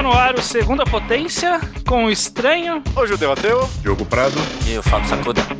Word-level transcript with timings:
Está 0.00 0.08
no 0.08 0.16
ar 0.16 0.34
o 0.34 0.40
Segunda 0.40 0.82
Potência 0.84 1.60
com 1.86 2.06
o 2.06 2.10
Estranho, 2.10 2.82
o 2.96 3.06
Judeu 3.06 3.32
Ateu, 3.32 3.68
Diogo 3.82 4.06
Prado. 4.06 4.40
E 4.66 4.78
o 4.78 4.82
Fábio 4.82 5.06
Sacuda. 5.06 5.59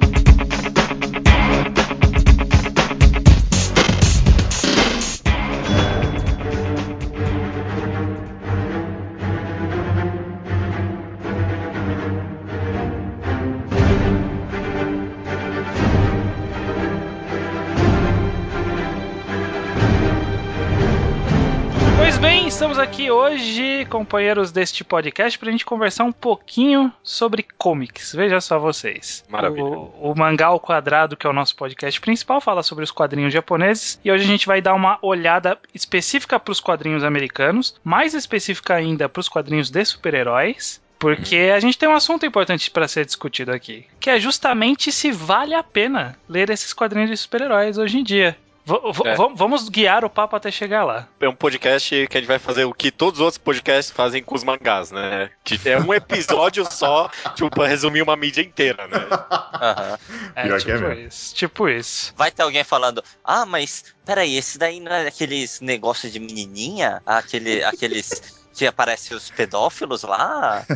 Aqui 22.81 23.11
hoje, 23.11 23.85
companheiros 23.91 24.51
deste 24.51 24.83
podcast, 24.83 25.39
para 25.39 25.49
a 25.49 25.53
gente 25.53 25.67
conversar 25.67 26.05
um 26.05 26.13
pouquinho 26.13 26.91
sobre 27.03 27.47
comics. 27.59 28.15
Veja 28.15 28.41
só 28.41 28.59
vocês. 28.59 29.23
Maravilha. 29.29 29.65
O, 29.65 30.13
o 30.13 30.15
Mangá 30.17 30.47
ao 30.47 30.59
Quadrado, 30.59 31.17
que 31.17 31.27
é 31.27 31.31
o 31.31 31.33
nosso 31.33 31.55
podcast 31.57 32.01
principal, 32.01 32.41
fala 32.41 32.63
sobre 32.63 32.83
os 32.83 32.91
quadrinhos 32.91 33.35
japoneses. 33.35 34.01
E 34.03 34.11
hoje 34.11 34.25
a 34.25 34.27
gente 34.27 34.47
vai 34.47 34.63
dar 34.63 34.75
uma 34.75 34.99
olhada 35.03 35.59
específica 35.75 36.41
para 36.41 36.53
os 36.53 36.61
quadrinhos 36.61 37.05
americanos, 37.05 37.75
mais 37.85 38.15
específica 38.15 38.75
ainda 38.75 39.09
para 39.09 39.21
os 39.21 39.29
quadrinhos 39.29 39.71
de 39.71 39.85
super-heróis. 39.85 40.81
Porque 40.99 41.51
a 41.55 41.61
gente 41.61 41.79
tem 41.79 41.89
um 41.89 41.95
assunto 41.95 42.25
importante 42.25 42.71
para 42.71 42.89
ser 42.89 43.05
discutido 43.05 43.53
aqui, 43.53 43.87
que 43.99 44.11
é 44.11 44.19
justamente 44.19 44.91
se 44.91 45.11
vale 45.11 45.55
a 45.55 45.63
pena 45.63 46.19
ler 46.29 46.51
esses 46.51 46.73
quadrinhos 46.73 47.11
de 47.11 47.17
super-heróis 47.17 47.79
hoje 47.79 47.99
em 47.99 48.03
dia. 48.03 48.37
V 48.71 49.09
é. 49.09 49.17
Vamos 49.35 49.69
guiar 49.69 50.05
o 50.05 50.11
papo 50.11 50.37
até 50.37 50.51
chegar 50.51 50.85
lá. 50.85 51.09
É 51.19 51.29
um 51.29 51.35
podcast 51.35 52.07
que 52.07 52.17
a 52.17 52.21
gente 52.21 52.29
vai 52.29 52.39
fazer 52.39 52.65
o 52.65 52.73
que 52.73 52.91
todos 52.91 53.19
os 53.19 53.25
outros 53.25 53.39
podcasts 53.39 53.93
fazem 53.95 54.23
com 54.23 54.35
os 54.35 54.45
mangás, 54.45 54.93
né? 54.93 55.31
Que 55.43 55.59
é 55.69 55.79
um 55.79 55.93
episódio 55.93 56.65
só, 56.71 57.11
tipo, 57.35 57.51
pra 57.51 57.67
resumir 57.67 58.03
uma 58.03 58.15
mídia 58.17 58.43
inteira, 58.43 58.87
né? 58.87 58.99
Uhum. 58.99 59.99
É, 60.37 60.59
tipo 60.59 60.71
é 60.71 61.01
isso. 61.01 61.35
Tipo 61.35 61.69
isso. 61.69 62.15
Vai 62.17 62.31
ter 62.31 62.43
alguém 62.43 62.63
falando, 62.63 63.03
ah, 63.25 63.45
mas 63.45 63.85
peraí, 64.05 64.37
esse 64.37 64.59
daí 64.59 64.79
não 64.79 64.93
é 64.93 65.09
aqueles 65.09 65.61
negócios 65.61 66.13
de 66.13 66.21
menininha? 66.21 67.03
Aquele, 67.05 67.65
aqueles 67.65 68.41
que 68.55 68.67
aparecem 68.67 69.17
os 69.17 69.31
pedófilos 69.31 70.03
lá? 70.03 70.65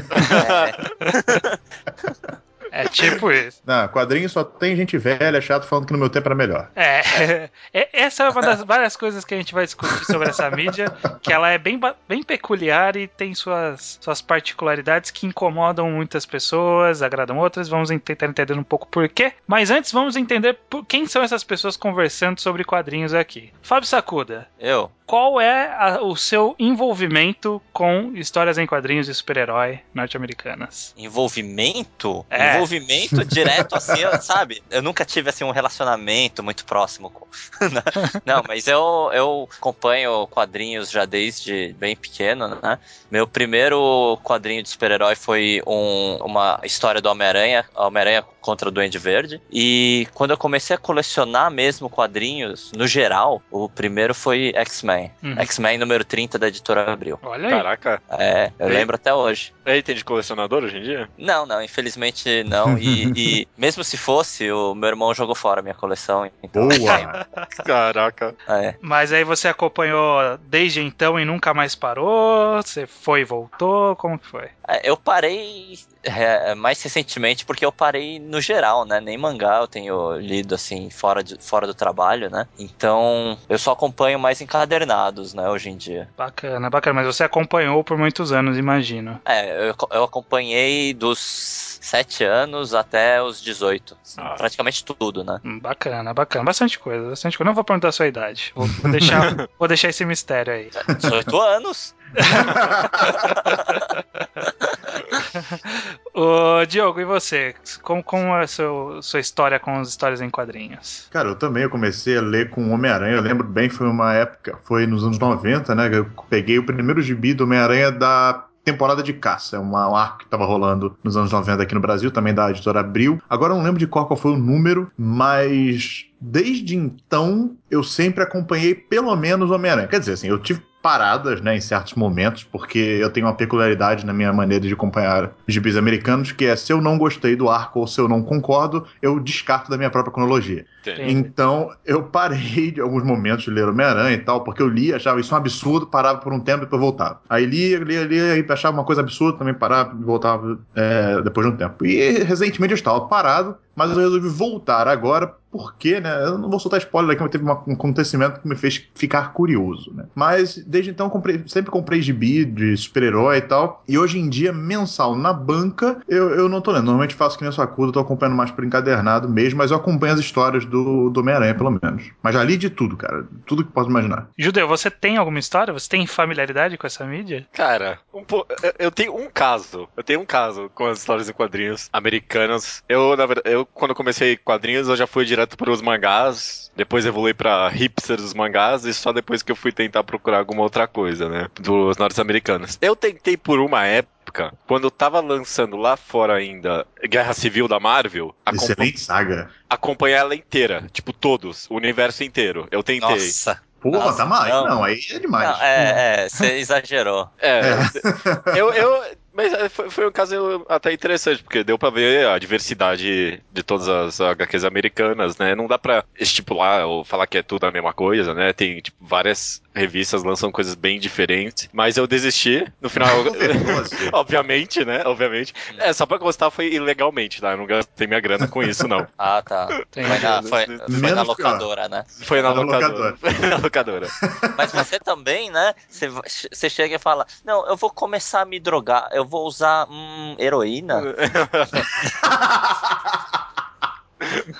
é. 1.48 2.38
É 2.74 2.88
tipo 2.88 3.30
isso. 3.30 3.62
Não, 3.64 3.86
quadrinho 3.86 4.28
só 4.28 4.42
tem 4.42 4.74
gente 4.74 4.98
velha, 4.98 5.40
chato, 5.40 5.64
falando 5.64 5.86
que 5.86 5.92
no 5.92 5.98
meu 5.98 6.10
tempo 6.10 6.26
era 6.26 6.34
melhor. 6.34 6.68
É, 6.74 7.48
é, 7.72 7.88
essa 7.94 8.24
é 8.24 8.30
uma 8.30 8.42
das 8.42 8.64
várias 8.64 8.96
coisas 8.96 9.24
que 9.24 9.32
a 9.32 9.36
gente 9.36 9.54
vai 9.54 9.64
discutir 9.64 10.04
sobre 10.04 10.28
essa 10.28 10.50
mídia, 10.50 10.92
que 11.22 11.32
ela 11.32 11.50
é 11.50 11.56
bem, 11.56 11.80
bem 12.08 12.24
peculiar 12.24 12.96
e 12.96 13.06
tem 13.06 13.32
suas, 13.32 13.98
suas 14.00 14.20
particularidades 14.20 15.12
que 15.12 15.24
incomodam 15.24 15.88
muitas 15.88 16.26
pessoas, 16.26 17.00
agradam 17.00 17.38
outras. 17.38 17.68
Vamos 17.68 17.90
tentar 18.04 18.26
entender 18.26 18.54
um 18.54 18.64
pouco 18.64 18.88
por 18.88 19.08
quê. 19.08 19.32
Mas 19.46 19.70
antes, 19.70 19.92
vamos 19.92 20.16
entender 20.16 20.58
por, 20.68 20.84
quem 20.84 21.06
são 21.06 21.22
essas 21.22 21.44
pessoas 21.44 21.76
conversando 21.76 22.40
sobre 22.40 22.64
quadrinhos 22.64 23.14
aqui. 23.14 23.52
Fábio 23.62 23.88
Sacuda. 23.88 24.48
Eu 24.58 24.90
qual 25.06 25.40
é 25.40 25.74
a, 25.78 26.02
o 26.02 26.16
seu 26.16 26.54
envolvimento 26.58 27.60
com 27.72 28.12
histórias 28.14 28.56
em 28.58 28.66
quadrinhos 28.66 29.06
de 29.06 29.14
super-herói 29.14 29.80
norte-americanas? 29.92 30.94
Envolvimento? 30.96 32.24
É. 32.30 32.54
Envolvimento 32.54 33.24
direto, 33.26 33.74
assim, 33.74 34.00
sabe? 34.22 34.62
Eu 34.70 34.82
nunca 34.82 35.04
tive, 35.04 35.28
assim, 35.28 35.44
um 35.44 35.50
relacionamento 35.50 36.42
muito 36.42 36.64
próximo 36.64 37.10
com... 37.10 37.26
Não, 38.24 38.42
mas 38.46 38.66
eu, 38.66 39.10
eu 39.12 39.48
acompanho 39.56 40.26
quadrinhos 40.28 40.90
já 40.90 41.04
desde 41.04 41.74
bem 41.78 41.94
pequeno, 41.94 42.58
né? 42.62 42.78
Meu 43.10 43.26
primeiro 43.26 44.18
quadrinho 44.24 44.62
de 44.62 44.68
super-herói 44.68 45.14
foi 45.14 45.62
um, 45.66 46.16
uma 46.24 46.60
história 46.64 47.00
do 47.00 47.08
Homem-Aranha, 47.08 47.64
Homem-Aranha 47.74 48.24
contra 48.40 48.68
o 48.68 48.72
Duende 48.72 48.98
Verde. 48.98 49.40
E 49.50 50.08
quando 50.14 50.32
eu 50.32 50.36
comecei 50.36 50.76
a 50.76 50.78
colecionar 50.78 51.50
mesmo 51.50 51.88
quadrinhos, 51.88 52.72
no 52.76 52.86
geral, 52.86 53.42
o 53.50 53.68
primeiro 53.68 54.14
foi 54.14 54.52
X-Men. 54.54 54.93
Uhum. 55.22 55.38
X-Men 55.40 55.78
número 55.78 56.04
30 56.04 56.38
da 56.38 56.48
editora 56.48 56.92
Abril. 56.92 57.18
Olha 57.22 57.46
aí. 57.46 57.50
Caraca. 57.50 58.02
É, 58.10 58.50
eu 58.58 58.68
lembro 58.68 58.96
até 58.96 59.12
hoje. 59.12 59.52
Aí 59.64 59.82
tem 59.82 59.94
de 59.94 60.04
colecionador 60.04 60.64
hoje 60.64 60.78
em 60.78 60.82
dia? 60.82 61.08
Não, 61.16 61.46
não, 61.46 61.62
infelizmente 61.62 62.44
não. 62.44 62.78
E, 62.78 63.12
e, 63.16 63.48
mesmo 63.56 63.82
se 63.82 63.96
fosse, 63.96 64.50
o 64.50 64.74
meu 64.74 64.88
irmão 64.88 65.14
jogou 65.14 65.34
fora 65.34 65.60
a 65.60 65.62
minha 65.62 65.74
coleção. 65.74 66.30
Então... 66.42 66.68
Boa! 66.68 67.26
Caraca. 67.64 68.34
É. 68.48 68.74
Mas 68.80 69.12
aí 69.12 69.24
você 69.24 69.48
acompanhou 69.48 70.38
desde 70.46 70.80
então 70.80 71.18
e 71.18 71.24
nunca 71.24 71.54
mais 71.54 71.74
parou? 71.74 72.62
Você 72.62 72.86
foi 72.86 73.20
e 73.20 73.24
voltou? 73.24 73.96
Como 73.96 74.18
que 74.18 74.26
foi? 74.26 74.48
É, 74.66 74.88
eu 74.88 74.96
parei 74.96 75.78
é, 76.02 76.54
mais 76.54 76.82
recentemente 76.82 77.44
porque 77.44 77.64
eu 77.64 77.72
parei 77.72 78.18
no 78.18 78.40
geral, 78.40 78.84
né? 78.84 79.00
Nem 79.00 79.16
mangá 79.16 79.58
eu 79.58 79.68
tenho 79.68 80.16
lido 80.16 80.54
assim 80.54 80.90
fora, 80.90 81.22
de, 81.22 81.36
fora 81.40 81.66
do 81.66 81.74
trabalho, 81.74 82.30
né? 82.30 82.46
Então 82.58 83.38
eu 83.48 83.58
só 83.58 83.72
acompanho 83.72 84.18
mais 84.18 84.40
encadernados, 84.84 85.34
né? 85.34 85.48
Hoje 85.48 85.70
em 85.70 85.76
dia. 85.76 86.08
Bacana, 86.16 86.70
bacana. 86.70 87.02
Mas 87.02 87.06
você 87.06 87.24
acompanhou 87.24 87.82
por 87.82 87.98
muitos 87.98 88.32
anos, 88.32 88.56
imagino. 88.56 89.20
É, 89.24 89.70
eu, 89.70 89.74
eu 89.90 90.04
acompanhei 90.04 90.94
dos 90.94 91.78
7 91.80 92.24
anos 92.24 92.74
até 92.74 93.22
os 93.22 93.42
18. 93.42 93.96
Ah. 94.16 94.34
Praticamente 94.36 94.84
tudo, 94.84 95.24
né? 95.24 95.40
Hum, 95.44 95.58
bacana, 95.58 96.14
bacana. 96.14 96.44
Bastante 96.44 96.78
coisa, 96.78 97.10
bastante 97.10 97.36
coisa. 97.36 97.48
Não 97.48 97.54
vou 97.54 97.64
perguntar 97.64 97.88
a 97.88 97.92
sua 97.92 98.06
idade. 98.06 98.52
Vou, 98.54 98.66
vou 98.66 98.90
deixar, 98.90 99.48
vou 99.58 99.68
deixar 99.68 99.88
esse 99.88 100.04
mistério 100.04 100.52
aí. 100.52 100.70
18 100.98 101.40
anos. 101.40 101.94
Ô, 106.14 106.64
Diogo, 106.66 107.00
e 107.00 107.04
você? 107.04 107.54
Como, 107.82 108.02
como 108.02 108.34
é 108.36 108.44
a 108.44 108.46
sua, 108.46 109.02
sua 109.02 109.20
história 109.20 109.58
com 109.58 109.80
as 109.80 109.88
histórias 109.88 110.20
em 110.20 110.30
quadrinhos? 110.30 111.08
Cara, 111.10 111.28
eu 111.28 111.34
também 111.34 111.64
eu 111.64 111.70
comecei 111.70 112.16
a 112.16 112.20
ler 112.20 112.50
com 112.50 112.70
Homem-Aranha. 112.70 113.16
Eu 113.16 113.22
lembro 113.22 113.46
bem, 113.46 113.68
foi 113.68 113.88
uma 113.88 114.14
época, 114.14 114.58
foi 114.64 114.86
nos 114.86 115.04
anos 115.04 115.18
90, 115.18 115.74
né? 115.74 115.90
Eu 115.92 116.06
peguei 116.28 116.58
o 116.58 116.66
primeiro 116.66 117.02
gibi 117.02 117.34
do 117.34 117.44
Homem-Aranha 117.44 117.90
da 117.90 118.44
temporada 118.64 119.02
de 119.02 119.12
caça. 119.12 119.56
É 119.56 119.58
um 119.58 119.76
arco 119.76 120.18
que 120.18 120.24
estava 120.24 120.46
rolando 120.46 120.96
nos 121.04 121.16
anos 121.16 121.30
90 121.30 121.62
aqui 121.62 121.74
no 121.74 121.80
Brasil, 121.80 122.10
também 122.10 122.32
da 122.32 122.50
editora 122.50 122.80
Abril. 122.80 123.20
Agora 123.28 123.52
eu 123.52 123.56
não 123.56 123.64
lembro 123.64 123.78
de 123.78 123.86
qual, 123.86 124.06
qual 124.06 124.16
foi 124.16 124.32
o 124.32 124.38
número, 124.38 124.90
mas 124.96 126.06
desde 126.20 126.76
então 126.76 127.56
eu 127.70 127.84
sempre 127.84 128.22
acompanhei 128.22 128.74
pelo 128.74 129.14
menos 129.14 129.50
Homem-Aranha. 129.50 129.88
Quer 129.88 130.00
dizer, 130.00 130.12
assim, 130.12 130.28
eu 130.28 130.38
tive 130.38 130.62
paradas, 130.84 131.40
né, 131.40 131.56
em 131.56 131.62
certos 131.62 131.94
momentos, 131.94 132.44
porque 132.44 132.78
eu 132.78 133.08
tenho 133.08 133.24
uma 133.26 133.32
peculiaridade 133.32 134.04
na 134.04 134.12
minha 134.12 134.30
maneira 134.34 134.66
de 134.66 134.74
acompanhar 134.74 135.32
gibis 135.48 135.78
americanos, 135.78 136.30
que 136.30 136.44
é 136.44 136.54
se 136.54 136.70
eu 136.70 136.78
não 136.78 136.98
gostei 136.98 137.34
do 137.34 137.48
arco 137.48 137.80
ou 137.80 137.86
se 137.86 137.98
eu 137.98 138.06
não 138.06 138.22
concordo, 138.22 138.86
eu 139.00 139.18
descarto 139.18 139.70
da 139.70 139.78
minha 139.78 139.88
própria 139.88 140.12
cronologia. 140.12 140.66
Sim. 140.84 140.92
Então, 141.08 141.70
eu 141.86 142.02
parei 142.02 142.70
de 142.70 142.82
alguns 142.82 143.02
momentos 143.02 143.44
de 143.44 143.50
ler 143.50 143.66
Homem-Aranha 143.66 144.14
e 144.14 144.18
tal, 144.18 144.44
porque 144.44 144.60
eu 144.60 144.68
li, 144.68 144.92
achava 144.92 145.18
isso 145.18 145.34
um 145.34 145.38
absurdo, 145.38 145.86
parava 145.86 146.18
por 146.18 146.34
um 146.34 146.38
tempo 146.38 146.58
e 146.58 146.64
depois 146.66 146.82
voltava. 146.82 147.18
Aí 147.30 147.46
lia, 147.46 147.78
lia, 147.78 148.04
lia, 148.04 148.36
e 148.36 148.46
achava 148.46 148.76
uma 148.76 148.84
coisa 148.84 149.00
absurda, 149.00 149.38
também 149.38 149.54
parava 149.54 149.96
e 149.98 150.04
voltava 150.04 150.58
é, 150.74 151.22
depois 151.22 151.46
de 151.46 151.54
um 151.54 151.56
tempo. 151.56 151.86
E 151.86 152.24
recentemente 152.24 152.72
eu 152.72 152.76
estava 152.76 153.00
parado, 153.06 153.56
mas 153.74 153.90
eu 153.90 153.96
resolvi 153.96 154.28
voltar 154.28 154.88
agora 154.88 155.34
porque, 155.54 156.00
né? 156.00 156.12
Eu 156.24 156.36
não 156.36 156.50
vou 156.50 156.58
soltar 156.58 156.80
spoiler 156.80 157.12
aqui, 157.12 157.22
mas 157.22 157.30
teve 157.30 157.44
um 157.44 157.52
acontecimento 157.52 158.40
que 158.40 158.48
me 158.48 158.56
fez 158.56 158.88
ficar 158.92 159.32
curioso, 159.32 159.92
né? 159.94 160.04
Mas 160.12 160.58
desde 160.58 160.90
então 160.90 161.08
comprei, 161.08 161.44
sempre 161.46 161.70
comprei 161.70 162.02
gibi 162.02 162.44
de 162.44 162.76
super-herói 162.76 163.36
e 163.36 163.42
tal. 163.42 163.84
E 163.86 163.96
hoje 163.96 164.18
em 164.18 164.28
dia, 164.28 164.52
mensal 164.52 165.14
na 165.14 165.32
banca, 165.32 166.02
eu, 166.08 166.30
eu 166.30 166.48
não 166.48 166.60
tô 166.60 166.72
lendo. 166.72 166.86
Normalmente 166.86 167.14
faço 167.14 167.38
que 167.38 167.44
nem 167.44 167.52
sua 167.52 167.68
curva, 167.68 167.92
tô 167.92 168.00
acompanhando 168.00 168.34
mais 168.34 168.50
por 168.50 168.64
encadernado 168.64 169.28
mesmo, 169.28 169.58
mas 169.58 169.70
eu 169.70 169.76
acompanho 169.76 170.14
as 170.14 170.18
histórias 170.18 170.64
do, 170.64 171.08
do 171.10 171.20
Homem-Aranha, 171.20 171.54
pelo 171.54 171.70
menos. 171.70 172.10
Mas 172.20 172.34
já 172.34 172.42
li 172.42 172.56
de 172.56 172.68
tudo, 172.68 172.96
cara. 172.96 173.24
Tudo 173.46 173.64
que 173.64 173.70
posso 173.70 173.88
imaginar. 173.88 174.28
Judeu, 174.36 174.66
você 174.66 174.90
tem 174.90 175.18
alguma 175.18 175.38
história? 175.38 175.72
Você 175.72 175.88
tem 175.88 176.04
familiaridade 176.04 176.76
com 176.76 176.88
essa 176.88 177.06
mídia? 177.06 177.46
Cara, 177.52 178.00
um 178.12 178.24
po... 178.24 178.44
eu 178.76 178.90
tenho 178.90 179.16
um 179.16 179.30
caso. 179.32 179.88
Eu 179.96 180.02
tenho 180.02 180.20
um 180.20 180.26
caso 180.26 180.68
com 180.74 180.86
as 180.86 180.98
histórias 180.98 181.28
em 181.28 181.32
quadrinhos 181.32 181.88
americanas. 181.92 182.82
Eu, 182.88 183.16
na 183.16 183.24
verdade, 183.24 183.54
eu 183.54 183.63
quando 183.72 183.94
comecei 183.94 184.36
quadrinhos, 184.36 184.88
eu 184.88 184.96
já 184.96 185.06
fui 185.06 185.24
direto 185.24 185.56
para 185.56 185.70
os 185.70 185.80
mangás. 185.80 186.70
Depois 186.76 187.06
evolui 187.06 187.32
para 187.32 187.68
hipsters 187.68 188.22
dos 188.22 188.34
mangás 188.34 188.84
e 188.84 188.92
só 188.92 189.12
depois 189.12 189.42
que 189.42 189.52
eu 189.52 189.56
fui 189.56 189.70
tentar 189.70 190.02
procurar 190.02 190.38
alguma 190.38 190.62
outra 190.62 190.86
coisa, 190.88 191.28
né? 191.28 191.48
Dos 191.60 191.96
norte-americanos. 191.96 192.78
Eu 192.82 192.96
tentei 192.96 193.36
por 193.36 193.60
uma 193.60 193.84
época 193.84 194.52
quando 194.66 194.90
tava 194.90 195.20
lançando 195.20 195.76
lá 195.76 195.96
fora 195.96 196.34
ainda 196.34 196.86
Guerra 197.08 197.32
Civil 197.32 197.68
da 197.68 197.78
Marvel. 197.78 198.34
Excelente 198.52 198.98
saga. 198.98 199.50
Acompanhar 199.70 200.18
ela 200.18 200.34
inteira. 200.34 200.86
Tipo, 200.92 201.12
todos. 201.12 201.66
O 201.70 201.76
universo 201.76 202.24
inteiro. 202.24 202.66
Eu 202.70 202.82
tentei. 202.82 203.08
Nossa. 203.08 203.60
Porra, 203.80 203.98
Nossa, 203.98 204.16
tá 204.16 204.24
mal. 204.24 204.48
Não. 204.48 204.66
não, 204.66 204.84
aí 204.84 204.98
é 205.10 205.18
demais. 205.18 205.46
Não, 205.46 205.62
é, 205.62 206.22
é, 206.24 206.28
você 206.28 206.56
exagerou. 206.58 207.28
É. 207.38 207.60
é. 207.60 208.58
eu, 208.58 208.72
eu 208.72 209.04
Mas 209.34 209.52
é, 209.52 209.68
foi, 209.68 209.90
foi 209.90 210.06
um 210.06 210.12
caso 210.12 210.64
até 210.68 210.92
interessante, 210.92 211.42
porque 211.42 211.64
deu 211.64 211.76
pra 211.76 211.90
ver 211.90 212.28
a 212.28 212.38
diversidade 212.38 213.42
de 213.52 213.62
todas 213.62 213.88
as 213.88 214.20
HQs 214.20 214.64
americanas, 214.64 215.36
né? 215.36 215.54
Não 215.54 215.66
dá 215.66 215.76
pra 215.76 216.04
estipular 216.18 216.86
ou 216.86 217.04
falar 217.04 217.26
que 217.26 217.38
é 217.38 217.42
tudo 217.42 217.64
a 217.64 217.72
mesma 217.72 217.92
coisa, 217.92 218.32
né? 218.32 218.52
Tem 218.52 218.80
tipo, 218.80 218.96
várias 219.00 219.60
revistas 219.74 220.22
lançam 220.22 220.52
coisas 220.52 220.76
bem 220.76 221.00
diferentes. 221.00 221.68
Mas 221.72 221.96
eu 221.96 222.06
desisti. 222.06 222.64
No 222.80 222.88
final, 222.88 223.10
obviamente, 224.12 224.84
né? 224.84 225.02
Obviamente. 225.04 225.52
É, 225.78 225.92
só 225.92 226.06
pra 226.06 226.16
gostar 226.16 226.50
foi 226.50 226.72
ilegalmente, 226.72 227.40
tá? 227.40 227.52
Eu 227.52 227.58
não 227.58 227.66
gastei 227.66 228.06
minha 228.06 228.20
grana 228.20 228.46
com 228.46 228.62
isso, 228.62 228.86
não. 228.86 229.06
ah, 229.18 229.42
tá. 229.42 229.66
Foi 229.92 230.18
na, 230.20 230.42
foi, 230.42 230.66
foi 231.00 231.10
na 231.10 231.22
locadora, 231.22 231.88
né? 231.88 232.04
Foi 232.08 232.40
na, 232.40 232.52
locadora. 232.52 233.16
Foi 233.16 233.32
na 233.48 233.56
locadora. 233.56 234.08
Mas 234.56 234.70
você 234.70 235.00
também, 235.00 235.50
né? 235.50 235.74
Você, 235.88 236.08
você 236.08 236.70
chega 236.70 236.94
e 236.94 236.98
fala: 236.98 237.26
Não, 237.44 237.66
eu 237.66 237.76
vou 237.76 237.90
começar 237.90 238.42
a 238.42 238.44
me 238.44 238.60
drogar, 238.60 239.08
eu 239.12 239.23
vou 239.24 239.46
usar 239.46 239.86
hum, 239.90 240.36
heroína. 240.38 241.00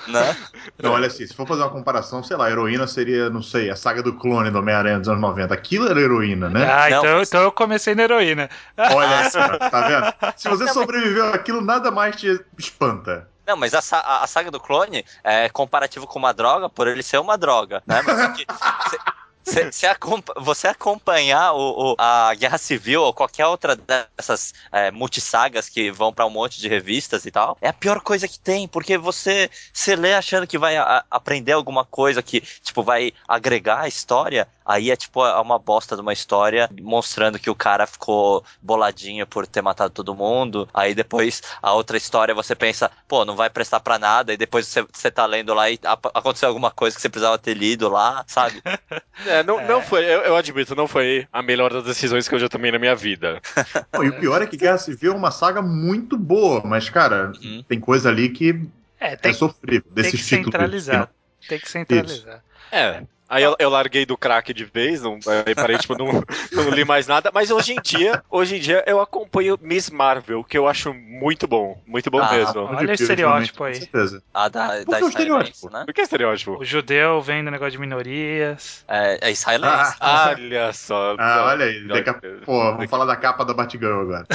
né? 0.07 0.35
Não, 0.81 0.91
olha 0.91 1.07
assim, 1.07 1.25
se 1.25 1.33
for 1.33 1.47
fazer 1.47 1.61
uma 1.61 1.69
comparação, 1.69 2.23
sei 2.23 2.37
lá, 2.37 2.49
heroína 2.49 2.87
seria, 2.87 3.29
não 3.29 3.41
sei, 3.41 3.69
a 3.69 3.75
saga 3.75 4.01
do 4.03 4.13
clone 4.13 4.51
do 4.51 4.59
Homem-Aranha 4.59 4.99
dos 4.99 5.07
anos 5.07 5.21
90. 5.21 5.53
Aquilo 5.53 5.87
era 5.89 5.99
heroína, 5.99 6.49
né? 6.49 6.65
Ah, 6.69 6.89
não, 6.89 6.99
então, 6.99 7.21
então 7.21 7.41
eu 7.41 7.51
comecei 7.51 7.95
na 7.95 8.03
heroína. 8.03 8.49
Olha 8.77 9.29
só, 9.29 9.57
tá 9.57 9.87
vendo? 9.87 10.13
Se 10.37 10.49
você 10.49 10.65
não, 10.65 10.73
sobreviveu 10.73 11.33
aquilo, 11.33 11.61
nada 11.61 11.91
mais 11.91 12.15
te 12.15 12.39
espanta. 12.57 13.27
Não, 13.45 13.55
mas 13.55 13.73
a, 13.73 13.79
a, 13.97 14.23
a, 14.23 14.27
saga 14.27 14.49
do 14.49 14.59
clone 14.59 15.05
é 15.23 15.49
comparativo 15.49 16.07
com 16.07 16.17
uma 16.17 16.33
droga 16.33 16.67
por 16.67 16.87
ele 16.87 17.03
ser 17.03 17.19
uma 17.19 17.37
droga, 17.37 17.83
né? 17.85 18.01
Mas 18.01 18.45
aqui, 19.45 19.71
Cê, 19.71 19.71
cê 19.71 19.87
você 20.37 20.67
acompanhar 20.67 21.53
o, 21.53 21.93
o, 21.93 21.95
a 21.97 22.33
Guerra 22.35 22.57
Civil 22.57 23.01
ou 23.01 23.13
qualquer 23.13 23.45
outra 23.45 23.75
dessas 23.75 24.53
é, 24.71 24.91
multissagas 24.91 25.69
que 25.69 25.91
vão 25.91 26.13
para 26.13 26.25
um 26.25 26.29
monte 26.29 26.59
de 26.59 26.67
revistas 26.67 27.25
e 27.25 27.31
tal, 27.31 27.57
é 27.61 27.69
a 27.69 27.73
pior 27.73 28.01
coisa 28.01 28.27
que 28.27 28.39
tem, 28.39 28.67
porque 28.67 28.97
você 28.97 29.49
se 29.73 29.95
lê 29.95 30.13
achando 30.13 30.47
que 30.47 30.57
vai 30.57 30.77
a, 30.77 31.05
aprender 31.09 31.51
alguma 31.51 31.85
coisa 31.85 32.21
que, 32.21 32.41
tipo, 32.41 32.83
vai 32.83 33.13
agregar 33.27 33.81
a 33.81 33.87
história, 33.87 34.47
aí 34.65 34.91
é 34.91 34.95
tipo 34.95 35.25
é 35.25 35.39
uma 35.39 35.59
bosta 35.59 35.95
de 35.95 36.01
uma 36.01 36.13
história 36.13 36.69
mostrando 36.81 37.39
que 37.39 37.49
o 37.49 37.55
cara 37.55 37.85
ficou 37.85 38.43
boladinho 38.61 39.27
por 39.27 39.45
ter 39.45 39.61
matado 39.61 39.91
todo 39.91 40.15
mundo, 40.15 40.67
aí 40.73 40.95
depois 40.95 41.41
a 41.61 41.73
outra 41.73 41.97
história 41.97 42.33
você 42.33 42.55
pensa, 42.55 42.89
pô, 43.07 43.23
não 43.23 43.35
vai 43.35 43.49
prestar 43.49 43.79
para 43.79 43.99
nada, 43.99 44.33
e 44.33 44.37
depois 44.37 44.67
você, 44.67 44.85
você 44.91 45.11
tá 45.11 45.25
lendo 45.25 45.53
lá 45.53 45.69
e 45.69 45.79
aconteceu 46.13 46.49
alguma 46.49 46.71
coisa 46.71 46.95
que 46.95 47.01
você 47.01 47.09
precisava 47.09 47.37
ter 47.37 47.53
lido 47.53 47.89
lá, 47.89 48.23
sabe? 48.27 48.61
É, 49.25 49.41
não, 49.43 49.59
é. 49.59 49.67
não 49.67 49.81
foi, 49.81 50.03
eu, 50.03 50.21
eu, 50.21 50.35
admito, 50.35 50.75
não 50.75 50.87
foi 50.87 51.25
a 51.31 51.41
melhor 51.41 51.71
das 51.71 51.85
decisões 51.85 52.27
que 52.27 52.35
eu 52.35 52.39
já 52.39 52.49
tomei 52.49 52.69
na 52.69 52.77
minha 52.77 52.95
vida. 52.95 53.41
e 54.03 54.09
o 54.09 54.19
pior 54.19 54.41
é 54.41 54.45
que 54.45 54.57
Guerra 54.57 54.77
Civil 54.77 55.13
é 55.13 55.15
uma 55.15 55.31
saga 55.31 55.61
muito 55.61 56.17
boa, 56.17 56.61
mas, 56.65 56.89
cara, 56.89 57.31
uhum. 57.41 57.63
tem 57.65 57.79
coisa 57.79 58.09
ali 58.09 58.29
que 58.29 58.67
é, 58.99 59.15
tem, 59.15 59.31
é 59.31 59.33
sofrível. 59.33 59.89
Desses 59.91 60.11
tem 60.11 60.39
que 60.39 60.45
centralizar. 60.45 61.09
Tem 61.47 61.59
que 61.59 61.69
centralizar. 61.69 62.35
Isso. 62.35 62.43
É, 62.71 63.03
Aí 63.27 63.43
eu, 63.43 63.55
eu, 63.57 63.69
larguei 63.69 64.05
do 64.05 64.15
crack 64.15 64.53
de 64.53 64.65
vez, 64.65 65.01
não, 65.01 65.17
aí 65.45 65.55
parei, 65.55 65.77
tipo, 65.79 65.97
não, 65.97 66.23
não 66.51 66.69
li 66.69 66.85
mais 66.85 67.07
nada. 67.07 67.31
Mas 67.33 67.49
hoje 67.49 67.73
em 67.73 67.81
dia, 67.81 68.23
hoje 68.29 68.57
em 68.57 68.59
dia 68.59 68.83
eu 68.85 69.01
acompanho 69.01 69.57
Miss 69.59 69.89
Marvel, 69.89 70.43
que 70.43 70.55
eu 70.55 70.67
acho 70.67 70.93
muito 70.93 71.47
bom. 71.47 71.81
Muito 71.87 72.11
bom 72.11 72.21
ah, 72.21 72.31
mesmo. 72.31 72.61
Olha 72.61 72.89
o 72.89 72.93
estereótipo 72.93 73.63
aí. 73.63 73.73
Com 73.73 73.79
certeza. 73.79 74.23
Ah, 74.31 74.47
da, 74.47 74.67
Por 74.85 74.91
da 74.91 74.99
que 74.99 75.05
estereótipo? 75.05 75.69
Né? 75.71 75.85
Por 75.85 75.93
que 75.93 76.01
estereótipo? 76.01 76.57
O 76.59 76.65
judeu 76.65 77.19
vendo 77.21 77.49
negócio 77.49 77.71
de 77.71 77.79
minorias. 77.79 78.85
É, 78.87 79.29
é 79.29 79.31
israelense. 79.31 79.95
Ah, 79.99 80.35
olha 80.37 80.73
só. 80.73 81.15
Ah, 81.17 81.45
olha 81.47 81.65
aí. 81.65 81.87
Pô, 82.45 82.59
vamos 82.73 82.89
falar 82.89 83.05
da 83.05 83.15
capa 83.15 83.43
da 83.43 83.53
Batgirl 83.53 84.01
agora. 84.01 84.27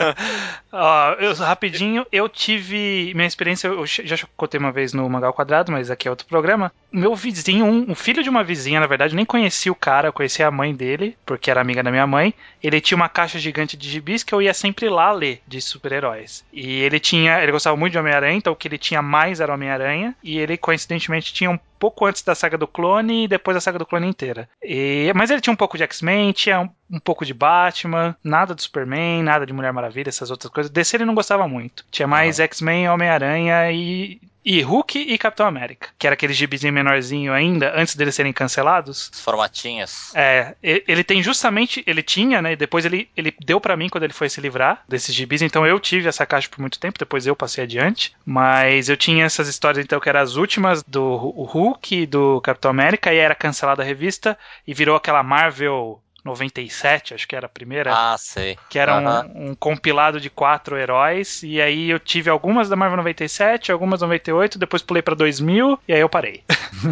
Ó, 0.72 1.12
eu, 1.14 1.34
rapidinho, 1.34 2.06
eu 2.10 2.28
tive. 2.28 3.12
Minha 3.14 3.26
experiência, 3.26 3.68
eu 3.68 3.84
já 3.86 4.16
contei 4.34 4.58
uma 4.58 4.72
vez 4.72 4.94
no 4.94 5.08
Mangal 5.10 5.34
Quadrado, 5.34 5.70
mas 5.70 5.90
aqui 5.90 6.08
é 6.08 6.10
outro 6.10 6.26
programa. 6.26 6.72
Meu 6.90 7.14
vizinho, 7.14 7.66
um, 7.66 7.90
um 7.90 7.94
filho 7.94 8.22
de 8.22 8.29
uma 8.30 8.44
vizinha, 8.44 8.80
na 8.80 8.86
verdade, 8.86 9.14
nem 9.14 9.24
conhecia 9.24 9.70
o 9.70 9.74
cara, 9.74 10.08
eu 10.08 10.12
conhecia 10.12 10.46
a 10.46 10.50
mãe 10.50 10.74
dele, 10.74 11.16
porque 11.24 11.50
era 11.50 11.60
amiga 11.60 11.82
da 11.82 11.90
minha 11.90 12.06
mãe. 12.06 12.34
Ele 12.62 12.80
tinha 12.80 12.96
uma 12.96 13.08
caixa 13.08 13.38
gigante 13.38 13.76
de 13.76 13.88
gibis 13.88 14.22
que 14.22 14.34
eu 14.34 14.42
ia 14.42 14.54
sempre 14.54 14.88
lá 14.88 15.12
ler 15.12 15.42
de 15.46 15.60
super-heróis. 15.60 16.44
E 16.52 16.80
ele 16.80 17.00
tinha, 17.00 17.42
ele 17.42 17.52
gostava 17.52 17.76
muito 17.76 17.92
de 17.92 17.98
Homem-Aranha, 17.98 18.36
então 18.36 18.52
o 18.52 18.56
que 18.56 18.68
ele 18.68 18.78
tinha 18.78 19.02
mais 19.02 19.40
era 19.40 19.52
Homem-Aranha, 19.52 20.14
e 20.22 20.38
ele 20.38 20.56
coincidentemente 20.56 21.32
tinha 21.32 21.50
um 21.50 21.58
pouco 21.80 22.04
antes 22.04 22.22
da 22.22 22.34
saga 22.34 22.58
do 22.58 22.68
clone 22.68 23.24
e 23.24 23.28
depois 23.28 23.54
da 23.54 23.60
saga 23.60 23.78
do 23.78 23.86
clone 23.86 24.06
inteira. 24.06 24.48
E, 24.62 25.10
mas 25.16 25.30
ele 25.30 25.40
tinha 25.40 25.52
um 25.52 25.56
pouco 25.56 25.78
de 25.78 25.82
X-Men, 25.84 26.32
tinha 26.32 26.60
um, 26.60 26.68
um, 26.90 27.00
pouco 27.00 27.24
de 27.24 27.32
Batman, 27.32 28.14
nada 28.22 28.54
do 28.54 28.60
Superman, 28.60 29.22
nada 29.22 29.46
de 29.46 29.52
Mulher 29.52 29.72
Maravilha, 29.72 30.10
essas 30.10 30.30
outras 30.30 30.52
coisas. 30.52 30.70
Desse 30.70 30.96
ele 30.96 31.06
não 31.06 31.14
gostava 31.14 31.48
muito. 31.48 31.84
Tinha 31.90 32.06
mais. 32.06 32.38
X-Men, 32.38 32.90
Homem-Aranha 32.90 33.72
e 33.72 34.20
e 34.44 34.60
Hulk 34.62 34.98
e 34.98 35.18
Capitão 35.18 35.46
América, 35.46 35.88
que 35.98 36.06
era 36.06 36.14
aquele 36.14 36.32
gibizinho 36.32 36.72
menorzinho 36.72 37.32
ainda, 37.32 37.72
antes 37.76 37.94
deles 37.94 38.14
serem 38.14 38.32
cancelados. 38.32 39.10
Os 39.12 39.20
formatinhos. 39.20 40.14
É, 40.14 40.54
ele 40.62 41.04
tem 41.04 41.22
justamente, 41.22 41.84
ele 41.86 42.02
tinha, 42.02 42.40
né, 42.40 42.56
depois 42.56 42.84
ele, 42.84 43.08
ele 43.16 43.34
deu 43.44 43.60
para 43.60 43.76
mim 43.76 43.88
quando 43.88 44.04
ele 44.04 44.12
foi 44.12 44.28
se 44.28 44.40
livrar 44.40 44.82
desses 44.88 45.14
gibis, 45.14 45.42
então 45.42 45.66
eu 45.66 45.78
tive 45.78 46.08
essa 46.08 46.26
caixa 46.26 46.48
por 46.48 46.60
muito 46.60 46.78
tempo, 46.78 46.98
depois 46.98 47.26
eu 47.26 47.36
passei 47.36 47.64
adiante, 47.64 48.14
mas 48.24 48.88
eu 48.88 48.96
tinha 48.96 49.24
essas 49.24 49.48
histórias 49.48 49.84
então 49.84 50.00
que 50.00 50.08
eram 50.08 50.20
as 50.20 50.36
últimas 50.36 50.82
do 50.82 51.16
Hulk 51.16 52.02
e 52.02 52.06
do 52.06 52.40
Capitão 52.40 52.70
América, 52.70 53.12
e 53.12 53.18
era 53.18 53.34
cancelada 53.34 53.82
a 53.82 53.86
revista, 53.86 54.38
e 54.66 54.72
virou 54.72 54.96
aquela 54.96 55.22
Marvel 55.22 56.00
97, 56.24 57.14
acho 57.14 57.26
que 57.26 57.36
era 57.36 57.46
a 57.46 57.48
primeira. 57.48 57.92
Ah, 57.94 58.16
sei. 58.18 58.56
Que 58.68 58.78
era 58.78 58.98
uhum. 58.98 59.48
um, 59.48 59.50
um, 59.50 59.54
compilado 59.54 60.20
de 60.20 60.30
quatro 60.30 60.76
heróis. 60.76 61.42
E 61.42 61.60
aí 61.60 61.90
eu 61.90 61.98
tive 61.98 62.30
algumas 62.30 62.68
da 62.68 62.76
Marvel 62.76 62.98
97, 62.98 63.72
algumas 63.72 64.00
98, 64.00 64.58
depois 64.58 64.82
pulei 64.82 65.02
pra 65.02 65.14
2000 65.14 65.78
e 65.88 65.92
aí 65.92 66.00
eu 66.00 66.08
parei. 66.08 66.42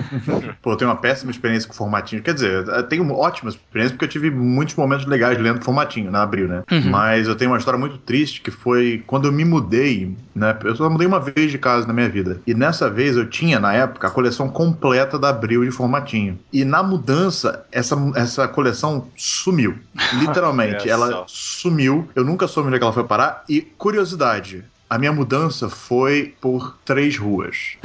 Pô, 0.62 0.72
eu 0.72 0.76
tenho 0.76 0.90
uma 0.90 0.96
péssima 0.96 1.30
experiência 1.30 1.68
com 1.68 1.74
formatinho. 1.74 2.22
Quer 2.22 2.34
dizer, 2.34 2.66
eu 2.66 2.82
tenho 2.84 3.10
ótimas 3.12 3.54
experiências 3.54 3.92
porque 3.92 4.04
eu 4.04 4.08
tive 4.08 4.30
muitos 4.30 4.74
momentos 4.74 5.06
legais 5.06 5.38
lendo 5.38 5.62
formatinho 5.62 6.10
na 6.10 6.22
Abril, 6.22 6.48
né? 6.48 6.62
Uhum. 6.70 6.90
Mas 6.90 7.28
eu 7.28 7.36
tenho 7.36 7.50
uma 7.50 7.58
história 7.58 7.78
muito 7.78 7.98
triste 7.98 8.40
que 8.40 8.50
foi 8.50 9.02
quando 9.06 9.26
eu 9.26 9.32
me 9.32 9.44
mudei, 9.44 10.14
né? 10.34 10.56
Eu 10.64 10.76
só 10.76 10.88
mudei 10.88 11.06
uma 11.06 11.20
vez 11.20 11.50
de 11.50 11.58
casa 11.58 11.86
na 11.86 11.92
minha 11.92 12.08
vida. 12.08 12.40
E 12.46 12.54
nessa 12.54 12.90
vez 12.90 13.16
eu 13.16 13.28
tinha, 13.28 13.58
na 13.58 13.72
época, 13.72 14.08
a 14.08 14.10
coleção 14.10 14.48
completa 14.48 15.18
da 15.18 15.28
Abril 15.28 15.64
de 15.64 15.70
formatinho. 15.70 16.38
E 16.52 16.64
na 16.64 16.82
mudança, 16.82 17.64
essa, 17.70 17.96
essa 18.16 18.48
coleção 18.48 19.06
sumiu. 19.18 19.78
Literalmente, 20.18 20.88
ela 20.88 21.24
sumiu. 21.26 22.08
Eu 22.14 22.24
nunca 22.24 22.48
soube 22.48 22.68
onde 22.68 22.76
é 22.76 22.78
ela 22.84 22.92
foi 22.92 23.04
parar. 23.04 23.44
E 23.48 23.60
curiosidade, 23.60 24.64
a 24.88 24.98
minha 24.98 25.12
mudança 25.12 25.68
foi 25.68 26.34
por 26.40 26.76
três 26.84 27.16
ruas. 27.16 27.76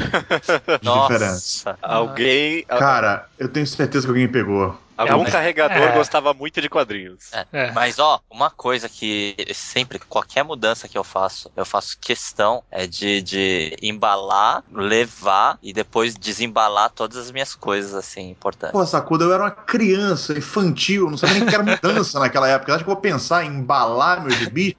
de 0.79 0.86
Nossa. 0.86 1.13
diferença. 1.13 1.77
Alguém. 1.81 2.63
Cara, 2.63 3.27
eu 3.38 3.50
tenho 3.50 3.67
certeza 3.67 4.05
que 4.05 4.12
alguém 4.12 4.27
pegou. 4.27 4.77
Algum 4.95 5.25
é, 5.25 5.31
carregador 5.31 5.89
é. 5.89 5.91
gostava 5.91 6.33
muito 6.33 6.62
de 6.62 6.69
quadrinhos. 6.69 7.31
É. 7.33 7.45
é. 7.51 7.72
Mas, 7.72 7.98
ó, 7.98 8.19
uma 8.29 8.50
coisa 8.50 8.88
que 8.88 9.36
sempre, 9.53 10.00
qualquer 10.00 10.43
mudança 10.43 10.88
que 10.88 10.98
eu 10.98 11.03
faço, 11.03 11.51
eu 11.55 11.65
faço 11.65 11.98
questão 12.00 12.63
é 12.69 12.86
de, 12.86 13.22
de 13.22 13.75
embalar, 13.81 14.63
levar 14.72 15.57
e 15.63 15.74
depois 15.74 16.15
desembalar 16.15 16.91
todas 16.91 17.17
as 17.17 17.31
minhas 17.31 17.55
coisas, 17.55 17.93
assim, 17.93 18.29
importantes. 18.29 18.72
Pô, 18.72 18.86
Sacuda, 18.86 19.25
eu 19.25 19.33
era 19.33 19.43
uma 19.43 19.51
criança 19.51 20.33
infantil, 20.38 21.10
não 21.10 21.17
sabia 21.17 21.39
nem 21.39 21.48
que 21.48 21.55
era 21.55 21.63
mudança 21.65 22.19
naquela 22.19 22.48
época. 22.48 22.75
Acho 22.75 22.83
que 22.83 22.89
vou 22.89 22.98
pensar 22.98 23.43
em 23.43 23.50
embalar 23.50 24.22
meus 24.22 24.36
gibis. 24.36 24.75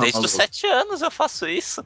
Desde 0.00 0.24
os 0.24 0.30
sete 0.30 0.66
anos 0.66 1.02
eu 1.02 1.10
faço 1.10 1.46
isso. 1.48 1.84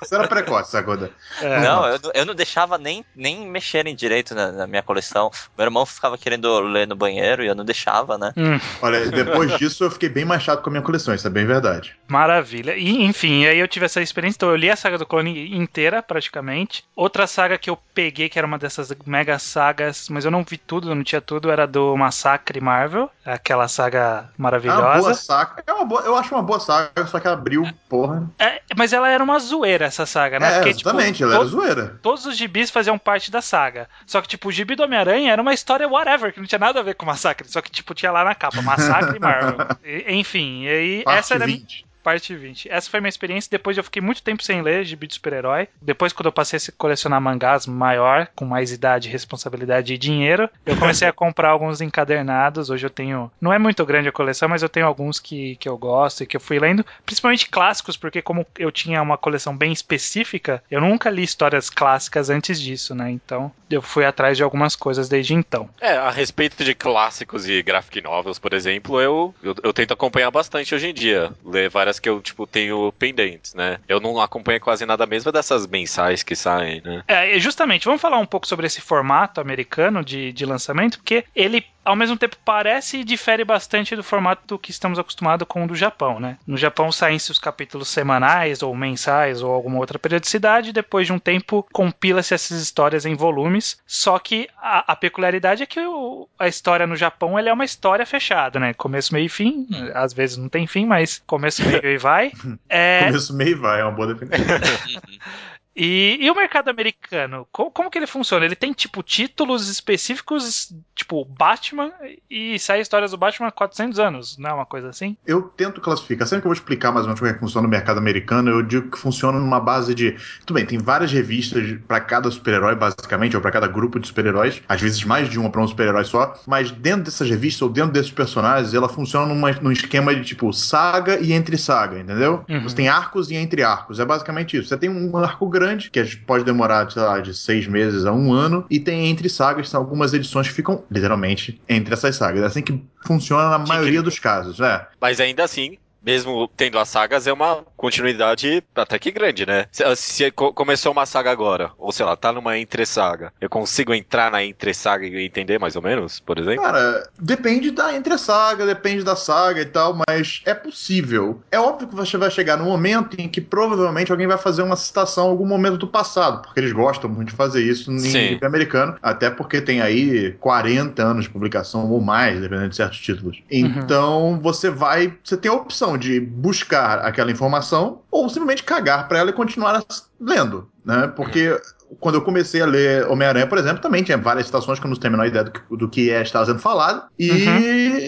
Você 0.00 0.14
era 0.14 0.26
precoce, 0.26 0.70
Sagoda. 0.70 1.10
É. 1.40 1.60
Não, 1.60 1.86
eu, 1.86 1.98
eu 2.12 2.26
não 2.26 2.34
deixava 2.34 2.76
nem, 2.76 3.04
nem 3.14 3.46
mexerem 3.46 3.94
direito 3.94 4.34
na, 4.34 4.52
na, 4.52 4.66
minha 4.66 4.82
coleção. 4.82 5.30
Meu 5.56 5.66
irmão 5.66 5.86
ficava 5.86 6.18
querendo 6.18 6.60
ler 6.60 6.86
no 6.86 6.96
banheiro 6.96 7.42
e 7.42 7.46
eu 7.46 7.54
não 7.54 7.64
deixava, 7.64 8.18
né? 8.18 8.32
Hum. 8.36 8.58
Olha, 8.82 9.08
depois 9.10 9.56
disso 9.58 9.84
eu 9.84 9.90
fiquei 9.90 10.08
bem 10.08 10.24
mais 10.24 10.42
chato 10.42 10.62
com 10.62 10.70
a 10.70 10.72
minha 10.72 10.82
coleção, 10.82 11.14
isso 11.14 11.26
é 11.26 11.30
bem 11.30 11.46
verdade. 11.46 11.96
Maravilha. 12.08 12.76
E, 12.76 13.04
enfim, 13.04 13.46
aí 13.46 13.58
eu 13.58 13.68
tive 13.68 13.86
essa 13.86 14.02
experiência, 14.02 14.36
então 14.38 14.50
eu 14.50 14.56
li 14.56 14.70
a 14.70 14.76
saga 14.76 14.98
do 14.98 15.06
clone 15.06 15.56
inteira, 15.56 16.02
praticamente. 16.02 16.84
Outra 16.96 17.26
saga 17.26 17.58
que 17.58 17.70
eu 17.70 17.78
peguei, 17.94 18.28
que 18.28 18.38
era 18.38 18.46
uma 18.46 18.58
dessas 18.58 18.92
mega 19.06 19.38
sagas, 19.38 20.08
mas 20.08 20.24
eu 20.24 20.30
não 20.30 20.42
vi 20.42 20.58
tudo, 20.58 20.90
eu 20.90 20.94
não 20.94 21.04
tinha 21.04 21.20
tudo, 21.20 21.50
era 21.50 21.66
do 21.66 21.96
Massacre 21.96 22.60
Marvel, 22.60 23.10
aquela 23.24 23.68
saga 23.68 24.30
maravilhosa. 24.36 24.80
É 24.80 24.84
uma 24.84 24.98
boa 24.98 25.14
saga, 25.14 25.64
é 25.66 25.72
uma 25.72 25.84
boa, 25.84 26.02
eu 26.02 26.16
acho 26.16 26.34
uma 26.34 26.42
boa 26.42 26.60
saga, 26.60 27.06
só 27.06 27.20
que 27.20 27.28
abriu, 27.28 27.66
porra. 27.88 28.28
É, 28.38 28.60
mas 28.76 28.92
ela 28.92 29.08
era 29.08 29.22
uma 29.22 29.38
zoeira 29.44 29.86
essa 29.86 30.06
saga, 30.06 30.38
né? 30.38 30.48
É, 30.48 30.54
Porque, 30.56 30.74
tipo, 30.74 30.88
exatamente, 30.88 31.16
tipo, 31.16 31.30
ela 31.30 31.36
era 31.36 31.44
zoeira. 31.44 31.98
Todos 32.02 32.26
os 32.26 32.36
gibis 32.36 32.70
faziam 32.70 32.98
parte 32.98 33.30
da 33.30 33.40
saga. 33.40 33.88
Só 34.06 34.20
que, 34.20 34.28
tipo, 34.28 34.48
o 34.48 34.52
gibi 34.52 34.74
do 34.74 34.82
Homem-Aranha 34.82 35.32
era 35.32 35.40
uma 35.40 35.54
história 35.54 35.88
whatever, 35.88 36.32
que 36.32 36.40
não 36.40 36.46
tinha 36.46 36.58
nada 36.58 36.80
a 36.80 36.82
ver 36.82 36.94
com 36.94 37.06
Massacre. 37.06 37.48
Só 37.48 37.60
que, 37.60 37.70
tipo, 37.70 37.94
tinha 37.94 38.10
lá 38.10 38.24
na 38.24 38.34
capa, 38.34 38.60
Massacre 38.62 39.18
Marvel. 39.20 39.56
e, 39.84 40.14
enfim, 40.14 40.64
e 40.64 40.68
aí 40.68 41.04
parte 41.04 41.18
essa 41.18 41.34
era. 41.34 41.46
20. 41.46 41.83
Parte 42.04 42.36
20. 42.36 42.70
Essa 42.70 42.90
foi 42.90 43.00
minha 43.00 43.08
experiência. 43.08 43.48
Depois 43.50 43.78
eu 43.78 43.82
fiquei 43.82 44.02
muito 44.02 44.22
tempo 44.22 44.42
sem 44.42 44.60
ler 44.60 44.84
gibi 44.84 45.06
de 45.06 45.14
super-herói. 45.14 45.68
Depois, 45.80 46.12
quando 46.12 46.26
eu 46.26 46.32
passei 46.32 46.58
a 46.58 46.72
colecionar 46.76 47.18
mangás 47.18 47.66
maior, 47.66 48.28
com 48.36 48.44
mais 48.44 48.70
idade, 48.70 49.08
responsabilidade 49.08 49.94
e 49.94 49.98
dinheiro, 49.98 50.50
eu 50.66 50.76
comecei 50.76 51.08
a 51.08 51.12
comprar 51.14 51.48
alguns 51.48 51.80
encadernados. 51.80 52.68
Hoje 52.68 52.84
eu 52.84 52.90
tenho. 52.90 53.32
Não 53.40 53.50
é 53.50 53.58
muito 53.58 53.86
grande 53.86 54.08
a 54.08 54.12
coleção, 54.12 54.50
mas 54.50 54.62
eu 54.62 54.68
tenho 54.68 54.86
alguns 54.86 55.18
que, 55.18 55.56
que 55.56 55.66
eu 55.66 55.78
gosto 55.78 56.22
e 56.22 56.26
que 56.26 56.36
eu 56.36 56.40
fui 56.40 56.58
lendo. 56.58 56.84
Principalmente 57.06 57.48
clássicos, 57.48 57.96
porque 57.96 58.20
como 58.20 58.46
eu 58.58 58.70
tinha 58.70 59.00
uma 59.00 59.16
coleção 59.16 59.56
bem 59.56 59.72
específica, 59.72 60.62
eu 60.70 60.82
nunca 60.82 61.08
li 61.08 61.22
histórias 61.22 61.70
clássicas 61.70 62.28
antes 62.28 62.60
disso, 62.60 62.94
né? 62.94 63.10
Então 63.10 63.50
eu 63.70 63.80
fui 63.80 64.04
atrás 64.04 64.36
de 64.36 64.42
algumas 64.42 64.76
coisas 64.76 65.08
desde 65.08 65.32
então. 65.32 65.70
É, 65.80 65.96
a 65.96 66.10
respeito 66.10 66.62
de 66.62 66.74
clássicos 66.74 67.48
e 67.48 67.62
graphic 67.62 68.02
novels, 68.02 68.38
por 68.38 68.52
exemplo, 68.52 69.00
eu, 69.00 69.34
eu, 69.42 69.54
eu 69.62 69.72
tento 69.72 69.94
acompanhar 69.94 70.30
bastante 70.30 70.74
hoje 70.74 70.88
em 70.88 70.94
dia. 70.94 71.32
Ler 71.44 71.70
várias 71.70 71.93
que 71.98 72.08
eu, 72.08 72.20
tipo, 72.20 72.46
tenho 72.46 72.92
pendentes, 72.92 73.54
né? 73.54 73.78
Eu 73.88 74.00
não 74.00 74.20
acompanho 74.20 74.60
quase 74.60 74.84
nada 74.86 75.06
mesmo 75.06 75.30
dessas 75.32 75.66
mensais 75.66 76.22
que 76.22 76.36
saem, 76.36 76.80
né? 76.84 77.02
É, 77.06 77.38
justamente, 77.38 77.84
vamos 77.84 78.00
falar 78.00 78.18
um 78.18 78.26
pouco 78.26 78.46
sobre 78.46 78.66
esse 78.66 78.80
formato 78.80 79.40
americano 79.40 80.04
de, 80.04 80.32
de 80.32 80.46
lançamento, 80.46 80.98
porque 80.98 81.24
ele 81.34 81.64
ao 81.84 81.94
mesmo 81.94 82.16
tempo 82.16 82.36
parece 82.44 82.98
e 82.98 83.04
difere 83.04 83.44
bastante 83.44 83.94
do 83.94 84.02
formato 84.02 84.42
do 84.46 84.58
que 84.58 84.70
estamos 84.70 84.98
acostumados 84.98 85.46
com 85.46 85.64
o 85.64 85.68
do 85.68 85.74
Japão, 85.74 86.18
né? 86.18 86.38
No 86.46 86.56
Japão 86.56 86.90
saem-se 86.90 87.30
os 87.30 87.38
capítulos 87.38 87.88
semanais 87.88 88.62
ou 88.62 88.74
mensais 88.74 89.42
ou 89.42 89.52
alguma 89.52 89.78
outra 89.78 89.98
periodicidade, 89.98 90.72
depois 90.72 91.06
de 91.06 91.12
um 91.12 91.18
tempo 91.18 91.66
compila-se 91.72 92.32
essas 92.32 92.62
histórias 92.62 93.04
em 93.04 93.14
volumes, 93.14 93.78
só 93.86 94.18
que 94.18 94.48
a, 94.56 94.92
a 94.92 94.96
peculiaridade 94.96 95.62
é 95.62 95.66
que 95.66 95.80
o, 95.80 96.26
a 96.38 96.48
história 96.48 96.86
no 96.86 96.96
Japão 96.96 97.38
é 97.38 97.52
uma 97.52 97.64
história 97.64 98.06
fechada, 98.06 98.58
né? 98.58 98.72
Começo, 98.72 99.12
meio 99.12 99.26
e 99.26 99.28
fim, 99.28 99.66
às 99.94 100.12
vezes 100.12 100.36
não 100.36 100.48
tem 100.48 100.66
fim, 100.66 100.86
mas 100.86 101.22
começo, 101.26 101.62
meio 101.66 101.83
e 101.92 101.98
vai. 101.98 102.32
É... 102.68 103.04
Começo, 103.06 103.34
meio 103.34 103.50
e 103.50 103.54
vai, 103.54 103.80
é 103.80 103.84
uma 103.84 103.92
boa 103.92 104.14
definição. 104.14 104.44
E, 105.76 106.18
e, 106.20 106.30
o 106.30 106.36
mercado 106.36 106.68
americano, 106.68 107.48
como, 107.50 107.70
como, 107.70 107.90
que 107.90 107.98
ele 107.98 108.06
funciona? 108.06 108.44
Ele 108.44 108.54
tem, 108.54 108.72
tipo, 108.72 109.02
títulos 109.02 109.68
específicos, 109.68 110.72
tipo, 110.94 111.24
Batman, 111.24 111.90
e 112.30 112.58
sai 112.60 112.80
histórias 112.80 113.10
do 113.10 113.16
Batman 113.16 113.48
há 113.48 113.52
400 113.52 113.98
anos, 113.98 114.38
não 114.38 114.50
é 114.50 114.52
uma 114.52 114.66
coisa 114.66 114.88
assim? 114.88 115.16
Eu 115.26 115.42
tento 115.42 115.80
classificar. 115.80 116.28
Sempre 116.28 116.42
que 116.42 116.46
eu 116.46 116.50
vou 116.50 116.54
explicar 116.54 116.92
mais 116.92 117.04
ou 117.04 117.08
menos 117.08 117.18
como 117.18 117.30
é 117.30 117.34
que 117.34 117.40
funciona 117.40 117.66
o 117.66 117.70
mercado 117.70 117.98
americano, 117.98 118.50
eu 118.50 118.62
digo 118.62 118.90
que 118.90 118.98
funciona 118.98 119.38
numa 119.40 119.58
base 119.58 119.94
de... 119.94 120.16
Tudo 120.46 120.54
bem, 120.54 120.64
tem 120.64 120.78
várias 120.78 121.10
revistas 121.10 121.76
para 121.88 122.00
cada 122.00 122.30
super-herói, 122.30 122.76
basicamente, 122.76 123.34
ou 123.34 123.42
para 123.42 123.50
cada 123.50 123.66
grupo 123.66 123.98
de 123.98 124.06
super-heróis, 124.06 124.62
às 124.68 124.80
vezes 124.80 125.02
mais 125.02 125.28
de 125.28 125.40
uma 125.40 125.50
para 125.50 125.60
um 125.60 125.66
super-herói 125.66 126.04
só, 126.04 126.34
mas 126.46 126.70
dentro 126.70 127.04
dessas 127.04 127.28
revistas 127.28 127.62
ou 127.62 127.68
dentro 127.68 127.90
desses 127.90 128.12
personagens, 128.12 128.72
ela 128.74 128.88
funciona 128.88 129.26
numa, 129.26 129.50
num 129.52 129.72
esquema 129.72 130.14
de, 130.14 130.22
tipo, 130.22 130.52
saga 130.52 131.18
e 131.18 131.32
entre 131.32 131.58
saga, 131.58 131.98
entendeu? 131.98 132.44
Uhum. 132.48 132.62
Você 132.62 132.76
tem 132.76 132.88
arcos 132.88 133.28
e 133.30 133.34
entre 133.34 133.64
arcos, 133.64 133.98
é 133.98 134.04
basicamente 134.04 134.56
isso. 134.56 134.68
Você 134.68 134.76
tem 134.76 134.88
um 134.88 135.16
arco 135.18 135.48
grande 135.48 135.63
grande, 135.64 135.90
que 135.90 136.16
pode 136.18 136.44
demorar, 136.44 136.90
sei 136.90 137.02
lá, 137.02 137.20
de 137.20 137.34
seis 137.34 137.66
meses 137.66 138.04
a 138.04 138.12
um 138.12 138.32
ano, 138.32 138.66
e 138.70 138.78
tem 138.78 139.08
entre 139.08 139.28
sagas, 139.28 139.68
são 139.68 139.80
algumas 139.80 140.12
edições 140.12 140.48
que 140.48 140.54
ficam 140.54 140.84
literalmente 140.90 141.60
entre 141.68 141.94
essas 141.94 142.16
sagas. 142.16 142.42
É 142.42 142.46
assim 142.46 142.62
que 142.62 142.82
funciona 143.04 143.48
na 143.50 143.58
maioria 143.58 144.02
dos 144.02 144.18
casos, 144.18 144.60
é. 144.60 144.86
Mas 145.00 145.20
ainda 145.20 145.44
assim, 145.44 145.78
mesmo 146.04 146.48
tendo 146.56 146.78
as 146.78 146.88
sagas, 146.88 147.26
é 147.26 147.32
uma 147.32 147.64
continuidade 147.76 148.62
até 148.74 148.98
que 148.98 149.10
grande, 149.10 149.46
né? 149.46 149.66
Se, 149.70 149.84
se 149.96 150.30
começou 150.30 150.92
uma 150.92 151.06
saga 151.06 151.30
agora, 151.30 151.70
ou 151.78 151.92
sei 151.92 152.04
lá, 152.04 152.16
tá 152.16 152.32
numa 152.32 152.58
entre-saga, 152.58 153.32
eu 153.40 153.48
consigo 153.48 153.94
entrar 153.94 154.30
na 154.30 154.44
entre-saga 154.44 155.06
e 155.06 155.24
entender 155.24 155.58
mais 155.58 155.76
ou 155.76 155.82
menos, 155.82 156.20
por 156.20 156.38
exemplo? 156.38 156.62
Cara, 156.62 157.08
depende 157.18 157.70
da 157.70 157.94
entre-saga, 157.94 158.66
depende 158.66 159.02
da 159.02 159.16
saga 159.16 159.60
e 159.60 159.66
tal, 159.66 159.98
mas 160.08 160.42
é 160.44 160.54
possível. 160.54 161.40
É 161.50 161.58
óbvio 161.58 161.88
que 161.88 161.94
você 161.94 162.16
vai 162.16 162.30
chegar 162.30 162.56
no 162.56 162.64
momento 162.64 163.16
em 163.18 163.28
que 163.28 163.40
provavelmente 163.40 164.10
alguém 164.10 164.26
vai 164.26 164.38
fazer 164.38 164.62
uma 164.62 164.76
citação 164.76 165.26
em 165.26 165.30
algum 165.30 165.46
momento 165.46 165.78
do 165.78 165.86
passado, 165.86 166.42
porque 166.42 166.60
eles 166.60 166.72
gostam 166.72 167.08
muito 167.08 167.30
de 167.30 167.36
fazer 167.36 167.62
isso 167.62 167.90
em 167.90 167.96
livro 167.96 168.46
americano, 168.46 168.96
até 169.02 169.30
porque 169.30 169.60
tem 169.60 169.80
aí 169.80 170.32
40 170.40 171.02
anos 171.02 171.24
de 171.24 171.30
publicação 171.30 171.90
ou 171.90 172.00
mais, 172.00 172.40
dependendo 172.40 172.68
de 172.70 172.76
certos 172.76 172.98
títulos. 172.98 173.42
Uhum. 173.50 173.66
Então, 173.66 174.22
uhum. 174.30 174.40
você 174.40 174.70
vai, 174.70 175.12
você 175.22 175.36
tem 175.36 175.50
a 175.50 175.54
opção 175.54 175.93
de 175.98 176.20
buscar 176.20 176.98
aquela 177.00 177.30
informação 177.30 178.02
ou 178.10 178.28
simplesmente 178.28 178.62
cagar 178.62 179.08
para 179.08 179.18
ela 179.18 179.30
e 179.30 179.32
continuar 179.32 179.84
lendo, 180.20 180.68
né? 180.84 181.12
Porque 181.14 181.58
quando 182.00 182.16
eu 182.16 182.22
comecei 182.22 182.60
a 182.60 182.66
ler 182.66 183.06
Homem-Aranha, 183.08 183.46
por 183.46 183.58
exemplo, 183.58 183.80
também 183.80 184.02
tinha 184.02 184.18
várias 184.18 184.46
citações 184.46 184.78
que 184.78 184.86
eu 184.86 184.90
não 184.90 184.96
tenho 184.96 185.14
a 185.14 185.16
menor 185.16 185.28
ideia 185.28 185.44
do 185.44 185.50
que, 185.50 185.76
do 185.76 185.88
que 185.88 186.10
é, 186.10 186.22
estava 186.22 186.46
sendo 186.46 186.58
falado. 186.58 187.04
E 187.18 187.30
uhum. 187.30 187.58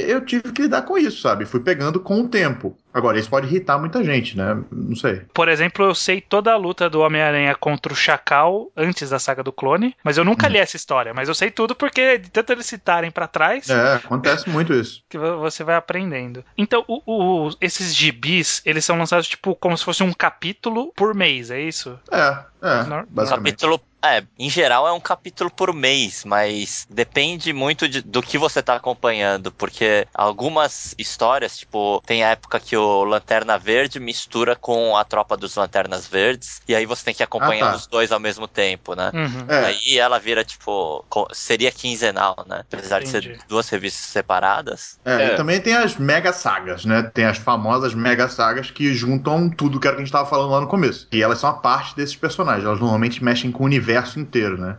eu 0.08 0.20
tive 0.24 0.52
que 0.52 0.62
lidar 0.62 0.82
com 0.82 0.98
isso, 0.98 1.20
sabe? 1.20 1.44
Fui 1.44 1.60
pegando 1.60 2.00
com 2.00 2.20
o 2.20 2.28
tempo. 2.28 2.76
Agora, 2.96 3.18
isso 3.18 3.28
pode 3.28 3.46
irritar 3.46 3.78
muita 3.78 4.02
gente, 4.02 4.34
né? 4.34 4.56
Não 4.72 4.96
sei. 4.96 5.20
Por 5.34 5.50
exemplo, 5.50 5.84
eu 5.84 5.94
sei 5.94 6.18
toda 6.18 6.50
a 6.50 6.56
luta 6.56 6.88
do 6.88 7.02
Homem-Aranha 7.02 7.54
contra 7.54 7.92
o 7.92 7.96
Chacal 7.96 8.72
antes 8.74 9.10
da 9.10 9.18
saga 9.18 9.42
do 9.42 9.52
clone, 9.52 9.94
mas 10.02 10.16
eu 10.16 10.24
nunca 10.24 10.46
hum. 10.46 10.50
li 10.52 10.56
essa 10.56 10.76
história. 10.76 11.12
Mas 11.12 11.28
eu 11.28 11.34
sei 11.34 11.50
tudo 11.50 11.74
porque, 11.74 12.16
de 12.16 12.30
tanto 12.30 12.54
eles 12.54 12.64
citarem 12.64 13.10
para 13.10 13.28
trás. 13.28 13.68
É, 13.68 13.96
acontece 13.96 14.48
muito 14.48 14.72
isso. 14.72 15.04
Que 15.10 15.18
você 15.18 15.62
vai 15.62 15.74
aprendendo. 15.74 16.42
Então, 16.56 16.84
o, 16.88 17.02
o, 17.06 17.50
esses 17.60 17.94
gibis, 17.94 18.62
eles 18.64 18.82
são 18.82 18.96
lançados, 18.96 19.28
tipo, 19.28 19.54
como 19.54 19.76
se 19.76 19.84
fosse 19.84 20.02
um 20.02 20.12
capítulo 20.12 20.90
por 20.96 21.14
mês, 21.14 21.50
é 21.50 21.60
isso? 21.60 21.98
É, 22.10 22.38
é. 22.62 23.04
basicamente. 23.10 23.58
Capítulo 23.58 23.80
é, 24.14 24.24
em 24.38 24.50
geral 24.50 24.86
é 24.86 24.92
um 24.92 25.00
capítulo 25.00 25.50
por 25.50 25.72
mês, 25.72 26.24
mas 26.24 26.86
depende 26.90 27.52
muito 27.52 27.88
de, 27.88 28.02
do 28.02 28.22
que 28.22 28.38
você 28.38 28.62
tá 28.62 28.74
acompanhando, 28.74 29.50
porque 29.52 30.06
algumas 30.14 30.94
histórias, 30.98 31.58
tipo, 31.58 32.02
tem 32.06 32.24
a 32.24 32.30
época 32.30 32.60
que 32.60 32.76
o 32.76 33.04
Lanterna 33.04 33.58
Verde 33.58 33.98
mistura 33.98 34.56
com 34.56 34.96
a 34.96 35.04
tropa 35.04 35.36
dos 35.36 35.54
Lanternas 35.56 36.06
Verdes, 36.06 36.60
e 36.68 36.74
aí 36.74 36.86
você 36.86 37.04
tem 37.04 37.14
que 37.14 37.22
acompanhar 37.22 37.68
ah, 37.68 37.70
tá. 37.70 37.76
os 37.76 37.86
dois 37.86 38.12
ao 38.12 38.20
mesmo 38.20 38.46
tempo, 38.46 38.94
né? 38.94 39.10
Uhum. 39.12 39.44
É. 39.48 39.66
Aí 39.66 39.98
ela 39.98 40.18
vira, 40.18 40.44
tipo, 40.44 41.04
seria 41.32 41.70
quinzenal, 41.70 42.36
né? 42.46 42.64
Apesar 42.72 43.02
Entendi. 43.02 43.28
de 43.28 43.36
ser 43.36 43.38
duas 43.48 43.68
revistas 43.68 44.06
separadas. 44.06 44.98
É, 45.04 45.22
é, 45.22 45.26
e 45.32 45.36
também 45.36 45.60
tem 45.60 45.74
as 45.74 45.96
mega 45.96 46.32
sagas, 46.32 46.84
né? 46.84 47.10
Tem 47.14 47.24
as 47.24 47.38
famosas 47.38 47.94
mega 47.94 48.28
sagas 48.28 48.70
que 48.70 48.94
juntam 48.94 49.48
tudo 49.48 49.80
que 49.80 49.86
era 49.86 49.96
que 49.96 50.02
a 50.02 50.04
gente 50.04 50.12
tava 50.12 50.28
falando 50.28 50.50
lá 50.50 50.60
no 50.60 50.66
começo. 50.66 51.08
E 51.12 51.22
elas 51.22 51.38
são 51.38 51.50
a 51.50 51.54
parte 51.54 51.96
desses 51.96 52.16
personagens, 52.16 52.64
elas 52.64 52.80
normalmente 52.80 53.22
mexem 53.22 53.50
com 53.50 53.62
o 53.62 53.66
universo 53.66 53.95
universo 53.96 54.20
inteiro, 54.20 54.58
né? 54.58 54.78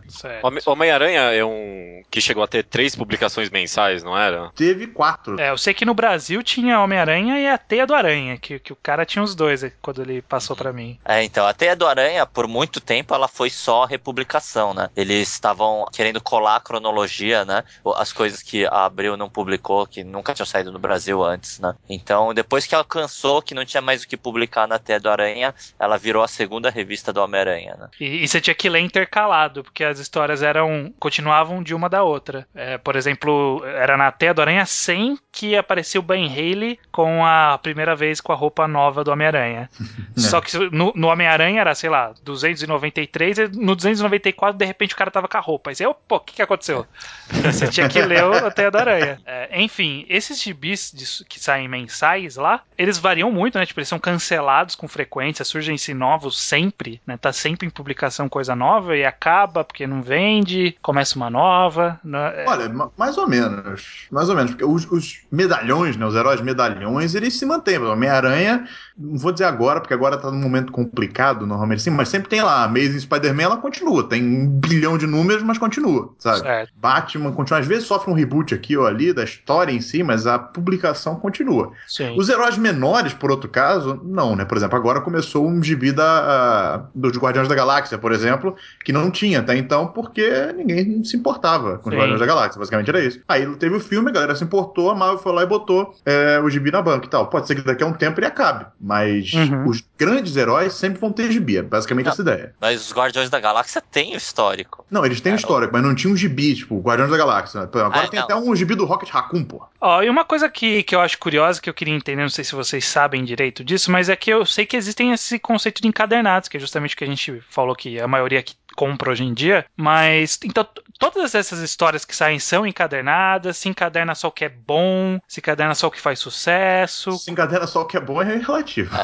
Homem-Aranha 0.66 1.20
é 1.32 1.44
um 1.44 2.02
que 2.10 2.20
chegou 2.20 2.42
a 2.42 2.46
ter 2.46 2.64
três 2.64 2.94
publicações 2.96 3.50
mensais, 3.50 4.02
não 4.02 4.16
era? 4.16 4.50
Teve 4.54 4.86
quatro. 4.86 5.38
É, 5.40 5.50
eu 5.50 5.58
sei 5.58 5.74
que 5.74 5.84
no 5.84 5.94
Brasil 5.94 6.42
tinha 6.42 6.80
Homem-Aranha 6.80 7.38
e 7.38 7.46
a 7.46 7.58
Teia 7.58 7.86
do 7.86 7.94
Aranha, 7.94 8.38
que, 8.38 8.58
que 8.58 8.72
o 8.72 8.76
cara 8.76 9.04
tinha 9.04 9.22
os 9.22 9.34
dois 9.34 9.64
quando 9.82 10.02
ele 10.02 10.22
passou 10.22 10.56
para 10.56 10.72
mim. 10.72 10.98
É, 11.04 11.22
então, 11.22 11.46
a 11.46 11.52
Teia 11.52 11.76
do 11.76 11.86
Aranha, 11.86 12.24
por 12.24 12.46
muito 12.46 12.80
tempo, 12.80 13.14
ela 13.14 13.28
foi 13.28 13.50
só 13.50 13.84
republicação, 13.84 14.72
né? 14.72 14.88
Eles 14.96 15.30
estavam 15.30 15.86
querendo 15.92 16.20
colar 16.20 16.56
a 16.56 16.60
cronologia, 16.60 17.44
né? 17.44 17.64
As 17.96 18.12
coisas 18.12 18.42
que 18.42 18.66
a 18.66 18.84
Abril 18.84 19.16
não 19.16 19.28
publicou, 19.28 19.86
que 19.86 20.04
nunca 20.04 20.34
tinham 20.34 20.46
saído 20.46 20.72
no 20.72 20.78
Brasil 20.78 21.22
antes, 21.22 21.58
né? 21.58 21.74
Então, 21.88 22.32
depois 22.32 22.66
que 22.66 22.74
alcançou 22.74 23.42
que 23.42 23.54
não 23.54 23.64
tinha 23.64 23.80
mais 23.80 24.02
o 24.02 24.08
que 24.08 24.16
publicar 24.16 24.66
na 24.66 24.78
Teia 24.78 25.00
do 25.00 25.10
Aranha, 25.10 25.54
ela 25.78 25.98
virou 25.98 26.22
a 26.22 26.28
segunda 26.28 26.70
revista 26.70 27.12
do 27.12 27.20
Homem-Aranha, 27.20 27.76
né? 27.78 27.88
E, 28.00 28.24
e 28.24 28.28
você 28.28 28.40
tinha 28.40 28.54
que 28.54 28.68
ler 28.68 28.80
intercalado, 29.08 29.64
porque 29.64 29.82
as 29.82 29.98
histórias 29.98 30.42
eram 30.42 30.92
continuavam 31.00 31.62
de 31.62 31.74
uma 31.74 31.88
da 31.88 32.02
outra. 32.02 32.46
É, 32.54 32.76
por 32.78 32.94
exemplo, 32.94 33.62
era 33.64 33.96
na 33.96 34.12
Teia 34.12 34.34
do 34.34 34.42
Aranha 34.42 34.66
100 34.66 35.18
que 35.32 35.56
apareceu 35.56 36.00
o 36.00 36.04
Ben 36.04 36.28
Haley 36.28 36.78
com 36.92 37.24
a 37.24 37.58
primeira 37.58 37.96
vez 37.96 38.20
com 38.20 38.32
a 38.32 38.36
roupa 38.36 38.68
nova 38.68 39.02
do 39.02 39.10
Homem-Aranha. 39.10 39.68
É. 40.16 40.20
Só 40.20 40.40
que 40.40 40.56
no, 40.72 40.92
no 40.96 41.08
Homem-Aranha 41.08 41.60
era, 41.60 41.74
sei 41.74 41.88
lá, 41.88 42.12
293, 42.24 43.38
e 43.38 43.48
no 43.48 43.76
294 43.76 44.58
de 44.58 44.64
repente 44.64 44.92
o 44.92 44.96
cara 44.96 45.10
tava 45.12 45.28
com 45.28 45.36
a 45.36 45.40
roupa. 45.40 45.70
Aí 45.70 45.76
você, 45.76 45.84
pô, 46.08 46.16
o 46.16 46.20
que, 46.20 46.34
que 46.34 46.42
aconteceu? 46.42 46.84
Você 47.44 47.68
tinha 47.68 47.88
que 47.88 48.00
ler 48.00 48.24
a 48.24 48.50
Teia 48.50 48.70
do 48.70 48.78
Aranha. 48.78 49.20
É, 49.24 49.60
enfim, 49.60 50.04
esses 50.08 50.42
gibis 50.42 50.92
de, 50.92 51.24
que 51.24 51.38
saem 51.38 51.68
mensais 51.68 52.36
lá, 52.36 52.62
eles 52.76 52.98
variam 52.98 53.30
muito, 53.30 53.58
né? 53.58 53.66
Tipo, 53.66 53.80
eles 53.80 53.88
são 53.88 53.98
cancelados 53.98 54.74
com 54.74 54.88
frequência, 54.88 55.44
surgem-se 55.44 55.94
novos 55.94 56.38
sempre, 56.40 57.00
né? 57.06 57.16
Tá 57.16 57.32
sempre 57.32 57.66
em 57.66 57.70
publicação 57.70 58.28
coisa 58.28 58.56
nova 58.56 58.87
e 58.96 59.04
acaba 59.04 59.64
porque 59.64 59.86
não 59.86 60.02
vende, 60.02 60.76
começa 60.82 61.16
uma 61.16 61.30
nova. 61.30 61.98
Né? 62.04 62.44
Olha, 62.46 62.90
mais 62.96 63.16
ou 63.18 63.28
menos. 63.28 64.06
Mais 64.10 64.28
ou 64.28 64.36
menos. 64.36 64.50
Porque 64.52 64.64
os, 64.64 64.90
os 64.90 65.20
medalhões, 65.30 65.96
né? 65.96 66.06
Os 66.06 66.14
heróis 66.14 66.40
medalhões, 66.40 67.14
eles 67.14 67.34
se 67.34 67.46
mantêm. 67.46 67.78
Homem-Aranha, 67.78 68.66
não 68.96 69.18
vou 69.18 69.32
dizer 69.32 69.44
agora, 69.44 69.80
porque 69.80 69.94
agora 69.94 70.16
tá 70.16 70.30
num 70.30 70.40
momento 70.40 70.72
complicado, 70.72 71.46
normalmente 71.46 71.82
sim, 71.82 71.90
mas 71.90 72.08
sempre 72.08 72.28
tem 72.28 72.42
lá. 72.42 72.64
Amazing 72.64 73.00
Spider-Man, 73.00 73.42
ela 73.42 73.56
continua. 73.56 74.08
Tem 74.08 74.22
um 74.22 74.48
bilhão 74.48 74.98
de 74.98 75.06
números, 75.06 75.42
mas 75.42 75.58
continua, 75.58 76.14
sabe? 76.18 76.40
Certo. 76.40 76.72
Batman 76.76 77.32
continua. 77.32 77.60
Às 77.60 77.66
vezes 77.66 77.86
sofre 77.86 78.10
um 78.10 78.14
reboot 78.14 78.54
aqui 78.54 78.76
ou 78.76 78.86
ali 78.86 79.12
da 79.12 79.24
história 79.24 79.72
em 79.72 79.80
si, 79.80 80.02
mas 80.02 80.26
a 80.26 80.38
publicação 80.38 81.16
continua. 81.16 81.72
Sim. 81.86 82.16
Os 82.18 82.28
heróis 82.28 82.58
menores, 82.58 83.12
por 83.12 83.30
outro 83.30 83.48
caso, 83.48 84.00
não, 84.04 84.34
né? 84.34 84.44
Por 84.44 84.56
exemplo, 84.56 84.76
agora 84.76 85.00
começou 85.00 85.46
um 85.46 85.62
gibi 85.62 85.92
da, 85.92 86.88
uh, 86.94 86.98
dos 86.98 87.16
Guardiões 87.16 87.48
da 87.48 87.54
Galáxia, 87.54 87.98
por 87.98 88.12
exemplo, 88.12 88.56
que 88.84 88.92
não 88.92 89.10
tinha 89.10 89.40
até 89.40 89.56
então, 89.56 89.86
porque 89.88 90.28
ninguém 90.56 91.02
se 91.04 91.16
importava 91.16 91.78
com 91.78 91.90
os. 91.90 91.96
Guardiões 91.96 92.20
da 92.20 92.26
Galáxia, 92.26 92.58
basicamente 92.58 92.88
era 92.88 93.00
isso. 93.04 93.20
Aí 93.28 93.46
teve 93.56 93.76
o 93.76 93.80
filme, 93.80 94.10
a 94.10 94.12
galera 94.12 94.34
se 94.34 94.44
importou, 94.44 94.90
a 94.90 94.94
Marvel 94.94 95.18
foi 95.18 95.32
lá 95.32 95.42
e 95.42 95.46
botou 95.46 95.94
é, 96.06 96.38
o 96.40 96.48
gibi 96.48 96.70
na 96.70 96.80
banca 96.80 97.06
e 97.06 97.08
tal. 97.10 97.26
Pode 97.26 97.46
ser 97.46 97.54
que 97.54 97.62
daqui 97.62 97.82
a 97.82 97.86
um 97.86 97.92
tempo 97.92 98.18
ele 98.20 98.26
acabe, 98.26 98.66
mas 98.80 99.32
Uhum. 99.32 99.68
os 99.68 99.82
grandes 99.98 100.36
heróis 100.36 100.72
sempre 100.74 101.00
vão 101.00 101.12
ter 101.12 101.30
gibi, 101.30 101.58
é 101.58 101.62
basicamente 101.62 102.06
Não. 102.06 102.12
essa 102.12 102.22
ideia. 102.22 102.54
Mas 102.60 102.80
os 102.86 102.92
Guardiões 102.92 103.28
da 103.30 103.38
Galáxia 103.40 103.80
têm 103.80 104.14
o 104.14 104.16
histórico. 104.16 104.84
Não, 104.90 105.04
eles 105.04 105.20
têm 105.20 105.32
É, 105.32 105.36
história, 105.36 105.68
mas 105.72 105.82
não 105.82 105.94
tinha 105.94 106.12
um 106.12 106.16
gibi, 106.16 106.54
tipo, 106.54 106.78
Guardiões 106.80 107.10
da 107.10 107.16
Galáxia. 107.16 107.60
Agora 107.62 107.86
Ah, 107.92 108.08
tem 108.08 108.18
não. 108.18 108.24
até 108.24 108.36
um 108.36 108.54
gibi 108.56 108.74
do 108.74 108.84
Rocket 108.84 109.10
Raccoon, 109.10 109.44
pô. 109.44 109.62
Ó, 109.80 110.02
e 110.02 110.08
uma 110.08 110.24
coisa 110.24 110.48
que, 110.48 110.82
que 110.82 110.94
eu 110.94 111.00
acho 111.00 111.18
curiosa, 111.18 111.60
que 111.60 111.68
eu 111.68 111.74
queria 111.74 111.94
entender, 111.94 112.22
não 112.22 112.28
sei 112.28 112.44
se 112.44 112.54
vocês 112.54 112.84
sabem 112.84 113.24
direito 113.24 113.62
disso, 113.64 113.90
mas 113.90 114.08
é 114.08 114.16
que 114.16 114.30
eu 114.30 114.44
sei 114.46 114.64
que 114.66 114.76
existem 114.76 115.12
esse 115.12 115.38
conceito 115.38 115.80
de 115.82 115.88
encadernados, 115.88 116.48
que 116.48 116.56
é 116.56 116.60
justamente 116.60 116.94
o 116.94 116.96
que 116.98 117.04
a 117.04 117.06
gente 117.06 117.42
falou 117.50 117.74
que 117.74 118.00
a 118.00 118.08
maioria 118.08 118.42
que 118.42 118.54
compra 118.78 119.10
hoje 119.10 119.24
em 119.24 119.34
dia, 119.34 119.66
mas 119.76 120.38
então 120.44 120.64
todas 121.00 121.34
essas 121.34 121.58
histórias 121.58 122.04
que 122.04 122.14
saem 122.14 122.38
são 122.38 122.64
encadernadas, 122.64 123.56
se 123.56 123.68
encaderna 123.68 124.14
só 124.14 124.28
o 124.28 124.32
que 124.32 124.44
é 124.44 124.48
bom, 124.48 125.18
se 125.26 125.40
encaderna 125.40 125.74
só 125.74 125.88
o 125.88 125.90
que 125.90 126.00
faz 126.00 126.20
sucesso, 126.20 127.18
Se 127.18 127.28
encadena 127.32 127.66
só 127.66 127.82
o 127.82 127.86
que 127.86 127.96
é 127.96 128.00
bom 128.00 128.22
é 128.22 128.36
relativo. 128.36 128.94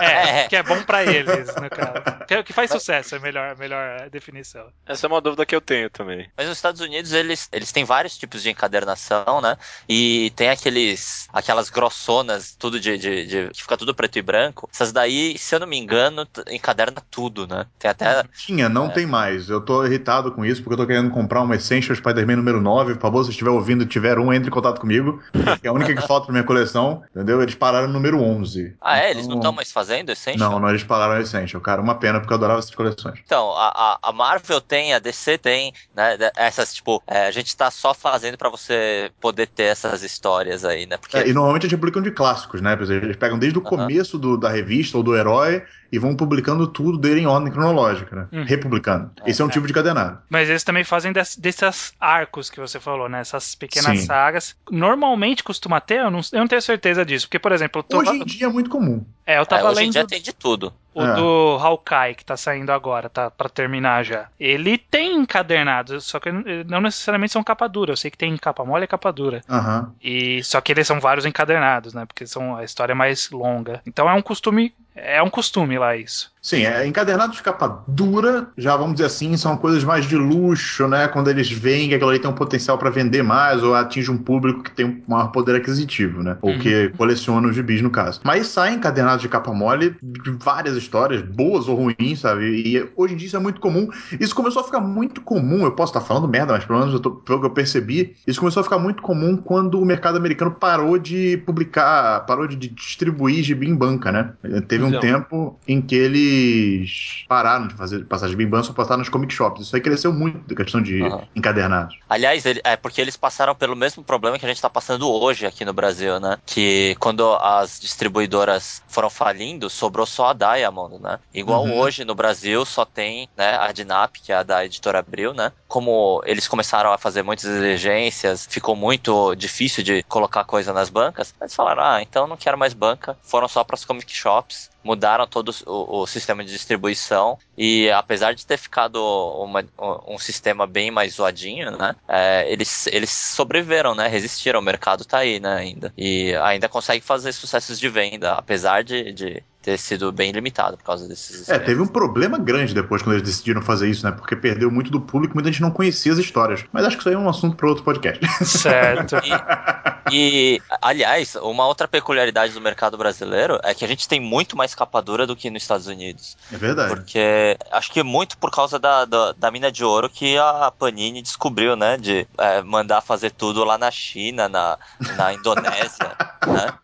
é, 0.00 0.40
É. 0.44 0.48
que 0.48 0.56
é 0.56 0.62
bom 0.62 0.82
pra 0.82 1.02
eles, 1.04 1.54
no 1.56 1.68
caso. 1.68 2.24
Que, 2.26 2.42
que 2.42 2.52
faz 2.54 2.70
sucesso 2.70 3.14
é 3.14 3.18
a 3.18 3.20
melhor, 3.20 3.50
a 3.52 3.54
melhor 3.54 4.08
definição. 4.10 4.66
Essa 4.86 5.06
é 5.06 5.08
uma 5.08 5.20
dúvida 5.20 5.44
que 5.44 5.54
eu 5.54 5.60
tenho 5.60 5.90
também. 5.90 6.30
Mas 6.36 6.48
nos 6.48 6.56
Estados 6.56 6.80
Unidos 6.80 7.12
eles, 7.12 7.48
eles 7.52 7.70
têm 7.72 7.84
vários 7.84 8.16
tipos 8.16 8.42
de 8.42 8.50
encadernação, 8.50 9.40
né? 9.42 9.56
E 9.88 10.32
tem 10.36 10.48
aqueles 10.48 11.28
aquelas 11.32 11.68
grossonas, 11.70 12.54
tudo 12.58 12.80
de, 12.80 12.96
de, 12.96 13.26
de- 13.26 13.48
que 13.50 13.62
fica 13.62 13.76
tudo 13.76 13.94
preto 13.94 14.18
e 14.18 14.22
branco. 14.22 14.68
Essas 14.72 14.92
daí, 14.92 15.36
se 15.38 15.54
eu 15.54 15.60
não 15.60 15.66
me 15.66 15.76
engano, 15.78 16.26
encaderna 16.50 17.02
tudo, 17.10 17.46
né? 17.46 17.66
Tem 17.78 17.90
até 17.90 18.22
Tinha, 18.36 18.53
não 18.68 18.86
É. 18.86 18.88
tem 18.90 19.06
mais. 19.06 19.48
Eu 19.50 19.60
tô 19.60 19.84
irritado 19.84 20.30
com 20.32 20.44
isso, 20.44 20.62
porque 20.62 20.74
eu 20.74 20.78
tô 20.78 20.86
querendo 20.86 21.10
comprar 21.10 21.42
uma 21.42 21.56
Essential 21.56 21.94
Spider-Man 21.96 22.36
número 22.36 22.60
9. 22.60 22.94
Por 22.94 23.00
favor, 23.02 23.24
se 23.24 23.30
estiver 23.30 23.50
ouvindo 23.50 23.82
e 23.84 23.86
tiver 23.86 24.18
um, 24.18 24.32
entre 24.32 24.48
em 24.48 24.52
contato 24.52 24.80
comigo. 24.80 25.20
É 25.62 25.68
a 25.68 25.72
única 25.72 25.94
que 25.94 26.06
falta 26.06 26.26
pra 26.26 26.32
minha 26.32 26.44
coleção, 26.44 27.02
entendeu? 27.14 27.42
Eles 27.42 27.54
pararam 27.54 27.86
no 27.88 27.92
número 27.94 28.20
11. 28.20 28.74
Ah, 28.80 28.98
é? 28.98 29.10
Eles 29.10 29.26
não 29.26 29.34
Então- 29.36 29.38
estão 29.38 29.52
mais 29.52 29.72
fazendo 29.72 30.10
Essential? 30.10 30.50
Não, 30.52 30.60
não, 30.60 30.68
eles 30.68 30.84
pararam 30.84 31.20
Essential, 31.20 31.60
cara. 31.60 31.80
Uma 31.82 31.94
pena, 31.96 32.20
porque 32.20 32.32
eu 32.32 32.36
adorava 32.36 32.58
essas 32.60 32.74
coleções. 32.74 33.18
Então, 33.24 33.50
a, 33.56 33.98
a, 34.02 34.12
Marvel 34.12 34.60
tem, 34.60 34.94
a 34.94 34.98
DC 34.98 35.38
tem, 35.38 35.72
né? 35.94 36.16
Essas, 36.36 36.74
tipo, 36.74 37.02
é, 37.06 37.26
a 37.26 37.30
gente 37.30 37.56
tá 37.56 37.70
só 37.70 37.92
fazendo 37.94 38.36
pra 38.38 38.48
você 38.48 39.10
poder 39.20 39.46
ter 39.46 39.64
essas 39.64 40.02
histórias 40.02 40.64
aí, 40.64 40.86
né? 40.86 40.96
Porque 40.96 41.16
É, 41.16 41.28
e 41.28 41.32
normalmente 41.32 41.64
eles 41.66 41.74
publicam 41.74 42.02
de 42.02 42.10
clássicos, 42.10 42.60
né? 42.60 42.76
Eles 42.80 43.16
pegam 43.16 43.38
desde 43.38 43.58
o 43.58 43.62
Aham. 43.62 43.70
começo 43.70 44.18
do- 44.18 44.36
da 44.36 44.48
revista 44.48 44.96
ou 44.96 45.02
do 45.02 45.16
herói 45.16 45.62
e 45.92 45.98
vão 45.98 46.14
publicando 46.16 46.66
tudo 46.66 46.98
dele 46.98 47.20
em 47.20 47.26
ordem 47.26 47.52
cronológica, 47.52 48.16
né? 48.16 48.28
Uhum. 48.32 48.44
Republicando. 48.44 49.10
Esse 49.26 49.40
é 49.42 49.44
um 49.44 49.48
É. 49.48 49.52
tipo 49.52 49.66
de 49.66 49.72
cadenado. 49.72 50.18
Mas 50.28 50.48
eles 50.48 50.64
também 50.64 50.84
fazem 50.84 51.12
des- 51.12 51.36
desses 51.36 51.92
arcos 52.00 52.50
que 52.50 52.60
você 52.60 52.80
falou, 52.80 53.08
né? 53.08 53.20
Essas 53.20 53.54
pequenas 53.54 54.00
Sim. 54.00 54.06
sagas. 54.06 54.56
Normalmente 54.70 55.42
costuma 55.44 55.80
ter, 55.80 56.00
eu 56.00 56.10
não, 56.10 56.20
eu 56.32 56.40
não 56.40 56.48
tenho 56.48 56.62
certeza 56.62 57.04
disso. 57.04 57.26
Porque, 57.26 57.38
por 57.38 57.52
exemplo, 57.52 57.80
eu, 57.80 57.82
tô, 57.84 57.98
Hoje 57.98 58.10
em 58.12 58.24
dia 58.24 58.46
é 58.46 58.50
muito 58.50 58.68
comum. 58.70 59.04
é, 59.26 59.38
eu 59.38 59.42
é, 59.42 59.44
tava 59.44 59.70
hoje 59.70 59.80
em 59.80 59.84
lendo 59.84 59.92
dia 59.92 60.06
tem 60.06 60.20
de 60.20 60.32
tudo. 60.32 60.72
O 60.94 61.02
É. 61.02 61.14
do 61.16 61.58
Hawkeye, 61.60 62.14
que 62.14 62.24
tá 62.24 62.36
saindo 62.36 62.70
agora, 62.70 63.08
tá 63.08 63.30
pra 63.30 63.48
terminar 63.48 64.04
já. 64.04 64.26
Ele 64.38 64.78
tem 64.78 65.16
encadernados, 65.16 66.04
só 66.04 66.20
que 66.20 66.30
não 66.66 66.80
necessariamente 66.80 67.32
são 67.32 67.42
capa 67.44 67.68
dura. 67.68 67.92
Eu 67.92 67.96
sei 67.96 68.10
que 68.10 68.18
tem 68.18 68.36
capa 68.36 68.64
mole 68.64 68.84
e 68.84 68.88
capa 68.88 69.12
dura. 69.12 69.42
Aham. 69.50 69.92
E 70.02 70.42
só 70.44 70.60
que 70.60 70.72
eles 70.72 70.86
são 70.86 71.00
vários 71.00 71.26
encadernados, 71.26 71.92
né? 71.94 72.04
Porque 72.06 72.26
são 72.26 72.56
a 72.56 72.64
história 72.64 72.92
é 72.92 72.94
mais 72.94 73.30
longa. 73.30 73.80
Então 73.86 74.08
é 74.08 74.14
um 74.14 74.22
costume, 74.22 74.72
é 74.94 75.22
um 75.22 75.30
costume 75.30 75.78
lá 75.78 75.96
isso. 75.96 76.32
Sim, 76.40 76.66
é, 76.66 76.86
encadernados 76.86 77.36
de 77.36 77.42
capa 77.42 77.82
dura, 77.88 78.48
já 78.58 78.76
vamos 78.76 78.96
dizer 78.96 79.06
assim, 79.06 79.34
são 79.38 79.56
coisas 79.56 79.82
mais 79.82 80.06
de 80.06 80.14
luxo, 80.14 80.86
né? 80.86 81.08
Quando 81.08 81.28
eles 81.30 81.50
veem 81.50 81.88
que 81.88 81.94
aquilo 81.94 82.10
ali 82.10 82.18
tem 82.18 82.30
um 82.30 82.34
potencial 82.34 82.76
para 82.76 82.90
vender 82.90 83.22
mais 83.22 83.62
ou 83.62 83.74
atinge 83.74 84.10
um 84.10 84.18
público 84.18 84.62
que 84.62 84.70
tem 84.70 84.84
um 84.84 85.02
maior 85.08 85.28
poder 85.32 85.56
aquisitivo, 85.56 86.22
né? 86.22 86.36
Ou 86.42 86.50
Uhum. 86.52 86.58
que 86.58 86.90
coleciona 86.98 87.48
os 87.48 87.54
gibis, 87.54 87.80
no 87.80 87.88
caso. 87.90 88.20
Mas 88.22 88.46
saem 88.48 88.76
encadernados 88.76 89.22
de 89.22 89.28
capa 89.28 89.52
mole 89.54 89.96
de 90.02 90.30
várias 90.32 90.76
histórias, 90.84 91.22
boas 91.22 91.68
ou 91.68 91.76
ruins, 91.76 92.20
sabe? 92.20 92.44
E 92.44 92.88
hoje 92.96 93.14
em 93.14 93.16
dia 93.16 93.26
isso 93.26 93.36
é 93.36 93.40
muito 93.40 93.60
comum. 93.60 93.88
Isso 94.20 94.34
começou 94.34 94.62
a 94.62 94.64
ficar 94.64 94.80
muito 94.80 95.20
comum, 95.20 95.64
eu 95.64 95.72
posso 95.74 95.90
estar 95.90 96.00
falando 96.00 96.28
merda, 96.28 96.52
mas 96.52 96.64
pelo 96.64 96.78
menos 96.78 96.94
eu 96.94 97.00
tô, 97.00 97.10
pelo 97.12 97.40
que 97.40 97.46
eu 97.46 97.50
percebi, 97.50 98.16
isso 98.26 98.40
começou 98.40 98.60
a 98.60 98.64
ficar 98.64 98.78
muito 98.78 99.02
comum 99.02 99.36
quando 99.36 99.80
o 99.80 99.84
mercado 99.84 100.16
americano 100.16 100.50
parou 100.52 100.98
de 100.98 101.36
publicar, 101.38 102.20
parou 102.26 102.46
de 102.46 102.56
distribuir 102.56 103.42
gibi 103.42 103.68
em 103.68 103.74
banca, 103.74 104.12
né? 104.12 104.34
Teve 104.68 104.84
um 104.84 104.88
Então. 104.88 105.00
tempo 105.00 105.60
em 105.66 105.80
que 105.82 105.94
eles 105.94 107.24
pararam 107.28 107.66
de 107.68 107.74
fazer 107.74 108.04
passar 108.06 108.28
gibi 108.28 108.44
em 108.44 108.48
banca, 108.48 108.64
só 108.64 108.72
passaram 108.72 108.98
nos 108.98 109.08
comic 109.08 109.32
shops. 109.32 109.62
Isso 109.66 109.74
aí 109.76 109.82
cresceu 109.82 110.12
muito, 110.12 110.52
a 110.52 110.56
questão 110.56 110.80
de 110.82 111.02
Aham. 111.02 111.26
encadernados. 111.34 111.96
Aliás, 112.08 112.44
ele- 112.46 112.60
é 112.64 112.76
porque 112.76 113.00
eles 113.00 113.16
passaram 113.16 113.54
pelo 113.54 113.74
mesmo 113.76 114.04
problema 114.04 114.38
que 114.38 114.44
a 114.46 114.48
gente 114.48 114.60
tá 114.60 114.70
passando 114.70 115.08
hoje 115.10 115.46
aqui 115.46 115.64
no 115.64 115.72
Brasil, 115.72 116.20
né? 116.20 116.38
Que 116.46 116.96
quando 117.00 117.34
as 117.34 117.80
distribuidoras 117.80 118.82
foram 118.88 119.10
falindo, 119.10 119.68
sobrou 119.70 120.06
só 120.06 120.28
a 120.28 120.32
Diamond, 120.74 120.98
né? 121.00 121.18
Igual 121.32 121.64
Uhum. 121.64 121.78
hoje 121.78 122.04
no 122.04 122.14
Brasil 122.14 122.64
só 122.64 122.84
tem 122.84 123.28
né, 123.36 123.56
a 123.56 123.70
Dinap, 123.72 124.16
que 124.20 124.32
é 124.32 124.36
a 124.36 124.42
da 124.42 124.64
editora 124.64 124.98
Abril, 124.98 125.32
né? 125.32 125.52
Como 125.68 126.20
eles 126.26 126.48
começaram 126.48 126.92
a 126.92 126.98
fazer 126.98 127.22
muitas 127.22 127.44
exigências, 127.46 128.46
ficou 128.50 128.74
muito 128.74 129.34
difícil 129.36 129.82
de 129.82 130.02
colocar 130.04 130.44
coisa 130.44 130.72
nas 130.72 130.90
bancas, 130.90 131.34
eles 131.40 131.54
falaram, 131.54 131.82
ah, 131.84 132.02
então 132.02 132.26
não 132.26 132.36
quero 132.36 132.58
mais 132.58 132.74
banca, 132.74 133.16
foram 133.22 133.48
só 133.48 133.62
para 133.62 133.74
as 133.74 133.84
comic 133.84 134.12
shops, 134.12 134.70
mudaram 134.84 135.26
todo 135.26 135.50
o, 135.66 136.02
o 136.02 136.06
sistema 136.06 136.44
de 136.44 136.50
distribuição 136.52 137.38
e 137.56 137.90
apesar 137.90 138.34
de 138.34 138.44
ter 138.44 138.56
ficado 138.58 138.96
uma- 139.42 139.64
um 140.06 140.18
sistema 140.18 140.66
bem 140.66 140.90
mais 140.90 141.14
zoadinho, 141.14 141.70
né? 141.76 141.96
é, 142.08 142.50
eles, 142.52 142.86
eles 142.88 143.10
sobreviveram, 143.10 143.94
né? 143.94 144.06
Resistiram, 144.06 144.60
o 144.60 144.62
mercado 144.62 145.04
tá 145.04 145.18
aí, 145.18 145.40
né? 145.40 145.54
Ainda. 145.56 145.92
E 145.96 146.34
ainda 146.36 146.68
consegue 146.68 147.04
fazer 147.04 147.32
sucessos 147.32 147.78
de 147.80 147.88
venda, 147.88 148.32
apesar 148.32 148.84
de, 148.84 149.12
de 149.12 149.42
ter 149.62 149.78
sido 149.78 150.12
bem 150.12 150.30
limitado 150.30 150.76
por 150.76 150.84
causa 150.84 151.08
desses. 151.08 151.48
É, 151.48 151.58
teve 151.58 151.80
um 151.80 151.86
problema 151.86 152.36
grande 152.38 152.74
depois 152.74 153.00
quando 153.02 153.16
eles 153.16 153.26
decidiram 153.26 153.62
fazer 153.62 153.88
isso, 153.88 154.04
né? 154.04 154.12
Porque 154.12 154.36
perdeu 154.36 154.70
muito 154.70 154.90
do 154.90 155.00
público, 155.00 155.32
muita 155.34 155.50
gente 155.50 155.62
não 155.62 155.70
conhecia 155.70 156.12
as 156.12 156.18
histórias. 156.18 156.64
Mas 156.70 156.84
acho 156.84 156.96
que 156.96 157.02
isso 157.02 157.08
aí 157.08 157.14
é 157.14 157.18
um 157.18 157.28
assunto 157.28 157.56
para 157.56 157.68
outro 157.68 157.82
podcast. 157.82 158.20
Certo. 158.44 159.16
E, 160.12 160.60
aliás, 160.82 161.34
uma 161.36 161.66
outra 161.66 161.88
peculiaridade 161.88 162.52
do 162.52 162.60
mercado 162.60 162.96
brasileiro 162.98 163.58
é 163.64 163.72
que 163.72 163.86
a 163.86 163.88
gente 163.88 164.06
tem 164.06 164.20
muito 164.20 164.54
mais 164.54 164.73
capa 164.74 165.00
dura 165.00 165.26
do 165.26 165.36
que 165.36 165.50
nos 165.50 165.62
Estados 165.62 165.86
Unidos. 165.86 166.36
É 166.52 166.56
verdade. 166.56 166.94
Porque 166.94 167.56
acho 167.70 167.92
que 167.92 168.02
muito 168.02 168.36
por 168.38 168.50
causa 168.50 168.78
da, 168.78 169.04
da, 169.04 169.32
da 169.32 169.50
mina 169.50 169.70
de 169.70 169.84
ouro 169.84 170.08
que 170.08 170.36
a 170.38 170.72
Panini 170.76 171.22
descobriu, 171.22 171.76
né? 171.76 171.96
De 171.96 172.26
é, 172.38 172.62
mandar 172.62 173.00
fazer 173.00 173.30
tudo 173.30 173.64
lá 173.64 173.78
na 173.78 173.90
China, 173.90 174.48
na, 174.48 174.78
na 175.16 175.32
Indonésia, 175.32 176.16
né? 176.46 176.78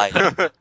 Aí- 0.00 0.12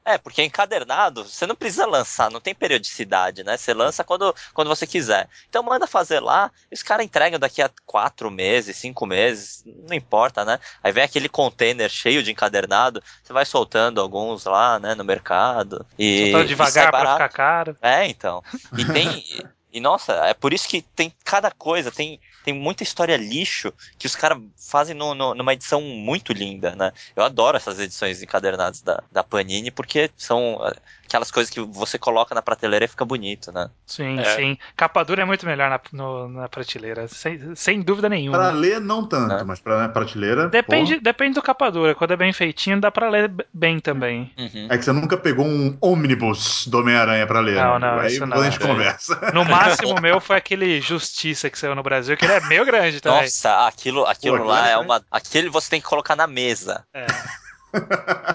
é, 0.06 0.18
porque 0.18 0.44
encadernado, 0.44 1.24
você 1.24 1.46
não 1.48 1.56
precisa 1.56 1.86
lançar, 1.86 2.32
não 2.32 2.40
tem 2.40 2.54
periodicidade, 2.54 3.44
né? 3.44 3.58
Você 3.58 3.74
lança 3.74 4.04
quando, 4.04 4.36
quando 4.54 4.68
você 4.68 4.86
quiser. 4.86 5.28
Então 5.50 5.64
manda 5.64 5.88
fazer 5.88 6.20
lá, 6.20 6.52
e 6.72 6.76
os 6.76 6.84
caras 6.84 7.06
entregam 7.06 7.40
daqui 7.40 7.62
a 7.62 7.70
quatro 7.86 8.30
meses, 8.30 8.78
cinco 8.78 9.06
meses, 9.06 9.64
não 9.88 9.96
importa, 9.96 10.46
né? 10.46 10.60
Aí 10.84 10.92
vem 10.92 11.04
aquele 11.04 11.30
container 11.30 11.90
cheio 11.90 12.24
de 12.24 12.32
encadernado, 12.32 13.02
você 13.24 13.34
vai 13.34 13.46
soltando 13.46 14.02
alguns 14.02 14.46
lá, 14.46 14.80
né, 14.80 14.96
no 14.96 15.04
mercado. 15.04 15.86
E, 15.98 16.32
Só 16.32 16.38
tá 16.40 16.44
e 16.44 16.48
devagar 16.48 16.92
pra 16.92 17.14
ficar 17.14 17.30
caro. 17.30 17.78
É, 17.82 18.06
então. 18.08 18.44
E 18.78 18.86
tem. 18.86 19.26
E 19.72 19.80
nossa, 19.80 20.14
é 20.26 20.34
por 20.34 20.52
isso 20.52 20.68
que 20.68 20.82
tem 20.82 21.14
cada 21.24 21.52
coisa, 21.52 21.92
tem, 21.92 22.20
tem 22.44 22.54
muita 22.54 22.84
história 22.84 23.18
lixo 23.18 23.74
que 23.98 24.08
os 24.08 24.16
caras 24.16 24.38
fazem 24.70 24.96
no, 24.96 25.14
no- 25.16 25.34
numa 25.36 25.54
edição 25.54 25.82
muito 25.82 26.32
linda, 26.34 26.76
né? 26.76 26.92
Eu 27.16 27.24
adoro 27.24 27.58
essas 27.58 27.80
edições 27.80 28.22
encadernadas 28.22 28.82
da, 28.82 29.02
da 29.12 29.24
Panini 29.24 29.72
porque 29.72 30.10
são 30.16 30.60
eh, 30.66 30.74
aquelas 31.06 31.32
coisas 31.32 31.50
que 31.52 31.60
você 31.62 31.98
coloca 31.98 32.34
na 32.36 32.42
prateleira 32.42 32.86
e 32.86 32.88
fica 32.88 33.04
bonito, 33.04 33.52
né? 33.52 33.70
Sim, 33.86 34.20
É. 34.20 34.36
sim. 34.36 34.58
Capa 34.76 35.04
dura 35.04 35.24
é 35.24 35.26
muito 35.26 35.46
melhor 35.46 35.70
na, 35.70 35.80
no- 35.92 36.28
na 36.30 36.48
prateleira, 36.50 37.08
sem, 37.08 37.56
sem 37.56 37.82
dúvida 37.82 38.08
Pra 38.08 38.16
nenhuma. 38.18 38.52
ler, 38.52 38.80
não 38.80 39.06
tanto, 39.06 39.34
É. 39.34 39.44
mas 39.44 39.60
pra 39.60 39.82
né, 39.82 39.88
prateleira. 39.88 40.48
Depende, 40.50 41.00
depende 41.00 41.34
do 41.36 41.42
capa 41.42 41.70
dura. 41.70 41.96
Quando 41.96 42.12
é 42.12 42.18
bem 42.18 42.32
feitinho, 42.32 42.80
dá 42.80 42.90
pra 42.92 43.10
ler 43.10 43.32
bem 43.54 43.80
também. 43.80 44.32
Uhum. 44.38 44.68
É 44.70 44.78
que 44.78 44.84
você 44.86 44.92
nunca 44.92 45.18
pegou 45.18 45.46
um 45.46 45.78
ônibus 45.82 46.68
do 46.68 46.80
Homem-Aranha 46.80 47.26
pra 47.28 47.40
ler. 47.40 47.56
Não, 47.56 47.80
né? 47.80 47.92
não, 47.92 48.00
Aí 48.00 48.08
isso 48.14 48.26
não. 48.26 48.38
a 48.38 48.44
gente 48.50 48.60
conversa. 48.60 49.32
No 49.34 49.44
máximo 49.46 49.96
o 49.98 50.02
meu 50.02 50.20
foi 50.20 50.38
aquele 50.38 50.80
Justiça 50.82 51.50
que 51.50 51.58
saiu 51.60 51.76
no 51.76 51.84
Brasil, 51.84 52.16
que 52.16 52.26
ele 52.30 52.46
é 52.46 52.48
meio 52.48 52.66
grande 52.66 53.02
também. 53.02 53.22
Nossa, 53.22 53.68
aquilo, 53.68 54.06
aquilo 54.06 54.38
Pô, 54.38 54.44
lá 54.44 54.60
aquilo 54.60 54.70
é 54.70 54.74
é 54.74 54.78
uma. 54.78 55.06
Aquele 55.12 55.50
você 55.50 55.70
tem 55.70 55.82
que 55.82 55.88
colocar 55.88 56.16
na 56.16 56.28
mesa. 56.28 56.86
É. 56.94 57.06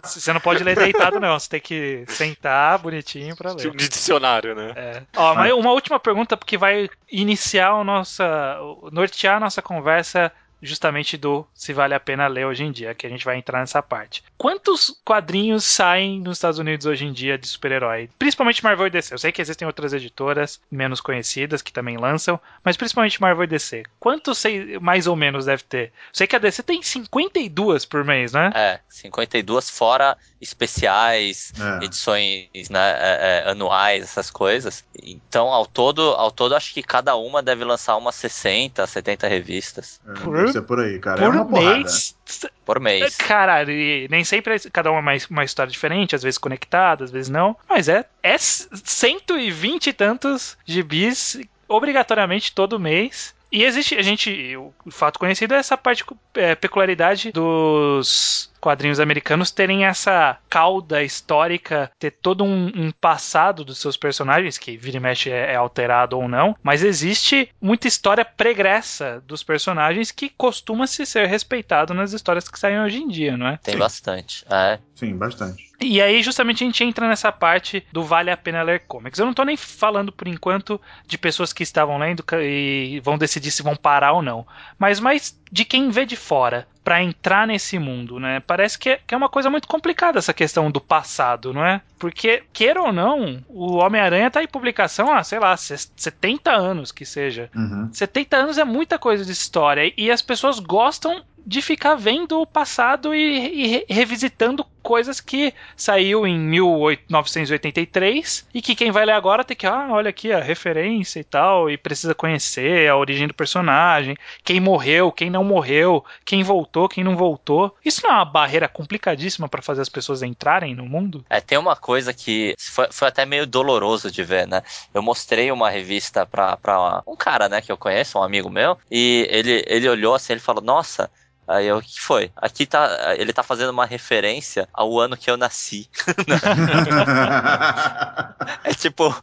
Você 0.05 0.33
não 0.33 0.41
pode 0.41 0.63
ler 0.63 0.77
deitado, 0.77 1.19
não. 1.19 1.39
Você 1.39 1.49
tem 1.49 1.61
que 1.61 2.05
sentar 2.09 2.79
bonitinho 2.79 3.35
pra 3.37 3.51
ler. 3.51 3.59
Tipo 3.59 3.77
de 3.77 3.89
dicionário, 3.89 4.55
né? 4.55 4.73
É. 4.77 5.03
Ó, 5.17 5.35
mas 5.35 5.53
uma 5.53 5.73
última 5.73 5.99
pergunta, 5.99 6.37
porque 6.37 6.57
vai 6.57 6.89
iniciar 7.11 7.71
a 7.71 7.85
nossa. 7.85 8.57
nortear 8.93 9.37
a 9.37 9.41
nossa 9.41 9.61
conversa 9.61 10.31
justamente 10.65 11.17
do 11.17 11.47
se 11.55 11.73
vale 11.73 11.95
a 11.95 12.01
pena 12.01 12.27
ler 12.27 12.47
hoje 12.47 12.65
em 12.65 12.73
dia, 12.73 12.95
que 12.95 13.07
a 13.07 13.11
gente 13.11 13.25
vai 13.25 13.37
entrar 13.37 13.61
nessa 13.61 13.83
parte. 13.83 14.25
Quantos 14.37 14.99
quadrinhos 15.05 15.65
saem 15.65 16.21
nos 16.21 16.39
Estados 16.39 16.59
Unidos 16.59 16.87
hoje 16.87 17.05
em 17.05 17.13
dia 17.13 17.37
de 17.37 17.47
super-herói? 17.47 18.09
Principalmente 18.19 18.65
Marvel 18.65 18.87
e 18.87 18.91
DC. 18.91 19.15
Eu 19.15 19.19
sei 19.19 19.31
que 19.31 19.43
existem 19.43 19.67
outras 19.67 19.93
editoras 19.93 20.61
menos 20.71 21.01
conhecidas 21.01 21.63
que 21.63 21.73
também 21.73 21.97
lançam, 21.97 22.41
mas 22.65 22.77
principalmente 22.77 23.21
Marvel 23.21 23.45
e 23.45 23.49
DC. 23.49 23.85
Quantos 24.01 24.43
mais 24.81 25.07
ou 25.07 25.15
menos 25.15 25.45
deve 25.45 25.63
ter? 25.63 25.87
Eu 25.87 26.15
sei 26.15 26.27
que 26.27 26.37
a 26.37 26.39
DC 26.39 26.63
tem 26.63 26.83
52 26.83 27.85
por 27.85 28.05
mês, 28.05 28.33
né? 28.33 28.51
É, 28.55 28.81
52 28.89 29.71
fora 29.71 30.17
especiais, 30.41 31.53
é. 31.59 31.85
edições 31.85 32.69
né, 32.71 32.91
é, 32.99 33.43
é, 33.47 33.51
anuais, 33.51 34.03
essas 34.03 34.31
coisas. 34.31 34.85
Então, 35.03 35.49
ao 35.49 35.67
todo, 35.67 36.03
ao 36.13 36.31
todo, 36.31 36.55
acho 36.55 36.73
que 36.73 36.83
cada 36.83 37.17
uma 37.17 37.43
deve 37.43 37.65
lançar 37.65 37.97
umas 37.97 38.15
60, 38.17 38.87
70 38.87 39.27
revistas. 39.27 40.01
É, 40.07 40.13
por, 40.21 40.54
ser 40.55 40.63
por 40.63 40.81
aí, 40.81 40.99
cara. 40.99 41.25
É 41.25 41.31
por 41.31 41.63
é 41.63 41.77
mês. 41.77 42.17
Por 42.65 42.81
mês. 42.81 43.17
Cara, 43.17 43.65
nem 43.65 44.25
sempre 44.25 44.59
cada 44.73 44.91
uma 44.91 45.01
é 45.01 45.03
mais 45.03 45.27
uma 45.27 45.45
história 45.45 45.71
diferente, 45.71 46.15
às 46.15 46.23
vezes 46.23 46.39
conectada, 46.39 47.05
às 47.05 47.11
vezes 47.11 47.29
não. 47.29 47.57
Mas 47.69 47.89
é, 47.89 48.05
é 48.23 48.37
120 48.39 49.89
e 49.89 49.93
tantos 49.93 50.57
gibis 50.65 51.39
obrigatoriamente 51.69 52.53
todo 52.53 52.81
mês. 52.81 53.35
E 53.51 53.63
existe, 53.63 53.95
a 53.95 54.03
gente, 54.03 54.57
o 54.57 54.73
fato 54.91 55.19
conhecido 55.19 55.55
é 55.55 55.59
essa 55.59 55.77
parte, 55.77 56.05
é, 56.35 56.57
peculiaridade 56.57 57.31
dos 57.31 58.51
quadrinhos 58.65 58.99
americanos 58.99 59.51
terem 59.51 59.85
essa 59.85 60.39
cauda 60.49 61.03
histórica, 61.03 61.91
ter 61.99 62.13
todo 62.13 62.43
um, 62.43 62.73
um 62.75 62.91
passado 62.91 63.63
dos 63.63 63.77
seus 63.77 63.95
personagens, 63.95 64.57
que 64.57 64.75
vira 64.75 64.97
e 64.97 65.01
mexe 65.01 65.29
é, 65.31 65.53
é, 65.53 65.55
alterado 65.55 66.19
ou 66.19 66.27
não, 66.27 66.57
mas 66.63 66.83
existe 66.83 67.51
muita 67.61 67.87
história 67.87 68.25
pregressa 68.25 69.23
dos 69.27 69.43
personagens 69.43 70.11
que 70.11 70.31
costuma 70.31 70.87
se 70.87 71.05
ser 71.05 71.27
respeitado 71.27 71.93
nas 71.93 72.15
histórias 72.15 72.49
que 72.49 72.59
saem 72.59 72.81
hoje 72.81 73.03
em 73.03 73.09
dia, 73.09 73.37
não 73.37 73.49
é? 73.49 73.59
Tem 73.63 73.75
Sim. 73.75 73.81
bastante. 73.81 74.47
É. 74.51 74.79
Sim, 74.95 75.15
bastante. 75.15 75.75
E 75.81 76.01
aí, 76.01 76.23
justamente, 76.23 76.65
a 76.65 76.67
gente 76.67 76.85
entra 76.85 77.07
nessa 77.07 77.31
parte 77.31 77.85
do 77.93 78.03
vale 78.03 78.31
a 78.31 78.37
pena 78.37 78.63
ler 78.63 78.85
comics. 78.87 79.19
Eu 79.19 79.27
não 79.27 79.35
tô 79.35 79.45
nem 79.45 79.57
falando, 79.57 80.13
por 80.13 80.27
enquanto, 80.27 80.81
de 81.07 81.19
pessoas 81.19 81.53
que 81.53 81.63
estavam 81.63 81.99
lendo 81.99 82.25
e 82.41 83.01
vão 83.01 83.19
decidir 83.19 83.51
se 83.51 83.63
vão 83.63 83.77
parar 83.77 84.13
ou 84.13 84.23
não. 84.23 84.47
Mas 84.79 85.01
mais 85.01 85.39
de 85.53 85.65
quem 85.65 85.91
vê 85.91 86.07
de 86.07 86.17
fora 86.17 86.67
para 86.85 87.03
entrar 87.03 87.47
nesse 87.47 87.79
mundo, 87.79 88.21
né? 88.21 88.41
Parece 88.41 88.79
que 88.79 88.91
é, 88.91 89.01
que 89.05 89.15
é 89.15 89.17
uma 89.17 89.31
coisa 89.31 89.49
muito 89.49 89.67
complicada 89.67 90.19
essa 90.19 90.35
questão 90.35 90.71
do 90.71 90.81
passado, 90.81 91.53
não 91.55 91.65
é? 91.65 91.81
Porque, 91.99 92.43
queira 92.53 92.83
ou 92.83 92.93
não, 92.93 93.43
o 93.49 93.77
Homem-Aranha 93.77 94.31
tá 94.31 94.43
em 94.43 94.47
publicação 94.47 95.11
há, 95.11 95.25
sei 95.25 95.39
lá, 95.39 95.57
70 95.57 96.53
anos 96.53 96.93
que 96.93 97.07
seja. 97.07 97.51
Uhum. 97.57 97.89
70 97.91 98.37
anos 98.37 98.59
é 98.59 98.65
muita 98.65 98.99
coisa 98.99 99.25
de 99.25 99.33
história 99.33 99.91
e 99.97 100.11
as 100.11 100.21
pessoas 100.21 100.59
gostam 100.59 101.25
de 101.47 101.63
ficar 101.63 101.95
vendo 101.95 102.41
o 102.41 102.47
passado 102.47 103.15
e, 103.15 103.79
e 103.79 103.87
revisitando 103.89 104.67
coisas 104.85 105.19
que 105.19 105.55
saiu 105.75 106.27
em 106.27 106.39
1983 106.39 108.47
e 108.53 108.61
que 108.61 108.75
quem 108.75 108.93
vai 108.93 109.07
ler 109.07 109.13
agora 109.13 109.43
tem 109.43 109.57
que, 109.57 109.67
ah, 109.67 109.89
olha 109.91 110.11
aqui 110.11 110.31
a 110.31 110.41
referência 110.41 111.19
e 111.19 111.25
tal, 111.25 111.71
e 111.71 111.79
precisa 111.79 112.15
conhecer 112.15 112.87
a 112.89 112.97
origem 112.97 113.27
do 113.27 113.33
personagem, 113.33 114.15
quem 114.45 114.61
morreu, 114.61 115.11
quem 115.11 115.31
não 115.31 115.43
morreu, 115.43 116.05
quem 116.25 116.43
voltou, 116.43 116.87
quem 116.87 117.03
não 117.03 117.17
voltou. 117.17 117.75
Isso 117.83 118.03
não 118.05 118.11
é 118.11 118.15
uma 118.17 118.27
barreira 118.27 118.69
complicadíssima 118.69 119.49
para 119.49 119.63
fazer 119.63 119.81
as 119.81 119.89
pessoas 119.89 120.23
entrarem 120.23 120.75
no 120.75 120.85
mundo? 120.85 121.25
É, 121.31 121.41
tem 121.41 121.57
uma 121.57 121.75
coisa 121.75 122.13
que 122.13 122.55
foi, 122.59 122.89
foi 122.91 123.09
até 123.09 123.25
meio 123.25 123.47
doloroso 123.47 124.11
de 124.11 124.23
ver, 124.23 124.47
né? 124.47 124.63
Eu 124.93 125.03
mostrei 125.03 125.51
uma 125.51 125.71
revista 125.71 126.27
pra, 126.27 126.59
pra 126.59 127.03
um 127.07 127.17
cara, 127.17 127.49
né, 127.49 127.63
que 127.63 127.73
eu 127.73 127.79
conheço, 127.79 128.19
um 128.19 128.23
amigo 128.23 128.51
meu, 128.51 128.77
e 128.91 129.27
ele, 129.31 129.65
ele 129.67 129.89
olhou 129.89 130.15
assim, 130.15 130.35
ele 130.35 130.41
falou, 130.41 130.63
nossa, 130.63 131.11
Aí 131.47 131.67
eu, 131.67 131.79
o 131.79 131.83
que 131.83 132.01
foi? 132.01 132.31
Aqui 132.37 132.67
tá, 132.67 133.15
ele 133.17 133.33
tá 133.33 133.43
fazendo 133.43 133.71
uma 133.71 133.87
referência 133.87 134.69
ao 134.73 134.99
ano 134.99 135.17
que 135.17 135.31
eu 135.31 135.37
nasci. 135.37 135.89
é 138.65 138.75
tipo, 138.75 139.15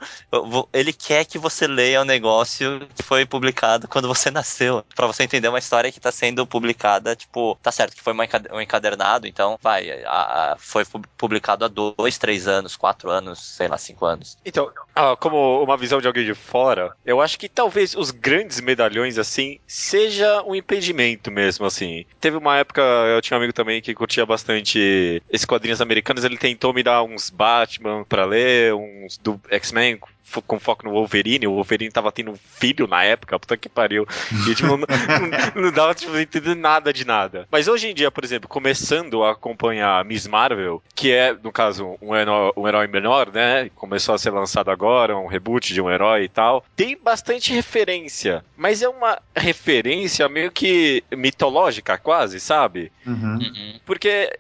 ele 0.72 0.94
quer 0.94 1.26
que 1.26 1.38
você 1.38 1.68
leia 1.68 2.00
o 2.00 2.04
um 2.04 2.06
negócio 2.06 2.88
que 2.96 3.04
foi 3.04 3.26
publicado 3.26 3.88
quando 3.88 4.08
você 4.08 4.30
nasceu, 4.30 4.84
para 4.96 5.08
você 5.08 5.24
entender 5.24 5.48
uma 5.48 5.60
história 5.60 5.92
que 5.92 6.00
tá 6.00 6.12
sendo 6.12 6.46
publicada, 6.46 7.16
tipo, 7.16 7.58
tá 7.62 7.72
certo 7.72 7.96
que 7.96 8.02
foi 8.02 8.14
um 8.14 8.62
encadernado, 8.62 9.28
então 9.28 9.58
vai, 9.62 10.04
a, 10.04 10.54
a, 10.54 10.56
foi 10.58 10.86
publicado 11.18 11.66
há 11.66 11.68
dois, 11.68 12.18
três 12.18 12.48
anos, 12.48 12.76
quatro 12.76 13.10
anos, 13.10 13.40
sei 13.40 13.68
lá, 13.68 13.78
cinco 13.78 14.06
anos. 14.06 14.38
Então, 14.46 14.72
ah, 14.96 15.16
como 15.16 15.64
uma 15.64 15.78
visão 15.78 16.00
de 16.00 16.08
alguém 16.08 16.26
de 16.26 16.34
fora, 16.34 16.96
eu 17.06 17.22
acho 17.22 17.40
que 17.40 17.50
talvez 17.50 17.96
os 17.96 18.12
grandes 18.12 18.60
medalhões, 18.60 19.18
assim, 19.18 19.60
seja 19.66 20.44
um 20.44 20.56
impedimento 20.56 21.32
mesmo, 21.32 21.66
assim 21.66 22.06
teve 22.22 22.38
uma 22.38 22.58
época, 22.58 22.82
eu 22.82 23.22
tinha 23.22 23.36
um 23.36 23.40
amigo 23.40 23.52
também 23.52 23.82
que 23.82 23.94
curtia 23.96 24.26
bastante 24.26 25.22
esses 25.30 25.46
quadrinhos 25.46 25.82
americanos, 25.82 26.24
ele 26.24 26.38
tentou 26.38 26.74
me 26.74 26.84
dar 26.84 27.04
uns 27.04 27.30
Batman 27.30 28.06
pra 28.06 28.26
ler, 28.26 28.74
uns 28.76 29.18
do 29.18 29.42
X-Men 29.50 30.00
com 30.46 30.60
foco 30.60 30.86
no 30.86 30.92
Wolverine, 30.92 31.48
o 31.48 31.54
Wolverine 31.54 31.92
tava 31.92 32.12
tendo 32.12 32.32
um 32.32 32.36
filho 32.36 32.88
na 32.88 33.04
época, 33.04 33.40
puta 33.40 33.58
que 33.58 33.68
pariu. 33.68 34.08
E, 34.48 34.56
tipo, 34.56 34.68
não, 34.70 34.78
não, 35.56 35.64
não, 35.64 35.72
dava, 35.72 35.96
tipo, 35.96 36.16
entender 36.18 36.56
nada 36.56 36.94
de 36.94 37.06
nada. 37.06 37.48
Mas 37.52 37.68
hoje 37.68 37.90
em 37.90 37.94
dia, 37.94 38.12
por 38.12 38.24
exemplo, 38.24 38.48
começando 38.48 39.24
a 39.24 39.32
acompanhar 39.32 40.06
Miss 40.06 40.28
Marvel, 40.28 40.82
que 40.96 41.12
é, 41.12 41.36
no 41.44 41.52
caso, 41.52 41.98
um 42.02 42.16
herói, 42.16 42.52
um 42.56 42.68
herói 42.68 42.88
menor, 42.88 43.32
né? 43.32 43.70
Começou 43.76 44.14
a 44.14 44.18
ser 44.18 44.30
lançado 44.30 44.70
agora, 44.70 45.18
um 45.18 45.28
reboot 45.28 45.74
de 45.74 45.82
um 45.82 45.90
herói 45.90 46.24
e 46.24 46.30
tal. 46.30 46.64
Tem 46.76 46.98
bastante 46.98 47.54
referência, 47.54 48.46
mas 48.56 48.82
é 48.82 48.90
uma 48.90 49.20
referência 49.36 50.30
meio 50.30 50.52
que 50.52 51.04
mitológica, 51.12 51.98
quase, 51.98 52.40
sabe? 52.40 52.92
Uhum. 53.06 53.40
uhum. 53.40 53.80
Porque 53.86 54.32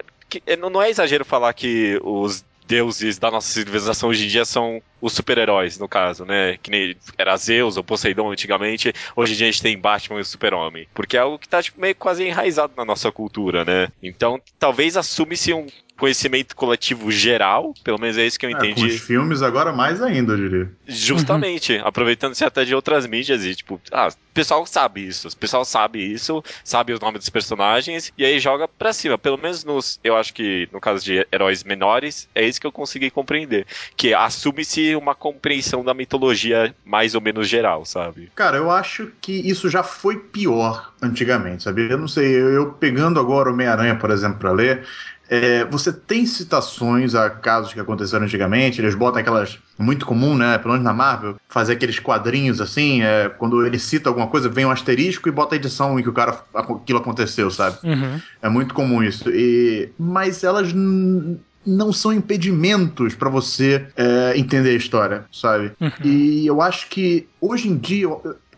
não 0.57 0.81
é 0.81 0.89
exagero 0.89 1.25
falar 1.25 1.53
que 1.53 1.99
os 2.03 2.45
deuses 2.71 3.19
da 3.19 3.29
nossa 3.29 3.51
civilização 3.51 4.07
hoje 4.07 4.23
em 4.23 4.29
dia 4.29 4.45
são 4.45 4.81
os 5.01 5.11
super-heróis, 5.11 5.77
no 5.77 5.89
caso, 5.89 6.23
né? 6.23 6.57
Que 6.63 6.71
nem 6.71 6.95
era 7.17 7.35
Zeus 7.35 7.75
ou 7.75 7.83
Poseidon 7.83 8.31
antigamente, 8.31 8.93
hoje 9.13 9.33
em 9.33 9.35
dia 9.35 9.47
a 9.47 9.51
gente 9.51 9.61
tem 9.61 9.77
Batman 9.77 10.19
e 10.19 10.21
o 10.21 10.25
Super-Homem. 10.25 10.87
Porque 10.93 11.17
é 11.17 11.19
algo 11.19 11.37
que 11.37 11.49
tá 11.49 11.61
tipo, 11.61 11.81
meio 11.81 11.93
quase 11.95 12.25
enraizado 12.25 12.71
na 12.77 12.85
nossa 12.85 13.11
cultura, 13.11 13.65
né? 13.65 13.89
Então, 14.01 14.39
talvez 14.57 14.95
assume-se 14.95 15.51
um 15.51 15.67
conhecimento 16.01 16.55
coletivo 16.55 17.11
geral, 17.11 17.75
pelo 17.83 17.99
menos 17.99 18.17
é 18.17 18.25
isso 18.25 18.39
que 18.39 18.47
eu 18.47 18.49
entendi. 18.49 18.85
É, 18.85 18.87
com 18.87 18.95
os 18.95 19.01
filmes 19.01 19.43
agora 19.43 19.71
mais 19.71 20.01
ainda, 20.01 20.33
eu 20.33 20.37
diria. 20.37 20.71
Justamente, 20.87 21.73
uhum. 21.73 21.85
aproveitando-se 21.85 22.43
até 22.43 22.65
de 22.65 22.73
outras 22.73 23.05
mídias 23.05 23.45
e 23.45 23.53
tipo, 23.53 23.79
ah, 23.91 24.07
o 24.07 24.33
pessoal 24.33 24.65
sabe 24.65 25.05
isso, 25.05 25.27
o 25.27 25.37
pessoal 25.37 25.63
sabe 25.63 25.99
isso, 25.99 26.43
sabe 26.63 26.91
os 26.91 26.99
nomes 26.99 27.19
dos 27.19 27.29
personagens 27.29 28.11
e 28.17 28.25
aí 28.25 28.39
joga 28.39 28.67
pra 28.67 28.91
cima. 28.93 29.15
Pelo 29.15 29.37
menos 29.37 29.63
nos, 29.63 29.99
eu 30.03 30.17
acho 30.17 30.33
que 30.33 30.67
no 30.73 30.81
caso 30.81 31.05
de 31.05 31.23
heróis 31.31 31.63
menores, 31.63 32.27
é 32.33 32.47
isso 32.47 32.59
que 32.59 32.65
eu 32.65 32.71
consegui 32.71 33.11
compreender, 33.11 33.67
que 33.95 34.11
assume-se 34.11 34.95
uma 34.95 35.13
compreensão 35.13 35.83
da 35.83 35.93
mitologia 35.93 36.73
mais 36.83 37.13
ou 37.13 37.21
menos 37.21 37.47
geral, 37.47 37.85
sabe? 37.85 38.31
Cara, 38.33 38.57
eu 38.57 38.71
acho 38.71 39.11
que 39.21 39.33
isso 39.33 39.69
já 39.69 39.83
foi 39.83 40.17
pior 40.17 40.91
antigamente, 40.99 41.61
sabe? 41.61 41.91
Eu 41.91 41.99
não 41.99 42.07
sei, 42.07 42.25
eu, 42.25 42.49
eu 42.49 42.71
pegando 42.71 43.19
agora 43.19 43.49
o 43.49 43.53
Homem-Aranha, 43.53 43.95
por 43.95 44.09
exemplo, 44.09 44.39
para 44.39 44.51
ler, 44.51 44.83
é, 45.31 45.63
você 45.63 45.93
tem 45.93 46.25
citações 46.25 47.15
a 47.15 47.29
casos 47.29 47.73
que 47.73 47.79
aconteceram 47.79 48.25
antigamente, 48.25 48.81
eles 48.81 48.93
botam 48.93 49.21
aquelas. 49.21 49.57
Muito 49.79 50.05
comum, 50.05 50.35
né? 50.35 50.57
Pelo 50.57 50.73
menos 50.73 50.83
na 50.83 50.93
Marvel, 50.93 51.37
fazer 51.47 51.73
aqueles 51.73 51.97
quadrinhos 51.97 52.59
assim, 52.59 53.01
é, 53.01 53.29
quando 53.29 53.65
ele 53.65 53.79
cita 53.79 54.09
alguma 54.09 54.27
coisa, 54.27 54.49
vem 54.49 54.65
um 54.65 54.69
asterisco 54.69 55.29
e 55.29 55.31
bota 55.31 55.55
a 55.55 55.57
edição 55.57 55.97
em 55.97 56.03
que 56.03 56.09
o 56.09 56.13
cara 56.13 56.43
aquilo 56.53 56.99
aconteceu, 56.99 57.49
sabe? 57.49 57.77
Uhum. 57.81 58.19
É 58.41 58.49
muito 58.49 58.75
comum 58.75 59.01
isso. 59.01 59.29
E, 59.29 59.89
mas 59.97 60.43
elas 60.43 60.73
não 60.73 61.93
são 61.93 62.11
impedimentos 62.11 63.15
para 63.15 63.29
você 63.29 63.87
é, 63.95 64.37
entender 64.37 64.71
a 64.71 64.75
história, 64.75 65.25
sabe? 65.31 65.71
Uhum. 65.79 65.91
E 66.03 66.45
eu 66.45 66.61
acho 66.61 66.89
que 66.89 67.27
hoje 67.39 67.69
em 67.69 67.77
dia 67.77 68.09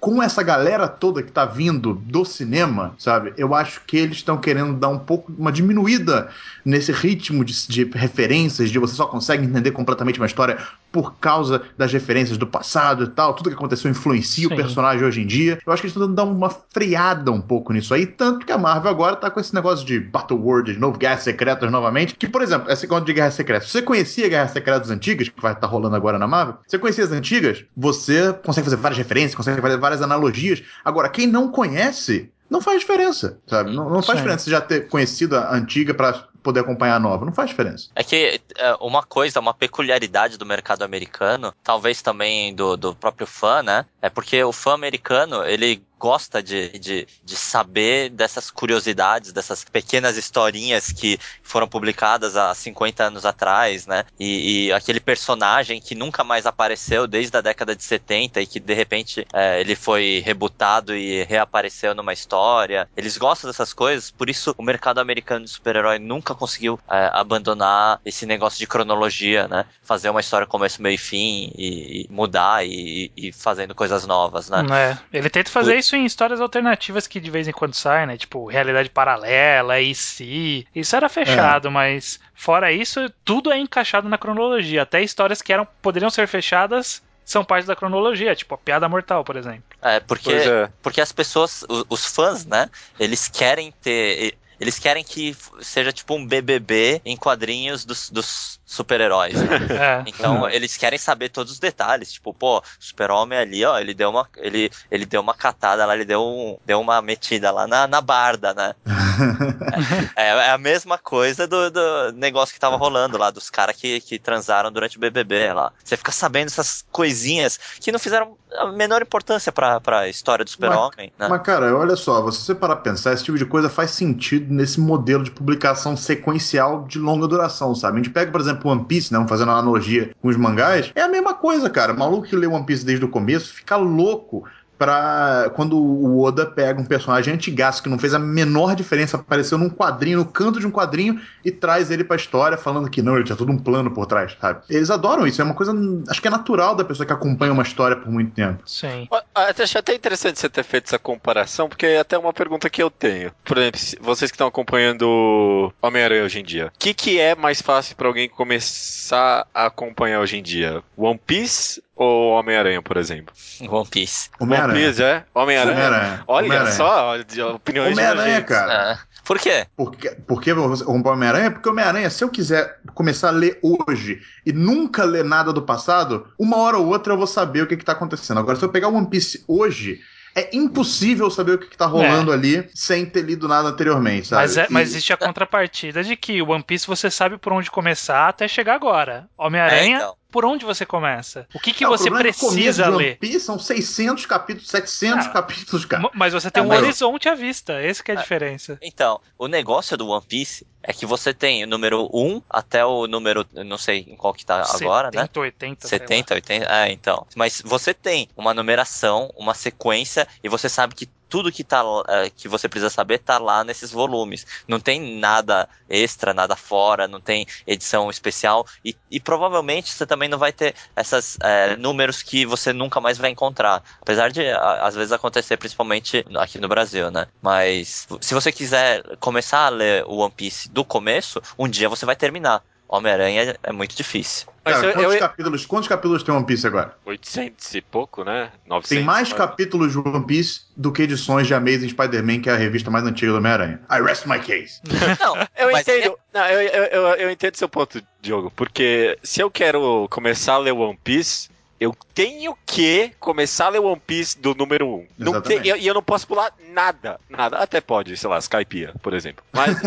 com 0.04 0.22
essa 0.22 0.44
galera 0.44 0.86
toda 0.86 1.24
que 1.24 1.32
tá 1.32 1.46
vindo 1.46 1.94
do 1.94 2.26
cinema, 2.26 2.94
sabe? 2.98 3.34
Eu 3.38 3.56
acho 3.56 3.80
que 3.88 3.96
eles 3.96 4.18
estão 4.18 4.38
querendo 4.38 4.74
dar 4.74 4.90
um 4.90 5.00
pouco, 5.00 5.32
uma 5.32 5.50
diminuída 5.50 6.28
nesse 6.66 6.92
ritmo 6.92 7.46
de, 7.46 7.54
de, 7.70 7.86
referências, 7.86 8.70
de 8.70 8.78
você 8.78 8.96
só 8.96 9.06
consegue 9.06 9.46
entender 9.46 9.72
completamente 9.72 10.20
uma 10.20 10.26
história 10.26 10.58
por 10.94 11.16
causa 11.16 11.64
das 11.76 11.92
referências 11.92 12.38
do 12.38 12.46
passado 12.46 13.06
e 13.06 13.08
tal. 13.08 13.34
Tudo 13.34 13.50
que 13.50 13.56
aconteceu 13.56 13.90
influencia 13.90 14.48
Sim. 14.48 14.54
o 14.54 14.56
personagem 14.56 15.04
hoje 15.04 15.22
em 15.22 15.26
dia. 15.26 15.58
Eu 15.66 15.74
acho 15.74 15.82
que 15.82 15.88
eles 15.88 15.96
estão 15.96 16.14
dando 16.14 16.32
uma 16.32 16.52
freada 16.52 17.32
um 17.32 17.42
pouco 17.42 17.74
nisso 17.74 17.96
aí. 17.96 18.06
Tanto 18.06 18.46
que 18.46 18.52
a 18.52 18.60
Marvel 18.60 18.92
agora 18.92 19.16
tá 19.16 19.32
com 19.32 19.40
esse 19.40 19.56
negócio 19.56 19.84
de 19.84 20.00
Battle 20.00 20.40
World 20.40 20.72
de 20.72 20.80
novo, 20.80 21.00
Guerras 21.00 21.24
Secretas 21.24 21.72
novamente. 21.72 22.16
Que, 22.16 22.28
por 22.28 22.44
exemplo, 22.44 22.70
essa 22.72 22.86
conta 22.86 23.06
de 23.06 23.14
Guerras 23.14 23.34
Secretas. 23.34 23.72
Você 23.72 23.82
conhecia 23.82 24.30
Guerras 24.30 24.52
Secretas 24.52 24.92
antigas, 24.92 25.28
que 25.30 25.42
vai 25.42 25.54
estar 25.54 25.62
tá 25.62 25.68
rolando 25.68 25.96
agora 25.96 26.20
na 26.20 26.28
Marvel? 26.28 26.58
Você 26.68 26.78
conhecia 26.78 27.04
as 27.04 27.12
antigas? 27.12 27.66
Você 27.76 28.32
consegue 28.46 28.66
fazer 28.66 28.78
várias 28.78 29.00
referências, 29.00 29.34
consegue 29.34 29.60
fazer 29.60 29.78
várias 29.78 30.02
analogias. 30.04 30.62
Agora, 30.86 31.10
quem 31.10 31.26
não 31.26 31.50
conhece, 31.50 32.32
não 32.52 32.62
faz 32.62 32.82
diferença, 32.82 33.40
sabe? 33.48 33.76
Não, 33.76 33.90
não 33.90 34.04
faz 34.04 34.20
Sim. 34.20 34.26
diferença 34.26 34.48
já 34.48 34.62
ter 34.62 34.88
conhecido 34.90 35.36
a 35.36 35.56
antiga 35.56 35.92
para 35.92 36.28
poder 36.44 36.60
acompanhar 36.60 36.98
a 36.98 37.00
nova. 37.00 37.26
Não 37.26 37.34
faz 37.34 37.50
diferença. 37.50 37.90
É 37.96 38.04
que 38.04 38.42
é, 38.58 38.76
uma 38.80 39.02
coisa, 39.02 39.40
uma 39.40 39.54
peculiaridade 39.54 40.38
do 40.38 40.46
mercado 40.46 40.84
americano, 40.84 41.54
talvez 41.64 42.02
também 42.02 42.54
do, 42.54 42.76
do 42.76 42.94
próprio 42.94 43.26
fã, 43.26 43.64
né? 43.64 43.86
É 44.02 44.10
porque 44.10 44.44
o 44.44 44.52
fã 44.52 44.74
americano, 44.74 45.44
ele 45.46 45.82
gosta 46.04 46.44
de, 46.44 46.78
de, 46.78 47.08
de 47.24 47.36
saber 47.38 48.10
dessas 48.10 48.52
curiosidades, 48.52 49.32
dessas 49.32 49.64
pequenas 49.64 50.18
historinhas 50.18 50.92
que 50.92 51.18
foram 51.42 51.66
publicadas 51.66 52.36
há 52.36 52.54
50 52.54 53.06
anos 53.06 53.26
atrás, 53.26 53.88
né? 53.88 54.04
E, 54.20 54.66
e 54.66 54.74
aquele 54.74 55.00
personagem 55.00 55.80
que 55.80 55.96
nunca 55.96 56.22
mais 56.22 56.46
apareceu 56.46 57.08
desde 57.08 57.38
a 57.38 57.40
década 57.40 57.74
de 57.74 57.86
70 57.86 58.42
e 58.42 58.46
que 58.46 58.60
de 58.60 58.74
repente 58.74 59.26
é, 59.32 59.62
ele 59.62 59.78
foi 59.78 60.22
rebutado 60.26 60.94
e 60.94 61.24
reapareceu 61.24 61.96
numa 61.96 62.12
história. 62.12 62.90
Eles 62.98 63.18
gostam 63.18 63.50
dessas 63.50 63.72
coisas, 63.72 64.12
por 64.12 64.30
isso 64.30 64.54
o 64.58 64.64
mercado 64.64 65.00
americano 65.00 65.46
de 65.46 65.52
super-herói 65.52 66.00
nunca 66.00 66.33
conseguiu 66.36 66.80
é, 66.90 67.10
abandonar 67.14 68.00
esse 68.06 68.26
negócio 68.26 68.60
de 68.60 68.68
cronologia, 68.68 69.48
né? 69.48 69.66
Fazer 69.82 70.10
uma 70.10 70.20
história 70.20 70.48
começo, 70.48 70.82
meio 70.82 70.96
e 70.96 70.98
fim 70.98 71.52
e, 71.58 72.02
e 72.02 72.08
mudar 72.10 72.66
e, 72.66 73.12
e, 73.16 73.32
fazendo 73.32 73.76
coisas 73.76 74.06
novas, 74.06 74.50
né? 74.50 74.64
É, 74.72 75.18
ele 75.18 75.30
tenta 75.30 75.50
fazer 75.50 75.76
isso 75.78 75.96
em 75.96 76.06
histórias 76.06 76.42
alternativas 76.42 77.08
que 77.08 77.20
de 77.20 77.30
vez 77.30 77.48
em 77.48 77.52
quando 77.52 77.74
saem, 77.74 78.08
né? 78.08 78.18
Tipo, 78.18 78.46
realidade 78.46 78.90
paralela, 78.90 79.80
e 79.80 79.94
si. 79.94 80.68
Isso 80.76 80.96
era 80.96 81.10
fechado, 81.10 81.68
é. 81.68 81.72
mas 81.72 82.20
fora 82.34 82.72
isso, 82.72 83.10
tudo 83.24 83.52
é 83.52 83.58
encaixado 83.58 84.10
na 84.10 84.18
cronologia. 84.18 84.84
Até 84.84 85.02
histórias 85.02 85.42
que 85.42 85.54
eram 85.54 85.68
poderiam 85.82 86.10
ser 86.10 86.28
fechadas 86.28 87.02
são 87.26 87.44
parte 87.44 87.66
da 87.66 87.76
cronologia, 87.76 88.36
tipo 88.36 88.54
a 88.54 88.58
piada 88.58 88.88
mortal, 88.90 89.24
por 89.24 89.36
exemplo. 89.36 89.64
É, 89.82 90.00
porque, 90.00 90.34
é. 90.34 90.70
porque 90.82 91.00
as 91.02 91.12
pessoas, 91.12 91.64
os, 91.70 91.86
os, 91.90 92.06
fãs, 92.06 92.46
né, 92.46 92.70
eles 93.00 93.28
querem 93.28 93.74
ter. 93.82 94.36
Eles 94.64 94.80
querem 94.80 95.04
que 95.04 95.36
seja 95.60 95.92
tipo 95.92 96.16
um 96.16 96.26
BBB 96.26 97.02
em 97.04 97.18
quadrinhos 97.18 97.84
dos, 97.84 98.10
dos 98.10 98.62
super-heróis. 98.74 99.34
Né? 99.36 99.54
É. 99.84 100.04
Então 100.06 100.48
eles 100.50 100.78
querem 100.78 101.00
saber 101.00 101.30
todos 101.30 101.54
os 101.54 101.60
detalhes. 101.60 102.14
Tipo, 102.14 102.34
pô, 102.34 102.62
super-homem 102.80 103.38
ali, 103.38 103.66
ó, 103.66 103.78
ele 103.78 103.94
deu 103.94 104.10
uma, 104.10 104.28
ele, 104.38 104.72
ele 104.90 105.06
deu 105.06 105.20
uma 105.20 105.34
catada 105.34 105.86
lá, 105.86 105.96
ele 105.96 106.06
deu, 106.06 106.22
um, 106.22 106.58
deu 106.66 106.80
uma 106.80 107.02
metida 107.02 107.52
lá 107.52 107.68
na, 107.68 107.88
na 107.88 108.02
barda, 108.02 108.54
né? 108.54 108.76
é, 110.16 110.28
é, 110.28 110.52
a 110.52 110.58
mesma 110.58 110.98
coisa 110.98 111.48
do, 111.48 111.70
do 111.72 112.12
negócio 112.14 112.54
que 112.54 112.60
tava 112.60 112.78
rolando 112.78 113.18
lá, 113.18 113.32
dos 113.32 113.50
caras 113.50 113.76
que, 113.76 114.00
que 114.00 114.20
transaram 114.20 114.72
durante 114.72 114.98
o 114.98 115.00
BBB 115.00 115.54
lá. 115.54 115.72
Você 115.84 115.98
fica 115.98 116.12
sabendo 116.12 116.48
essas 116.48 116.86
coisinhas 116.92 117.60
que 117.80 117.92
não 117.92 118.00
fizeram 118.00 118.38
a 118.58 118.68
menor 118.68 119.02
importância 119.02 119.52
pra, 119.52 119.82
pra 119.82 120.08
história 120.08 120.46
do 120.46 120.52
super-homem. 120.52 121.12
Mas, 121.18 121.30
né? 121.30 121.36
mas, 121.36 121.42
cara, 121.42 121.76
olha 121.76 121.96
só, 121.96 122.22
você 122.22 122.44
você 122.46 122.56
parar 122.56 122.76
pra 122.76 122.92
pensar, 122.92 123.14
esse 123.14 123.24
tipo 123.24 123.38
de 123.38 123.46
coisa 123.46 123.70
faz 123.70 123.92
sentido 123.92 124.54
nesse 124.54 124.80
modelo 124.80 125.24
de 125.24 125.32
publicação 125.32 125.96
sequencial 125.96 126.86
de 126.88 127.00
longa 127.00 127.28
duração, 127.28 127.74
sabe? 127.74 128.00
A 128.00 128.04
gente 128.04 128.14
pega, 128.14 128.32
por 128.32 128.42
exemplo, 128.42 128.63
One 128.68 128.86
Piece, 128.86 129.12
né? 129.14 129.26
Fazendo 129.28 129.50
uma 129.50 129.60
analogia 129.60 130.12
com 130.22 130.28
os 130.28 130.38
mangás, 130.38 130.92
é 130.96 131.02
a 131.02 131.08
mesma 131.08 131.34
coisa, 131.34 131.70
cara. 131.70 131.94
O 131.94 131.98
maluco 132.00 132.28
que 132.28 132.36
lê 132.36 132.48
One 132.48 132.66
Piece 132.66 132.86
desde 132.86 133.06
o 133.06 133.10
começo 133.10 133.54
fica 133.54 133.76
louco 133.76 134.46
para 134.84 135.50
quando 135.56 135.78
o 135.78 136.22
Oda 136.22 136.46
pega 136.46 136.82
um 136.82 136.84
personagem 136.84 137.34
antigaço 137.34 137.82
que 137.82 137.88
não 137.88 137.98
fez 137.98 138.14
a 138.14 138.20
menor 138.20 138.76
diferença, 138.76 139.16
apareceu 139.16 139.58
num 139.58 139.70
quadrinho, 139.70 140.18
no 140.18 140.26
canto 140.26 140.60
de 140.60 140.68
um 140.68 140.72
quadrinho 140.72 141.22
e 141.46 141.52
traz 141.52 141.90
ele 141.90 142.04
pra 142.04 142.18
história 142.18 142.58
falando 142.58 142.90
que 142.90 143.02
não, 143.02 143.16
ele 143.16 143.24
tinha 143.24 143.38
todo 143.38 143.50
um 143.50 143.58
plano 143.58 143.92
por 143.92 144.06
trás, 144.06 144.36
sabe? 144.42 144.62
Eles 144.70 144.90
adoram 144.90 145.26
isso, 145.26 145.42
é 145.42 145.46
uma 145.46 145.54
coisa, 145.54 145.74
acho 146.10 146.22
que 146.22 146.28
é 146.28 146.32
natural 146.32 146.76
da 146.76 146.84
pessoa 146.84 147.08
que 147.08 147.14
acompanha 147.14 147.54
uma 147.54 147.64
história 147.64 147.96
por 147.96 148.12
muito 148.12 148.34
tempo. 148.34 148.62
Sim. 148.66 149.08
Acho 149.34 149.78
até 149.78 149.96
interessante 149.96 150.38
você 150.38 150.50
ter 150.50 150.64
feito 150.64 150.88
essa 150.88 151.00
comparação, 151.00 151.70
porque 151.70 151.86
é 151.86 152.00
até 152.00 152.18
uma 152.18 152.34
pergunta 152.34 152.70
que 152.70 152.84
eu 152.84 152.92
tenho. 152.92 153.32
Por 153.46 153.58
exemplo, 153.58 153.80
vocês 154.02 154.32
que 154.32 154.36
estão 154.36 154.48
acompanhando 154.48 155.72
Homem-Aranha 155.82 156.26
hoje 156.26 156.42
em 156.42 156.44
dia, 156.44 156.68
o 156.68 156.78
que, 156.78 156.94
que 156.94 157.20
é 157.22 157.36
mais 157.36 157.62
fácil 157.62 157.96
para 157.96 158.10
alguém 158.10 158.28
começar 158.28 159.48
a 159.54 159.68
acompanhar 159.68 160.20
hoje 160.20 160.38
em 160.40 160.44
dia? 160.44 160.84
One 160.98 161.18
Piece 161.26 161.82
ou 161.96 162.32
Homem-Aranha, 162.32 162.82
por 162.82 162.98
exemplo? 162.98 163.34
One 163.70 163.88
Piece. 163.88 164.30
Homem-Aranha. 164.40 164.80
One 164.80 164.88
Piece, 164.88 165.04
é? 165.04 165.26
Homem-Aranha. 165.34 166.24
Homem 166.28 166.52
Olha 166.52 166.62
Homem 166.62 166.74
só, 166.74 167.16
opiniões 167.54 167.94
Homem-Aranha, 167.94 168.42
cara. 168.42 168.92
É. 168.92 169.14
Por 169.24 169.40
quê? 169.40 169.66
Porque, 169.76 170.10
porque 170.28 170.52
o 170.52 170.92
Homem-Aranha? 170.92 171.52
Porque 171.52 171.70
Homem-Aranha, 171.70 172.10
se 172.10 172.24
eu 172.24 172.30
quiser 172.30 172.80
começar 172.94 173.30
a 173.30 173.32
ler 173.32 173.60
hoje 173.62 174.22
e 174.46 174.52
nunca 174.52 175.04
ler 175.06 175.24
nada 175.24 175.54
do 175.54 175.62
passado, 175.62 176.28
uma 176.38 176.58
hora 176.58 176.78
ou 176.78 176.88
outra 176.88 177.14
eu 177.14 177.18
vou 177.18 177.28
saber 177.28 177.64
o 177.64 177.68
que, 177.68 177.76
está 177.76 177.94
acontecendo. 177.94 178.40
Agora, 178.40 178.58
se 178.58 178.66
eu 178.66 178.70
pegar 178.70 178.90
o 178.90 178.96
One 178.96 179.08
Piece 179.08 179.44
hoje, 179.48 180.02
é 180.36 180.50
impossível 180.54 181.30
saber 181.30 181.54
o 181.54 181.58
que, 181.58 181.68
está 181.68 181.86
rolando 181.86 182.32
é. 182.32 182.34
ali 182.34 182.70
sem 182.74 183.06
ter 183.06 183.22
lido 183.22 183.48
nada 183.48 183.70
anteriormente, 183.70 184.28
sabe? 184.28 184.42
Mas, 184.42 184.58
é, 184.58 184.68
mas 184.70 184.90
existe 184.90 185.14
a 185.14 185.18
contrapartida 185.18 186.04
de 186.04 186.18
que 186.18 186.42
o 186.42 186.50
One 186.50 186.64
Piece 186.64 186.88
você 186.88 187.10
sabe 187.10 187.38
por 187.38 187.54
onde 187.54 187.72
começar 187.72 188.28
até 188.28 188.48
chegar 188.48 188.76
agora. 188.76 189.30
Homem-Aranha. 189.38 189.98
É, 189.98 190.00
então 190.00 190.23
por 190.34 190.46
onde 190.46 190.66
você 190.66 190.84
começa? 190.84 191.48
O 191.54 191.60
que, 191.60 191.72
que 191.72 191.86
você 191.86 192.10
precisa 192.10 192.90
ler? 192.90 193.10
One 193.10 193.16
Piece 193.18 193.40
são 193.42 193.60
600 193.60 194.26
capítulos, 194.26 194.68
700 194.68 195.28
ah, 195.28 195.30
capítulos, 195.30 195.86
cara. 195.86 196.10
Mas 196.12 196.34
você 196.34 196.50
tem 196.50 196.62
é, 196.62 196.66
um 196.66 196.70
mas... 196.70 196.82
horizonte 196.82 197.30
à 197.30 197.36
vista, 197.36 197.74
essa 197.74 198.02
é 198.08 198.12
a 198.14 198.16
é. 198.16 198.18
diferença. 198.18 198.80
Então, 198.82 199.22
o 199.38 199.48
negócio 199.48 199.96
do 199.96 200.10
One 200.10 200.26
Piece 200.28 200.66
é 200.82 200.92
que 200.92 201.06
você 201.06 201.36
tem 201.36 201.64
o 201.64 201.68
número 201.68 202.10
1 202.12 202.42
até 202.50 202.84
o 202.84 203.06
número, 203.06 203.46
não 203.54 203.78
sei 203.78 204.08
em 204.10 204.16
qual 204.16 204.34
que 204.34 204.44
tá 204.44 204.64
70, 204.64 204.84
agora, 204.84 205.12
né? 205.14 205.30
80, 205.34 205.88
70, 205.88 206.34
80, 206.34 206.66
é, 206.66 206.92
então. 206.92 207.28
Mas 207.36 207.62
você 207.64 207.94
tem 207.94 208.28
uma 208.36 208.56
numeração, 208.56 209.32
uma 209.38 209.54
sequência, 209.54 210.28
e 210.44 210.50
você 210.50 210.68
sabe 210.68 210.96
que 210.96 211.08
tudo 211.34 211.52
que, 211.52 211.64
tá, 211.64 211.84
é, 212.10 212.30
que 212.30 212.48
você 212.48 212.70
precisa 212.70 212.92
saber 212.92 213.18
tá 213.18 213.40
lá 213.40 213.64
nesses 213.64 213.90
volumes. 213.90 214.46
Não 214.68 214.80
tem 214.80 215.18
nada 215.18 215.68
extra, 215.90 216.32
nada 216.32 216.56
fora, 216.56 217.08
não 217.08 217.20
tem 217.20 217.48
edição 217.66 218.08
especial. 218.08 218.68
E, 218.86 218.96
e 219.10 219.20
provavelmente 219.20 219.92
você 219.92 220.06
também 220.06 220.30
não 220.30 220.38
vai 220.38 220.52
ter 220.52 220.76
esses 220.96 221.40
é, 221.42 221.76
números 221.76 222.22
que 222.22 222.46
você 222.46 222.72
nunca 222.72 223.02
mais 223.02 223.18
vai 223.18 223.32
encontrar. 223.32 223.82
Apesar 224.00 224.30
de, 224.30 224.48
às 224.48 224.94
vezes, 224.94 225.12
acontecer, 225.12 225.58
principalmente 225.58 226.24
aqui 226.36 226.60
no 226.60 226.68
Brasil, 226.68 227.10
né? 227.10 227.26
Mas 227.42 228.08
se 228.22 228.36
você 228.36 228.52
quiser 228.52 229.02
começar 229.18 229.66
a 229.66 229.70
ler 229.70 230.04
o 230.06 230.18
One 230.18 230.32
Piece 230.38 230.70
do 230.70 230.86
começo, 230.86 231.42
um 231.58 231.68
dia 231.68 231.90
você 231.90 232.06
vai 232.06 232.16
terminar. 232.16 232.64
Homem-Aranha 232.98 233.56
é 233.64 233.72
muito 233.72 233.96
difícil. 233.96 234.48
Mas 234.64 234.76
Cara, 234.76 234.88
eu, 234.88 234.94
quantos, 234.94 235.14
eu... 235.14 235.20
Capítulos, 235.20 235.66
quantos 235.66 235.90
capítulos 235.90 236.24
tem 236.24 236.36
One 236.36 236.46
Piece 236.46 236.68
agora? 236.68 236.96
800 237.04 237.74
e 237.74 237.82
pouco, 237.82 238.24
né? 238.24 238.52
900. 238.68 238.90
Tem 238.90 239.04
mais 239.04 239.30
mas... 239.30 239.38
capítulos 239.38 239.94
de 239.94 239.98
One 239.98 240.26
Piece 240.28 240.62
do 240.78 240.92
que 240.92 241.02
edições 241.02 241.48
de 241.48 241.56
Amazing 241.56 241.90
Spider-Man, 241.90 242.42
que 242.42 242.50
é 242.50 242.54
a 242.54 242.56
revista 242.56 242.92
mais 242.92 243.04
antiga 243.04 243.32
do 243.32 243.40
Homem-Aranha. 243.40 243.82
I 243.90 244.00
rest 244.00 244.28
my 244.28 244.40
case. 244.40 244.80
Não, 245.20 245.36
eu 245.58 245.72
entendo. 245.72 246.18
É... 246.34 246.38
Não, 246.38 246.46
eu, 246.48 246.62
eu, 246.62 246.84
eu, 246.84 247.08
eu 247.16 247.32
entendo 247.32 247.56
seu 247.56 247.68
ponto, 247.68 248.00
Diogo, 248.22 248.52
porque 248.56 249.18
se 249.24 249.42
eu 249.42 249.50
quero 249.50 250.08
começar 250.10 250.54
a 250.54 250.60
ler 250.60 250.74
One 250.74 250.98
Piece, 251.04 251.50
eu 251.80 251.98
tenho 252.14 252.56
que 252.64 253.12
começar 253.20 253.66
a 253.66 253.70
ler 253.70 253.80
One 253.80 254.02
Piece 254.06 254.38
do 254.40 254.54
número 254.54 254.88
1. 254.88 254.94
Um. 254.94 255.08
Não 255.18 255.42
tem, 255.42 255.62
e 255.64 255.70
eu, 255.70 255.78
eu, 255.78 255.96
não 255.96 256.04
posso 256.04 256.28
pular 256.28 256.54
nada. 256.70 257.20
Nada. 257.28 257.58
Até 257.58 257.82
pode, 257.82 258.16
sei 258.16 258.30
lá, 258.30 258.38
Skypiea, 258.38 258.94
por 259.02 259.16
exemplo. 259.16 259.44
Mas. 259.52 259.76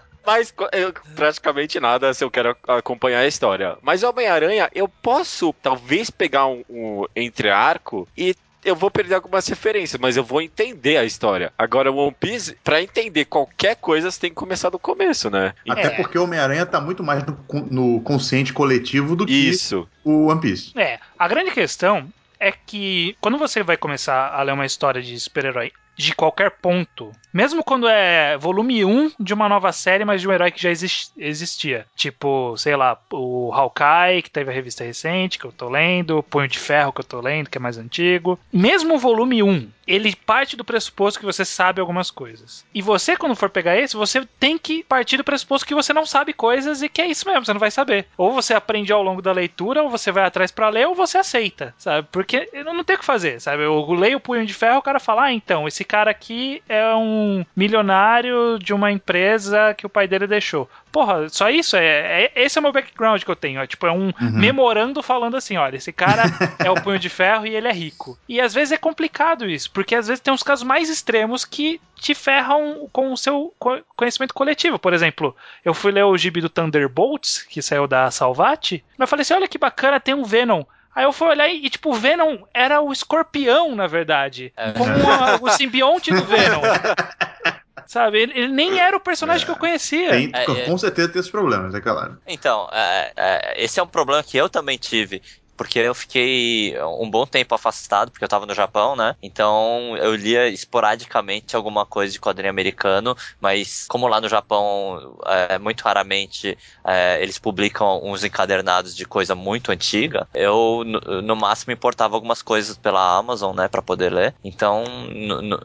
Mas 0.24 0.52
eu, 0.72 0.92
praticamente 1.14 1.80
nada 1.80 2.12
se 2.12 2.22
eu 2.22 2.30
quero 2.30 2.56
acompanhar 2.66 3.20
a 3.20 3.26
história. 3.26 3.76
Mas 3.82 4.02
Homem-Aranha, 4.02 4.70
eu 4.74 4.88
posso 4.88 5.54
talvez 5.62 6.10
pegar 6.10 6.46
um, 6.46 6.62
um 6.68 7.04
entre 7.16 7.50
arco 7.50 8.06
e 8.16 8.34
eu 8.64 8.76
vou 8.76 8.90
perder 8.90 9.14
algumas 9.14 9.46
referências, 9.48 10.00
mas 10.00 10.16
eu 10.16 10.24
vou 10.24 10.42
entender 10.42 10.96
a 10.96 11.04
história. 11.04 11.52
Agora, 11.56 11.90
One 11.90 12.14
Piece, 12.18 12.56
pra 12.62 12.82
entender 12.82 13.24
qualquer 13.24 13.76
coisa, 13.76 14.10
você 14.10 14.20
tem 14.20 14.30
que 14.30 14.36
começar 14.36 14.70
do 14.70 14.78
começo, 14.78 15.30
né? 15.30 15.54
Até 15.68 15.86
é. 15.86 15.90
porque 15.90 16.18
o 16.18 16.24
Homem-Aranha 16.24 16.66
tá 16.66 16.80
muito 16.80 17.02
mais 17.02 17.24
no, 17.24 17.38
no, 17.70 18.00
consciente 18.02 18.52
coletivo 18.52 19.16
do 19.16 19.26
que 19.26 19.32
Isso. 19.32 19.88
o 20.04 20.26
One 20.26 20.40
Piece. 20.40 20.78
É, 20.78 20.98
a 21.18 21.28
grande 21.28 21.50
questão 21.50 22.08
é 22.38 22.52
que 22.52 23.16
quando 23.20 23.38
você 23.38 23.62
vai 23.62 23.76
começar 23.76 24.28
a 24.28 24.42
ler 24.42 24.52
uma 24.52 24.66
história 24.66 25.02
de 25.02 25.18
super-herói 25.18 25.72
de 25.96 26.14
qualquer 26.14 26.50
ponto. 26.50 27.12
Mesmo 27.32 27.62
quando 27.62 27.88
é 27.88 28.36
volume 28.38 28.84
1 28.84 29.12
de 29.20 29.34
uma 29.34 29.48
nova 29.48 29.70
série, 29.72 30.04
mas 30.04 30.20
de 30.20 30.28
um 30.28 30.32
herói 30.32 30.50
que 30.50 30.62
já 30.62 30.70
existia. 30.70 31.86
Tipo, 31.94 32.56
sei 32.56 32.74
lá, 32.74 32.98
o 33.12 33.52
Hawkeye, 33.52 34.22
que 34.22 34.30
teve 34.30 34.50
a 34.50 34.54
revista 34.54 34.82
recente, 34.82 35.38
que 35.38 35.44
eu 35.44 35.52
tô 35.52 35.68
lendo, 35.68 36.18
o 36.18 36.22
Punho 36.22 36.48
de 36.48 36.58
Ferro, 36.58 36.92
que 36.92 37.00
eu 37.00 37.04
tô 37.04 37.20
lendo, 37.20 37.50
que 37.50 37.58
é 37.58 37.60
mais 37.60 37.78
antigo. 37.78 38.38
Mesmo 38.52 38.94
o 38.94 38.98
volume 38.98 39.42
1, 39.42 39.68
ele 39.86 40.16
parte 40.16 40.56
do 40.56 40.64
pressuposto 40.64 41.20
que 41.20 41.26
você 41.26 41.44
sabe 41.44 41.80
algumas 41.80 42.10
coisas. 42.10 42.64
E 42.74 42.80
você, 42.82 43.16
quando 43.16 43.36
for 43.36 43.50
pegar 43.50 43.76
esse, 43.76 43.96
você 43.96 44.26
tem 44.38 44.58
que 44.58 44.82
partir 44.82 45.16
do 45.16 45.24
pressuposto 45.24 45.66
que 45.66 45.74
você 45.74 45.92
não 45.92 46.06
sabe 46.06 46.32
coisas 46.32 46.82
e 46.82 46.88
que 46.88 47.02
é 47.02 47.06
isso 47.06 47.28
mesmo, 47.28 47.44
você 47.44 47.52
não 47.52 47.60
vai 47.60 47.70
saber. 47.70 48.06
Ou 48.16 48.32
você 48.32 48.54
aprende 48.54 48.92
ao 48.92 49.02
longo 49.02 49.22
da 49.22 49.32
leitura, 49.32 49.82
ou 49.82 49.90
você 49.90 50.10
vai 50.10 50.24
atrás 50.24 50.50
para 50.50 50.68
ler, 50.68 50.88
ou 50.88 50.94
você 50.94 51.18
aceita, 51.18 51.74
sabe? 51.78 52.08
Porque 52.10 52.48
não 52.64 52.82
tem 52.82 52.96
o 52.96 52.98
que 52.98 53.04
fazer, 53.04 53.40
sabe? 53.40 53.62
Eu 53.64 53.84
leio 53.92 54.16
o 54.18 54.20
Punho 54.20 54.46
de 54.46 54.54
Ferro, 54.54 54.78
o 54.78 54.82
cara 54.82 54.98
fala, 54.98 55.24
ah, 55.24 55.32
então, 55.32 55.68
esse 55.68 55.79
cara 55.84 56.10
aqui 56.10 56.62
é 56.68 56.94
um 56.94 57.44
milionário 57.54 58.58
de 58.58 58.72
uma 58.72 58.90
empresa 58.90 59.74
que 59.74 59.86
o 59.86 59.88
pai 59.88 60.06
dele 60.06 60.26
deixou. 60.26 60.68
Porra, 60.92 61.28
só 61.28 61.48
isso? 61.48 61.76
É, 61.76 62.24
é 62.24 62.32
esse 62.34 62.58
é 62.58 62.60
o 62.60 62.62
meu 62.62 62.72
background 62.72 63.22
que 63.22 63.30
eu 63.30 63.36
tenho. 63.36 63.60
É, 63.60 63.66
tipo, 63.66 63.86
é 63.86 63.92
um 63.92 64.06
uhum. 64.06 64.30
memorando 64.32 65.02
falando 65.02 65.36
assim: 65.36 65.56
olha, 65.56 65.76
esse 65.76 65.92
cara 65.92 66.24
é 66.58 66.70
o 66.70 66.80
punho 66.80 66.98
de 66.98 67.08
ferro 67.08 67.46
e 67.46 67.54
ele 67.54 67.68
é 67.68 67.72
rico. 67.72 68.18
E 68.28 68.40
às 68.40 68.52
vezes 68.52 68.72
é 68.72 68.76
complicado 68.76 69.48
isso, 69.48 69.70
porque 69.70 69.94
às 69.94 70.08
vezes 70.08 70.20
tem 70.20 70.34
uns 70.34 70.42
casos 70.42 70.64
mais 70.64 70.88
extremos 70.88 71.44
que 71.44 71.80
te 71.94 72.14
ferram 72.14 72.88
com 72.92 73.12
o 73.12 73.16
seu 73.16 73.54
conhecimento 73.96 74.34
coletivo. 74.34 74.78
Por 74.78 74.92
exemplo, 74.92 75.36
eu 75.64 75.74
fui 75.74 75.92
ler 75.92 76.04
o 76.04 76.16
gibi 76.16 76.40
do 76.40 76.48
Thunderbolts, 76.48 77.42
que 77.42 77.62
saiu 77.62 77.86
da 77.86 78.10
Salvati, 78.10 78.82
mas 78.98 79.06
eu 79.06 79.10
falei 79.10 79.22
assim: 79.22 79.34
olha 79.34 79.48
que 79.48 79.58
bacana, 79.58 80.00
tem 80.00 80.14
um 80.14 80.24
Venom. 80.24 80.64
Aí 80.94 81.04
eu 81.04 81.12
fui 81.12 81.28
olhar 81.28 81.48
e, 81.48 81.70
tipo, 81.70 81.90
o 81.90 81.94
Venom 81.94 82.38
era 82.52 82.80
o 82.80 82.92
escorpião, 82.92 83.74
na 83.74 83.86
verdade. 83.86 84.52
É. 84.56 84.72
Como 84.72 84.90
a, 84.90 85.38
o 85.40 85.50
simbionte 85.50 86.12
do 86.12 86.24
Venom. 86.24 86.62
Sabe? 87.86 88.20
Ele, 88.20 88.32
ele, 88.36 88.52
nem 88.52 88.78
era 88.78 88.96
o 88.96 89.00
personagem 89.00 89.42
é. 89.42 89.46
que 89.46 89.50
eu 89.50 89.56
conhecia. 89.56 90.10
Tem, 90.10 90.30
é, 90.32 90.44
com 90.64 90.78
certeza 90.78 91.08
tem 91.08 91.18
esses 91.18 91.30
problemas, 91.30 91.74
é 91.74 91.80
claro. 91.80 92.18
Então, 92.26 92.68
é, 92.72 93.12
é, 93.16 93.64
esse 93.64 93.80
é 93.80 93.82
um 93.82 93.86
problema 93.86 94.22
que 94.22 94.36
eu 94.36 94.48
também 94.48 94.78
tive 94.78 95.20
porque 95.60 95.78
eu 95.78 95.94
fiquei 95.94 96.74
um 96.98 97.10
bom 97.10 97.26
tempo 97.26 97.54
afastado, 97.54 98.10
porque 98.10 98.24
eu 98.24 98.28
tava 98.30 98.46
no 98.46 98.54
Japão, 98.54 98.96
né? 98.96 99.14
Então 99.22 99.94
eu 99.98 100.14
lia 100.14 100.48
esporadicamente 100.48 101.54
alguma 101.54 101.84
coisa 101.84 102.10
de 102.10 102.18
quadrinho 102.18 102.48
americano, 102.48 103.14
mas 103.38 103.84
como 103.86 104.08
lá 104.08 104.22
no 104.22 104.26
Japão, 104.26 105.18
é, 105.26 105.58
muito 105.58 105.82
raramente 105.82 106.56
é, 106.82 107.22
eles 107.22 107.38
publicam 107.38 108.00
uns 108.02 108.24
encadernados 108.24 108.96
de 108.96 109.04
coisa 109.04 109.34
muito 109.34 109.70
antiga, 109.70 110.26
eu 110.32 110.82
no, 111.22 111.36
máximo 111.36 111.74
importava 111.74 112.16
algumas 112.16 112.40
coisas 112.40 112.78
pela 112.78 113.18
Amazon, 113.18 113.54
né, 113.54 113.68
para 113.68 113.82
poder 113.82 114.10
ler. 114.10 114.34
Então 114.42 114.82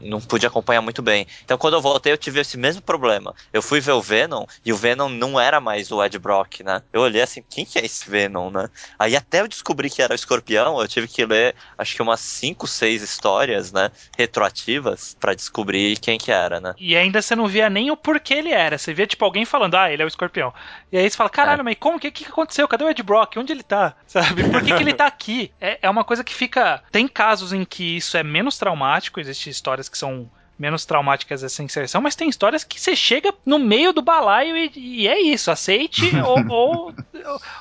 não 0.02 0.20
pude 0.20 0.46
acompanhar 0.46 0.82
muito 0.82 1.02
bem. 1.02 1.26
Então 1.46 1.58
quando 1.58 1.76
eu 1.76 1.82
voltei, 1.82 2.12
eu 2.12 2.18
tive 2.18 2.42
esse 2.42 2.58
mesmo 2.58 2.82
problema. 2.82 3.34
Eu 3.54 3.62
fui 3.62 3.80
ver 3.80 3.94
o 3.94 4.02
Venom 4.02 4.46
e 4.66 4.74
o 4.74 4.76
Venom 4.76 5.08
não 5.08 5.40
era 5.40 5.62
mais 5.62 5.90
o 5.90 6.04
Ed 6.04 6.20
Brock, 6.20 6.60
né? 6.66 6.82
Eu 6.92 7.00
olhei 7.00 7.22
assim, 7.22 7.42
quem 7.50 7.64
que 7.64 7.80
é 7.80 7.86
esse 7.86 8.10
Venom, 8.10 8.52
né? 8.52 8.70
Aí 9.00 9.16
até 9.16 9.40
eu 9.40 9.48
descobri 9.48 9.85
descobri 9.86 9.90
que 9.90 10.02
era 10.02 10.14
o 10.14 10.16
escorpião, 10.16 10.82
eu 10.82 10.88
tive 10.88 11.08
que 11.08 11.26
ler 11.26 11.56
acho 11.78 11.96
que 11.96 12.02
umas 12.02 12.20
5, 12.20 12.68
6 12.68 13.02
histórias, 13.02 13.72
né? 13.72 13.92
Retroativas 14.18 15.16
para 15.20 15.34
descobrir 15.34 15.98
quem 16.00 16.18
que 16.18 16.32
era, 16.32 16.60
né? 16.60 16.74
E 16.78 16.96
ainda 16.96 17.22
você 17.22 17.36
não 17.36 17.48
via 17.48 17.70
nem 17.70 17.92
o 17.92 17.98
porquê 17.98 18.36
ele 18.36 18.52
era. 18.52 18.78
Você 18.78 18.94
via, 18.94 19.08
tipo, 19.08 19.24
alguém 19.24 19.46
falando, 19.46 19.76
ah, 19.76 19.92
ele 19.92 20.02
é 20.02 20.06
o 20.06 20.08
escorpião. 20.08 20.54
E 20.92 20.98
aí 20.98 21.10
você 21.10 21.16
fala, 21.16 21.30
caralho, 21.30 21.62
é. 21.62 21.64
mas 21.64 21.78
como? 21.80 21.98
O 21.98 22.00
que, 22.00 22.12
que 22.12 22.26
aconteceu? 22.26 22.68
Cadê 22.68 22.84
o 22.84 22.90
Ed 22.90 23.02
Brock? 23.04 23.38
Onde 23.38 23.52
ele 23.52 23.64
tá? 23.64 23.96
Sabe? 24.08 24.50
Por 24.50 24.64
que, 24.64 24.74
que 24.74 24.84
ele 24.84 24.94
tá 24.94 25.06
aqui? 25.06 25.52
É, 25.60 25.80
é 25.82 25.90
uma 25.90 26.04
coisa 26.04 26.24
que 26.24 26.34
fica. 26.34 26.84
Tem 26.92 27.08
casos 27.08 27.54
em 27.54 27.64
que 27.64 27.98
isso 27.98 28.18
é 28.18 28.24
menos 28.24 28.58
traumático, 28.58 29.20
existem 29.20 29.52
histórias 29.52 29.90
que 29.90 29.98
são 29.98 30.30
menos 30.58 30.86
traumáticas 30.86 31.44
essa 31.44 31.64
inserção, 31.64 32.02
mas 32.02 32.16
tem 32.16 32.30
histórias 32.30 32.64
que 32.64 32.80
você 32.80 32.96
chega 32.96 33.34
no 33.46 33.60
meio 33.60 33.92
do 33.92 34.02
balaio 34.02 34.56
e, 34.58 34.72
e 34.76 35.08
é 35.08 35.22
isso, 35.22 35.52
aceite 35.52 36.12
ou, 36.26 36.48
ou, 36.48 36.94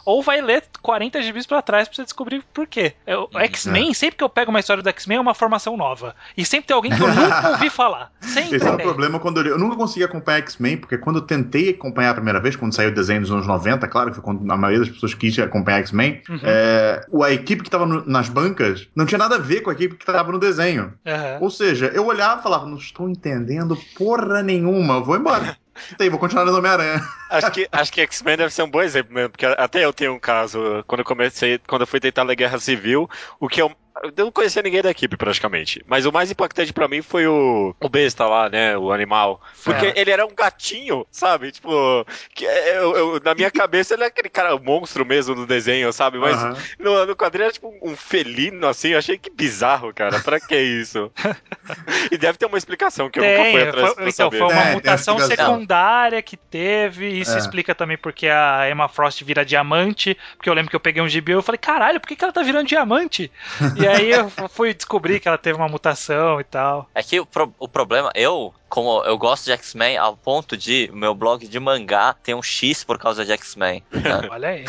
ou, 0.05 0.23
vai 0.23 0.41
ler 0.41 0.65
40 0.81 1.23
gibis 1.23 1.47
pra 1.47 1.63
trás 1.63 1.89
pra 1.89 1.97
você 1.97 2.05
descobrir 2.05 2.45
por 2.53 2.67
quê. 2.67 2.95
O 3.33 3.39
X-Men, 3.39 3.91
é. 3.91 3.95
sempre 3.95 4.17
que 4.17 4.25
eu 4.25 4.29
pego 4.29 4.51
uma 4.51 4.61
história 4.61 4.83
do 4.83 4.89
X-Men 4.89 5.19
é 5.19 5.21
uma 5.21 5.35
formação 5.35 5.77
nova. 5.77 6.15
E 6.37 6.45
sempre 6.45 6.67
tem 6.67 6.75
alguém 6.75 6.93
que 6.93 7.03
eu 7.03 7.09
nunca 7.13 7.51
ouvi 7.51 7.71
falar. 7.71 8.11
Sempre 8.21 8.57
Esse 8.57 8.67
é 8.67 8.71
o 8.71 8.77
problema 8.77 9.19
quando 9.19 9.41
eu, 9.41 9.47
eu 9.47 9.59
nunca 9.59 9.77
consegui 9.77 10.05
acompanhar 10.05 10.39
X-Men, 10.39 10.77
porque 10.77 10.99
quando 10.99 11.17
eu 11.17 11.23
tentei 11.23 11.71
acompanhar 11.71 12.11
a 12.11 12.15
primeira 12.15 12.41
vez, 12.41 12.57
quando 12.57 12.75
saiu 12.75 12.91
o 12.91 12.95
desenho 12.95 13.21
dos 13.21 13.31
anos 13.31 13.47
90, 13.47 13.87
claro, 13.89 14.11
que 14.11 14.17
foi 14.17 14.25
quando 14.25 14.51
a 14.51 14.57
maioria 14.57 14.85
das 14.85 14.95
pessoas 14.95 15.15
quis 15.15 15.39
acompanhar 15.39 15.79
X-Men, 15.79 16.23
uhum. 16.29 16.41
é, 16.43 17.07
a 17.23 17.33
equipe 17.33 17.63
que 17.63 17.71
tava 17.71 17.87
no, 17.87 18.05
nas 18.07 18.29
bancas 18.29 18.89
não 18.95 19.07
tinha 19.07 19.19
nada 19.19 19.37
a 19.37 19.39
ver 19.39 19.61
com 19.61 19.71
a 19.71 19.73
equipe 19.73 19.97
que 19.97 20.05
tava 20.05 20.31
no 20.31 20.39
desenho. 20.39 20.93
Uhum. 21.05 21.39
Ou 21.41 21.51
seja, 21.51 21.87
eu 21.95 22.07
olhava 22.07 22.41
e 22.41 22.43
falava, 22.43 22.67
estou 22.85 23.09
entendendo 23.09 23.77
porra 23.97 24.43
nenhuma, 24.43 25.01
vou 25.01 25.17
embora. 25.17 25.57
Tem, 25.99 26.09
vou 26.09 26.21
continuar 26.21 26.45
no 26.45 26.57
Homem-Aranha. 26.57 27.03
Acho 27.31 27.51
que, 27.51 27.69
acho 27.71 27.93
que 27.93 28.01
X-Men 28.03 28.37
deve 28.37 28.53
ser 28.53 28.63
um 28.63 28.71
bom 28.71 28.81
exemplo 28.81 29.13
mesmo, 29.13 29.31
porque 29.31 29.45
até 29.45 29.85
eu 29.85 29.93
tenho 29.93 30.15
um 30.15 30.21
caso, 30.21 30.85
quando 30.87 31.01
eu 31.01 31.05
comecei, 31.05 31.59
quando 31.67 31.83
eu 31.83 31.87
fui 31.87 31.99
tentar 31.99 32.23
ler 32.23 32.37
Guerra 32.37 32.59
Civil, 32.61 33.11
o 33.41 33.49
que 33.49 33.61
eu 33.61 33.73
eu 34.03 34.25
não 34.25 34.33
conhecia 34.33 34.63
ninguém 34.63 34.83
da 34.83 34.91
equipe 34.91 35.17
praticamente. 35.17 35.83
Mas 35.87 36.05
o 36.05 36.13
mais 36.13 36.31
impactante 36.31 36.73
para 36.73 36.89
mim 36.89 37.01
foi 37.01 37.27
o, 37.27 37.75
o 37.81 37.89
besta 37.89 38.27
lá, 38.27 38.49
né? 38.49 38.77
O 38.77 38.93
animal. 38.93 39.41
Porque 39.63 39.87
é. 39.87 39.93
ele 39.97 40.11
era 40.11 40.27
um 40.27 40.35
gatinho, 40.35 41.07
sabe? 41.11 41.53
Tipo, 41.53 42.05
que 42.35 42.45
eu, 42.45 42.97
eu, 42.97 43.21
na 43.25 43.35
minha 43.35 43.51
cabeça 43.51 43.95
ele 43.95 44.03
é 44.03 44.07
aquele 44.07 44.29
cara, 44.29 44.59
monstro 44.59 45.07
mesmo 45.07 45.35
do 45.35 45.47
desenho, 45.47 45.93
sabe? 45.93 46.19
Mas 46.19 46.43
uh 46.43 46.49
-huh. 46.49 46.59
no, 46.79 47.07
no 47.07 47.17
quadrinho 47.17 47.45
era 47.45 47.53
tipo 47.53 47.73
um 47.83 47.97
felino, 47.97 48.67
assim. 48.67 48.89
Eu 48.89 48.99
achei 48.99 49.17
que 49.17 49.31
bizarro, 49.31 49.95
cara. 49.95 50.19
Pra 50.21 50.41
que 50.41 50.59
isso? 50.59 51.13
e 52.11 52.19
deve 52.19 52.37
ter 52.37 52.47
uma 52.47 52.59
explicação 52.59 53.09
que 53.09 53.21
eu 53.21 53.25
nunca 53.25 53.51
fui 53.51 53.63
atrás 53.63 53.95
foi, 53.95 54.09
Então, 54.09 54.13
saber. 54.13 54.39
foi 54.39 54.53
uma 54.53 54.63
é, 54.63 54.75
mutação 54.75 55.19
secundária 55.21 56.21
que 56.21 56.37
teve. 56.37 57.07
Isso 57.09 57.35
é. 57.35 57.39
explica 57.39 57.75
também 57.75 57.97
porque 57.97 58.27
a 58.27 58.69
Emma 58.69 58.89
Frost 58.89 59.23
vira 59.23 59.45
diamante. 59.45 60.17
Porque 60.37 60.51
eu 60.51 60.55
lembro 60.55 60.71
que 60.71 60.77
eu 60.77 60.81
peguei 60.81 61.01
um 61.01 61.09
gibi 61.09 61.31
e 61.31 61.35
eu 61.35 61.43
falei, 61.43 61.59
caralho, 61.59 62.01
por 62.01 62.09
que, 62.09 62.17
que 62.17 62.25
ela 62.25 62.33
tá 62.33 62.43
virando 62.43 62.67
diamante? 62.67 63.31
E 63.77 63.84
e 63.85 63.89
aí 63.89 64.11
eu 64.11 64.31
fui 64.49 64.73
descobrir 64.73 65.21
que 65.21 65.29
ela 65.29 65.39
teve 65.39 65.59
uma 65.59 65.69
mutação 65.69 66.41
e 66.41 66.45
tal. 66.45 66.89
É 66.95 67.03
que 67.03 67.21
o, 67.21 67.27
pro, 67.27 67.55
o 67.59 67.69
problema, 67.69 68.11
eu, 68.15 68.53
como 68.69 69.05
eu 69.05 69.17
gosto 69.19 69.45
de 69.45 69.53
X-Men, 69.53 69.99
ao 69.99 70.17
ponto 70.17 70.57
de 70.57 70.91
meu 70.93 71.15
blog 71.15 71.47
de 71.47 71.61
mangá 71.61 72.15
tem 72.23 72.35
um 72.35 72.43
X 72.43 72.83
por 72.83 72.99
causa 72.99 73.25
de 73.25 73.33
X-Men. 73.33 73.83
Né? 73.91 74.29
Olha 74.31 74.49
aí. 74.49 74.65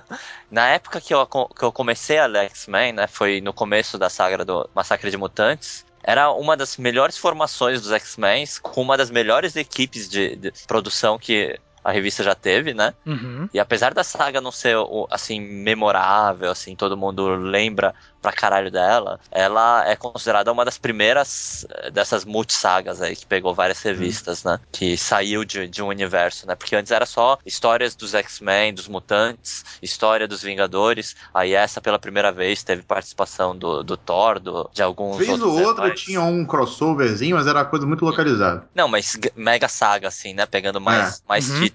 Na 0.50 0.68
época 0.68 1.00
que 1.00 1.12
eu, 1.12 1.26
que 1.26 1.62
eu 1.62 1.72
comecei 1.72 2.18
a 2.18 2.26
ler 2.26 2.46
X-Men, 2.46 2.92
né? 2.92 3.06
Foi 3.06 3.40
no 3.40 3.52
começo 3.52 3.98
da 3.98 4.08
saga 4.08 4.44
do 4.44 4.68
Massacre 4.74 5.10
de 5.10 5.16
Mutantes 5.16 5.84
era 6.06 6.30
uma 6.30 6.54
das 6.54 6.76
melhores 6.76 7.16
formações 7.16 7.80
dos 7.80 7.90
X-Men, 7.90 8.44
com 8.60 8.82
uma 8.82 8.94
das 8.94 9.10
melhores 9.10 9.56
equipes 9.56 10.06
de, 10.06 10.36
de, 10.36 10.52
produção 10.66 11.18
que 11.18 11.58
a 11.84 11.92
revista 11.92 12.22
já 12.22 12.34
teve, 12.34 12.72
né? 12.72 12.94
Uhum. 13.04 13.48
E 13.52 13.60
apesar 13.60 13.92
da 13.92 14.02
saga 14.02 14.40
não 14.40 14.50
ser, 14.50 14.76
assim, 15.10 15.38
memorável, 15.38 16.50
assim, 16.50 16.74
todo 16.74 16.96
mundo 16.96 17.28
lembra 17.36 17.94
pra 18.22 18.32
caralho 18.32 18.70
dela, 18.70 19.20
ela 19.30 19.86
é 19.86 19.94
considerada 19.94 20.50
uma 20.50 20.64
das 20.64 20.78
primeiras 20.78 21.66
eh, 21.68 21.90
dessas 21.90 22.24
multisagas 22.24 23.02
aí, 23.02 23.14
que 23.14 23.26
pegou 23.26 23.54
várias 23.54 23.82
revistas, 23.82 24.42
né? 24.42 24.58
Que 24.72 24.96
saiu 24.96 25.44
de, 25.44 25.68
de 25.68 25.82
um 25.82 25.88
universo, 25.88 26.46
né? 26.46 26.54
Porque 26.54 26.74
antes 26.74 26.90
era 26.90 27.04
só 27.04 27.36
histórias 27.44 27.94
dos 27.94 28.14
X-Men, 28.14 28.72
dos 28.72 28.88
mutantes, 28.88 29.62
história 29.82 30.26
dos 30.26 30.42
Vingadores, 30.42 31.14
aí 31.34 31.52
essa 31.52 31.82
pela 31.82 31.98
primeira 31.98 32.32
vez 32.32 32.62
teve 32.62 32.80
participação 32.80 33.54
do, 33.54 33.82
do 33.82 33.94
Thor, 33.94 34.40
do, 34.40 34.70
de 34.72 34.82
alguns 34.82 35.18
Vez 35.18 35.28
outros 35.28 35.52
ou 35.52 35.62
outra 35.62 35.94
tinha 35.94 36.22
um 36.22 36.46
crossoverzinho, 36.46 37.36
mas 37.36 37.46
era 37.46 37.58
uma 37.58 37.64
coisa 37.66 37.86
muito 37.86 38.06
localizada. 38.06 38.66
Não, 38.74 38.88
mas 38.88 39.18
mega 39.36 39.68
saga, 39.68 40.08
assim, 40.08 40.32
né? 40.32 40.46
Pegando 40.46 40.80
mais, 40.80 41.18
é. 41.18 41.22
mais 41.28 41.50
uhum. 41.50 41.60
títulos 41.60 41.73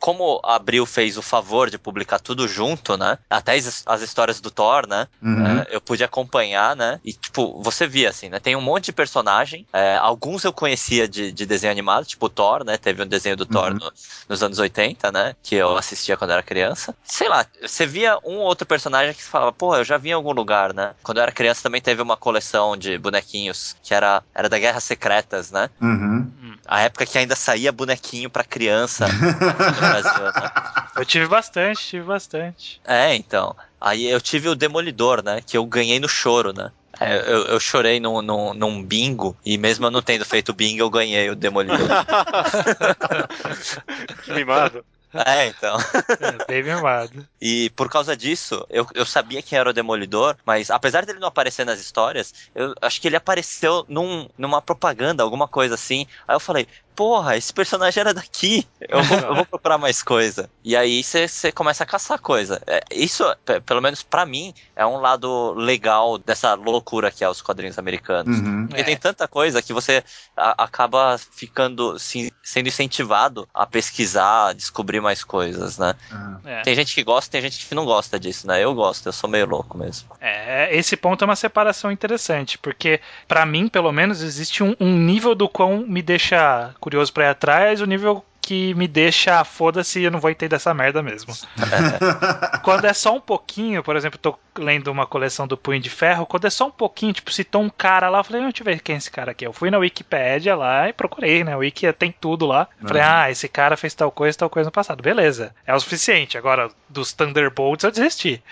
como 0.00 0.40
a 0.42 0.56
Abril 0.56 0.86
fez 0.86 1.18
o 1.18 1.22
favor 1.22 1.70
de 1.70 1.78
publicar 1.78 2.18
tudo 2.18 2.48
junto, 2.48 2.96
né? 2.96 3.18
Até 3.28 3.54
as, 3.54 3.82
as 3.84 4.00
histórias 4.00 4.40
do 4.40 4.50
Thor, 4.50 4.88
né? 4.88 5.06
Uhum. 5.22 5.46
É, 5.46 5.66
eu 5.70 5.80
pude 5.80 6.02
acompanhar, 6.02 6.74
né? 6.74 6.98
E, 7.04 7.12
tipo, 7.12 7.62
você 7.62 7.86
via, 7.86 8.08
assim, 8.08 8.30
né? 8.30 8.40
Tem 8.40 8.56
um 8.56 8.62
monte 8.62 8.86
de 8.86 8.92
personagem. 8.92 9.66
É, 9.72 9.96
alguns 9.98 10.42
eu 10.42 10.52
conhecia 10.52 11.06
de, 11.06 11.30
de, 11.30 11.44
desenho 11.44 11.70
animado, 11.70 12.06
tipo 12.06 12.26
o 12.26 12.30
Thor, 12.30 12.64
né? 12.64 12.78
Teve 12.78 13.02
um 13.02 13.06
desenho 13.06 13.36
do 13.36 13.44
Thor 13.44 13.72
uhum. 13.72 13.78
no, 13.78 13.92
nos 14.28 14.42
anos 14.42 14.58
80, 14.58 15.12
né? 15.12 15.36
Que 15.42 15.56
eu 15.56 15.76
assistia 15.76 16.16
quando 16.16 16.30
era 16.30 16.42
criança. 16.42 16.96
Sei 17.04 17.28
lá, 17.28 17.44
você 17.60 17.86
via 17.86 18.16
um 18.24 18.38
ou 18.38 18.46
outro 18.46 18.66
personagem 18.66 19.12
que 19.12 19.22
você 19.22 19.28
falava, 19.28 19.52
pô, 19.52 19.76
eu 19.76 19.84
já 19.84 19.98
vi 19.98 20.08
em 20.08 20.12
algum 20.12 20.32
lugar, 20.32 20.72
né? 20.72 20.94
Quando 21.02 21.18
eu 21.18 21.22
era 21.22 21.32
criança 21.32 21.62
também 21.62 21.80
teve 21.80 22.00
uma 22.00 22.16
coleção 22.16 22.74
de 22.74 22.96
bonequinhos 22.96 23.76
que 23.82 23.92
era, 23.92 24.22
era 24.34 24.48
da 24.48 24.58
Guerras 24.58 24.84
Secretas, 24.84 25.50
né? 25.50 25.68
Uhum. 25.80 26.30
A 26.70 26.82
época 26.82 27.04
que 27.04 27.18
ainda 27.18 27.34
saía 27.34 27.72
bonequinho 27.72 28.30
pra 28.30 28.44
criança. 28.44 29.08
Brasil, 29.08 30.22
né? 30.22 30.50
Eu 30.94 31.04
tive 31.04 31.26
bastante, 31.26 31.84
tive 31.84 32.04
bastante. 32.04 32.80
É, 32.84 33.14
então. 33.14 33.56
Aí 33.80 34.06
eu 34.06 34.20
tive 34.20 34.48
o 34.48 34.54
Demolidor, 34.54 35.24
né? 35.24 35.40
Que 35.44 35.56
eu 35.56 35.64
ganhei 35.64 35.98
no 35.98 36.08
choro, 36.08 36.52
né? 36.52 36.70
É, 37.00 37.16
eu, 37.16 37.46
eu, 37.46 37.60
chorei 37.60 37.98
num, 37.98 38.20
num, 38.20 38.52
num, 38.52 38.82
bingo 38.82 39.34
e 39.46 39.56
mesmo 39.56 39.86
eu 39.86 39.90
não 39.90 40.02
tendo 40.02 40.24
feito 40.24 40.52
bingo, 40.52 40.82
eu 40.82 40.90
ganhei 40.90 41.30
o 41.30 41.34
Demolidor. 41.34 41.78
que 44.22 44.32
mimado. 44.34 44.84
É, 45.26 45.48
então. 45.48 45.76
É, 46.20 46.44
bem 46.46 46.62
mimado. 46.62 47.26
E 47.40 47.70
por 47.70 47.88
causa 47.88 48.16
disso, 48.16 48.64
eu, 48.68 48.86
eu 48.94 49.04
sabia 49.06 49.42
quem 49.42 49.58
era 49.58 49.70
o 49.70 49.72
Demolidor, 49.72 50.36
mas 50.44 50.70
apesar 50.70 51.04
dele 51.04 51.18
não 51.18 51.28
aparecer 51.28 51.64
nas 51.64 51.80
histórias, 51.80 52.32
eu 52.54 52.74
acho 52.80 53.00
que 53.00 53.08
ele 53.08 53.16
apareceu 53.16 53.84
num, 53.88 54.28
numa 54.36 54.60
propaganda, 54.60 55.22
alguma 55.22 55.48
coisa 55.48 55.74
assim. 55.74 56.06
Aí 56.28 56.34
eu 56.36 56.40
falei, 56.40 56.66
porra, 57.00 57.34
esse 57.34 57.50
personagem 57.50 57.98
era 57.98 58.12
daqui. 58.12 58.68
Eu 58.78 59.02
vou, 59.02 59.18
eu 59.18 59.34
vou 59.34 59.46
procurar 59.48 59.78
mais 59.78 60.02
coisa. 60.02 60.50
E 60.62 60.76
aí 60.76 61.02
você 61.02 61.50
começa 61.50 61.82
a 61.82 61.86
caçar 61.86 62.18
coisa. 62.18 62.60
É, 62.66 62.82
isso, 62.92 63.24
pelo 63.64 63.80
menos 63.80 64.02
para 64.02 64.26
mim, 64.26 64.52
é 64.76 64.84
um 64.84 64.98
lado 64.98 65.54
legal 65.54 66.18
dessa 66.18 66.52
loucura 66.52 67.10
que 67.10 67.24
é 67.24 67.28
os 67.30 67.40
quadrinhos 67.40 67.78
americanos. 67.78 68.38
Uhum. 68.38 68.66
Porque 68.66 68.82
é. 68.82 68.84
tem 68.84 68.98
tanta 68.98 69.26
coisa 69.26 69.62
que 69.62 69.72
você 69.72 70.04
a, 70.36 70.64
acaba 70.64 71.16
ficando 71.16 71.98
sim, 71.98 72.30
sendo 72.42 72.68
incentivado 72.68 73.48
a 73.54 73.64
pesquisar, 73.64 74.48
a 74.48 74.52
descobrir 74.52 75.00
mais 75.00 75.24
coisas, 75.24 75.78
né? 75.78 75.94
Uhum. 76.12 76.36
É. 76.44 76.60
Tem 76.60 76.74
gente 76.74 76.94
que 76.94 77.02
gosta, 77.02 77.30
tem 77.30 77.40
gente 77.40 77.66
que 77.66 77.74
não 77.74 77.86
gosta 77.86 78.20
disso, 78.20 78.46
né? 78.46 78.62
Eu 78.62 78.74
gosto, 78.74 79.06
eu 79.06 79.12
sou 79.14 79.30
meio 79.30 79.46
louco 79.46 79.78
mesmo. 79.78 80.10
É, 80.20 80.68
esse 80.76 80.98
ponto 80.98 81.24
é 81.24 81.26
uma 81.26 81.34
separação 81.34 81.90
interessante, 81.90 82.58
porque 82.58 83.00
para 83.26 83.46
mim, 83.46 83.68
pelo 83.68 83.90
menos, 83.90 84.20
existe 84.20 84.62
um, 84.62 84.76
um 84.78 84.94
nível 84.98 85.34
do 85.34 85.48
quão 85.48 85.78
me 85.78 86.02
deixa 86.02 86.74
curioso 86.78 86.89
para 87.12 87.24
ir 87.24 87.28
atrás, 87.28 87.80
o 87.80 87.86
nível 87.86 88.24
que 88.40 88.74
me 88.74 88.88
deixa 88.88 89.44
foda-se, 89.44 90.02
eu 90.02 90.10
não 90.10 90.18
vou 90.18 90.30
entender 90.30 90.56
essa 90.56 90.72
merda 90.74 91.02
mesmo. 91.02 91.32
quando 92.64 92.86
é 92.86 92.92
só 92.92 93.14
um 93.14 93.20
pouquinho, 93.20 93.82
por 93.82 93.94
exemplo, 93.94 94.18
tô 94.18 94.36
lendo 94.58 94.88
uma 94.88 95.06
coleção 95.06 95.46
do 95.46 95.56
Punho 95.56 95.80
de 95.80 95.90
Ferro, 95.90 96.26
quando 96.26 96.46
é 96.46 96.50
só 96.50 96.66
um 96.66 96.70
pouquinho, 96.70 97.12
tipo, 97.12 97.32
citou 97.32 97.62
um 97.62 97.70
cara 97.70 98.08
lá, 98.08 98.18
eu 98.18 98.24
falei, 98.24 98.42
deixa 98.42 98.62
eu 98.62 98.64
ver 98.64 98.80
quem 98.80 98.96
é 98.96 98.98
esse 98.98 99.10
cara 99.10 99.30
aqui. 99.30 99.46
Eu 99.46 99.52
fui 99.52 99.70
na 99.70 99.78
Wikipédia 99.78 100.56
lá 100.56 100.88
e 100.88 100.92
procurei, 100.92 101.44
né? 101.44 101.54
O 101.54 101.60
Wiki 101.60 101.92
tem 101.92 102.12
tudo 102.18 102.46
lá. 102.46 102.66
Falei, 102.84 103.02
uhum. 103.02 103.08
ah, 103.08 103.30
esse 103.30 103.48
cara 103.48 103.76
fez 103.76 103.94
tal 103.94 104.10
coisa, 104.10 104.36
tal 104.36 104.50
coisa 104.50 104.66
no 104.68 104.72
passado. 104.72 105.02
Beleza, 105.02 105.54
é 105.66 105.74
o 105.74 105.80
suficiente. 105.80 106.36
Agora, 106.36 106.70
dos 106.88 107.12
Thunderbolts 107.12 107.84
eu 107.84 107.90
desisti. 107.90 108.42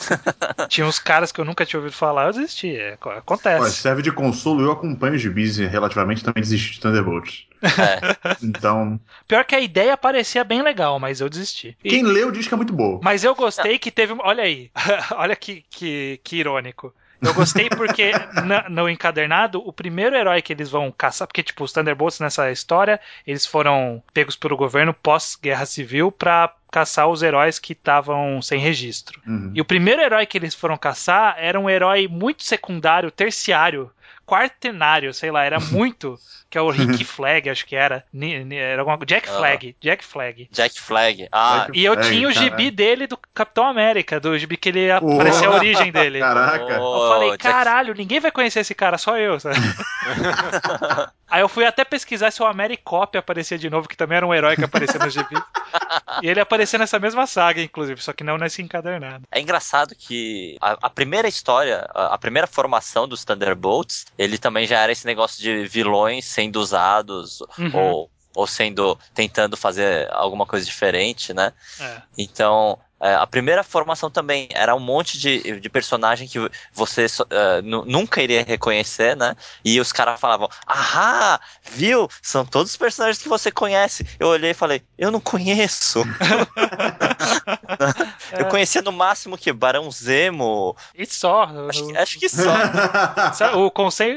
Tinha 0.68 0.86
uns 0.86 0.98
caras 0.98 1.30
que 1.30 1.40
eu 1.40 1.44
nunca 1.44 1.66
tinha 1.66 1.78
ouvido 1.78 1.94
falar, 1.94 2.28
eu 2.28 2.32
desisti. 2.32 2.74
É, 2.76 2.94
acontece. 2.94 3.60
Olha, 3.60 3.70
serve 3.70 4.02
de 4.02 4.10
consolo, 4.10 4.62
eu 4.62 4.72
acompanho 4.72 5.14
os 5.14 5.20
gibis 5.20 5.58
relativamente 5.58 6.24
também 6.24 6.42
desisti 6.42 6.72
de 6.72 6.80
Thunderbolts. 6.80 7.46
É. 7.64 8.34
então. 8.42 9.00
Pior 9.26 9.44
que 9.44 9.54
a 9.54 9.60
ideia 9.60 9.96
parecia 9.96 10.44
bem 10.44 10.62
legal, 10.62 10.98
mas 10.98 11.20
eu 11.20 11.28
desisti. 11.28 11.76
Quem 11.82 12.00
e... 12.00 12.02
leu 12.02 12.30
diz 12.30 12.46
que 12.46 12.54
é 12.54 12.56
muito 12.56 12.72
boa. 12.72 13.00
Mas 13.02 13.24
eu 13.24 13.34
gostei 13.34 13.78
que 13.78 13.90
teve. 13.90 14.14
Olha 14.18 14.44
aí. 14.44 14.70
Olha 15.16 15.34
que, 15.34 15.64
que, 15.70 16.20
que 16.22 16.36
irônico. 16.36 16.94
Eu 17.24 17.32
gostei 17.32 17.70
porque 17.70 18.12
na, 18.44 18.68
no 18.68 18.88
encadernado, 18.88 19.62
o 19.66 19.72
primeiro 19.72 20.14
herói 20.14 20.42
que 20.42 20.52
eles 20.52 20.70
vão 20.70 20.92
caçar, 20.92 21.26
porque, 21.26 21.42
tipo, 21.42 21.64
os 21.64 21.72
Thunderbolts 21.72 22.20
nessa 22.20 22.50
história, 22.50 23.00
eles 23.26 23.46
foram 23.46 24.02
pegos 24.12 24.36
pelo 24.36 24.56
governo 24.56 24.92
pós-guerra 24.92 25.64
civil 25.64 26.12
pra 26.12 26.54
caçar 26.70 27.08
os 27.08 27.22
heróis 27.22 27.58
que 27.58 27.72
estavam 27.72 28.42
sem 28.42 28.58
registro. 28.58 29.20
Uhum. 29.26 29.52
E 29.54 29.60
o 29.60 29.64
primeiro 29.64 30.02
herói 30.02 30.26
que 30.26 30.36
eles 30.36 30.54
foram 30.54 30.76
caçar 30.76 31.36
era 31.38 31.58
um 31.58 31.70
herói 31.70 32.08
muito 32.08 32.42
secundário, 32.42 33.10
terciário, 33.10 33.90
quartenário, 34.26 35.14
sei 35.14 35.30
lá, 35.30 35.44
era 35.44 35.60
muito. 35.60 36.18
Que 36.54 36.58
é 36.58 36.62
o 36.62 36.70
Rick 36.70 37.04
Flag, 37.04 37.50
acho 37.50 37.66
que 37.66 37.74
era. 37.74 38.04
Era 38.52 38.80
alguma 38.80 38.96
Jack 39.04 39.28
ah. 39.28 39.38
Flag. 39.38 39.76
Jack 39.80 40.04
Flag. 40.04 40.48
Jack 40.52 40.80
Flag. 40.80 41.28
Ah. 41.32 41.64
Jack 41.66 41.76
e 41.76 41.84
eu 41.84 42.00
tinha 42.00 42.28
o 42.28 42.30
gibi 42.30 42.70
dele 42.70 43.08
do 43.08 43.18
Capitão 43.34 43.66
América, 43.66 44.20
do 44.20 44.38
gibi 44.38 44.56
que 44.56 44.68
ele 44.68 44.88
aparecia 44.88 45.48
a 45.48 45.50
origem 45.50 45.90
dele. 45.90 46.20
Caraca. 46.20 46.74
eu 46.74 47.08
falei, 47.08 47.36
caralho, 47.38 47.92
ninguém 47.92 48.20
vai 48.20 48.30
conhecer 48.30 48.60
esse 48.60 48.72
cara, 48.72 48.96
só 48.96 49.18
eu. 49.18 49.36
Aí 51.34 51.40
eu 51.40 51.48
fui 51.48 51.64
até 51.64 51.84
pesquisar 51.84 52.30
se 52.30 52.40
o 52.40 52.46
Americop 52.46 53.18
aparecia 53.18 53.58
de 53.58 53.68
novo, 53.68 53.88
que 53.88 53.96
também 53.96 54.16
era 54.16 54.24
um 54.24 54.32
herói 54.32 54.54
que 54.54 54.64
aparecia 54.64 55.00
no 55.00 55.10
gibi. 55.10 55.34
e 56.22 56.28
ele 56.28 56.38
aparecia 56.38 56.78
nessa 56.78 56.98
mesma 57.00 57.26
saga, 57.26 57.60
inclusive, 57.60 58.00
só 58.00 58.12
que 58.12 58.22
não 58.22 58.38
nesse 58.38 58.62
encadernado. 58.62 59.24
É 59.32 59.40
engraçado 59.40 59.96
que 59.96 60.56
a, 60.60 60.78
a 60.82 60.90
primeira 60.90 61.26
história, 61.26 61.88
a, 61.92 62.14
a, 62.14 62.18
primeira 62.18 62.46
formação 62.46 63.08
dos 63.08 63.24
Thunderbolts, 63.24 64.06
ele 64.16 64.38
também 64.38 64.64
já 64.64 64.80
era 64.80 64.92
esse 64.92 65.06
negócio 65.06 65.42
de 65.42 65.66
vilões 65.66 66.24
sendo 66.44 66.60
usados 66.60 67.40
uhum. 67.58 67.70
ou 67.74 68.10
ou 68.36 68.48
sendo 68.48 68.98
tentando 69.14 69.56
fazer 69.56 70.12
alguma 70.12 70.44
coisa 70.44 70.66
diferente, 70.66 71.32
né? 71.32 71.52
É. 71.78 72.02
Então 72.18 72.76
é, 73.04 73.14
a 73.16 73.26
primeira 73.26 73.62
formação 73.62 74.10
também 74.10 74.48
era 74.50 74.74
um 74.74 74.80
monte 74.80 75.18
de, 75.18 75.60
de 75.60 75.68
personagem 75.68 76.26
que 76.26 76.38
você 76.72 77.04
uh, 77.04 77.60
nunca 77.62 78.22
iria 78.22 78.42
reconhecer, 78.42 79.14
né? 79.14 79.36
E 79.62 79.78
os 79.78 79.92
caras 79.92 80.18
falavam, 80.18 80.48
ahá, 80.66 81.38
viu? 81.70 82.08
São 82.22 82.46
todos 82.46 82.70
os 82.70 82.78
personagens 82.78 83.22
que 83.22 83.28
você 83.28 83.50
conhece. 83.50 84.06
Eu 84.18 84.28
olhei 84.28 84.52
e 84.52 84.54
falei, 84.54 84.80
eu 84.96 85.10
não 85.10 85.20
conheço. 85.20 86.02
eu 88.38 88.46
conhecia 88.46 88.80
no 88.80 88.90
máximo 88.90 89.36
que 89.36 89.52
Barão 89.52 89.90
Zemo. 89.90 90.74
E 90.94 91.04
só. 91.04 91.42
Acho, 91.68 91.98
acho 91.98 92.18
que 92.18 92.30
só. 92.30 92.48
o 93.60 93.70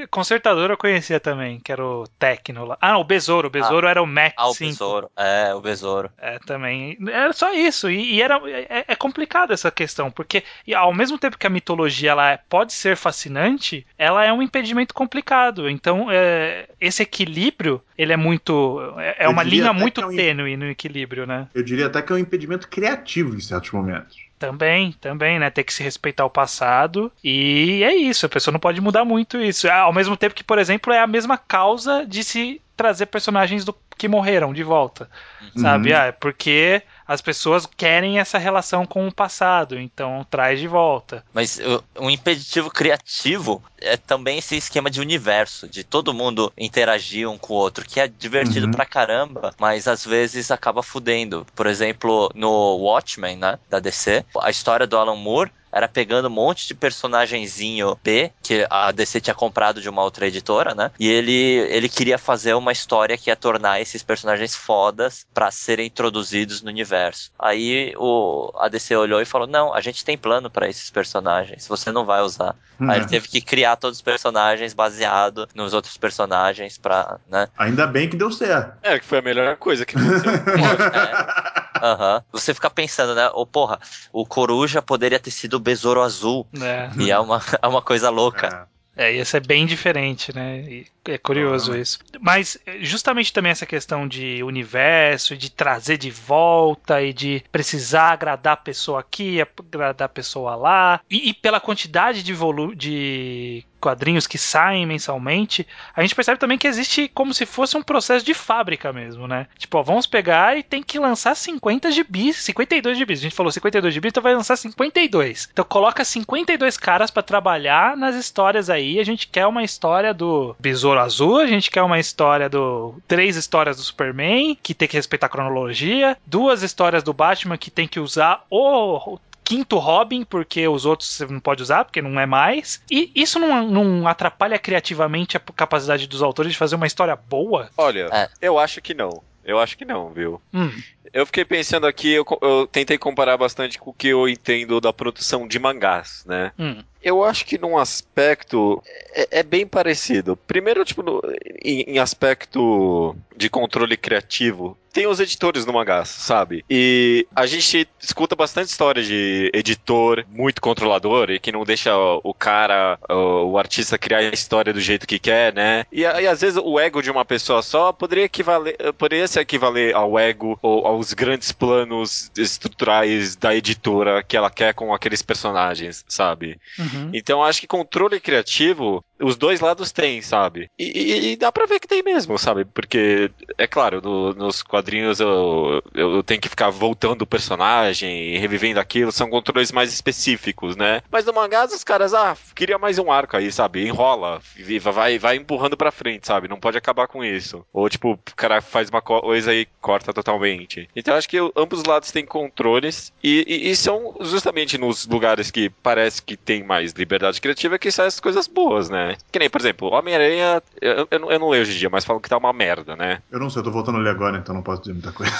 consertador 0.10 0.72
eu 0.72 0.78
conhecia 0.78 1.20
também, 1.20 1.60
que 1.60 1.74
era 1.74 1.86
o 1.86 2.08
Tecno 2.18 2.64
lá. 2.64 2.78
Ah, 2.80 2.98
o 2.98 3.04
Besouro. 3.04 3.50
O 3.50 3.52
Besouro 3.52 3.86
ah, 3.86 3.90
era 3.90 4.02
o 4.02 4.08
Mac 4.08 4.34
ah, 4.38 4.48
o 4.48 4.54
5. 4.54 4.72
Besouro. 4.72 5.12
É, 5.18 5.54
o 5.54 5.60
Besouro. 5.60 6.10
É, 6.18 6.40
também. 6.40 6.98
Era 7.12 7.34
só 7.34 7.54
isso. 7.54 7.90
E, 7.90 8.14
e 8.14 8.22
era 8.22 8.40
é, 8.80 8.86
é 8.88 8.96
complicado 8.96 9.52
essa 9.52 9.72
questão, 9.72 10.12
porque 10.12 10.44
ao 10.76 10.94
mesmo 10.94 11.18
tempo 11.18 11.38
que 11.38 11.48
a 11.48 11.50
mitologia 11.50 12.12
ela 12.12 12.38
pode 12.50 12.74
ser 12.74 12.96
fascinante, 12.96 13.86
ela 13.98 14.26
é 14.26 14.32
um 14.32 14.42
impedimento 14.42 14.94
complicado. 14.94 15.70
Então, 15.70 16.08
é, 16.10 16.70
esse 16.80 17.04
equilíbrio, 17.04 17.82
ele 17.98 18.14
é 18.14 18.18
muito. 18.18 18.80
É, 18.98 19.26
é 19.26 19.30
uma 19.30 19.44
linha 19.44 19.74
muito 19.74 20.02
é 20.02 20.06
um, 20.06 20.16
tênue 20.16 20.58
no 20.58 20.70
equilíbrio, 20.70 21.26
né? 21.26 21.48
Eu 21.54 21.64
diria 21.64 21.88
até 21.88 22.02
que 22.02 22.12
é 22.12 22.16
um 22.16 22.20
impedimento 22.20 22.68
criativo 22.68 23.36
em 23.36 23.40
certos 23.40 23.72
momentos. 23.72 24.18
Também, 24.40 24.92
também, 25.02 25.40
né? 25.40 25.50
Ter 25.50 25.64
que 25.64 25.74
se 25.74 25.82
respeitar 25.82 26.26
o 26.26 26.30
passado. 26.30 27.12
E 27.24 27.82
é 27.84 27.96
isso, 27.96 28.26
a 28.26 28.30
pessoa 28.30 28.52
não 28.52 28.60
pode 28.60 28.80
mudar 28.80 29.04
muito 29.04 29.42
isso. 29.42 29.70
Ao 29.70 29.92
mesmo 29.92 30.16
tempo 30.16 30.36
que, 30.36 30.44
por 30.44 30.60
exemplo, 30.60 30.94
é 30.94 31.00
a 31.00 31.08
mesma 31.08 31.38
causa 31.38 32.06
de 32.06 32.24
se 32.24 32.62
trazer 32.76 33.08
personagens 33.08 33.66
do 33.66 33.76
que 33.98 34.08
morreram 34.08 34.54
de 34.54 34.64
volta. 34.64 35.10
Uhum. 35.42 35.62
Sabe? 35.62 35.92
Ah, 35.92 36.06
é 36.06 36.12
porque 36.12 36.84
as 37.08 37.22
pessoas 37.22 37.66
querem 37.66 38.20
essa 38.20 38.38
relação 38.38 38.86
com 38.86 39.08
o 39.08 39.14
passado, 39.14 39.80
então 39.80 40.26
traz 40.30 40.60
de 40.60 40.68
volta. 40.68 41.24
Mas 41.34 41.60
um 42.00 42.10
impeditivo 42.10 42.70
criativo 42.70 43.64
é 43.80 43.96
também 43.96 44.40
esse 44.40 44.58
esquema 44.58 44.90
de 44.90 45.00
universo, 45.00 45.68
de 45.68 45.84
todo 45.84 46.14
mundo 46.14 46.52
interagir 46.58 47.30
um 47.30 47.38
com 47.38 47.54
o 47.54 47.58
outro, 47.58 47.86
que 47.86 48.00
é 48.00 48.08
divertido 48.08 48.66
uhum. 48.66 48.72
pra 48.72 48.86
caramba, 48.86 49.54
mas 49.60 49.88
às 49.88 50.06
vezes 50.06 50.52
acaba 50.52 50.84
fudendo. 50.84 51.46
Por 51.56 51.68
exemplo, 51.68 52.32
no 52.36 52.78
Watchmen, 52.78 53.38
né, 53.38 53.58
da 53.70 53.80
DC, 53.80 54.26
a 54.42 54.50
história 54.50 54.88
do 54.88 54.98
Alan 54.98 55.16
Moore 55.16 55.52
era 55.72 55.88
pegando 55.88 56.28
um 56.28 56.32
monte 56.32 56.68
de 56.68 56.74
personagenzinho 56.74 57.98
B 58.04 58.32
que 58.42 58.66
a 58.70 58.92
DC 58.92 59.22
tinha 59.22 59.36
comprado 59.36 59.82
de 59.82 59.90
uma 59.90 60.04
outra 60.04 60.28
editora, 60.28 60.74
né? 60.74 60.92
E 61.00 61.08
ele, 61.08 61.34
ele 61.70 61.90
queria 61.90 62.18
fazer 62.18 62.54
uma 62.54 62.72
história 62.72 63.18
que 63.18 63.30
ia 63.30 63.36
tornar 63.36 63.82
esses 63.82 64.04
personagens 64.04 64.56
fodas 64.56 65.26
para 65.34 65.52
serem 65.52 65.88
introduzidos 65.88 66.62
no 66.62 66.70
universo. 66.70 67.32
Aí 67.38 67.94
o, 67.98 68.52
a 68.60 68.68
DC 68.68 68.96
olhou 68.96 69.22
e 69.22 69.26
falou: 69.26 69.48
Não, 69.48 69.74
a 69.74 69.82
gente 69.82 70.04
tem 70.04 70.18
plano 70.18 70.50
para 70.50 70.68
esses 70.68 70.90
personagens, 70.90 71.68
você 71.68 71.92
não 71.92 72.06
vai 72.06 72.22
usar. 72.22 72.56
Hum. 72.80 72.90
Aí 72.90 73.00
ele 73.00 73.08
teve 73.08 73.28
que 73.28 73.42
criar 73.42 73.76
todos 73.76 73.98
os 73.98 74.02
personagens 74.02 74.74
baseado 74.74 75.48
nos 75.54 75.74
outros 75.74 75.98
personagens 75.98 76.78
pra, 76.78 77.20
né? 77.30 77.48
Ainda 77.58 77.88
bem 77.88 78.10
que 78.10 78.16
deu 78.16 78.32
certo. 78.32 78.78
É, 78.82 79.00
que 79.00 79.06
foi 79.06 79.20
a 79.20 79.22
melhor 79.22 79.56
coisa 79.58 79.86
que 79.86 79.98
aconteceu. 79.98 80.32
é. 80.32 81.58
Uhum. 81.78 82.22
Você 82.32 82.54
fica 82.54 82.70
pensando, 82.70 83.14
né? 83.16 83.30
Ou, 83.30 83.42
oh, 83.42 83.46
porra, 83.46 83.80
o 84.12 84.26
Coruja 84.26 84.82
poderia 84.82 85.20
ter 85.20 85.32
sido 85.32 85.57
o 85.58 85.62
Besouro 85.62 86.02
Azul. 86.02 86.48
É. 86.60 86.90
E 86.98 87.12
é 87.12 87.20
uma, 87.20 87.42
é 87.62 87.68
uma 87.68 87.82
coisa 87.82 88.10
louca. 88.10 88.68
É. 88.74 88.78
É, 88.98 89.14
ia 89.14 89.24
ser 89.24 89.46
bem 89.46 89.64
diferente, 89.68 90.36
né? 90.36 90.60
E 90.62 90.88
é 91.06 91.20
curioso 91.20 91.72
uhum. 91.72 91.78
isso. 91.78 92.00
Mas 92.20 92.58
justamente 92.80 93.32
também 93.32 93.52
essa 93.52 93.66
questão 93.66 94.08
de 94.08 94.42
universo, 94.42 95.38
de 95.38 95.52
trazer 95.52 96.00
de 96.00 96.10
volta 96.10 97.00
e 97.04 97.14
de 97.14 97.44
precisar 97.52 98.14
agradar 98.14 98.54
a 98.54 98.58
pessoa 98.58 99.00
aqui, 99.00 99.40
agradar 99.40 100.08
a 100.08 100.10
pessoa 100.10 100.56
lá, 100.56 101.00
e, 101.08 101.30
e 101.30 101.34
pela 101.36 101.60
quantidade 101.60 102.24
de, 102.24 102.34
de 102.76 103.64
quadrinhos 103.80 104.28
que 104.28 104.38
saem 104.38 104.86
mensalmente, 104.86 105.68
a 105.96 106.02
gente 106.02 106.16
percebe 106.16 106.40
também 106.40 106.58
que 106.58 106.68
existe 106.68 107.08
como 107.08 107.34
se 107.34 107.46
fosse 107.46 107.78
um 107.78 107.82
processo 107.82 108.26
de 108.26 108.34
fábrica 108.34 108.92
mesmo, 108.92 109.28
né? 109.28 109.48
Tipo, 109.58 109.78
ó, 109.78 109.84
vamos 109.84 110.08
pegar 110.08 110.58
e 110.58 110.64
tem 110.64 110.82
que 110.84 111.00
lançar 111.00 111.36
50 111.36 111.92
gibis, 111.92 112.38
52 112.38 112.98
gibis. 112.98 113.20
A 113.20 113.24
gente 113.24 113.36
falou 113.36 113.52
52 113.52 113.94
gibis, 113.94 114.12
então 114.12 114.24
vai 114.24 114.34
lançar 114.34 114.56
52. 114.56 115.50
Então 115.52 115.66
coloca 115.66 116.04
52 116.04 116.78
caras 116.78 117.12
para 117.12 117.24
trabalhar 117.24 117.96
nas 117.96 118.16
histórias 118.16 118.70
aí. 118.70 119.00
A 119.00 119.04
gente 119.04 119.28
quer 119.28 119.46
uma 119.46 119.64
história 119.64 120.14
do 120.14 120.56
Besouro 120.60 121.00
Azul, 121.00 121.40
a 121.40 121.48
gente 121.48 121.70
quer 121.72 121.84
uma 121.84 122.00
história 122.00 122.50
do 122.50 122.96
três 123.08 123.36
histórias 123.36 123.78
do 123.78 123.84
Superman, 123.84 124.58
que 124.62 124.74
tem 124.74 124.88
que 124.88 124.98
respeitar 124.98 125.28
a 125.28 125.30
cronologia, 125.30 126.18
duas 126.26 126.64
histórias 126.64 127.04
do 127.04 127.14
Batman 127.14 127.58
que 127.58 127.72
tem 127.72 127.88
que 127.88 128.00
usar 128.00 128.46
o 128.50 129.20
quinto 129.48 129.78
Robin, 129.78 130.26
porque 130.26 130.68
os 130.68 130.86
outros 130.86 131.10
você 131.10 131.26
não 131.26 131.40
pode 131.40 131.64
usar, 131.64 131.86
porque 131.86 132.02
não 132.02 132.20
é 132.20 132.26
mais. 132.26 132.82
E 132.92 133.10
isso 133.16 133.40
não, 133.40 133.66
não 133.66 134.06
atrapalha 134.06 134.60
criativamente 134.60 135.38
a 135.38 135.40
capacidade 135.40 136.06
dos 136.06 136.22
autores 136.22 136.52
de 136.52 136.58
fazer 136.58 136.76
uma 136.76 136.86
história 136.86 137.16
boa? 137.16 137.70
Olha, 137.78 138.10
é. 138.12 138.30
eu 138.42 138.60
acho 138.60 138.82
que 138.82 138.94
não. 138.94 139.24
Eu 139.46 139.58
acho 139.58 139.78
que 139.78 139.86
não, 139.86 140.10
viu? 140.10 140.42
Hum. 140.54 140.70
Eu 141.14 141.26
fiquei 141.26 141.46
pensando 141.46 141.88
aqui, 141.88 142.12
eu, 142.12 142.26
eu, 142.42 142.68
tentei 142.68 142.98
comparar 142.98 143.38
bastante 143.38 143.80
com 143.80 143.92
o 143.92 143.94
que 143.94 144.10
eu 144.10 144.28
entendo 144.28 144.82
da 144.82 144.92
produção 144.92 145.48
de 145.48 145.58
mangás, 145.58 146.26
né? 146.28 146.52
Hum. 146.60 146.84
Eu 147.02 147.24
acho 147.24 147.46
que 147.46 147.58
num 147.58 147.78
aspecto 147.78 148.82
é, 149.14 149.40
é 149.40 149.44
bem 149.44 149.66
parecido. 149.66 150.36
Primeiro, 150.36 150.84
tipo, 150.86 151.02
no, 151.02 151.22
em, 151.64 151.82
em, 151.82 152.00
aspecto 152.00 153.16
de 153.36 153.50
controle 153.50 153.96
criativo, 153.96 154.78
tem 154.92 155.06
os 155.06 155.20
editores 155.20 155.64
no 155.64 155.74
mangá, 155.74 156.04
sabe? 156.06 156.66
E 156.68 157.28
a 157.36 157.46
gente 157.46 157.88
escuta 158.00 158.36
bastante 158.36 158.70
história 158.70 159.04
de 159.04 159.52
editor 159.54 160.26
muito 160.28 160.60
controlador 160.60 161.30
e 161.30 161.40
que 161.40 161.52
não 161.52 161.64
deixa 161.64 161.96
o 161.96 162.34
cara, 162.34 162.98
o, 163.08 163.52
o 163.52 163.58
artista 163.60 163.96
criar 163.98 164.20
a 164.20 164.34
história 164.34 164.74
do 164.74 164.80
jeito 164.80 165.06
que 165.06 165.20
quer, 165.20 165.54
né? 165.54 165.86
E, 165.92 166.02
e, 166.02 166.28
às 166.28 166.42
vezes 166.42 166.60
o 166.64 166.80
ego 166.80 167.02
de 167.04 167.12
uma 167.12 167.24
pessoa 167.24 167.62
só 167.62 167.94
poderia 167.94 168.24
equivaler, 168.24 168.76
poderia 168.98 169.28
se 169.28 169.40
equivaler 169.40 169.96
ao 169.96 170.18
ego 170.18 170.58
ou 170.64 170.88
aos 170.88 171.14
grandes 171.14 171.52
planos 171.52 172.32
estruturais 172.36 173.36
da 173.36 173.56
editora 173.56 174.24
que 174.24 174.36
ela 174.36 174.50
quer 174.50 174.74
com 174.74 174.94
aqueles 174.94 175.22
personagens, 175.22 176.04
sabe? 176.08 176.60
Uhum. 176.80 176.87
Uhum. 176.94 177.12
Então 177.14 177.44
acho 177.44 177.62
que 177.62 177.68
controle 177.68 178.20
criativo 178.20 179.04
os 179.20 179.36
dois 179.36 179.60
lados 179.60 179.92
têm, 179.92 180.22
sabe? 180.22 180.70
E, 180.78 180.84
e, 180.86 181.32
e, 181.32 181.36
dá 181.36 181.52
pra 181.52 181.66
ver 181.66 181.80
que 181.80 181.88
tem 181.88 182.04
mesmo, 182.04 182.38
sabe? 182.38 182.66
Porque, 182.66 183.32
é 183.58 183.68
claro, 183.68 184.02
no, 184.02 184.34
nos 184.34 184.62
quadrinhos 184.62 185.20
eu, 185.20 185.82
eu 185.94 186.24
tenho 186.24 186.40
que 186.40 186.50
ficar 186.50 186.70
voltando 186.70 187.24
o 187.24 187.28
personagem 187.28 188.36
e 188.36 188.38
revivendo 188.38 188.80
aquilo, 188.80 189.12
são 189.12 189.30
controles 189.30 189.72
mais 189.72 189.92
específicos, 189.92 190.76
né? 190.76 191.02
Mas 191.12 191.26
no 191.26 191.34
mangá, 191.34 191.66
os 191.66 191.84
caras, 191.84 192.14
ah, 192.14 192.36
queria 192.56 192.78
mais 192.78 193.00
um 193.00 193.12
arco 193.12 193.38
aí, 193.38 193.52
sabe? 193.52 193.86
Enrola, 193.86 194.42
vai, 194.82 195.18
vai 195.18 195.36
empurrando 195.36 195.78
pra 195.78 195.92
frente, 195.92 196.28
sabe? 196.28 196.48
Não 196.48 196.60
pode 196.60 196.78
acabar 196.78 197.08
com 197.08 197.24
isso. 197.24 197.66
Ou, 197.74 197.90
tipo, 197.90 198.14
o 198.14 198.20
cara 198.36 198.62
faz 198.62 198.90
uma 198.90 199.02
coisa 199.02 199.54
e 199.54 199.66
corta 199.82 200.14
totalmente. 200.14 200.90
Então 200.96 201.16
acho 201.16 201.30
que 201.30 201.38
ambos 201.56 201.80
os 201.80 201.86
lados 201.86 202.12
têm 202.12 202.26
controles 202.26 203.14
e, 203.24 203.46
e, 203.48 203.70
e 203.70 203.76
são 203.76 204.16
justamente 204.22 204.78
nos 204.78 205.06
lugares 205.06 205.52
que 205.52 205.70
parece 205.70 206.22
que 206.22 206.36
tem 206.36 206.64
mais 206.64 206.77
liberdade 206.86 207.42
criativa 207.42 207.78
que 207.78 207.92
saem 207.92 208.08
as 208.08 208.20
coisas 208.20 208.48
boas, 208.48 208.90
né? 208.90 209.16
Que 209.32 209.40
nem, 209.40 209.50
por 209.50 209.62
exemplo, 209.62 209.92
Homem-Aranha, 209.92 210.62
eu, 210.82 211.08
eu, 211.12 211.30
eu, 211.30 211.40
não 211.40 211.50
leio 211.50 211.62
hoje 211.62 211.74
em 211.74 211.80
dia, 211.80 211.90
mas 211.90 212.06
falam 212.06 212.22
que 212.22 212.30
tá 212.30 212.38
uma 212.38 212.54
merda, 212.54 212.96
né? 212.96 213.22
Eu 213.32 213.40
não 213.40 213.50
sei, 213.50 213.60
eu 213.60 213.64
tô 213.64 213.72
voltando 213.72 213.98
a 213.98 214.02
ler 214.02 214.10
agora, 214.10 214.38
então 214.38 214.54
não 214.54 214.62
posso 214.62 214.82
dizer 214.82 214.94
muita 214.94 215.12
coisa. 215.12 215.34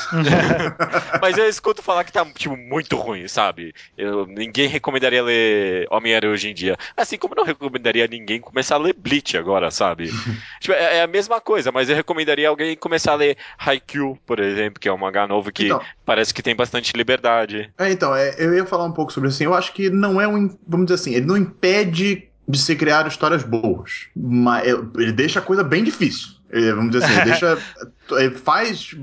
mas 1.22 1.38
eu 1.38 1.48
escuto 1.48 1.82
falar 1.82 2.04
que 2.04 2.12
tá, 2.12 2.26
tipo, 2.26 2.56
muito 2.56 2.96
ruim, 2.98 3.28
sabe? 3.28 3.74
Eu, 3.98 4.26
ninguém 4.26 4.68
recomendaria 4.68 5.24
ler 5.24 5.88
Homem-Aranha 5.90 6.34
hoje 6.34 6.50
em 6.50 6.54
dia. 6.54 6.78
Assim 6.96 7.18
como 7.18 7.34
eu 7.34 7.38
não 7.38 7.46
recomendaria 7.46 8.08
ninguém 8.08 8.40
começar 8.40 8.76
a 8.76 8.80
ler 8.80 8.94
Bleach 8.94 9.38
agora, 9.38 9.72
sabe? 9.72 10.10
tipo, 10.60 10.74
é, 10.74 10.98
é, 10.98 11.02
a 11.02 11.08
mesma 11.08 11.40
coisa, 11.42 11.72
mas 11.72 11.90
eu 11.90 11.96
recomendaria 11.96 12.50
alguém 12.50 12.76
começar 12.76 13.14
a 13.14 13.16
ler 13.16 13.38
Haikyuu, 13.58 14.18
por 14.26 14.40
exemplo, 14.40 14.80
que 14.80 14.88
é 14.88 14.94
um 14.94 14.98
mangá 14.98 15.28
novo 15.28 15.52
que 15.52 15.66
então, 15.66 15.82
parece 16.08 16.34
que 16.34 16.42
tem 16.42 16.56
bastante 16.56 16.96
liberdade. 16.96 17.70
É, 17.78 17.92
então, 17.92 18.16
é, 18.16 18.34
eu 18.38 18.54
ia 18.54 18.66
falar 18.66 18.86
um 18.86 18.94
pouco 18.94 19.12
sobre 19.12 19.28
assim, 19.28 19.44
eu 19.44 19.54
acho 19.54 19.74
que 19.74 19.90
não 19.90 20.22
é 20.22 20.28
um, 20.28 20.58
vamos 20.66 20.86
dizer 20.88 20.96
assim, 20.96 21.14
ele 21.14 21.26
não 21.26 21.36
impede 21.36 22.30
de 22.48 22.58
se 22.58 22.78
criar 22.78 23.06
histórias 23.06 23.44
boas. 23.44 24.08
Mas 24.16 24.66
ele 24.96 25.12
deixa 25.12 25.40
a 25.40 25.42
coisa 25.42 25.66
bem 25.66 25.84
difícil. 25.84 26.30
Ele, 26.50 26.72
vamos 26.72 26.92
dizer 26.92 27.04
assim, 27.04 27.14
ele 27.16 27.26
deixa. 27.32 27.58
Ele 28.12 28.36
faz 28.36 28.96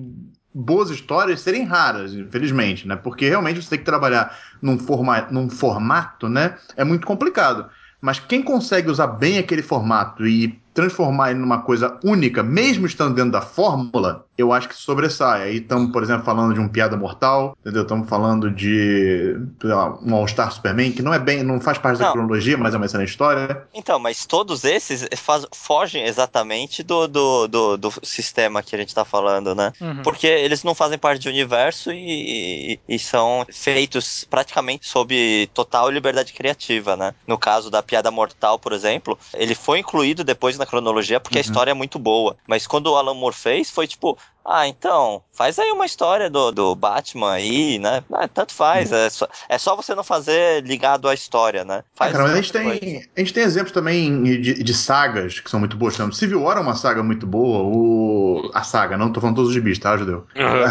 boas 0.54 0.88
histórias 0.88 1.42
serem 1.42 1.64
raras, 1.64 2.14
infelizmente, 2.14 2.88
né? 2.88 2.96
Porque 2.96 3.28
realmente 3.28 3.62
você 3.62 3.70
tem 3.70 3.80
que 3.80 3.84
trabalhar 3.84 4.34
num, 4.62 4.78
forma, 4.78 5.28
num 5.30 5.50
formato, 5.50 6.26
né? 6.26 6.56
É 6.74 6.84
muito 6.84 7.06
complicado. 7.06 7.68
Mas 8.00 8.18
quem 8.18 8.42
consegue 8.42 8.90
usar 8.90 9.08
bem 9.08 9.36
aquele 9.36 9.62
formato 9.62 10.26
e 10.26 10.58
transformar 10.72 11.30
ele 11.30 11.40
numa 11.40 11.62
coisa 11.62 11.98
única, 12.02 12.42
mesmo 12.42 12.86
estando 12.86 13.14
dentro 13.14 13.32
da 13.32 13.42
fórmula, 13.42 14.23
eu 14.36 14.52
acho 14.52 14.68
que 14.68 14.74
sobressai. 14.74 15.42
Aí 15.42 15.56
estamos, 15.58 15.92
por 15.92 16.02
exemplo, 16.02 16.24
falando 16.24 16.54
de 16.54 16.60
um 16.60 16.68
Piada 16.68 16.96
Mortal, 16.96 17.56
entendeu? 17.60 17.82
Estamos 17.82 18.08
falando 18.08 18.50
de 18.50 19.36
lá, 19.62 19.96
um 20.02 20.14
All-Star 20.14 20.50
Superman, 20.52 20.92
que 20.92 21.02
não 21.02 21.14
é 21.14 21.18
bem, 21.18 21.42
não 21.42 21.60
faz 21.60 21.78
parte 21.78 22.00
não. 22.00 22.06
da 22.06 22.12
cronologia, 22.12 22.56
mas 22.58 22.74
é 22.74 22.76
uma 22.76 22.86
excelente 22.86 23.10
história. 23.10 23.66
Então, 23.72 23.98
mas 23.98 24.26
todos 24.26 24.64
esses 24.64 25.06
faz, 25.16 25.46
fogem 25.52 26.04
exatamente 26.04 26.82
do, 26.82 27.06
do, 27.06 27.48
do, 27.48 27.76
do, 27.76 27.94
sistema 28.02 28.62
que 28.62 28.74
a 28.74 28.78
gente 28.78 28.88
está 28.88 29.04
falando, 29.04 29.54
né? 29.54 29.72
Uhum. 29.80 30.02
Porque 30.02 30.26
eles 30.26 30.64
não 30.64 30.74
fazem 30.74 30.98
parte 30.98 31.22
do 31.22 31.30
universo 31.30 31.92
e, 31.92 32.74
e, 32.74 32.80
e, 32.88 32.98
são 32.98 33.46
feitos 33.52 34.26
praticamente 34.28 34.88
sob 34.88 35.48
total 35.54 35.90
liberdade 35.90 36.32
criativa, 36.32 36.96
né? 36.96 37.14
No 37.26 37.38
caso 37.38 37.70
da 37.70 37.82
Piada 37.82 38.10
Mortal, 38.10 38.58
por 38.58 38.72
exemplo, 38.72 39.18
ele 39.34 39.54
foi 39.54 39.78
incluído 39.78 40.24
depois 40.24 40.58
na 40.58 40.66
cronologia 40.66 41.20
porque 41.20 41.38
uhum. 41.38 41.40
a 41.40 41.46
história 41.46 41.70
é 41.70 41.74
muito 41.74 41.98
boa. 41.98 42.36
Mas 42.48 42.66
quando 42.66 42.88
o 42.88 42.96
Alan 42.96 43.14
Moore 43.14 43.36
fez, 43.36 43.70
foi 43.70 43.86
tipo, 43.86 44.18
ah, 44.46 44.68
então, 44.68 45.22
faz 45.32 45.58
aí 45.58 45.70
uma 45.72 45.86
história 45.86 46.28
do, 46.28 46.52
do 46.52 46.74
Batman 46.74 47.32
aí, 47.32 47.78
né? 47.78 48.04
Ah, 48.12 48.28
tanto 48.28 48.52
faz, 48.52 48.92
é 48.92 49.08
só, 49.08 49.26
é 49.48 49.56
só 49.56 49.74
você 49.74 49.94
não 49.94 50.04
fazer 50.04 50.62
ligado 50.62 51.08
à 51.08 51.14
história, 51.14 51.64
né? 51.64 51.82
Faz 51.94 52.10
ah, 52.10 52.12
cara, 52.12 52.24
mas 52.24 52.32
a 52.34 52.36
gente, 52.36 52.52
tem, 52.52 53.06
a 53.16 53.20
gente 53.20 53.32
tem 53.32 53.42
exemplos 53.42 53.72
também 53.72 54.22
de, 54.22 54.62
de, 54.62 54.74
sagas 54.74 55.40
que 55.40 55.48
são 55.48 55.58
muito 55.58 55.78
boas. 55.78 55.94
Exemplo, 55.94 56.12
Civil 56.12 56.42
War 56.42 56.58
é 56.58 56.60
uma 56.60 56.74
saga 56.74 57.02
muito 57.02 57.26
boa, 57.26 57.62
o... 57.62 58.50
a 58.52 58.62
saga, 58.62 58.98
não 58.98 59.10
tô 59.10 59.18
falando 59.18 59.36
todos 59.36 59.48
os 59.48 59.54
gibis, 59.54 59.78
tá, 59.78 59.96
Judeu? 59.96 60.26
Uhum. 60.36 60.64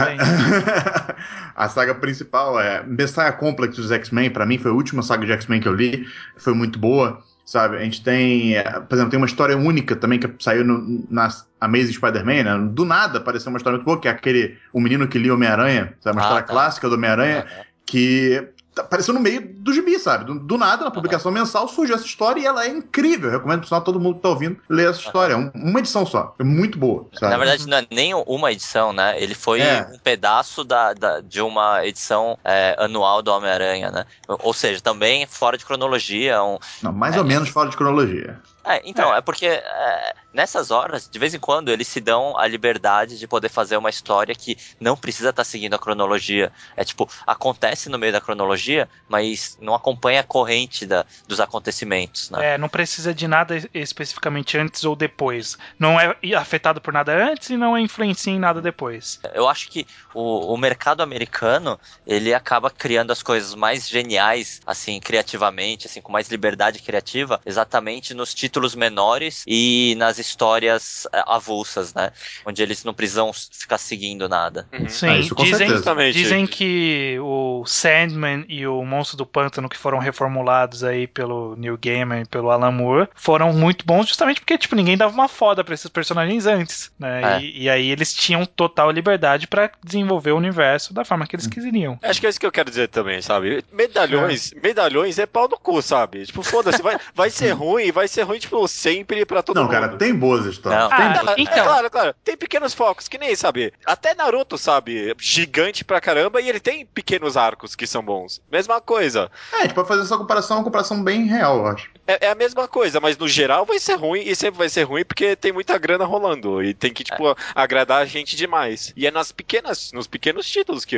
a 1.56 1.68
saga 1.68 1.95
principal 1.95 2.60
é 2.60 2.84
Messiah 2.84 3.34
Complex 3.34 3.76
dos 3.76 3.91
X-Men, 3.91 4.30
para 4.30 4.45
mim 4.45 4.60
foi 4.60 4.70
a 4.70 4.76
última 4.76 5.01
saga 5.01 5.26
de 5.26 5.32
X-Men 5.32 5.60
que 5.60 5.68
eu 5.68 5.74
li, 5.74 6.06
foi 6.38 6.54
muito 6.54 6.78
boa 6.78 7.24
sabe? 7.46 7.78
A 7.78 7.84
gente 7.84 8.04
tem, 8.04 8.56
é, 8.56 8.64
por 8.64 8.96
exemplo, 8.96 9.12
tem 9.12 9.18
uma 9.18 9.26
história 9.26 9.58
única 9.58 9.96
também 9.96 10.20
que 10.20 10.30
saiu 10.39 10.64
no, 10.64 11.06
na 11.10 11.30
Amazing 11.60 11.94
Spider-Man, 11.94 12.44
né? 12.44 12.70
Do 12.72 12.86
nada 12.86 13.20
apareceu 13.20 13.50
uma 13.50 13.58
história 13.58 13.78
muito 13.78 13.86
boa, 13.86 14.00
que 14.00 14.08
é 14.08 14.12
aquele, 14.12 14.58
o 14.72 14.80
menino 14.80 15.08
que 15.08 15.18
lia 15.18 15.34
Homem-Aranha, 15.34 15.94
sabe? 16.02 16.18
Uma 16.18 16.22
ah, 16.22 16.26
história 16.26 16.48
tá. 16.48 16.54
clássica 16.54 16.89
do 16.89 16.96
Homem-Aranha, 16.96 17.46
que 17.86 18.48
apareceu 18.78 19.13
no 19.13 19.19
meio 19.19 19.41
do 19.41 19.74
gibi, 19.74 19.97
sabe? 19.99 20.26
Do, 20.26 20.39
do 20.39 20.57
nada, 20.57 20.84
na 20.84 20.91
publicação 20.91 21.32
uhum. 21.32 21.39
mensal, 21.39 21.67
surgiu 21.67 21.95
essa 21.95 22.05
história 22.05 22.41
e 22.41 22.45
ela 22.45 22.65
é 22.65 22.69
incrível. 22.69 23.30
Eu 23.30 23.38
recomendo 23.38 23.67
para 23.67 23.82
todo 23.82 23.99
mundo 23.99 24.15
que 24.15 24.21
tá 24.21 24.30
ouvindo 24.30 24.57
ler 24.69 24.89
essa 24.89 24.99
história. 24.99 25.38
Uhum. 25.38 25.51
uma 25.53 25.80
edição 25.80 26.05
só. 26.05 26.36
É 26.39 26.43
muito 26.43 26.78
boa. 26.78 27.07
Sabe? 27.13 27.32
Na 27.32 27.38
verdade, 27.38 27.67
não 27.67 27.78
é 27.78 27.88
nem 27.91 28.13
uma 28.13 28.51
edição, 28.51 28.93
né? 28.93 29.21
Ele 29.21 29.36
foi 29.36 29.61
é. 29.61 29.88
um 29.93 29.97
pedaço 29.99 30.63
da, 30.63 30.93
da, 30.93 31.19
de 31.21 31.41
uma 31.41 31.86
edição 31.86 32.38
é, 32.43 32.76
anual 32.80 33.21
do 33.21 33.32
Homem-Aranha, 33.32 33.91
né? 33.91 34.05
Ou 34.28 34.53
seja, 34.53 34.82
também 34.82 35.26
fora 35.28 35.57
de 35.57 35.65
cronologia. 35.65 36.43
Um, 36.43 36.57
não, 36.82 36.91
mais 36.91 37.15
é, 37.15 37.19
ou 37.19 37.26
menos 37.26 37.49
fora 37.49 37.69
de 37.69 37.78
cronologia. 37.78 38.39
É, 38.66 38.82
então, 38.86 39.14
é, 39.14 39.18
é 39.18 39.22
porque 39.22 39.45
é, 39.45 40.16
nessas 40.34 40.72
horas, 40.72 41.09
de 41.09 41.20
vez 41.20 41.34
em 41.34 41.39
quando, 41.39 41.70
eles 41.70 41.88
se 41.88 41.99
dão 41.99 42.38
a 42.38 42.47
liberdade 42.47 43.20
de 43.20 43.28
poder 43.28 43.49
fazer 43.49 43.78
uma 43.78 43.89
história 43.89 44.34
que 44.34 44.57
não 44.80 44.95
precisa 44.95 45.30
estar 45.30 45.41
tá 45.41 45.43
seguindo 45.43 45.74
a 45.74 45.80
cronologia. 45.80 46.51
É 46.76 46.84
tipo, 46.84 47.09
acontece 47.28 47.89
no 47.89 47.99
meio 47.99 48.14
da 48.14 48.22
cronologia, 48.22 48.89
mas 49.07 49.57
não 49.61 49.76
acompanha 49.76 50.22
a 50.22 50.24
corrente 50.24 50.86
da, 50.86 51.05
dos 51.28 51.39
acontecimentos. 51.39 52.30
Né? 52.30 52.53
É, 52.53 52.57
não 52.57 52.70
precisa 52.70 53.14
de 53.14 53.28
nada 53.28 53.61
especificamente 53.74 54.57
antes 54.57 54.84
ou 54.84 54.95
depois. 54.95 55.57
Não 55.78 55.99
é 55.99 56.16
afetado 56.36 56.80
por 56.80 56.93
nada 56.93 57.14
antes 57.14 57.49
e 57.49 57.57
não 57.57 57.78
influencia 57.78 58.32
em 58.32 58.39
nada 58.39 58.61
depois. 58.61 59.20
Eu 59.34 59.47
acho 59.49 59.70
que 59.70 59.86
o, 60.14 60.53
o 60.53 60.57
mercado 60.57 61.03
americano, 61.03 61.80
ele 62.07 62.34
acaba 62.34 62.70
criando 62.70 63.11
as 63.11 63.22
coisas 63.22 63.53
mais 63.53 63.89
geniais, 63.89 64.61
assim, 64.66 64.99
criativamente, 64.99 65.88
assim, 65.88 66.01
com 66.01 66.11
mais 66.11 66.30
liberdade 66.30 66.82
criativa, 66.82 67.41
exatamente 67.45 68.14
nos 68.14 68.34
títulos 68.34 68.53
títulos 68.54 68.76
menores 68.76 69.43
e 69.47 69.95
nas 69.97 70.20
histórias 70.20 71.08
é, 71.12 71.24
avulsas, 71.26 71.91
né? 71.95 72.12
Onde 72.45 72.62
eles 72.62 72.84
não 72.84 72.93
precisam 72.93 73.32
ficar 73.34 73.80
seguindo 73.80 74.30
nada. 74.30 74.68
Uhum. 74.72 74.88
Sim, 74.88 75.08
ah, 75.08 75.43
dizem, 75.43 76.12
dizem 76.12 76.45
que 76.45 77.18
o 77.20 77.64
Sandman 77.66 78.45
e 78.47 78.68
o 78.68 78.86
Monstro 78.86 79.18
do 79.18 79.26
Pântano, 79.26 79.68
que 79.68 79.78
foram 79.78 79.97
reformulados 79.97 80.84
aí 80.84 81.08
pelo 81.08 81.56
Neil 81.56 81.80
Gaiman 81.82 82.22
e 82.22 82.26
pelo 82.26 82.51
Alan 82.51 82.72
Moore, 82.72 83.10
foram 83.16 83.51
muito 83.51 83.86
bons 83.86 84.08
justamente 84.08 84.39
porque, 84.39 84.58
tipo, 84.58 84.76
ninguém 84.76 84.95
dava 84.95 85.12
uma 85.12 85.28
foda 85.28 85.64
pra 85.64 85.74
esses 85.74 85.89
personagens 85.89 86.45
antes, 86.45 86.91
né? 86.99 87.38
É. 87.38 87.41
E, 87.41 87.64
e, 87.64 87.70
aí 87.70 87.89
eles 87.89 88.14
tinham 88.14 88.45
total 88.45 88.91
liberdade 88.91 89.47
para 89.47 89.72
desenvolver 89.84 90.32
o 90.32 90.38
universo 90.38 90.93
da 90.93 91.04
forma 91.04 91.26
que 91.26 91.36
eles 91.36 91.47
quiseriam. 91.47 91.97
Acho 92.04 92.20
que 92.20 92.28
é 92.28 92.30
isso 92.30 92.39
que 92.39 92.45
eu 92.45 92.51
quero 92.51 92.70
dizer 92.70 92.89
também, 92.89 93.20
sabe? 93.22 93.64
Medalhões, 93.72 94.54
é. 94.54 94.60
medalhões 94.62 95.18
é 95.18 95.26
pau 95.26 95.47
no 95.47 95.58
cu, 95.58 95.82
sabe? 95.82 96.26
Tipo, 96.26 96.43
foda-se, 96.43 96.82
vai, 96.84 96.99
vai 97.16 97.32
ser 97.32 97.51
ruim, 97.54 97.91
vai 97.91 98.08
ser 98.08 98.22
ruim 98.22 98.43
tipo, 98.44 98.68
sempre 98.68 99.26
pra 99.26 99.41
todo 99.41 99.56
não, 99.56 99.64
mundo. 99.64 99.74
Não, 99.74 99.82
cara, 99.82 99.98
tem 99.98 100.14
boas 100.14 100.46
histórias. 100.46 100.82
Não. 100.82 100.89
Tem 100.89 101.06
ah, 101.06 101.36
então. 101.38 101.54
É, 101.58 101.64
claro, 101.64 101.89
claro. 101.89 102.16
Tem 102.24 102.38
pequenos 102.38 102.74
focos, 102.74 103.08
que 103.08 103.18
nem, 103.18 103.36
sabe? 103.36 103.74
Até 103.86 104.14
Naruto, 104.14 104.58
sabe? 104.58 105.16
Gigante 105.20 105.84
pra 105.84 106.02
caramba 106.02 106.41
e 106.41 106.50
ele 106.50 106.60
tem 106.60 106.86
pequenos 106.86 107.36
arcos 107.38 107.76
que 107.76 107.88
são 107.88 108.04
bons. 108.04 108.41
Mesma 108.52 108.80
coisa. 108.80 109.32
É, 109.54 109.58
a 109.58 109.62
gente 109.62 109.74
pode 109.74 109.88
fazer 109.88 110.04
essa 110.04 110.18
comparação, 110.18 110.58
uma 110.58 110.64
comparação 110.64 111.04
bem 111.04 111.26
real, 111.26 111.58
eu 111.58 111.68
acho. 111.68 111.89
É, 112.06 112.28
é, 112.28 112.32
a 112.32 112.36
mesma 112.36 112.68
coisa, 112.68 113.00
mas 113.00 113.18
no 113.18 113.28
geral 113.28 113.66
vai 113.66 113.80
ser 113.80 113.96
ruim 113.96 114.22
e 114.26 114.36
sempre 114.36 114.58
vai 114.58 114.70
ser 114.70 114.84
ruim 114.84 115.06
porque 115.06 115.36
tem 115.36 115.52
muita 115.52 115.78
grana 115.78 116.04
rolando 116.06 116.62
e 116.62 116.74
tem 116.74 116.91
que, 116.91 117.04
tipo, 117.04 117.30
é. 117.30 117.36
agradar 117.56 118.02
a 118.02 118.06
gente 118.06 118.36
demais. 118.36 118.94
E 118.96 119.08
é 119.08 119.12
nas 119.12 119.32
pequenas, 119.32 119.91
nos 119.94 120.06
pequenos 120.06 120.50
títulos 120.50 120.84
que 120.84 120.98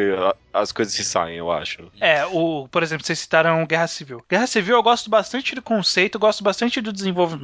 as 0.51 0.71
coisas 0.71 0.93
se 0.93 1.03
saem, 1.03 1.37
eu 1.37 1.51
acho. 1.51 1.91
É, 1.99 2.25
o, 2.25 2.67
por 2.69 2.81
exemplo, 2.81 3.05
vocês 3.05 3.19
citaram 3.19 3.65
Guerra 3.65 3.87
Civil. 3.87 4.23
Guerra 4.29 4.47
Civil 4.47 4.75
eu 4.75 4.83
gosto 4.83 5.09
bastante 5.09 5.53
do 5.53 5.61
conceito, 5.61 6.17
gosto 6.17 6.43
bastante 6.43 6.81
do 6.81 6.91
desenvolvimento, 6.91 7.34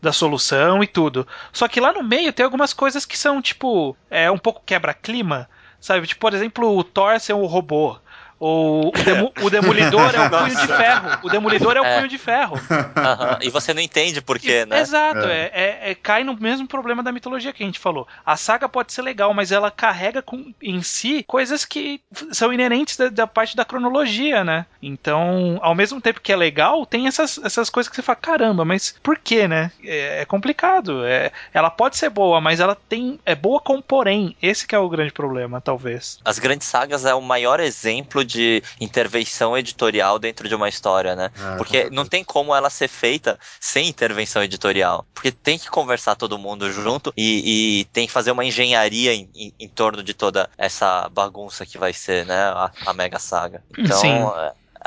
da 0.00 0.12
solução 0.12 0.82
e 0.82 0.86
tudo. 0.86 1.26
Só 1.52 1.68
que 1.68 1.80
lá 1.80 1.92
no 1.92 2.02
meio 2.02 2.32
tem 2.32 2.44
algumas 2.44 2.72
coisas 2.72 3.04
que 3.04 3.18
são, 3.18 3.40
tipo, 3.42 3.96
é 4.10 4.30
um 4.30 4.38
pouco 4.38 4.62
quebra-clima. 4.64 5.48
Sabe, 5.80 6.06
tipo, 6.06 6.20
por 6.20 6.34
exemplo, 6.34 6.76
o 6.76 6.84
Thor 6.84 7.18
ser 7.18 7.32
um 7.32 7.46
robô. 7.46 7.98
O, 8.40 8.88
o, 8.88 8.92
demo, 8.92 9.32
o 9.42 9.50
Demolidor 9.50 10.14
é 10.14 10.26
o 10.26 10.30
punho 10.30 10.56
de 10.56 10.66
ferro. 10.66 11.18
O 11.22 11.28
Demolidor 11.28 11.76
é 11.76 11.80
o 11.82 11.84
é. 11.84 11.96
punho 11.96 12.08
de 12.08 12.16
ferro. 12.16 12.56
Uhum. 12.56 13.38
E 13.42 13.50
você 13.50 13.74
não 13.74 13.82
entende 13.82 14.22
por 14.22 14.38
quê, 14.38 14.64
né? 14.64 14.80
Exato, 14.80 15.26
é. 15.26 15.50
É, 15.52 15.90
é. 15.90 15.94
cai 15.94 16.24
no 16.24 16.34
mesmo 16.34 16.66
problema 16.66 17.02
da 17.02 17.12
mitologia 17.12 17.52
que 17.52 17.62
a 17.62 17.66
gente 17.66 17.78
falou. 17.78 18.08
A 18.24 18.38
saga 18.38 18.66
pode 18.66 18.94
ser 18.94 19.02
legal, 19.02 19.34
mas 19.34 19.52
ela 19.52 19.70
carrega 19.70 20.22
com, 20.22 20.54
em 20.62 20.82
si 20.82 21.22
coisas 21.24 21.66
que 21.66 22.00
são 22.32 22.50
inerentes 22.50 22.96
da, 22.96 23.10
da, 23.10 23.26
parte 23.26 23.54
da 23.54 23.64
cronologia, 23.64 24.42
né? 24.42 24.64
Então, 24.82 25.58
ao 25.60 25.74
mesmo 25.74 26.00
tempo 26.00 26.22
que 26.22 26.32
é 26.32 26.36
legal, 26.36 26.86
tem 26.86 27.06
essas, 27.06 27.38
essas 27.44 27.68
coisas 27.68 27.90
que 27.90 27.96
você 27.96 28.02
fala, 28.02 28.16
caramba, 28.16 28.64
mas 28.64 28.94
por 29.02 29.18
quê, 29.18 29.46
né? 29.46 29.70
É, 29.84 30.22
é 30.22 30.24
complicado. 30.24 31.04
É, 31.04 31.30
ela 31.52 31.68
pode 31.68 31.98
ser 31.98 32.08
boa, 32.08 32.40
mas 32.40 32.58
ela 32.58 32.74
tem 32.88 33.20
é 33.26 33.34
boa 33.34 33.60
com 33.60 33.82
porém. 33.82 34.34
Esse 34.40 34.66
que 34.66 34.74
é 34.74 34.78
o 34.78 34.88
grande 34.88 35.12
problema, 35.12 35.60
talvez. 35.60 36.18
As 36.24 36.38
grandes 36.38 36.66
sagas 36.66 37.04
é 37.04 37.14
o 37.14 37.20
maior 37.20 37.60
exemplo 37.60 38.24
de 38.30 38.62
intervenção 38.80 39.56
editorial 39.56 40.18
dentro 40.18 40.48
de 40.48 40.54
uma 40.54 40.68
história, 40.68 41.16
né? 41.16 41.30
É, 41.36 41.56
Porque 41.56 41.90
não 41.90 42.06
tem 42.06 42.22
como 42.22 42.54
ela 42.54 42.70
ser 42.70 42.88
feita 42.88 43.38
sem 43.60 43.88
intervenção 43.88 44.42
editorial. 44.42 45.04
Porque 45.12 45.32
tem 45.32 45.58
que 45.58 45.68
conversar 45.68 46.14
todo 46.14 46.38
mundo 46.38 46.70
junto 46.72 47.12
e, 47.16 47.80
e 47.80 47.84
tem 47.86 48.06
que 48.06 48.12
fazer 48.12 48.30
uma 48.30 48.44
engenharia 48.44 49.12
em, 49.12 49.28
em, 49.34 49.52
em, 49.58 49.68
torno 49.68 50.02
de 50.02 50.14
toda 50.14 50.48
essa 50.56 51.08
bagunça 51.08 51.66
que 51.66 51.78
vai 51.78 51.92
ser, 51.92 52.24
né? 52.24 52.40
A, 52.44 52.70
a 52.86 52.92
Mega 52.94 53.18
Saga. 53.18 53.62
Então, 53.76 53.98
Sim. 53.98 54.18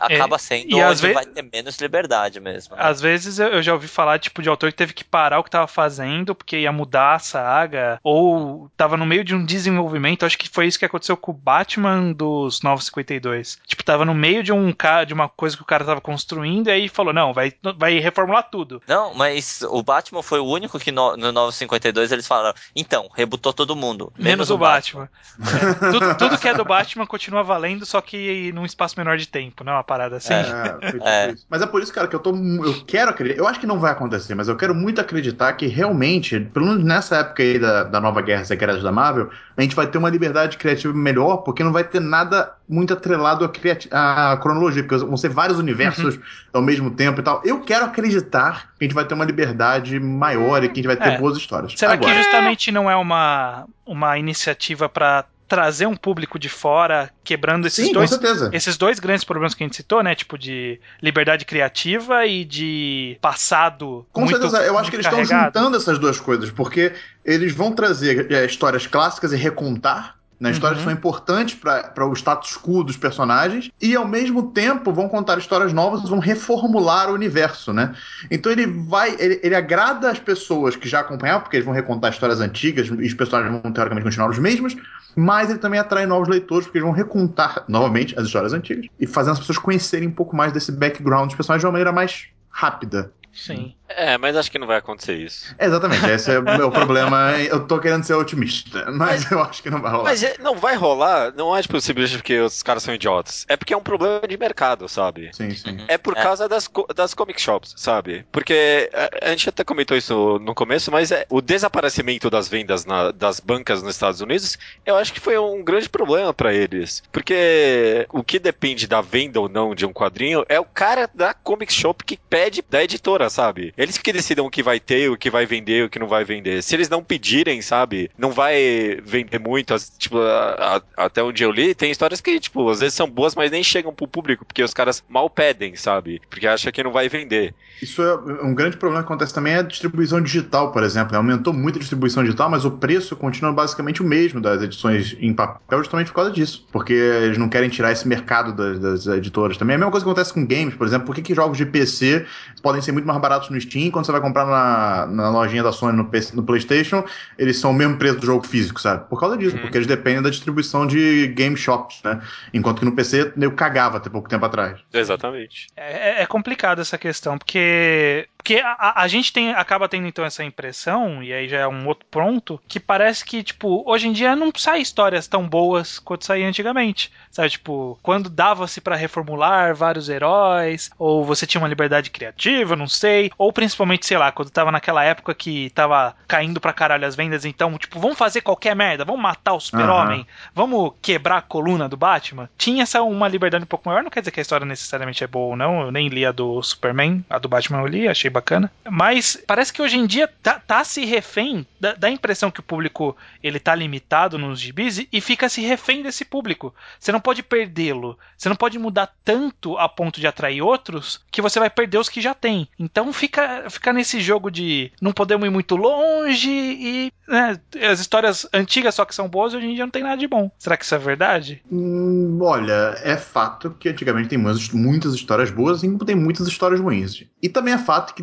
É, 0.10 0.16
acaba 0.16 0.38
sendo 0.38 0.70
e 0.70 0.82
onde 0.82 1.14
vai 1.14 1.26
ter 1.26 1.48
menos 1.52 1.78
liberdade 1.78 2.40
mesmo. 2.40 2.76
Né? 2.76 2.82
Às 2.84 3.00
vezes 3.00 3.40
eu 3.40 3.62
já 3.62 3.74
ouvi 3.74 3.88
falar 3.88 4.20
tipo 4.20 4.42
de 4.42 4.50
autor 4.50 4.72
que 4.72 4.78
teve 4.78 4.94
que 4.94 5.04
parar 5.04 5.40
o 5.40 5.44
que 5.44 5.50
estava 5.50 5.68
fazendo 5.68 6.34
porque 6.34 6.58
ia 6.58 6.72
mudar 6.72 7.16
a 7.16 7.20
saga 7.20 8.00
ou 8.04 8.70
tava 8.76 8.98
no 8.98 9.06
meio 9.06 9.24
de 9.24 9.36
um 9.36 9.46
desenvolvimento. 9.46 10.26
Acho 10.26 10.38
que 10.38 10.50
foi 10.50 10.68
isso 10.68 10.80
que 10.80 10.86
aconteceu 10.86 11.16
com 11.16 11.32
o 11.32 11.36
Batman 11.36 12.12
dos 12.14 12.62
952. 12.62 13.60
Tipo, 13.68 13.84
tava 13.84 14.06
no 14.06 14.14
meio 14.14 14.44
de 14.44 14.52
um 14.52 14.74
de 15.08 15.14
uma 15.14 15.30
coisa 15.30 15.56
que 15.56 15.64
o 15.64 15.66
cara 15.66 15.86
tava 15.86 16.02
construindo 16.02 16.68
e 16.68 16.72
aí 16.72 16.90
falou: 16.90 17.14
"Não, 17.14 17.34
vai 17.34 17.54
vai 17.78 18.00
reformular 18.00 18.50
tudo". 18.50 18.82
Não, 18.88 19.14
mas 19.14 19.62
o 19.62 19.82
Batman 19.82 20.22
foi 20.22 20.40
o 20.40 20.46
único 20.46 20.80
que 20.80 20.92
no, 20.92 21.16
no 21.16 21.32
952 21.32 22.12
eles 22.12 22.28
falaram: 22.28 22.56
"Então, 22.76 23.10
rebutou 23.16 23.54
todo 23.54 23.76
mundo, 23.76 24.12
menos, 24.18 24.26
menos 24.26 24.50
o 24.50 24.58
Batman". 24.58 24.74
Batman. 24.84 25.10
é, 25.88 25.92
tudo, 25.92 26.18
tudo 26.18 26.38
que 26.38 26.48
é 26.48 26.54
do 26.54 26.66
Batman 26.66 27.06
continua 27.06 27.44
valendo, 27.44 27.86
só 27.86 28.02
que 28.02 28.52
num 28.54 28.66
espaço 28.66 28.96
menor 28.98 29.18
de 29.18 29.28
tempo, 29.28 29.64
né? 29.64 29.72
Parada 29.84 30.18
assim. 30.18 30.34
É, 30.34 31.30
é. 31.30 31.36
Mas 31.50 31.62
é 31.62 31.66
por 31.66 31.82
isso, 31.82 31.94
cara, 31.94 32.08
que 32.08 32.16
eu 32.16 32.20
tô. 32.20 32.32
Eu 32.36 32.84
quero 32.86 33.12
acreditar. 33.12 33.40
Eu 33.40 33.48
acho 33.48 33.60
que 33.60 33.68
não 33.68 33.80
vai 33.80 33.92
acontecer, 33.92 34.36
mas 34.36 34.48
eu 34.48 34.56
quero 34.56 34.74
muito 34.74 35.00
acreditar 35.02 35.54
que 35.54 35.68
realmente, 35.68 36.40
pelo 36.40 36.68
menos 36.68 36.84
nessa 36.84 37.18
época 37.18 37.44
aí 37.44 37.60
da, 37.60 37.84
da 37.84 38.00
nova 38.02 38.22
Guerra 38.22 38.46
Secreta 38.46 38.80
da 38.80 38.92
Marvel, 38.92 39.30
a 39.56 39.62
gente 39.62 39.76
vai 39.76 39.88
ter 39.88 39.98
uma 39.98 40.10
liberdade 40.10 40.58
criativa 40.58 40.94
melhor, 40.94 41.38
porque 41.38 41.64
não 41.64 41.72
vai 41.72 41.84
ter 41.84 42.00
nada 42.00 42.54
muito 42.68 42.94
atrelado 42.94 43.50
à, 43.92 44.32
à 44.32 44.38
cronologia, 44.38 44.84
porque 44.84 45.06
vão 45.06 45.18
ser 45.18 45.30
vários 45.30 45.60
universos 45.60 46.16
uhum. 46.16 46.22
ao 46.54 46.62
mesmo 46.62 46.92
tempo 46.92 47.20
e 47.20 47.24
tal. 47.24 47.42
Eu 47.46 47.62
quero 47.62 47.86
acreditar 47.86 48.72
que 48.78 48.84
a 48.84 48.88
gente 48.88 48.96
vai 48.96 49.06
ter 49.06 49.14
uma 49.14 49.26
liberdade 49.26 50.00
maior 50.00 50.64
e 50.64 50.68
que 50.70 50.74
a 50.74 50.76
gente 50.76 50.88
vai 50.88 50.96
ter 50.96 51.14
é. 51.14 51.18
boas 51.18 51.38
histórias. 51.38 51.74
Será 51.76 51.94
Agora, 51.94 52.12
que 52.12 52.24
justamente 52.24 52.72
não 52.72 52.90
é 52.90 52.96
uma, 52.96 53.66
uma 53.86 54.18
iniciativa 54.18 54.88
para 54.90 55.26
trazer 55.48 55.86
um 55.86 55.96
público 55.96 56.40
de 56.40 56.50
fora, 56.50 57.12
quebrando 57.24 57.68
esses 57.68 57.88
Sim, 57.88 57.94
dois 57.94 58.12
esses 58.52 58.78
dois 58.78 59.00
grandes 59.00 59.24
problemas 59.24 59.54
que 59.54 59.64
a 59.64 59.68
gente 59.68 59.76
citou, 59.76 60.02
né, 60.02 60.16
tipo 60.16 60.38
de 60.38 60.80
liberdade 61.02 61.46
criativa 61.46 62.26
e 62.26 62.44
de 62.46 63.18
passado. 63.22 64.06
Com 64.12 64.22
muito, 64.22 64.34
certeza, 64.34 64.64
eu 64.64 64.78
acho 64.78 64.90
que 64.90 64.96
eles 64.96 65.06
estão 65.06 65.24
juntando 65.24 65.78
essas 65.78 66.00
duas 66.00 66.20
coisas, 66.20 66.50
porque 66.50 66.94
eles 67.24 67.54
vão 67.54 67.72
trazer 67.72 68.32
é, 68.32 68.46
histórias 68.46 68.88
clássicas 68.88 69.32
e 69.34 69.36
recontar 69.36 70.18
né? 70.40 70.52
Histórias 70.52 70.80
uhum. 70.80 70.86
são 70.86 70.94
importantes 70.94 71.56
para 71.56 72.06
o 72.06 72.14
status 72.14 72.58
quo 72.58 72.84
dos 72.84 72.98
personagens 72.98 73.72
e, 73.82 73.96
ao 73.96 74.08
mesmo 74.08 74.52
tempo, 74.52 74.92
vão 74.92 75.08
contar 75.08 75.38
histórias 75.38 75.72
novas, 75.72 76.08
vão 76.08 76.20
reformular 76.20 77.10
o 77.10 77.14
universo, 77.14 77.72
né? 77.72 77.96
Então 78.30 78.52
ele 78.52 78.68
vai, 78.68 79.16
ele, 79.20 79.40
ele 79.44 79.56
agrada 79.56 80.10
as 80.10 80.20
pessoas 80.20 80.76
que 80.76 80.88
já 80.88 81.00
acompanhavam, 81.00 81.42
porque 81.42 81.58
eles 81.58 81.66
vão 81.66 81.74
recontar 81.74 82.12
histórias 82.12 82.42
antigas 82.42 82.88
e 82.88 82.92
os 82.92 83.14
personagens 83.14 83.62
vão, 83.62 83.72
teoricamente, 83.72 84.06
continuar 84.06 84.30
os 84.30 84.40
mesmos, 84.40 84.76
mas 85.16 85.50
ele 85.50 85.60
também 85.60 85.80
atrai 85.80 86.06
novos 86.06 86.28
leitores, 86.28 86.66
porque 86.66 86.80
eles 86.80 86.88
vão 86.88 86.96
recontar 86.96 87.64
novamente 87.70 88.18
as 88.20 88.26
histórias 88.26 88.54
antigas 88.54 88.88
e 89.00 89.08
fazendo 89.08 89.34
as 89.34 89.40
pessoas 89.40 89.58
conhecerem 89.58 90.08
um 90.08 90.14
pouco 90.14 90.36
mais 90.36 90.52
desse 90.52 90.72
background 90.72 91.28
dos 91.28 91.36
personagens 91.36 91.62
de 91.62 91.66
uma 91.66 91.74
maneira 91.74 91.92
mais 91.92 92.28
rápida. 92.50 93.12
Sim. 93.34 93.74
É, 93.98 94.18
mas 94.18 94.36
acho 94.36 94.52
que 94.52 94.60
não 94.60 94.68
vai 94.68 94.78
acontecer 94.78 95.16
isso. 95.16 95.54
exatamente, 95.60 96.06
esse 96.10 96.32
é 96.32 96.40
o 96.40 96.44
meu 96.44 96.70
problema. 96.72 97.34
Eu 97.40 97.66
tô 97.66 97.80
querendo 97.80 98.04
ser 98.04 98.14
otimista, 98.14 98.86
mas, 98.92 99.24
mas, 99.24 99.32
eu 99.32 99.42
acho 99.42 99.62
que 99.62 99.70
não 99.70 99.82
vai 99.82 99.92
rolar. 99.92 100.04
Mas 100.04 100.24
é, 100.24 100.36
não 100.40 100.56
vai 100.56 100.76
rolar, 100.76 101.34
não 101.36 101.56
é 101.56 101.62
tipo, 101.62 101.80
simplesmente 101.82 102.18
porque 102.18 102.40
os 102.40 102.64
caras 102.64 102.84
são 102.84 102.94
idiotas. 102.94 103.46
É 103.48 103.58
porque 103.58 103.74
é 103.74 103.78
um 103.78 103.84
problema 103.84 104.28
de 104.28 104.38
mercado, 104.38 104.88
sabe? 104.88 105.30
Sim, 105.34 105.52
sim. 105.52 105.78
É 105.88 105.98
por 105.98 106.18
é. 106.18 106.22
causa 106.22 106.48
das, 106.48 106.70
das 106.96 107.14
comic 107.14 107.42
shops, 107.42 107.74
sabe? 107.78 108.26
Porque 108.32 108.90
a, 108.94 109.28
a, 109.28 109.30
gente 109.32 109.50
até 109.50 109.64
comentou 109.64 109.98
isso 109.98 110.40
no 110.40 110.56
começo, 110.56 110.92
mas 110.92 111.12
é, 111.12 111.26
o 111.30 111.42
desaparecimento 111.42 112.30
das 112.30 112.48
vendas 112.48 112.86
na, 112.86 113.12
das 113.12 113.40
bancas 113.40 113.82
nos 113.84 113.96
Estados 113.96 114.22
Unidos, 114.22 114.58
eu 114.86 114.96
acho 114.96 115.14
que 115.14 115.20
foi 115.20 115.38
um 115.38 115.64
grande 115.64 115.90
problema 115.90 116.34
para 116.34 116.54
eles. 116.54 117.04
Porque 117.12 118.08
o 118.12 118.24
que 118.24 118.40
depende 118.40 118.88
da 118.88 119.02
venda 119.02 119.40
ou 119.40 119.50
não 119.50 119.76
de 119.76 119.86
um 119.86 119.94
quadrinho 119.94 120.46
é 120.48 120.60
o 120.60 120.66
cara 120.66 121.10
da 121.14 121.34
comic 121.34 121.74
shop 121.74 122.04
que 122.04 122.18
pede 122.18 122.64
da 122.70 122.84
editora 122.84 123.30
sabe? 123.30 123.74
Eles 123.84 123.98
que 123.98 124.14
decidam 124.14 124.46
o 124.46 124.50
que 124.50 124.64
vai 124.64 124.80
ter, 124.80 125.10
o 125.10 125.18
que 125.18 125.30
vai 125.30 125.46
vender, 125.46 125.84
o 125.84 125.90
que 125.90 126.00
não 126.00 126.08
vai 126.08 126.24
vender. 126.24 126.64
Se 126.64 126.74
eles 126.74 126.88
não 126.88 127.04
pedirem, 127.04 127.62
sabe? 127.62 128.10
Não 128.18 128.32
vai 128.32 129.02
vender 129.04 129.40
muito. 129.40 129.76
Tipo, 129.98 130.20
a, 130.20 130.82
a, 130.98 131.06
até 131.06 131.22
onde 131.22 131.44
eu 131.44 131.52
li, 131.52 131.76
tem 131.76 131.92
histórias 131.92 132.22
que, 132.22 132.40
tipo, 132.40 132.70
às 132.70 132.80
vezes 132.80 132.94
são 132.94 133.10
boas, 133.10 133.36
mas 133.36 133.52
nem 133.52 133.62
chegam 133.62 133.94
pro 133.94 134.08
público, 134.08 134.46
porque 134.46 134.64
os 134.64 134.74
caras 134.74 135.04
mal 135.10 135.30
pedem, 135.30 135.76
sabe? 135.76 136.22
Porque 136.30 136.48
acham 136.48 136.72
que 136.72 136.82
não 136.82 136.94
vai 136.94 137.10
vender. 137.10 137.54
Isso 137.82 138.02
é 138.02 138.16
um 138.42 138.56
grande 138.56 138.78
problema 138.78 139.04
que 139.04 139.12
acontece 139.12 139.34
também 139.34 139.54
é 139.54 139.58
a 139.58 139.62
distribuição 139.62 140.22
digital, 140.22 140.72
por 140.72 140.84
exemplo. 140.84 141.18
Aumentou 141.18 141.52
muito 141.52 141.76
a 141.76 141.80
distribuição 141.80 142.24
digital, 142.24 142.50
mas 142.50 142.64
o 142.64 142.72
preço 142.72 143.18
continua 143.18 143.52
basicamente 143.52 144.02
o 144.02 144.06
mesmo 144.06 144.40
das 144.40 144.62
edições 144.62 145.18
em 145.20 145.34
papel, 145.34 145.80
justamente 145.80 146.08
por 146.08 146.16
causa 146.16 146.32
disso. 146.32 146.66
Porque 146.72 146.94
eles 146.94 147.38
não 147.38 147.50
querem 147.50 147.70
tirar 147.70 147.92
esse 147.92 148.08
mercado 148.08 148.54
das, 148.54 148.80
das 148.80 149.08
editoras 149.08 149.58
também. 149.58 149.74
É 149.74 149.76
a 149.76 149.80
mesma 149.80 149.92
coisa 149.92 150.06
que 150.06 150.10
acontece 150.10 150.34
com 150.34 150.46
games, 150.48 150.76
por 150.76 150.88
exemplo. 150.88 151.06
Por 151.06 151.16
que, 151.16 151.22
que 151.22 151.36
jogos 151.36 151.58
de 151.58 151.66
PC 151.66 152.26
podem 152.62 152.82
ser 152.82 152.94
muito 152.94 153.06
mais 153.06 153.20
baratos 153.20 153.50
no 153.50 153.60
Steam, 153.60 153.73
quando 153.92 154.06
você 154.06 154.12
vai 154.12 154.22
comprar 154.22 154.46
na, 154.46 155.06
na 155.08 155.30
lojinha 155.30 155.64
da 155.64 155.72
Sony 155.72 155.98
no, 155.98 156.06
PC, 156.06 156.36
no 156.36 156.44
PlayStation, 156.44 157.04
eles 157.38 157.58
são 157.58 157.72
o 157.72 157.74
mesmo 157.74 157.98
preço 157.98 158.20
do 158.20 158.26
jogo 158.26 158.46
físico, 158.46 158.80
sabe? 158.80 159.08
Por 159.10 159.20
causa 159.20 159.38
disso, 159.38 159.56
uhum. 159.56 159.62
porque 159.62 159.78
eles 159.78 159.88
dependem 159.88 160.22
da 160.22 160.30
distribuição 160.30 160.86
de 160.86 161.28
game 161.28 161.56
shops, 161.56 162.02
né? 162.04 162.22
Enquanto 162.54 162.80
que 162.80 162.86
no 162.86 162.96
PC 162.96 163.34
eu 163.40 163.52
cagava 163.52 163.98
até 163.98 164.10
pouco 164.10 164.30
tempo 164.30 164.46
atrás. 164.46 164.80
Exatamente. 164.94 165.68
É, 165.76 166.22
é 166.22 166.26
complicado 166.26 166.82
essa 166.82 166.98
questão, 166.98 167.38
porque 167.38 168.28
porque 168.44 168.62
a, 168.62 169.02
a, 169.02 169.08
gente 169.08 169.32
tem, 169.32 169.54
acaba 169.54 169.88
tendo 169.88 170.06
então 170.06 170.26
essa 170.26 170.44
impressão, 170.44 171.24
e 171.24 171.32
aí 171.32 171.48
já 171.48 171.60
é 171.60 171.68
um 171.68 171.88
outro 171.88 172.06
ponto, 172.12 172.62
que 172.68 172.78
parece 172.78 173.24
que, 173.24 173.42
tipo, 173.42 173.90
hoje 173.90 174.10
em 174.10 174.12
dia 174.12 174.36
não 174.36 174.52
sai 174.54 174.82
histórias 174.82 175.28
tão 175.28 175.48
boas 175.48 175.98
quanto 175.98 176.26
saía 176.26 176.46
antigamente. 176.46 177.10
Sabe, 177.32 177.52
tipo, 177.52 177.98
quando 178.04 178.30
dava-se 178.30 178.82
para 178.82 178.98
reformular 178.98 179.74
vários 179.74 180.10
heróis, 180.10 180.92
ou 181.00 181.24
você 181.24 181.48
tinha 181.48 181.62
uma 181.62 181.70
liberdade 181.70 182.10
criativa, 182.10 182.76
não 182.76 182.88
sei, 182.88 183.32
ou 183.38 183.54
principalmente, 183.54 184.06
sei 184.06 184.18
lá, 184.18 184.30
quando 184.30 184.50
tava 184.50 184.74
naquela 184.74 185.06
época 185.06 185.34
que 185.34 185.70
tava 185.70 186.14
caindo 186.28 186.60
pra 186.60 186.74
caralho 186.74 187.08
as 187.08 187.16
vendas, 187.16 187.46
então, 187.46 187.78
tipo, 187.78 187.98
vamos 187.98 188.18
fazer 188.18 188.42
qualquer 188.42 188.76
merda, 188.76 189.06
vamos 189.06 189.22
matar 189.22 189.54
o 189.54 189.60
super-homem, 189.62 190.20
uhum. 190.20 190.26
vamos 190.54 190.94
quebrar 191.02 191.38
a 191.38 191.42
coluna 191.42 191.88
do 191.88 191.96
Batman. 191.96 192.50
Tinha 192.58 192.84
essa 192.84 193.02
uma 193.02 193.30
liberdade 193.30 193.64
um 193.64 193.68
pouco 193.68 193.88
maior, 193.88 194.04
não 194.04 194.12
quer 194.12 194.20
dizer 194.20 194.32
que 194.32 194.42
a 194.42 194.44
história 194.44 194.66
necessariamente 194.66 195.24
é 195.24 195.28
boa 195.28 195.52
ou 195.52 195.56
não, 195.56 195.84
eu 195.84 195.92
nem 195.94 196.10
li 196.10 196.26
a 196.26 196.34
do 196.34 196.62
Superman, 196.62 197.24
a 197.30 197.40
do 197.40 197.48
Batman 197.48 197.80
eu 197.80 197.88
li, 197.88 198.06
achei 198.06 198.33
bacana. 198.34 198.72
Mas 198.90 199.42
parece 199.48 199.72
que 199.72 199.82
hoje 199.82 199.98
em 199.98 200.06
dia 200.06 200.28
tá, 200.42 200.60
tá 200.60 200.84
se 200.84 201.06
refém, 201.06 201.66
dá, 201.80 201.96
a 202.02 202.10
impressão 202.10 202.52
que 202.52 202.60
o 202.60 202.64
público 202.64 203.16
ele 203.42 203.60
tá 203.60 203.74
limitado 203.76 204.38
nos 204.38 204.60
gibis 204.60 204.98
e, 204.98 205.08
e 205.12 205.22
fica 205.22 205.48
se 205.48 205.62
refém 205.62 206.04
desse 206.04 206.26
público. 206.26 206.74
Você 207.00 207.12
não 207.12 207.20
pode 207.20 207.44
perdê-lo. 207.44 208.18
Você 208.38 208.50
não 208.50 208.56
pode 208.56 208.78
mudar 208.78 209.14
tanto 209.24 209.78
a 209.78 209.88
ponto 209.88 210.20
de 210.20 210.28
atrair 210.28 210.62
outros 210.62 211.22
que 211.32 211.42
você 211.42 211.60
vai 211.60 211.70
perder 211.70 211.98
os 211.98 212.10
que 212.10 212.20
já 212.20 212.34
tem. 212.34 212.68
Então 212.78 213.14
fica, 213.14 213.70
fica 213.70 213.94
nesse 213.94 214.20
jogo 214.20 214.52
de 214.52 214.92
não 215.02 215.14
podemos 215.14 215.48
ir 215.48 215.52
muito 215.52 215.76
longe 215.76 216.50
e 216.50 217.12
né, 217.28 217.60
as 217.90 218.00
histórias 218.00 218.48
antigas 218.54 218.96
só 218.96 219.06
que 219.06 219.16
são 219.16 219.30
boas 219.30 219.54
hoje 219.54 219.68
em 219.68 219.76
dia 219.76 219.86
não 219.86 219.92
tem 219.92 220.04
nada 220.04 220.18
de 220.18 220.28
bom. 220.28 220.52
Será 220.58 220.76
que 220.76 220.84
isso 220.84 220.96
é 220.96 220.98
verdade? 220.98 221.62
Hum, 221.72 222.40
olha, 222.42 222.96
é 223.04 223.16
fato 223.18 223.72
que 223.80 223.90
antigamente 223.90 224.30
tem 224.30 224.38
muitas 224.38 225.14
histórias 225.14 225.52
boas 225.52 225.84
e 225.84 225.98
tem 226.00 226.16
muitas 226.16 226.48
histórias 226.48 226.80
ruins. 226.80 227.24
E 227.42 227.50
também 227.50 227.74
é 227.74 227.78
fato 227.78 228.14
que 228.14 228.23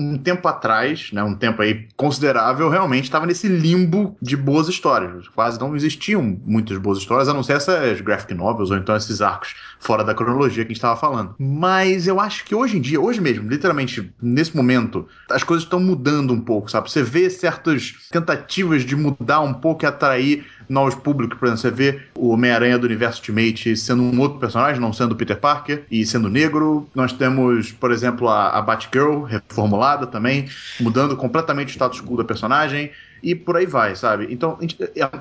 um 0.00 0.16
tempo 0.16 0.48
atrás, 0.48 1.10
né, 1.12 1.22
um 1.22 1.34
tempo 1.34 1.60
aí 1.60 1.86
considerável, 1.96 2.70
realmente 2.70 3.04
estava 3.04 3.26
nesse 3.26 3.46
limbo 3.46 4.16
de 4.20 4.36
boas 4.36 4.68
histórias. 4.68 5.28
Quase 5.28 5.60
não 5.60 5.76
existiam 5.76 6.38
muitas 6.44 6.78
boas 6.78 6.98
histórias, 6.98 7.28
a 7.28 7.34
não 7.34 7.42
ser 7.42 7.54
essas 7.54 8.00
graphic 8.00 8.32
novels 8.32 8.70
ou 8.70 8.78
então 8.78 8.96
esses 8.96 9.20
arcos 9.20 9.54
fora 9.78 10.02
da 10.02 10.14
cronologia 10.14 10.64
que 10.64 10.70
a 10.70 10.74
gente 10.74 10.76
estava 10.76 10.98
falando. 10.98 11.34
Mas 11.38 12.06
eu 12.06 12.18
acho 12.18 12.44
que 12.44 12.54
hoje 12.54 12.78
em 12.78 12.80
dia, 12.80 13.00
hoje 13.00 13.20
mesmo, 13.20 13.48
literalmente 13.48 14.10
nesse 14.22 14.56
momento, 14.56 15.06
as 15.30 15.42
coisas 15.42 15.64
estão 15.64 15.80
mudando 15.80 16.32
um 16.32 16.40
pouco, 16.40 16.70
sabe? 16.70 16.90
Você 16.90 17.02
vê 17.02 17.28
certas 17.28 17.94
tentativas 18.10 18.82
de 18.82 18.96
mudar 18.96 19.40
um 19.40 19.52
pouco 19.52 19.84
e 19.84 19.86
atrair 19.86 20.46
novos 20.70 20.94
públicos. 20.94 21.38
Por 21.38 21.46
exemplo, 21.46 21.62
você 21.62 21.70
vê 21.70 22.00
o 22.16 22.28
Homem-Aranha 22.28 22.78
do 22.78 22.86
Universo 22.86 23.18
Ultimate 23.20 23.76
sendo 23.76 24.02
um 24.02 24.20
outro 24.20 24.38
personagem, 24.38 24.80
não 24.80 24.92
sendo 24.92 25.16
Peter 25.16 25.36
Parker, 25.36 25.84
e 25.90 26.06
sendo 26.06 26.28
negro. 26.28 26.88
Nós 26.94 27.12
temos, 27.12 27.72
por 27.72 27.90
exemplo, 27.90 28.28
a, 28.28 28.50
a 28.50 28.62
Batgirl 28.62 29.22
reformulada 29.22 29.89
também, 30.06 30.48
mudando 30.78 31.16
completamente 31.16 31.68
o 31.68 31.70
status 31.72 32.00
quo 32.00 32.16
da 32.16 32.24
personagem. 32.24 32.92
E 33.22 33.34
por 33.34 33.56
aí 33.56 33.66
vai, 33.66 33.94
sabe? 33.96 34.26
Então, 34.30 34.58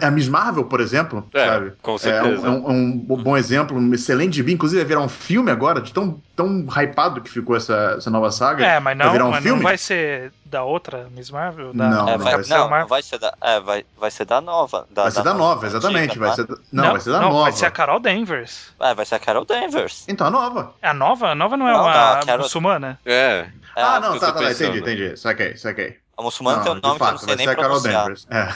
a 0.01 0.11
Miss 0.11 0.27
Marvel, 0.27 0.65
por 0.65 0.79
exemplo, 0.79 1.27
é, 1.33 1.45
sabe? 1.45 1.73
Com 1.81 1.97
certeza. 1.97 2.47
É 2.47 2.49
um, 2.49 2.65
é 2.67 2.71
um, 2.71 2.97
bom 2.97 3.35
exemplo, 3.37 3.77
um 3.77 3.93
excelente 3.93 4.35
gibi, 4.35 4.53
inclusive 4.53 4.81
vai 4.81 4.87
virar 4.87 5.01
um 5.01 5.09
filme 5.09 5.51
agora, 5.51 5.81
de 5.81 5.93
tão, 5.93 6.21
tão 6.35 6.65
hypado 6.69 7.21
que 7.21 7.29
ficou 7.29 7.55
essa, 7.55 7.95
essa 7.97 8.09
nova 8.09 8.31
saga. 8.31 8.65
É, 8.65 8.79
mas 8.79 8.97
não, 8.97 9.05
vai 9.05 9.13
virar 9.13 9.25
um 9.25 9.31
mas 9.31 9.43
filme. 9.43 9.57
não 9.57 9.63
vai 9.63 9.77
ser 9.77 10.31
da 10.45 10.63
outra 10.63 11.07
Miss 11.11 11.29
Marvel? 11.29 11.73
Da... 11.73 11.89
Não, 11.89 12.09
É, 12.09 12.17
não 12.17 12.23
vai, 12.23 12.33
vai 12.35 12.43
ser 12.43 12.53
não, 12.53 12.69
Marvel. 12.69 12.87
vai 12.87 13.01
ser 13.03 13.19
da, 13.19 13.33
é, 13.41 13.59
vai, 13.59 13.85
vai 13.97 14.11
ser 14.11 14.25
da 14.25 14.41
nova. 14.41 14.87
Da, 14.89 15.03
vai 15.03 15.11
ser 15.11 15.23
da, 15.23 15.33
nova, 15.33 15.65
antiga, 15.65 15.77
exatamente. 15.77 16.19
vai 16.19 16.29
né? 16.29 16.35
ser, 16.35 16.47
da- 16.47 16.57
não, 16.71 16.91
vai 16.91 16.99
ser 17.01 17.11
da 17.11 17.19
não, 17.21 17.29
nova. 17.29 17.43
Vai 17.43 17.51
ser 17.51 17.65
a 17.65 17.71
Carol 17.71 17.99
Danvers. 17.99 18.73
É, 18.79 18.93
vai 18.93 19.05
ser 19.05 19.15
a 19.15 19.19
Carol 19.19 19.45
Danvers. 19.45 20.05
Então, 20.07 20.27
a 20.27 20.31
nova. 20.31 20.73
A 20.81 20.93
nova? 20.93 21.27
A 21.29 21.35
nova 21.35 21.57
não 21.57 21.67
é 21.67 21.73
Não, 21.73 21.81
uma 21.81 21.93
não, 21.93 21.99
a 22.21 22.25
Carol- 22.25 22.43
muçulmana? 22.43 22.99
É. 23.05 23.45
É, 23.75 23.81
ah, 23.81 23.95
que 24.01 24.07
não, 24.07 24.19
tá, 24.19 24.27
tá, 24.27 24.33
tá, 24.33 24.39
pensando. 24.39 24.77
entendi, 24.77 25.03
entendi. 25.03 25.17
Saquei, 25.17 25.55
saquei. 25.55 25.97
A 26.20 26.22
muçulmana 26.22 26.61
tem 26.61 26.72
um 26.74 26.76
nome 26.76 26.82
que 26.82 26.88
eu 26.88 26.91
não 26.91 26.97
fato, 26.97 27.24
sei 27.24 27.36
nem 27.38 27.45
ser 27.45 27.53
a 27.53 27.55
Carol 27.55 27.82
pronunciar. 27.82 28.01
Danvers. 28.01 28.28
É. 28.30 28.53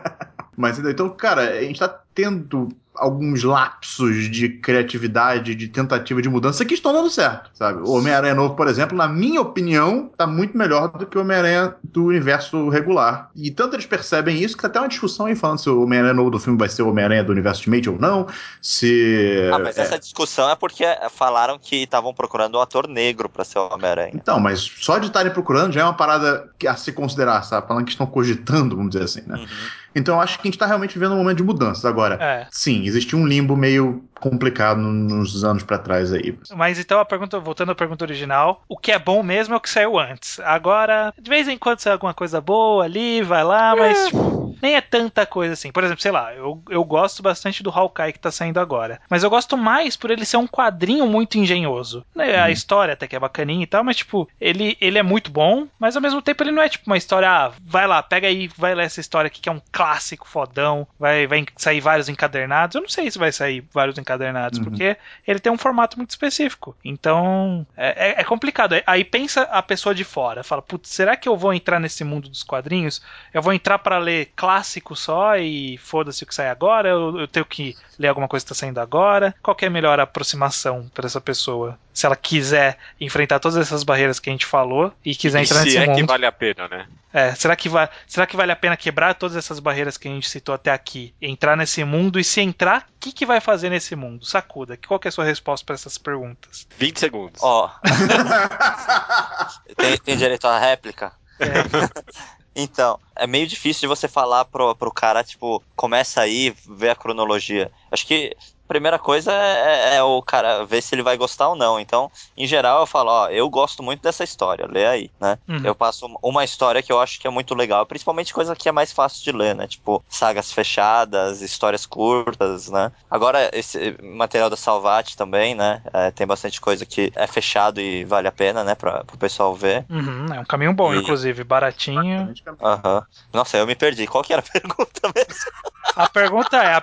Mas 0.56 0.78
então, 0.78 1.10
cara, 1.10 1.42
a 1.42 1.60
gente 1.60 1.78
tá 1.78 2.00
tendo 2.14 2.68
alguns 2.94 3.42
lapsos 3.42 4.30
de 4.30 4.48
criatividade, 4.48 5.54
de 5.54 5.68
tentativa 5.68 6.20
de 6.20 6.28
mudança 6.28 6.64
que 6.64 6.74
estão 6.74 6.92
dando 6.92 7.10
certo, 7.10 7.50
sabe? 7.54 7.80
O 7.82 7.92
Homem-Aranha 7.92 8.34
novo, 8.34 8.54
por 8.54 8.68
exemplo, 8.68 8.96
na 8.96 9.08
minha 9.08 9.40
opinião, 9.40 10.10
tá 10.16 10.26
muito 10.26 10.56
melhor 10.56 10.88
do 10.90 11.06
que 11.06 11.16
o 11.16 11.22
Homem-Aranha 11.22 11.74
do 11.82 12.04
universo 12.04 12.68
regular. 12.68 13.30
E 13.34 13.50
tanto 13.50 13.76
eles 13.76 13.86
percebem 13.86 14.42
isso 14.42 14.56
que 14.56 14.62
tá 14.62 14.68
até 14.68 14.78
uma 14.78 14.88
discussão 14.88 15.26
aí 15.26 15.34
falando 15.34 15.58
se 15.58 15.70
o 15.70 15.82
Homem-Aranha 15.82 16.14
novo 16.14 16.30
do 16.30 16.38
filme 16.38 16.58
vai 16.58 16.68
ser 16.68 16.82
o 16.82 16.90
Homem-Aranha 16.90 17.24
do 17.24 17.32
universo 17.32 17.62
Ultimate 17.62 17.90
ou 17.90 17.98
não, 17.98 18.26
se... 18.60 19.50
Ah, 19.52 19.58
mas 19.58 19.78
é, 19.78 19.82
essa 19.82 19.98
discussão 19.98 20.50
é 20.50 20.54
porque 20.54 20.84
falaram 21.10 21.58
que 21.58 21.76
estavam 21.76 22.12
procurando 22.12 22.58
um 22.58 22.60
ator 22.60 22.86
negro 22.86 23.28
pra 23.28 23.44
ser 23.44 23.58
o 23.58 23.72
Homem-Aranha. 23.72 24.12
Então, 24.14 24.38
mas 24.38 24.60
só 24.60 24.98
de 24.98 25.06
estarem 25.06 25.32
procurando 25.32 25.72
já 25.72 25.80
é 25.80 25.84
uma 25.84 25.94
parada 25.94 26.50
a 26.66 26.76
se 26.76 26.92
considerar, 26.92 27.42
sabe? 27.42 27.66
Falando 27.66 27.84
que 27.84 27.90
estão 27.90 28.06
cogitando, 28.06 28.76
vamos 28.76 28.92
dizer 28.92 29.04
assim, 29.04 29.22
né? 29.26 29.38
Uhum. 29.38 29.46
Então 29.94 30.16
eu 30.16 30.20
acho 30.20 30.38
que 30.38 30.48
a 30.48 30.50
gente 30.50 30.58
tá 30.58 30.66
realmente 30.66 30.94
vivendo 30.94 31.12
um 31.12 31.18
momento 31.18 31.38
de 31.38 31.42
mudança. 31.42 31.88
Agora, 31.88 32.01
É. 32.20 32.46
sim, 32.50 32.84
existe 32.84 33.14
um 33.16 33.26
limbo 33.26 33.56
meio 33.56 34.04
complicado 34.22 34.78
nos 34.80 35.42
anos 35.42 35.64
pra 35.64 35.78
trás 35.78 36.12
aí. 36.12 36.38
Mas 36.54 36.78
então 36.78 37.00
a 37.00 37.04
pergunta, 37.04 37.40
voltando 37.40 37.72
à 37.72 37.74
pergunta 37.74 38.04
original, 38.04 38.62
o 38.68 38.78
que 38.78 38.92
é 38.92 38.98
bom 38.98 39.20
mesmo 39.22 39.54
é 39.54 39.56
o 39.56 39.60
que 39.60 39.68
saiu 39.68 39.98
antes. 39.98 40.38
Agora, 40.40 41.12
de 41.20 41.28
vez 41.28 41.48
em 41.48 41.58
quando 41.58 41.80
sai 41.80 41.92
alguma 41.92 42.14
coisa 42.14 42.40
boa 42.40 42.84
ali, 42.84 43.20
vai 43.22 43.42
lá, 43.42 43.74
mas 43.74 44.06
tipo, 44.06 44.56
nem 44.62 44.76
é 44.76 44.80
tanta 44.80 45.26
coisa 45.26 45.54
assim. 45.54 45.72
Por 45.72 45.82
exemplo, 45.82 46.00
sei 46.00 46.12
lá, 46.12 46.32
eu, 46.34 46.62
eu 46.70 46.84
gosto 46.84 47.20
bastante 47.20 47.64
do 47.64 47.70
Hawkeye 47.70 48.12
que 48.12 48.20
tá 48.20 48.30
saindo 48.30 48.60
agora. 48.60 49.00
Mas 49.10 49.24
eu 49.24 49.30
gosto 49.30 49.56
mais 49.56 49.96
por 49.96 50.10
ele 50.10 50.24
ser 50.24 50.36
um 50.36 50.46
quadrinho 50.46 51.06
muito 51.06 51.36
engenhoso. 51.36 52.04
Né, 52.14 52.40
A 52.40 52.50
história 52.50 52.94
até 52.94 53.08
que 53.08 53.16
é 53.16 53.20
bacaninha 53.20 53.64
e 53.64 53.66
tal, 53.66 53.82
mas 53.82 53.96
tipo, 53.96 54.28
ele, 54.40 54.76
ele 54.80 54.98
é 54.98 55.02
muito 55.02 55.32
bom, 55.32 55.66
mas 55.80 55.96
ao 55.96 56.02
mesmo 56.02 56.22
tempo 56.22 56.44
ele 56.44 56.52
não 56.52 56.62
é 56.62 56.68
tipo 56.68 56.84
uma 56.86 56.96
história, 56.96 57.28
ah, 57.28 57.52
vai 57.64 57.88
lá, 57.88 58.00
pega 58.02 58.28
aí, 58.28 58.48
vai 58.56 58.72
ler 58.72 58.84
essa 58.84 59.00
história 59.00 59.26
aqui 59.26 59.40
que 59.40 59.48
é 59.48 59.52
um 59.52 59.60
clássico 59.72 60.28
fodão, 60.28 60.86
vai, 60.98 61.26
vai 61.26 61.44
sair 61.56 61.80
vários 61.92 62.08
encadernados. 62.08 62.74
Eu 62.74 62.80
não 62.82 62.88
sei 62.88 63.10
se 63.10 63.18
vai 63.18 63.30
sair 63.30 63.62
vários 63.72 63.98
encadernados, 63.98 64.58
Uhum. 64.58 64.64
porque 64.64 64.96
ele 65.26 65.38
tem 65.38 65.52
um 65.52 65.58
formato 65.58 65.98
muito 65.98 66.10
específico. 66.10 66.74
Então, 66.82 67.66
é, 67.76 68.10
é- 68.10 68.20
é 68.20 68.24
complicado. 68.24 68.74
Aí 68.86 69.04
pensa 69.04 69.42
a 69.42 69.62
pessoa 69.62 69.94
de 69.94 70.04
fora, 70.04 70.42
fala, 70.42 70.62
putz, 70.62 70.88
será 70.88 71.16
que 71.16 71.28
eu 71.28 71.36
vou 71.36 71.52
entrar 71.52 71.78
nesse 71.78 72.02
mundo 72.04 72.28
dos 72.28 72.42
quadrinhos? 72.42 73.02
Eu 73.34 73.42
vou 73.42 73.52
entrar 73.52 73.78
pra 73.78 73.98
ler 73.98 74.32
clássico 74.34 74.96
só 74.96 75.36
e 75.36 75.76
foda-se 75.78 76.24
o 76.24 76.26
que 76.26 76.34
sai 76.34 76.48
agora? 76.48 76.88
Eu, 76.88 77.20
eu 77.20 77.28
tenho 77.28 77.44
que 77.44 77.76
ler 77.98 78.08
alguma 78.08 78.26
coisa 78.28 78.44
que 78.44 78.48
tá 78.48 78.54
saindo 78.54 78.80
agora? 78.80 79.34
Qual 79.42 79.56
é 79.60 79.66
a 79.66 79.70
melhor 79.70 80.00
aproximação 80.00 80.90
pra 80.94 81.06
essa 81.06 81.20
pessoa? 81.20 81.78
Se 81.92 82.06
ela 82.06 82.16
quiser 82.16 82.78
enfrentar 83.00 83.38
todas 83.38 83.56
essas 83.58 83.82
barreiras 83.82 84.18
que 84.18 84.30
a 84.30 84.32
gente 84.32 84.46
falou 84.46 84.92
e 85.04 85.14
quiser 85.14 85.40
E 85.40 85.42
entrar 85.44 85.58
se 85.58 85.64
nesse 85.64 85.76
é 85.76 85.86
mundo. 85.86 85.96
que 85.96 86.02
vale 86.04 86.24
a 86.26 86.32
pena, 86.32 86.68
né? 86.68 86.86
É, 87.12 87.34
será 87.34 87.54
que, 87.54 87.68
vai, 87.68 87.88
será 88.06 88.26
que 88.26 88.34
vale 88.36 88.50
a 88.50 88.56
pena 88.56 88.76
quebrar 88.76 89.14
todas 89.14 89.36
essas 89.36 89.60
barreiras 89.60 89.98
que 89.98 90.08
a 90.08 90.10
gente 90.10 90.28
citou 90.28 90.54
até 90.54 90.70
aqui? 90.70 91.12
Entrar 91.20 91.56
nesse 91.56 91.84
mundo 91.84 92.18
e 92.18 92.24
se 92.24 92.40
entrar, 92.40 92.86
o 92.96 93.00
que, 93.00 93.12
que 93.12 93.26
vai 93.26 93.38
fazer 93.40 93.68
nesse 93.68 93.94
mundo? 93.94 94.24
Sacuda, 94.24 94.78
qual 94.78 94.98
que 94.98 95.08
é 95.08 95.10
a 95.10 95.12
sua 95.12 95.24
resposta 95.24 95.66
para 95.66 95.74
essas 95.74 95.98
perguntas? 95.98 96.66
20 96.78 96.98
segundos. 96.98 97.42
Ó, 97.42 97.70
tem, 99.76 99.98
tem 99.98 100.16
direito 100.16 100.46
à 100.46 100.58
réplica? 100.58 101.12
É, 101.38 101.46
Então, 102.54 102.98
é 103.16 103.26
meio 103.26 103.46
difícil 103.46 103.80
de 103.80 103.86
você 103.86 104.06
falar 104.06 104.44
pro, 104.44 104.74
pro 104.76 104.92
cara, 104.92 105.24
tipo, 105.24 105.62
começa 105.74 106.20
aí, 106.20 106.54
vê 106.68 106.90
a 106.90 106.94
cronologia. 106.94 107.70
Acho 107.90 108.06
que 108.06 108.36
primeira 108.72 108.98
coisa 108.98 109.32
é, 109.32 109.96
é 109.96 110.02
o 110.02 110.22
cara 110.22 110.64
ver 110.64 110.82
se 110.82 110.94
ele 110.94 111.02
vai 111.02 111.16
gostar 111.16 111.48
ou 111.50 111.56
não. 111.56 111.78
Então, 111.78 112.10
em 112.36 112.46
geral, 112.46 112.80
eu 112.80 112.86
falo, 112.86 113.10
ó, 113.10 113.28
eu 113.28 113.48
gosto 113.50 113.82
muito 113.82 114.00
dessa 114.02 114.24
história, 114.24 114.66
lê 114.66 114.86
aí, 114.86 115.10
né? 115.20 115.38
Uhum. 115.48 115.60
Eu 115.64 115.74
passo 115.74 116.06
uma 116.22 116.44
história 116.44 116.82
que 116.82 116.90
eu 116.90 117.00
acho 117.00 117.20
que 117.20 117.26
é 117.26 117.30
muito 117.30 117.54
legal, 117.54 117.84
principalmente 117.86 118.32
coisa 118.32 118.56
que 118.56 118.68
é 118.68 118.72
mais 118.72 118.92
fácil 118.92 119.22
de 119.24 119.32
ler, 119.36 119.54
né? 119.54 119.66
Tipo, 119.66 120.02
sagas 120.08 120.50
fechadas, 120.52 121.42
histórias 121.42 121.84
curtas, 121.86 122.68
né? 122.68 122.90
Agora, 123.10 123.50
esse 123.52 123.96
material 124.02 124.48
da 124.48 124.56
Salvat 124.56 125.14
também, 125.16 125.54
né? 125.54 125.82
É, 125.92 126.10
tem 126.10 126.26
bastante 126.26 126.60
coisa 126.60 126.86
que 126.86 127.12
é 127.14 127.26
fechado 127.26 127.80
e 127.80 128.04
vale 128.04 128.28
a 128.28 128.32
pena, 128.32 128.64
né? 128.64 128.74
Pra, 128.74 129.04
pro 129.04 129.18
pessoal 129.18 129.54
ver. 129.54 129.86
uhum, 129.90 130.26
é 130.34 130.40
um 130.40 130.44
caminho 130.44 130.72
bom, 130.74 130.94
E- 130.94 130.98
inclusive, 130.98 131.44
baratinho. 131.44 132.32
Aham. 132.60 133.04
Nossa, 133.32 133.56
eu 133.58 133.66
me 133.66 133.74
perdi. 133.74 134.06
Qual 134.06 134.22
que 134.24 134.32
era 134.32 134.42
a 134.42 134.44
pergunta 134.52 135.12
mesmo? 135.14 135.52
A 135.96 136.06
pergunta 136.08 136.56
é: 136.56 136.74
a 136.74 136.80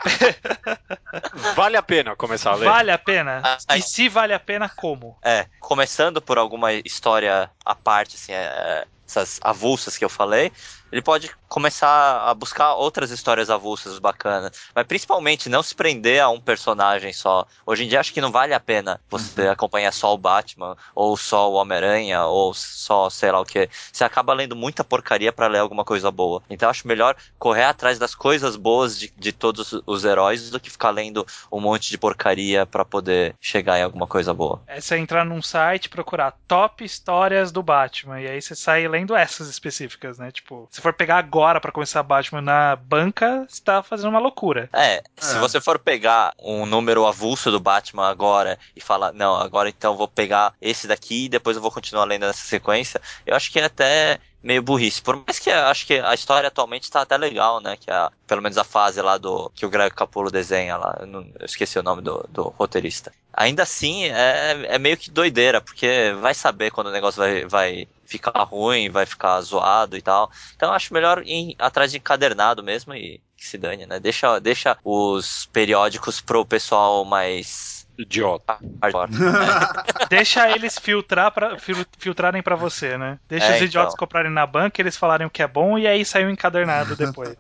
Vale 1.56 1.78
a 1.78 1.79
pena 1.82 2.16
começar 2.16 2.52
a 2.52 2.56
ler? 2.56 2.66
vale 2.66 2.92
a 2.92 2.98
pena? 2.98 3.42
Ah, 3.68 3.78
E 3.78 3.82
se 3.82 4.10
vale 4.10 4.34
a 4.34 4.40
pena, 4.40 4.70
como? 4.70 5.18
É, 5.24 5.46
começando 5.60 6.22
por 6.22 6.38
alguma 6.38 6.74
história 6.74 7.50
à 7.66 7.76
parte, 7.76 8.16
assim, 8.16 8.32
é, 8.34 8.86
essas 9.08 9.40
avulsas 9.44 9.98
que 9.98 10.06
eu 10.06 10.10
falei, 10.10 10.52
ele 10.92 11.02
pode 11.02 11.32
começar 11.48 12.30
a 12.30 12.34
buscar 12.34 12.76
outras 12.76 13.12
histórias 13.12 13.50
avulsas 13.50 14.00
bacanas. 14.00 14.52
Mas 14.74 14.86
principalmente 14.86 15.50
não 15.50 15.64
se 15.64 15.74
prender 15.74 16.22
a 16.22 16.30
um 16.30 16.40
personagem 16.40 17.12
só. 17.12 17.46
Hoje 17.66 17.84
em 17.84 17.88
dia 17.88 18.00
acho 18.00 18.14
que 18.14 18.22
não 18.22 18.32
vale 18.32 18.54
a 18.54 18.60
pena 18.60 19.02
você 19.10 19.48
acompanhar 19.48 19.92
só 19.92 20.14
o 20.14 20.18
Batman, 20.18 20.78
ou 20.94 21.18
só 21.18 21.52
o 21.52 21.56
Homem-Aranha, 21.56 22.24
ou 22.26 22.54
só 22.54 23.10
sei 23.10 23.32
lá 23.32 23.40
o 23.40 23.46
que. 23.46 23.70
Você 23.92 24.04
acaba 24.04 24.34
lendo 24.34 24.56
muita 24.56 24.84
porcaria 24.84 25.32
pra 25.34 25.48
ler 25.48 25.60
alguma 25.60 25.84
coisa 25.84 26.12
boa. 26.12 26.42
Então 26.50 26.70
acho 26.70 26.88
melhor 26.88 27.16
correr 27.38 27.64
atrás 27.64 27.98
das 27.98 28.14
coisas 28.14 28.56
boas 28.56 28.98
de, 28.98 29.12
de 29.18 29.32
todos 29.32 29.74
os 29.86 30.06
heróis 30.06 30.50
do 30.50 30.60
que 30.60 30.70
ficar 30.70 30.92
lendo 30.92 31.26
um 31.52 31.60
monte 31.60 31.90
de 31.90 31.98
porcaria 31.98 32.66
pra 32.66 32.86
poder 32.86 33.36
chegar 33.40 33.80
em 33.80 33.84
alguma 33.84 34.08
coisa 34.08 34.34
boa. 34.34 34.62
É 34.68 34.80
você 34.80 34.98
entrar 34.98 35.26
num 35.26 35.42
site 35.42 35.90
procurar 35.90 36.38
top 36.48 36.84
histórias 36.84 37.52
do 37.52 37.64
Batman. 37.64 38.22
E 38.22 38.28
aí 38.28 38.42
você 38.42 38.56
sai 38.56 38.88
lendo 38.88 39.16
essas 39.16 39.50
específicas, 39.50 40.18
né? 40.18 40.32
Tipo, 40.32 40.68
se 40.80 40.84
for 40.84 40.94
pegar 40.94 41.18
agora 41.18 41.60
pra 41.60 41.72
começar 41.74 42.02
Batman 42.02 42.42
na 42.42 42.76
banca, 42.78 43.46
você 43.48 43.62
tá 43.62 43.84
fazendo 43.84 44.10
uma 44.10 44.20
loucura. 44.20 44.70
É, 44.72 45.04
se 45.18 45.36
É. 45.36 45.40
você 45.40 45.60
for 45.60 45.78
pegar 45.78 46.34
um 46.40 46.66
número 46.66 47.06
avulso 47.06 47.52
do 47.52 47.60
Batman 47.60 48.08
agora 48.08 48.58
e 48.76 48.80
falar, 48.82 49.12
não, 49.12 49.36
agora 49.36 49.68
então 49.68 49.92
eu 49.92 49.98
vou 49.98 50.08
pegar 50.08 50.54
esse 50.62 50.88
daqui 50.88 51.26
e 51.26 51.30
depois 51.30 51.58
eu 51.58 51.62
vou 51.62 51.72
continuar 51.72 52.06
lendo 52.06 52.26
nessa 52.26 52.48
sequência, 52.48 53.02
eu 53.26 53.36
acho 53.36 53.52
que 53.52 53.60
é 53.60 53.66
até 53.66 54.20
meio 54.42 54.62
burrice. 54.64 55.02
Por 55.02 55.16
mais 55.26 55.40
que 55.40 55.50
acho 55.52 55.86
que 55.86 55.94
a 56.00 56.14
história 56.14 56.48
atualmente 56.48 56.90
tá 56.90 57.02
até 57.02 57.18
legal, 57.18 57.60
né? 57.62 57.76
Que 57.78 57.92
a, 57.92 58.12
pelo 58.28 58.42
menos 58.42 58.58
a 58.58 58.64
fase 58.64 59.02
lá 59.02 59.18
do 59.18 59.50
que 59.52 59.66
o 59.66 59.70
Greg 59.70 59.94
Capullo 59.94 60.32
desenha 60.32 60.78
lá, 60.78 60.98
eu, 61.02 61.08
não- 61.08 61.22
eu 61.40 61.46
esqueci 61.46 61.78
o 61.80 61.84
nome 61.84 62.02
do, 62.02 62.26
do 62.30 62.44
roteirista. 62.58 63.12
Ainda 63.34 63.64
assim, 63.64 64.06
é, 64.06 64.76
é 64.76 64.80
meio 64.80 64.98
que 64.98 65.12
doideira, 65.12 65.62
porque 65.62 66.14
vai 66.20 66.34
saber 66.34 66.72
quando 66.72 66.88
o 66.88 66.92
negócio 66.92 67.20
vai, 67.22 67.46
vai 67.46 67.88
ficar 68.06 68.44
ruim, 68.44 68.90
vai 68.90 69.06
ficar 69.06 69.40
zoado 69.42 69.96
e 69.98 70.02
tal. 70.02 70.32
Então 70.56 70.74
acho 70.74 70.94
melhor 70.94 71.22
ir 71.26 71.56
atrás 71.60 71.92
de 71.92 71.98
encadernado 71.98 72.64
mesmo 72.64 72.94
e 72.94 73.22
que 73.38 73.46
se 73.48 73.58
dane, 73.58 73.86
né? 73.86 74.00
Deixa, 74.00 74.40
deixa 74.40 74.78
os 74.84 75.46
periódicos 75.48 76.20
pro 76.22 76.46
pessoal 76.46 77.06
mais 77.06 77.79
Idiota. 78.00 78.58
Deixa 80.10 80.50
eles 80.50 80.78
filtrar 80.80 81.32
pra, 81.32 81.58
fil- 81.60 81.86
filtrarem 81.98 82.42
pra 82.42 82.56
você, 82.56 82.98
né? 82.98 83.20
Deixa 83.28 83.46
É, 83.48 83.56
os 83.58 83.62
idiotas 83.62 83.94
então. 83.94 84.06
comprarem 84.08 84.32
na 84.32 84.46
banca, 84.48 84.82
eles 84.82 84.96
falarem 84.98 85.28
o 85.28 85.30
que 85.30 85.44
é 85.44 85.48
bom 85.48 85.78
e 85.78 85.86
aí 85.86 86.04
sai 86.06 86.26
um 86.26 86.30
encadernado 86.30 86.96
depois. 86.96 87.36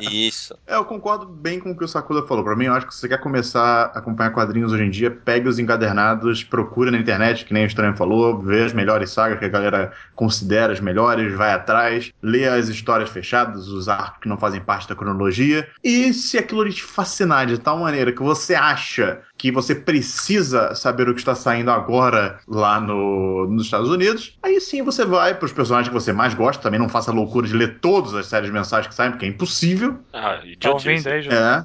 Isso. 0.00 0.56
É, 0.66 0.74
eu 0.76 0.84
concordo 0.84 1.26
bem 1.26 1.60
com 1.60 1.70
o 1.70 1.76
que 1.76 1.84
o 1.84 1.88
Sakuda 1.88 2.26
falou. 2.26 2.42
Pra 2.44 2.56
mim, 2.56 2.64
eu 2.66 2.74
acho 2.74 2.86
que 2.86 2.94
se 2.94 3.00
você 3.00 3.08
quer 3.08 3.18
começar 3.20 3.92
a 3.94 3.98
acompanhar 3.98 4.30
quadrinhos 4.30 4.72
hoje 4.72 4.84
em 4.84 4.90
dia, 4.90 5.10
pegue 5.10 5.48
os 5.48 5.58
encadernados, 5.58 6.42
procure 6.42 6.90
na 6.90 6.98
internet, 6.98 7.44
que 7.44 7.52
nem 7.54 7.64
o 7.64 7.66
Estranho 7.66 7.96
falou, 7.96 8.38
vê 8.40 8.64
as 8.64 8.72
melhores 8.72 9.10
sagas 9.10 9.38
que 9.38 9.44
a 9.44 9.48
galera 9.48 9.92
considera 10.14 10.72
as 10.72 10.80
melhores, 10.80 11.34
vai 11.34 11.52
atrás, 11.52 12.10
lê 12.22 12.48
as 12.48 12.68
histórias 12.68 13.10
fechadas, 13.10 13.68
os 13.68 13.88
arcos 13.88 14.20
que 14.22 14.28
não 14.28 14.38
fazem 14.38 14.60
parte 14.60 14.88
da 14.88 14.94
cronologia, 14.94 15.68
e 15.84 16.12
se 16.14 16.38
aquilo 16.38 16.62
lhe 16.62 16.72
te 16.72 16.82
fascinar 16.82 17.46
de 17.46 17.58
tal 17.58 17.78
maneira 17.78 18.12
que 18.12 18.22
você 18.22 18.54
acha 18.54 19.20
que 19.42 19.50
você 19.50 19.74
precisa 19.74 20.72
saber 20.72 21.08
o 21.08 21.14
que 21.14 21.18
está 21.18 21.34
saindo 21.34 21.72
agora 21.72 22.38
lá 22.46 22.78
no, 22.78 23.48
nos 23.48 23.64
Estados 23.64 23.90
Unidos, 23.90 24.38
aí 24.40 24.60
sim 24.60 24.82
você 24.82 25.04
vai 25.04 25.34
para 25.34 25.46
os 25.46 25.52
personagens 25.52 25.88
que 25.88 25.94
você 25.94 26.12
mais 26.12 26.32
gosta, 26.32 26.62
também 26.62 26.78
não 26.78 26.88
faça 26.88 27.10
a 27.10 27.14
loucura 27.14 27.48
de 27.48 27.52
ler 27.52 27.80
todas 27.80 28.14
as 28.14 28.26
séries 28.26 28.50
mensais 28.50 28.86
que 28.86 28.94
saem, 28.94 29.10
porque 29.10 29.26
é 29.26 29.28
impossível. 29.28 29.98
Ah, 30.12 30.38
Tá 30.60 30.70
ouvindo 30.70 31.08
aí? 31.08 31.26
É. 31.26 31.64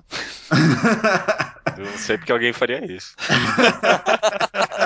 Eu 1.78 1.86
não 1.86 1.98
sei 1.98 2.18
porque 2.18 2.32
alguém 2.32 2.52
faria 2.52 2.84
isso. 2.92 3.14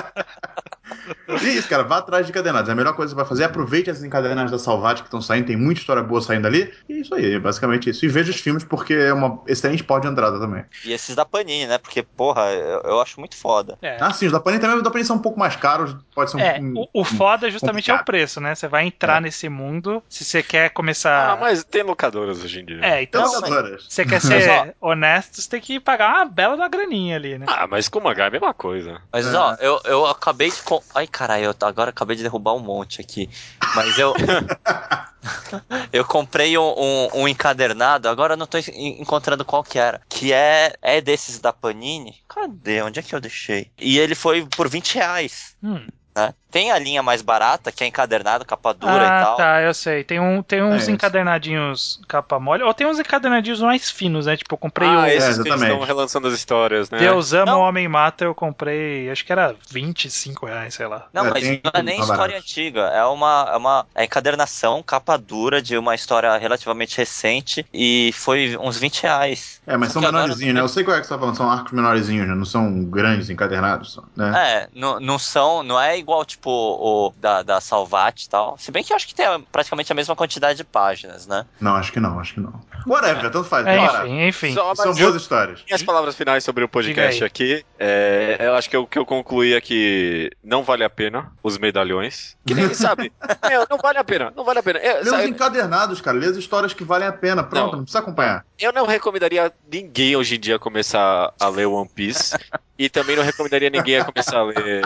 E 1.42 1.56
isso, 1.56 1.68
cara, 1.68 1.82
vá 1.82 1.98
atrás 1.98 2.26
de 2.26 2.32
encadernados. 2.32 2.68
A 2.68 2.74
melhor 2.74 2.94
coisa 2.94 3.12
que 3.12 3.16
você 3.16 3.22
vai 3.22 3.28
fazer 3.28 3.42
é 3.42 3.46
aproveite 3.46 3.90
as 3.90 4.02
encadernadas 4.02 4.50
da 4.50 4.58
Salvati 4.58 5.02
que 5.02 5.08
estão 5.08 5.20
saindo, 5.20 5.46
tem 5.46 5.56
muita 5.56 5.80
história 5.80 6.02
boa 6.02 6.20
saindo 6.20 6.46
ali. 6.46 6.72
E 6.88 7.00
isso 7.00 7.14
aí, 7.14 7.38
basicamente 7.38 7.90
isso. 7.90 8.04
E 8.04 8.08
veja 8.08 8.30
os 8.30 8.36
filmes 8.36 8.64
porque 8.64 8.94
é 8.94 9.12
uma 9.12 9.40
excelente 9.46 9.82
porta 9.82 10.06
de 10.06 10.12
entrada 10.12 10.38
também. 10.38 10.64
E 10.84 10.92
esses 10.92 11.16
da 11.16 11.24
Panini, 11.24 11.66
né? 11.66 11.78
Porque, 11.78 12.02
porra, 12.02 12.50
eu, 12.52 12.80
eu 12.82 13.00
acho 13.00 13.18
muito 13.18 13.36
foda. 13.36 13.78
É. 13.82 13.96
Ah, 14.00 14.12
sim, 14.12 14.26
os 14.26 14.32
da 14.32 14.40
Panini 14.40 14.60
também, 14.60 14.76
os 14.76 14.82
da 14.82 14.90
Panini 14.90 15.06
são 15.06 15.16
um 15.16 15.20
pouco 15.20 15.38
mais 15.38 15.56
caros, 15.56 15.96
pode 16.14 16.30
ser 16.30 16.36
um 16.36 16.40
É, 16.40 16.60
o, 16.74 17.00
o 17.00 17.04
foda 17.04 17.50
justamente 17.50 17.90
complicado. 17.90 17.98
é 17.98 18.02
o 18.02 18.04
preço, 18.04 18.40
né? 18.40 18.54
Você 18.54 18.68
vai 18.68 18.86
entrar 18.86 19.18
é. 19.18 19.20
nesse 19.20 19.48
mundo, 19.48 20.02
se 20.08 20.24
você 20.24 20.42
quer 20.42 20.70
começar... 20.70 21.32
Ah, 21.32 21.36
mas 21.36 21.64
tem 21.64 21.82
locadoras 21.82 22.44
hoje 22.44 22.60
em 22.60 22.64
dia. 22.64 22.80
É, 22.82 23.02
então, 23.02 23.26
se 23.26 23.40
você 23.88 24.04
quer 24.04 24.20
ser 24.20 24.74
honesto, 24.80 25.40
você 25.40 25.48
tem 25.48 25.60
que 25.60 25.80
pagar 25.80 26.16
uma 26.16 26.24
bela 26.26 26.56
da 26.56 26.68
graninha 26.68 27.16
ali, 27.16 27.38
né? 27.38 27.46
Ah, 27.48 27.66
mas 27.66 27.88
com 27.88 27.98
o 27.98 28.04
mangá 28.04 28.24
é 28.24 28.28
a 28.28 28.30
mesma 28.30 28.54
coisa. 28.54 29.00
Mas, 29.12 29.32
é. 29.32 29.36
ó, 29.36 29.54
eu, 29.60 29.80
eu 29.84 30.06
acabei 30.06 30.50
de... 30.50 30.62
Ai, 30.94 31.06
caralho, 31.06 31.44
eu 31.44 31.54
agora 31.66 31.90
acabei 31.90 32.16
de 32.16 32.22
derrubar 32.22 32.54
um 32.54 32.60
monte 32.60 33.00
aqui. 33.00 33.28
Mas 33.74 33.98
eu. 33.98 34.14
eu 35.92 36.04
comprei 36.04 36.56
um, 36.58 36.74
um, 36.76 37.08
um, 37.14 37.28
encadernado, 37.28 38.08
agora 38.08 38.34
eu 38.34 38.36
não 38.36 38.46
tô 38.46 38.58
encontrando 38.74 39.44
qual 39.44 39.62
que 39.62 39.78
era. 39.78 40.00
Que 40.08 40.32
é, 40.32 40.74
é 40.82 41.00
desses 41.00 41.38
da 41.38 41.52
Panini. 41.52 42.16
Cadê? 42.28 42.82
Onde 42.82 43.00
é 43.00 43.02
que 43.02 43.14
eu 43.14 43.20
deixei? 43.20 43.70
E 43.78 43.98
ele 43.98 44.14
foi 44.14 44.46
por 44.46 44.68
20 44.68 44.94
reais. 44.94 45.56
Hum. 45.62 45.86
Né? 46.14 46.34
Tem 46.50 46.70
a 46.70 46.78
linha 46.78 47.02
mais 47.02 47.22
barata, 47.22 47.72
que 47.72 47.82
é 47.82 47.86
encadernado, 47.86 48.44
capa 48.44 48.74
dura 48.74 48.92
ah, 48.92 49.20
e 49.20 49.24
tal. 49.24 49.36
tá, 49.36 49.62
eu 49.62 49.72
sei. 49.72 50.04
Tem, 50.04 50.20
um, 50.20 50.42
tem 50.42 50.62
uns 50.62 50.86
é 50.86 50.90
encadernadinhos 50.90 51.98
capa 52.06 52.38
mole, 52.38 52.62
ou 52.62 52.74
tem 52.74 52.86
uns 52.86 52.98
encadernadinhos 52.98 53.62
mais 53.62 53.90
finos, 53.90 54.26
né? 54.26 54.36
Tipo, 54.36 54.52
eu 54.52 54.58
comprei 54.58 54.86
ah, 54.86 55.00
o... 55.00 55.06
esses 55.06 55.38
é, 55.38 55.42
que 55.42 55.48
estão 55.48 55.80
relançando 55.80 56.28
as 56.28 56.34
histórias, 56.34 56.90
né? 56.90 56.98
Deus 56.98 57.32
ama, 57.32 57.56
o 57.56 57.60
Homem 57.60 57.88
Mata, 57.88 58.26
eu 58.26 58.34
comprei, 58.34 59.10
acho 59.10 59.24
que 59.24 59.32
era 59.32 59.56
25 59.70 60.44
reais, 60.44 60.74
sei 60.74 60.86
lá. 60.86 61.06
Não, 61.10 61.24
é, 61.24 61.30
mas 61.30 61.42
não 61.42 61.70
é 61.72 61.82
nem 61.82 61.98
história 61.98 62.18
barato. 62.18 62.36
antiga, 62.36 62.80
é 62.82 63.04
uma, 63.06 63.50
é 63.50 63.56
uma 63.56 63.86
é 63.94 64.04
encadernação, 64.04 64.82
capa 64.82 65.16
dura 65.16 65.62
de 65.62 65.78
uma 65.78 65.94
história 65.94 66.36
relativamente 66.36 66.98
recente, 66.98 67.64
e 67.72 68.10
foi 68.12 68.58
uns 68.60 68.76
20 68.76 69.04
reais. 69.04 69.62
É, 69.66 69.78
mas 69.78 69.90
Só 69.90 70.02
são 70.02 70.12
menorzinhos, 70.12 70.54
né? 70.54 70.60
Eu 70.60 70.68
sei 70.68 70.84
qual 70.84 70.98
é 70.98 71.00
que 71.00 71.06
você 71.06 71.14
tá 71.14 71.18
falando, 71.18 71.36
são 71.36 71.50
arcos 71.50 71.72
menorzinhos, 71.72 72.28
né? 72.28 72.34
Não 72.34 72.44
são 72.44 72.84
grandes 72.84 73.30
encadernados, 73.30 73.98
né? 74.14 74.32
É, 74.36 74.68
não, 74.74 75.00
não 75.00 75.18
são, 75.18 75.62
não 75.62 75.80
é 75.80 76.01
igual, 76.02 76.24
tipo, 76.24 76.50
o 76.50 77.12
da, 77.18 77.42
da 77.42 77.60
Salvat 77.60 78.24
e 78.24 78.28
tal. 78.28 78.56
Se 78.58 78.70
bem 78.70 78.84
que 78.84 78.92
eu 78.92 78.96
acho 78.96 79.06
que 79.06 79.14
tem 79.14 79.26
praticamente 79.50 79.90
a 79.90 79.94
mesma 79.94 80.14
quantidade 80.14 80.58
de 80.58 80.64
páginas, 80.64 81.26
né? 81.26 81.46
Não, 81.60 81.74
acho 81.74 81.92
que 81.92 82.00
não, 82.00 82.18
acho 82.18 82.34
que 82.34 82.40
não. 82.40 82.52
Whatever, 82.86 83.30
tanto 83.30 83.44
faz. 83.44 83.66
É, 83.66 83.78
enfim, 83.78 84.26
enfim. 84.26 84.54
Só, 84.54 84.74
São 84.74 84.94
boas 84.94 85.14
histórias. 85.14 85.64
E 85.68 85.74
as 85.74 85.82
palavras 85.82 86.14
finais 86.14 86.44
sobre 86.44 86.64
o 86.64 86.68
podcast 86.68 87.22
aqui, 87.24 87.64
é, 87.78 88.36
eu 88.40 88.54
acho 88.54 88.68
que 88.68 88.76
o 88.76 88.86
que 88.86 88.98
eu 88.98 89.06
concluí 89.06 89.54
é 89.54 89.60
que 89.60 90.30
não 90.42 90.62
vale 90.62 90.84
a 90.84 90.90
pena 90.90 91.32
os 91.42 91.58
medalhões. 91.58 92.36
Que 92.44 92.54
nem, 92.54 92.72
sabe? 92.74 93.12
É, 93.42 93.58
não 93.68 93.76
vale 93.76 93.98
a 93.98 94.04
pena, 94.04 94.32
não 94.36 94.44
vale 94.44 94.60
a 94.60 94.62
pena. 94.62 94.78
É, 94.78 95.00
lê 95.02 95.10
os 95.10 95.24
encadernados, 95.24 96.00
cara. 96.00 96.16
Lê 96.16 96.26
as 96.26 96.36
histórias 96.36 96.72
que 96.72 96.84
valem 96.84 97.08
a 97.08 97.12
pena. 97.12 97.42
Pronto, 97.42 97.72
não, 97.72 97.78
não 97.78 97.82
precisa 97.82 97.98
acompanhar. 97.98 98.44
Eu 98.58 98.72
não 98.72 98.86
recomendaria 98.86 99.52
ninguém 99.70 100.16
hoje 100.16 100.36
em 100.36 100.40
dia 100.40 100.58
começar 100.58 101.32
a 101.38 101.48
ler 101.48 101.66
One 101.66 101.88
Piece. 101.88 102.36
E 102.78 102.88
também 102.88 103.14
não 103.14 103.22
recomendaria 103.22 103.70
ninguém 103.70 103.98
a 103.98 104.04
começar 104.04 104.38
a 104.38 104.42
ler 104.42 104.82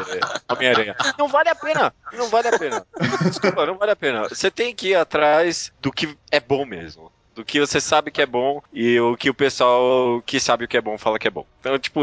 Homem-Aranha. 0.51 0.95
Não 1.19 1.29
vale 1.29 1.49
a 1.49 1.55
pena. 1.55 1.95
Não 2.13 2.29
vale 2.29 2.49
a 2.49 2.59
pena. 2.59 2.87
Desculpa, 3.23 3.67
não 3.67 3.77
vale 3.77 3.93
a 3.93 3.97
pena. 3.97 4.29
Você 4.29 4.51
tem 4.51 4.75
que 4.75 4.89
ir 4.89 4.95
atrás 4.95 5.73
do 5.81 5.93
que 5.93 6.17
é 6.31 6.41
bom 6.41 6.65
mesmo 6.65 7.13
do 7.37 7.45
que 7.45 7.61
você 7.61 7.81
sabe 7.81 8.11
que 8.11 8.23
é 8.23 8.27
bom 8.27 8.63
e 8.73 8.99
o 8.99 9.15
que 9.15 9.29
o 9.29 9.35
pessoal 9.35 10.23
que 10.25 10.41
sabe 10.41 10.65
o 10.65 10.69
que 10.69 10.77
é 10.77 10.81
bom 10.81 10.97
fala 10.97 11.19
que 11.19 11.29
é 11.29 11.31
bom. 11.31 11.47
Então, 11.61 11.79
tipo, 11.79 12.01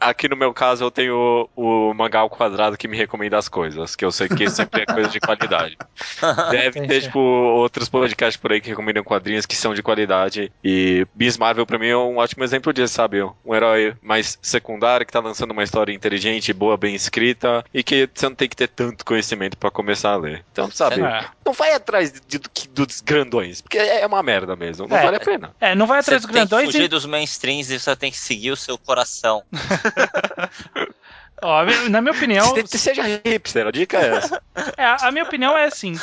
aqui 0.00 0.28
no 0.28 0.36
meu 0.36 0.54
caso 0.54 0.84
eu 0.84 0.90
tenho 0.90 1.48
o 1.56 1.92
mangá 1.92 2.20
ao 2.20 2.30
quadrado 2.30 2.78
que 2.78 2.86
me 2.86 2.96
recomenda 2.96 3.36
as 3.36 3.48
coisas, 3.48 3.96
que 3.96 4.04
eu 4.04 4.12
sei 4.12 4.28
que 4.28 4.48
sempre 4.48 4.82
é 4.82 4.86
coisa 4.86 5.08
de 5.08 5.18
qualidade. 5.18 5.76
Deve 6.50 6.86
ter, 6.86 7.02
tipo, 7.02 7.18
outros 7.18 7.88
podcasts 7.88 8.40
por 8.40 8.52
aí 8.52 8.60
que 8.60 8.68
recomendam 8.68 9.02
quadrinhos 9.02 9.46
que 9.46 9.56
são 9.56 9.74
de 9.74 9.82
qualidade 9.82 10.52
e 10.62 11.04
Beast 11.14 11.40
Marvel 11.40 11.66
pra 11.66 11.78
mim 11.78 11.88
é 11.88 11.96
um 11.96 12.18
ótimo 12.18 12.44
exemplo 12.44 12.72
disso, 12.72 12.94
sabe? 12.94 13.20
Um 13.22 13.54
herói 13.54 13.96
mais 14.00 14.38
secundário 14.40 15.04
que 15.04 15.12
tá 15.12 15.20
lançando 15.20 15.50
uma 15.50 15.64
história 15.64 15.92
inteligente, 15.92 16.52
boa, 16.52 16.76
bem 16.76 16.94
escrita 16.94 17.64
e 17.74 17.82
que 17.82 18.08
você 18.14 18.28
não 18.28 18.36
tem 18.36 18.48
que 18.48 18.56
ter 18.56 18.68
tanto 18.68 19.04
conhecimento 19.04 19.56
para 19.56 19.70
começar 19.70 20.12
a 20.12 20.16
ler. 20.16 20.44
Então, 20.52 20.70
sabe? 20.70 21.00
É. 21.00 21.24
Não 21.44 21.52
vai 21.52 21.72
atrás 21.72 22.12
de, 22.12 22.38
de, 22.38 22.68
dos 22.68 23.00
grandões, 23.00 23.60
porque 23.60 23.78
é 23.78 24.06
uma 24.06 24.22
merda 24.22 24.51
merda 24.56 24.82
mesmo. 24.82 24.88
Não 24.88 24.96
é, 24.96 25.02
vale 25.02 25.16
a 25.16 25.20
pena. 25.20 25.54
É, 25.60 25.74
não 25.74 25.86
vai 25.86 26.00
atrás 26.00 26.22
dos 26.22 26.30
grandões. 26.30 26.62
Tem 26.62 26.66
que 26.66 26.72
fugir 26.72 26.84
e... 26.84 26.88
dos 26.88 27.06
mainstreams 27.06 27.70
e 27.70 27.78
você 27.78 27.96
tem 27.96 28.10
que 28.10 28.18
seguir 28.18 28.50
o 28.50 28.56
seu 28.56 28.78
coração. 28.78 29.42
Ó, 31.42 31.64
na 31.90 32.00
minha 32.00 32.14
opinião. 32.14 32.54
Seja 32.66 33.02
hipster, 33.02 33.66
a 33.66 33.70
dica 33.70 33.98
é 33.98 34.16
essa. 34.16 34.42
É, 34.76 34.84
a 34.84 35.10
minha 35.10 35.24
opinião 35.24 35.56
é 35.56 35.64
assim: 35.64 35.94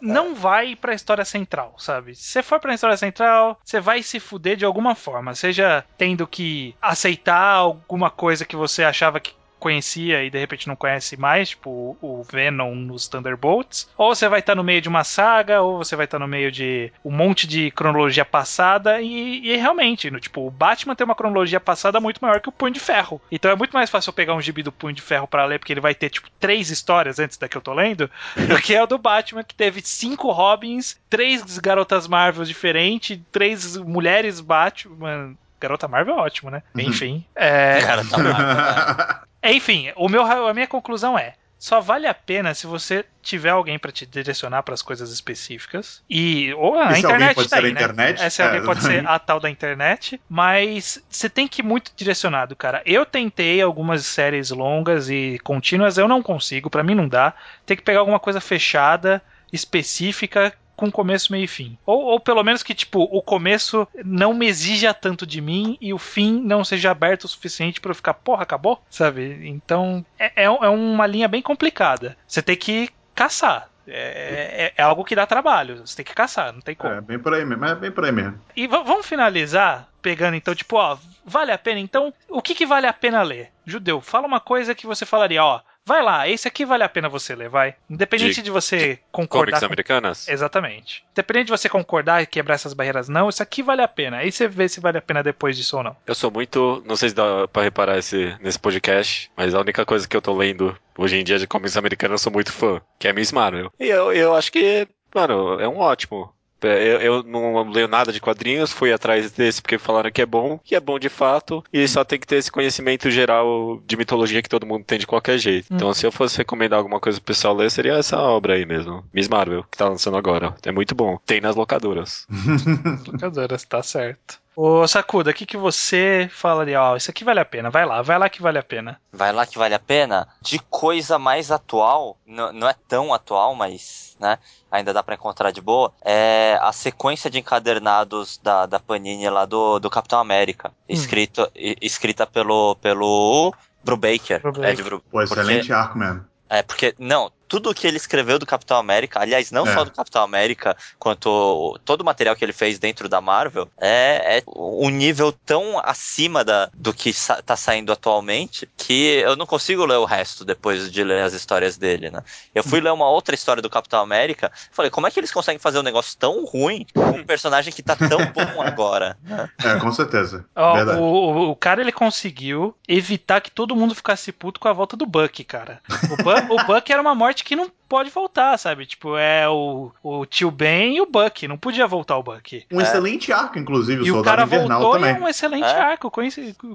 não 0.00 0.34
vai 0.34 0.76
pra 0.76 0.94
história 0.94 1.24
central, 1.24 1.74
sabe? 1.78 2.14
Se 2.14 2.24
você 2.24 2.42
for 2.42 2.60
pra 2.60 2.74
história 2.74 2.96
central, 2.96 3.58
você 3.64 3.80
vai 3.80 4.02
se 4.02 4.20
fuder 4.20 4.56
de 4.56 4.64
alguma 4.64 4.94
forma. 4.94 5.34
Seja 5.34 5.84
tendo 5.96 6.26
que 6.26 6.74
aceitar 6.80 7.54
alguma 7.54 8.10
coisa 8.10 8.44
que 8.44 8.54
você 8.54 8.84
achava 8.84 9.18
que 9.18 9.32
conhecia 9.64 10.22
e 10.22 10.28
de 10.28 10.38
repente 10.38 10.68
não 10.68 10.76
conhece 10.76 11.18
mais, 11.18 11.48
tipo 11.48 11.96
o 12.02 12.22
Venom 12.22 12.74
nos 12.74 13.08
Thunderbolts, 13.08 13.88
ou 13.96 14.14
você 14.14 14.28
vai 14.28 14.40
estar 14.40 14.52
tá 14.52 14.56
no 14.56 14.62
meio 14.62 14.82
de 14.82 14.90
uma 14.90 15.04
saga, 15.04 15.62
ou 15.62 15.78
você 15.78 15.96
vai 15.96 16.04
estar 16.04 16.18
tá 16.18 16.24
no 16.24 16.28
meio 16.28 16.52
de 16.52 16.92
um 17.02 17.10
monte 17.10 17.46
de 17.46 17.70
cronologia 17.70 18.26
passada, 18.26 19.00
e, 19.00 19.40
e 19.46 19.56
realmente, 19.56 20.10
no, 20.10 20.20
tipo, 20.20 20.46
o 20.46 20.50
Batman 20.50 20.94
tem 20.94 21.06
uma 21.06 21.14
cronologia 21.14 21.58
passada 21.58 21.98
muito 21.98 22.18
maior 22.20 22.42
que 22.42 22.48
o 22.50 22.52
Punho 22.52 22.74
de 22.74 22.80
Ferro. 22.80 23.22
Então 23.32 23.50
é 23.50 23.56
muito 23.56 23.72
mais 23.72 23.88
fácil 23.88 24.10
eu 24.10 24.14
pegar 24.14 24.34
um 24.34 24.42
gibi 24.42 24.62
do 24.62 24.70
Punho 24.70 24.92
de 24.92 25.00
Ferro 25.00 25.26
para 25.26 25.46
ler, 25.46 25.58
porque 25.58 25.72
ele 25.72 25.80
vai 25.80 25.94
ter, 25.94 26.10
tipo, 26.10 26.28
três 26.38 26.68
histórias 26.68 27.18
antes 27.18 27.38
da 27.38 27.48
que 27.48 27.56
eu 27.56 27.62
tô 27.62 27.72
lendo, 27.72 28.10
do 28.36 28.60
que 28.60 28.74
é 28.74 28.82
o 28.82 28.86
do 28.86 28.98
Batman, 28.98 29.42
que 29.42 29.54
teve 29.54 29.80
cinco 29.80 30.30
Robins, 30.30 30.98
três 31.08 31.58
garotas 31.58 32.06
Marvel 32.06 32.44
diferentes, 32.44 33.18
três 33.32 33.78
mulheres 33.78 34.40
Batman. 34.40 35.34
Garota 35.58 35.88
Marvel 35.88 36.16
é 36.16 36.20
ótimo, 36.20 36.50
né? 36.50 36.62
Uhum. 36.74 36.82
Enfim. 36.82 37.24
É... 37.34 37.80
Garota 37.80 38.18
Marvel. 38.18 39.24
Enfim, 39.44 39.92
o 39.96 40.08
meu, 40.08 40.22
a 40.24 40.54
minha 40.54 40.66
conclusão 40.66 41.18
é: 41.18 41.34
só 41.64 41.80
vale 41.80 42.06
a 42.06 42.12
pena 42.12 42.52
se 42.52 42.66
você 42.66 43.06
tiver 43.22 43.48
alguém 43.48 43.78
para 43.78 43.90
te 43.90 44.04
direcionar 44.04 44.62
para 44.62 44.74
as 44.74 44.82
coisas 44.82 45.10
específicas. 45.10 46.02
E 46.10 46.52
ou 46.54 46.78
a 46.78 46.98
internet 46.98 47.34
pode 47.34 47.48
tá 47.48 47.56
ser 47.56 47.64
aí, 47.64 47.70
a 47.70 47.72
internet? 47.72 48.20
Né? 48.20 48.26
Essa 48.26 48.42
é, 48.42 48.46
alguém 48.46 48.64
pode 48.64 48.82
ser 48.82 49.04
a 49.08 49.18
tal 49.18 49.40
da 49.40 49.48
internet, 49.48 50.20
mas 50.28 51.02
você 51.08 51.28
tem 51.28 51.48
que 51.48 51.62
ir 51.62 51.64
muito 51.64 51.90
direcionado, 51.96 52.54
cara. 52.54 52.82
Eu 52.84 53.06
tentei 53.06 53.62
algumas 53.62 54.04
séries 54.04 54.50
longas 54.50 55.08
e 55.08 55.38
contínuas, 55.42 55.96
eu 55.96 56.06
não 56.06 56.22
consigo, 56.22 56.68
para 56.68 56.82
mim 56.82 56.94
não 56.94 57.08
dá. 57.08 57.32
Tem 57.64 57.76
que 57.76 57.82
pegar 57.82 58.00
alguma 58.00 58.20
coisa 58.20 58.42
fechada, 58.42 59.22
específica 59.50 60.52
com 60.76 60.90
começo, 60.90 61.32
meio 61.32 61.44
e 61.44 61.48
fim. 61.48 61.78
Ou, 61.86 62.02
ou 62.02 62.20
pelo 62.20 62.42
menos 62.42 62.62
que, 62.62 62.74
tipo, 62.74 63.02
o 63.02 63.22
começo 63.22 63.86
não 64.04 64.34
me 64.34 64.46
exija 64.46 64.92
tanto 64.92 65.26
de 65.26 65.40
mim 65.40 65.76
e 65.80 65.92
o 65.92 65.98
fim 65.98 66.40
não 66.40 66.64
seja 66.64 66.90
aberto 66.90 67.24
o 67.24 67.28
suficiente 67.28 67.80
para 67.80 67.90
eu 67.90 67.94
ficar, 67.94 68.14
porra, 68.14 68.42
acabou? 68.42 68.82
Sabe? 68.90 69.48
Então, 69.48 70.04
é, 70.18 70.44
é, 70.44 70.44
é 70.44 70.68
uma 70.68 71.06
linha 71.06 71.28
bem 71.28 71.42
complicada. 71.42 72.16
Você 72.26 72.42
tem 72.42 72.56
que 72.56 72.90
caçar. 73.14 73.68
É, 73.86 74.72
é, 74.76 74.80
é, 74.80 74.82
algo 74.82 75.04
que 75.04 75.14
dá 75.14 75.26
trabalho. 75.26 75.86
Você 75.86 75.96
tem 75.96 76.04
que 76.04 76.14
caçar, 76.14 76.52
não 76.52 76.60
tem 76.60 76.74
como. 76.74 76.94
É 76.94 77.00
bem 77.00 77.18
por 77.18 77.34
aí 77.34 77.44
mesmo, 77.44 77.64
é 77.66 77.74
bem 77.74 77.90
por 77.90 78.04
aí 78.04 78.12
mesmo. 78.12 78.40
E 78.56 78.66
vamos 78.66 79.06
finalizar 79.06 79.88
pegando 80.00 80.36
então, 80.36 80.54
tipo, 80.54 80.76
ó, 80.76 80.98
vale 81.24 81.50
a 81.50 81.56
pena? 81.56 81.80
Então, 81.80 82.12
o 82.28 82.42
que, 82.42 82.54
que 82.54 82.66
vale 82.66 82.86
a 82.86 82.92
pena 82.92 83.22
ler? 83.22 83.50
Judeu, 83.64 84.02
fala 84.02 84.26
uma 84.26 84.38
coisa 84.40 84.74
que 84.74 84.86
você 84.86 85.06
falaria, 85.06 85.42
ó, 85.42 85.60
Vai 85.86 86.02
lá, 86.02 86.26
esse 86.26 86.48
aqui 86.48 86.64
vale 86.64 86.82
a 86.82 86.88
pena 86.88 87.08
você 87.08 87.34
ler, 87.34 87.48
vai. 87.48 87.74
Independente 87.90 88.36
de, 88.36 88.42
de 88.42 88.50
você 88.50 88.78
de 88.78 88.98
concordar. 89.12 89.60
Com... 89.60 89.66
americanas? 89.66 90.26
Exatamente. 90.28 91.04
Independente 91.12 91.46
de 91.46 91.50
você 91.52 91.68
concordar 91.68 92.22
e 92.22 92.26
quebrar 92.26 92.54
essas 92.54 92.72
barreiras, 92.72 93.08
não, 93.08 93.28
isso 93.28 93.42
aqui 93.42 93.62
vale 93.62 93.82
a 93.82 93.88
pena. 93.88 94.18
Aí 94.18 94.32
você 94.32 94.48
vê 94.48 94.66
se 94.68 94.80
vale 94.80 94.96
a 94.96 95.02
pena 95.02 95.22
depois 95.22 95.56
disso 95.56 95.76
ou 95.76 95.82
não. 95.82 95.96
Eu 96.06 96.14
sou 96.14 96.30
muito. 96.30 96.82
Não 96.86 96.96
sei 96.96 97.10
se 97.10 97.14
dá 97.14 97.46
pra 97.48 97.62
reparar 97.62 97.98
esse, 97.98 98.34
nesse 98.40 98.58
podcast, 98.58 99.30
mas 99.36 99.54
a 99.54 99.60
única 99.60 99.84
coisa 99.84 100.08
que 100.08 100.16
eu 100.16 100.22
tô 100.22 100.34
lendo 100.34 100.76
hoje 100.96 101.16
em 101.16 101.24
dia 101.24 101.38
de 101.38 101.46
comics 101.46 101.76
americanos 101.76 102.20
eu 102.20 102.24
sou 102.24 102.32
muito 102.32 102.52
fã, 102.52 102.80
que 102.98 103.06
é 103.06 103.12
Miss 103.12 103.30
Marvel. 103.30 103.70
E 103.78 103.88
eu, 103.88 104.12
eu 104.12 104.34
acho 104.34 104.50
que, 104.50 104.88
mano, 105.14 105.60
é 105.60 105.68
um 105.68 105.78
ótimo. 105.78 106.32
É, 106.64 106.94
eu, 106.94 107.00
eu, 107.00 107.22
não 107.22 107.68
leio 107.70 107.88
nada 107.88 108.12
de 108.12 108.20
quadrinhos, 108.20 108.72
fui 108.72 108.92
atrás 108.92 109.30
desse 109.30 109.60
porque 109.60 109.78
falaram 109.78 110.10
que 110.10 110.22
é 110.22 110.26
bom, 110.26 110.58
que 110.62 110.74
é 110.74 110.80
bom 110.80 110.98
de 110.98 111.08
fato, 111.08 111.62
e 111.72 111.86
só 111.88 112.04
tem 112.04 112.18
que 112.18 112.26
ter 112.26 112.36
esse 112.36 112.50
conhecimento 112.50 113.10
geral 113.10 113.80
de 113.86 113.96
mitologia 113.96 114.42
que 114.42 114.48
todo 114.48 114.66
mundo 114.66 114.84
tem 114.84 114.98
de 114.98 115.06
qualquer 115.06 115.38
jeito. 115.38 115.72
Hum. 115.72 115.76
Então, 115.76 115.94
se 115.94 116.06
eu 116.06 116.12
fosse 116.12 116.38
recomendar 116.38 116.78
alguma 116.78 117.00
coisa 117.00 117.18
pro 117.18 117.26
pessoal 117.26 117.54
ler, 117.54 117.70
seria 117.70 117.94
essa 117.94 118.18
obra 118.18 118.54
aí 118.54 118.66
mesmo. 118.66 119.04
Miss 119.12 119.28
Marvel, 119.28 119.64
que 119.70 119.76
tá 119.76 119.88
lançando 119.88 120.16
agora. 120.16 120.54
É 120.64 120.72
muito 120.72 120.94
bom. 120.94 121.18
Tem 121.24 121.40
nas 121.40 121.56
locadoras. 121.56 122.26
locadoras, 123.06 123.64
tá 123.64 123.82
certo. 123.82 124.43
Ô 124.56 124.86
Sakuda, 124.86 125.30
o 125.30 125.34
que, 125.34 125.46
que 125.46 125.56
você 125.56 126.28
falaria? 126.32 126.80
Ó, 126.80 126.96
isso 126.96 127.10
aqui 127.10 127.24
vale 127.24 127.40
a 127.40 127.44
pena, 127.44 127.70
vai 127.70 127.84
lá, 127.84 128.02
vai 128.02 128.18
lá 128.18 128.28
que 128.28 128.40
vale 128.40 128.58
a 128.58 128.62
pena. 128.62 129.00
Vai 129.12 129.32
lá 129.32 129.44
que 129.44 129.58
vale 129.58 129.74
a 129.74 129.78
pena? 129.78 130.28
De 130.40 130.58
coisa 130.58 131.18
mais 131.18 131.50
atual, 131.50 132.16
não 132.26 132.68
é 132.68 132.74
tão 132.86 133.12
atual, 133.12 133.54
mas 133.54 134.16
né, 134.20 134.38
ainda 134.70 134.92
dá 134.92 135.02
para 135.02 135.14
encontrar 135.14 135.50
de 135.50 135.60
boa, 135.60 135.92
é 136.04 136.56
a 136.60 136.72
sequência 136.72 137.28
de 137.28 137.38
encadernados 137.38 138.38
da, 138.42 138.66
da 138.66 138.78
Panini 138.78 139.28
lá 139.28 139.44
do, 139.44 139.78
do 139.78 139.90
Capitão 139.90 140.20
América, 140.20 140.68
hum. 140.68 140.72
escrito, 140.88 141.50
escrita 141.54 142.26
pelo, 142.26 142.76
pelo 142.76 143.52
Brubaker. 143.82 144.40
Brubaker. 144.40 144.70
Ed 144.70 144.82
Bru, 144.82 145.00
Pô, 145.10 145.20
excelente 145.20 145.58
porque... 145.58 145.72
arco 145.72 145.98
mesmo. 145.98 146.24
É, 146.48 146.62
porque, 146.62 146.94
não, 146.98 147.32
tudo 147.54 147.74
que 147.74 147.86
ele 147.86 147.96
escreveu 147.96 148.38
do 148.38 148.46
Capitão 148.46 148.76
América, 148.76 149.20
aliás, 149.20 149.50
não 149.50 149.66
É. 149.66 149.72
só 149.74 149.84
do 149.84 149.90
Capitão 149.92 150.22
América, 150.22 150.76
quanto 150.98 151.78
todo 151.84 152.00
o 152.00 152.04
material 152.04 152.34
que 152.34 152.44
ele 152.44 152.52
fez 152.52 152.78
dentro 152.78 153.08
da 153.08 153.20
Marvel, 153.20 153.68
é, 153.80 154.38
é 154.38 154.42
um 154.56 154.88
nível 154.90 155.30
tão 155.32 155.78
acima 155.78 156.44
da, 156.44 156.68
do 156.74 156.92
que 156.92 157.12
sa 157.12 157.40
tá 157.42 157.56
saindo 157.56 157.92
atualmente 157.92 158.68
que 158.76 159.16
eu 159.20 159.36
não 159.36 159.46
consigo 159.46 159.84
ler 159.86 159.96
o 159.98 160.04
resto 160.04 160.44
depois 160.44 160.90
de 160.90 161.04
ler 161.04 161.22
as 161.22 161.32
histórias 161.32 161.76
dele, 161.76 162.10
né? 162.10 162.22
Eu 162.54 162.64
fui 162.64 162.80
ler 162.80 162.92
uma 162.92 163.08
outra 163.08 163.34
história 163.34 163.62
do 163.62 163.70
Capitão 163.70 164.00
América, 164.00 164.50
falei, 164.72 164.90
como 164.90 165.06
é 165.06 165.10
que 165.10 165.20
eles 165.20 165.30
conseguem 165.32 165.58
fazer 165.58 165.78
um 165.78 165.82
negócio 165.82 166.16
tão 166.18 166.44
ruim 166.44 166.86
com 166.94 167.18
um 167.20 167.24
personagem 167.24 167.72
que 167.72 167.82
tá 167.82 167.94
tão 167.96 168.18
bom 168.32 168.60
agora? 168.62 169.16
né? 169.22 169.48
É, 169.62 169.76
com 169.78 169.92
certeza. 169.92 170.44
O, 170.56 171.02
o- 171.02 171.50
o 171.50 171.56
cara 171.56 171.80
ele 171.80 171.92
conseguiu 171.92 172.74
evitar 172.88 173.40
que 173.40 173.50
todo 173.50 173.76
mundo 173.76 173.94
ficasse 173.94 174.32
puto 174.32 174.58
com 174.58 174.68
a 174.68 174.72
volta 174.72 174.96
do 174.96 175.06
Buck, 175.06 175.44
cara. 175.44 175.80
O, 176.10 176.16
Bu- 176.22 176.54
o 176.54 176.64
Buck 176.64 176.90
era 176.90 177.00
uma 177.00 177.14
morte 177.14 177.43
que 177.44 177.54
não 177.54 177.70
pode 177.88 178.10
voltar, 178.10 178.58
sabe? 178.58 178.86
Tipo, 178.86 179.16
é 179.16 179.48
o, 179.48 179.92
o 180.02 180.24
tio 180.26 180.50
Ben 180.50 180.96
e 180.96 181.00
o 181.00 181.06
Buck. 181.06 181.46
Não 181.46 181.56
podia 181.58 181.86
voltar 181.86 182.16
o 182.16 182.22
Buck. 182.22 182.64
Um 182.72 182.80
excelente 182.80 183.32
arco, 183.32 183.58
inclusive, 183.58 184.02
o 184.02 184.06
E 184.06 184.10
o 184.10 184.14
Soldado 184.14 184.36
cara 184.36 184.46
Invernal 184.46 184.80
voltou 184.80 184.98
e 184.98 185.00
também. 185.02 185.16
é 185.22 185.24
um 185.24 185.28
excelente 185.28 185.64
É. 185.64 185.80
arco, 185.80 186.10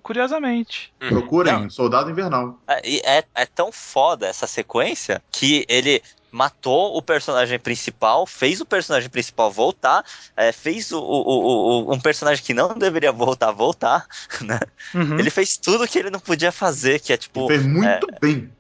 curiosamente. 0.02 0.94
Procurem, 1.00 1.70
Soldado 1.70 2.10
Invernal. 2.10 2.60
É, 2.68 2.82
e 2.88 3.02
é, 3.04 3.24
é 3.36 3.46
tão 3.46 3.72
foda 3.72 4.28
essa 4.28 4.48
sequência 4.48 5.22
que 5.32 5.66
ele 5.68 6.02
matou 6.32 6.96
o 6.96 7.02
personagem 7.02 7.58
principal, 7.58 8.28
fez 8.28 8.62
o 8.62 8.66
personagem 8.66 9.10
principal 9.10 9.52
voltar, 9.52 10.06
é, 10.38 10.52
fez 10.52 10.92
o, 10.92 11.00
o- 11.00 11.02
o- 11.02 11.88
o- 11.90 11.94
um 11.94 12.00
personagem 12.00 12.44
que 12.44 12.54
não 12.54 12.76
deveria 12.76 13.12
voltar, 13.12 13.52
voltar, 13.52 14.06
né? 14.42 14.60
Uhum. 14.94 15.18
Ele 15.18 15.32
fez 15.32 15.58
tudo 15.58 15.88
que 15.88 15.98
ele 15.98 16.12
não 16.12 16.20
podia 16.20 16.52
fazer, 16.52 17.00
que 17.00 17.12
é 17.12 17.18
tipo. 17.18 17.48
Fez 17.48 17.66
muito 17.66 18.08
bem. 18.22 18.52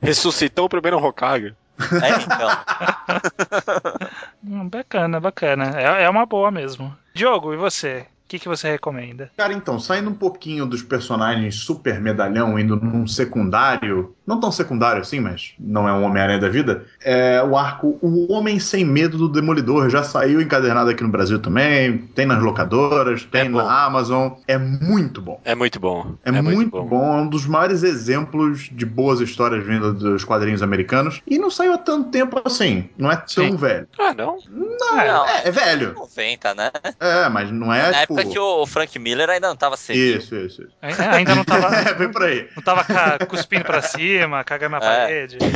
Ressuscitou 0.00 0.66
o 0.66 0.68
primeiro 0.68 0.98
Hokage. 0.98 1.54
É, 1.80 2.22
então. 2.22 2.50
Hum, 4.42 4.68
bacana, 4.68 5.20
bacana. 5.20 5.78
É, 5.78 6.04
é 6.04 6.08
uma 6.08 6.24
boa 6.24 6.50
mesmo. 6.50 6.96
Diogo, 7.14 7.52
e 7.52 7.56
você? 7.58 8.06
O 8.30 8.32
que, 8.32 8.38
que 8.38 8.48
você 8.48 8.70
recomenda? 8.70 9.28
Cara, 9.36 9.52
então, 9.52 9.80
saindo 9.80 10.08
um 10.08 10.14
pouquinho 10.14 10.64
dos 10.64 10.84
personagens 10.84 11.56
super 11.56 12.00
medalhão, 12.00 12.56
indo 12.56 12.76
num 12.76 13.04
secundário, 13.04 14.14
não 14.24 14.38
tão 14.38 14.52
secundário 14.52 15.02
assim, 15.02 15.18
mas 15.18 15.54
não 15.58 15.88
é 15.88 15.92
um 15.92 16.04
Homem-Aranha 16.04 16.38
da 16.38 16.48
vida, 16.48 16.86
é 17.02 17.42
o 17.42 17.56
arco 17.56 17.98
O 18.00 18.32
Homem 18.32 18.60
Sem 18.60 18.84
Medo 18.84 19.18
do 19.18 19.28
Demolidor. 19.28 19.90
Já 19.90 20.04
saiu 20.04 20.40
encadernado 20.40 20.90
aqui 20.90 21.02
no 21.02 21.08
Brasil 21.08 21.40
também, 21.40 21.98
tem 22.14 22.24
nas 22.24 22.40
locadoras, 22.40 23.24
tem 23.24 23.50
bom. 23.50 23.58
na 23.58 23.86
Amazon. 23.86 24.34
É 24.46 24.56
muito 24.56 25.20
bom. 25.20 25.40
É 25.44 25.56
muito 25.56 25.80
bom. 25.80 26.14
É, 26.24 26.30
muito, 26.30 26.84
bom. 26.84 27.18
é 27.18 27.22
um 27.22 27.26
dos 27.26 27.46
maiores 27.46 27.82
exemplos 27.82 28.70
de 28.70 28.86
boas 28.86 29.20
histórias 29.20 29.66
vindo 29.66 29.92
dos 29.92 30.22
quadrinhos 30.22 30.62
americanos. 30.62 31.20
E 31.26 31.36
não 31.36 31.50
saiu 31.50 31.72
há 31.72 31.78
tanto 31.78 32.10
tempo 32.10 32.40
assim, 32.44 32.88
não 32.96 33.10
é 33.10 33.16
tão 33.16 33.26
Sim. 33.26 33.56
velho. 33.56 33.88
Ah, 33.98 34.14
não? 34.14 34.38
É, 34.38 35.08
Não, 35.08 35.26
É, 35.26 35.48
é 35.48 35.50
velho, 35.50 35.94
90, 35.94 36.54
né? 36.54 36.70
é, 37.00 37.28
mas 37.28 37.50
não 37.50 37.74
é 37.74 37.90
Na 37.90 38.00
tipo. 38.02 38.19
Época 38.20 38.32
que 38.32 38.38
o 38.38 38.66
Frank 38.66 38.98
Miller 38.98 39.28
ainda 39.30 39.48
não 39.48 39.56
tava 39.56 39.76
senil. 39.76 40.18
Isso, 40.18 40.34
isso, 40.36 40.62
isso. 40.62 40.72
a- 40.80 41.14
ainda 41.16 41.34
não 41.34 41.44
tava. 41.44 41.68
É, 41.90 41.94
vem 41.94 42.10
por 42.10 42.22
aí. 42.22 42.48
Não 42.54 42.62
tava 42.62 42.84
ca- 42.84 43.18
cuspindo 43.26 43.64
pra 43.64 43.80
cima, 43.82 44.42
cagando 44.44 44.72
na 44.72 44.76
É. 44.78 44.80
parede. 44.80 45.38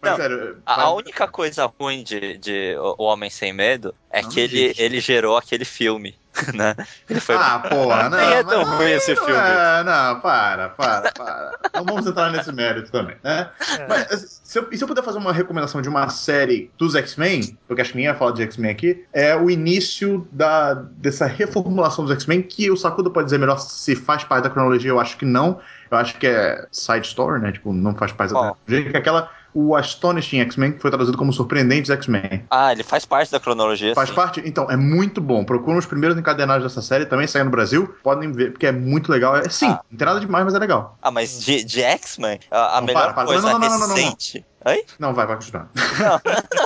Mas 0.00 0.10
Não, 0.10 0.16
sério, 0.18 0.58
A, 0.66 0.90
única 0.92 1.26
coisa 1.26 1.66
ruim 1.80 2.04
de, 2.04 2.36
de 2.38 2.76
O 2.98 3.04
Homem 3.04 3.30
Sem 3.30 3.52
Medo 3.52 3.94
é 4.10 4.22
Não 4.22 4.28
que 4.28 4.38
ele, 4.40 4.74
ele 4.78 5.00
gerou 5.00 5.36
aquele 5.36 5.64
filme, 5.64 6.14
né? 6.54 6.76
Ele 7.08 7.18
foi 7.18 7.34
Ah, 7.34 7.58
porra, 7.58 8.08
não. 8.10 8.18
Nem 8.18 8.34
é 8.34 8.44
tão 8.44 8.62
ruim 8.62 8.90
esse 8.92 9.16
filme. 9.16 9.32
é, 9.32 9.82
não, 9.84 10.20
para, 10.20 10.68
para, 10.68 11.10
para. 11.12 11.58
Não 11.76 11.84
vamos 11.84 12.06
entrar 12.06 12.30
nesse 12.30 12.52
mérito 12.52 12.90
também, 12.90 13.16
né? 13.22 13.48
É. 13.78 13.86
Mas 13.86 14.40
se 14.42 14.58
eu, 14.58 14.68
e 14.70 14.76
se 14.76 14.82
eu 14.82 14.88
puder 14.88 15.02
fazer 15.02 15.18
uma 15.18 15.32
recomendação 15.32 15.80
de 15.82 15.88
uma 15.88 16.08
série 16.08 16.70
dos 16.78 16.94
X-Men, 16.94 17.56
porque 17.66 17.82
acho 17.82 17.92
que 17.92 17.96
ninguém 17.96 18.10
vai 18.10 18.18
falar 18.18 18.32
de 18.32 18.42
X-Men 18.42 18.70
aqui, 18.70 19.04
é 19.12 19.36
o 19.36 19.50
início 19.50 20.26
da, 20.32 20.74
dessa 20.74 21.26
reformulação 21.26 22.04
dos 22.04 22.14
X-Men, 22.14 22.42
que 22.42 22.70
o 22.70 22.76
Sakuda 22.76 23.10
pode 23.10 23.26
dizer 23.26 23.38
melhor 23.38 23.58
se 23.58 23.94
faz 23.94 24.24
parte 24.24 24.44
da 24.44 24.50
cronologia, 24.50 24.90
eu 24.90 25.00
acho 25.00 25.16
que 25.16 25.24
não. 25.24 25.60
Eu 25.90 25.98
acho 25.98 26.18
que 26.18 26.26
é 26.26 26.66
side 26.72 27.06
story, 27.06 27.40
né? 27.40 27.52
Tipo, 27.52 27.72
não 27.72 27.94
faz 27.94 28.12
parte 28.12 28.32
da 28.32 28.38
Qual? 28.40 28.56
cronologia, 28.56 28.90
que 28.90 28.96
é 28.96 29.00
aquela. 29.00 29.30
O 29.58 29.74
Astonishing 29.74 30.40
X-Men, 30.40 30.72
que 30.72 30.80
foi 30.82 30.90
traduzido 30.90 31.16
como 31.16 31.32
Surpreendentes 31.32 31.88
X-Men. 31.90 32.44
Ah, 32.50 32.72
ele 32.72 32.82
faz 32.82 33.06
parte 33.06 33.32
da 33.32 33.40
cronologia. 33.40 33.94
Faz 33.94 34.10
sim. 34.10 34.14
parte? 34.14 34.42
Então, 34.44 34.70
é 34.70 34.76
muito 34.76 35.18
bom. 35.18 35.44
Procuram 35.46 35.78
os 35.78 35.86
primeiros 35.86 36.18
encadenados 36.18 36.62
dessa 36.62 36.82
série, 36.82 37.06
também 37.06 37.26
saiu 37.26 37.46
no 37.46 37.50
Brasil. 37.50 37.94
Podem 38.02 38.30
ver, 38.32 38.52
porque 38.52 38.66
é 38.66 38.72
muito 38.72 39.10
legal. 39.10 39.34
É, 39.34 39.48
sim, 39.48 39.66
Ah. 39.68 39.80
não 39.90 39.96
tem 39.96 40.06
nada 40.06 40.20
demais, 40.20 40.44
mas 40.44 40.52
é 40.54 40.58
legal. 40.58 40.98
Ah, 41.00 41.10
mas 41.10 41.40
de, 41.42 41.64
de 41.64 41.80
X-Men, 41.80 42.38
a, 42.50 42.76
a 42.76 42.80
Não, 42.82 42.86
melhor 42.86 43.02
para, 43.04 43.14
para. 43.14 43.24
coisa 43.26 43.42
Não, 43.42 43.52
não, 43.52 43.58
não, 43.58 43.68
não, 43.70 43.78
não, 43.78 43.88
não. 43.88 43.94
recente. 43.96 44.44
Oi? 44.66 44.84
Não, 44.98 45.14
vai, 45.14 45.26
vai 45.26 45.36
continuar. 45.36 45.70
É 45.74 46.65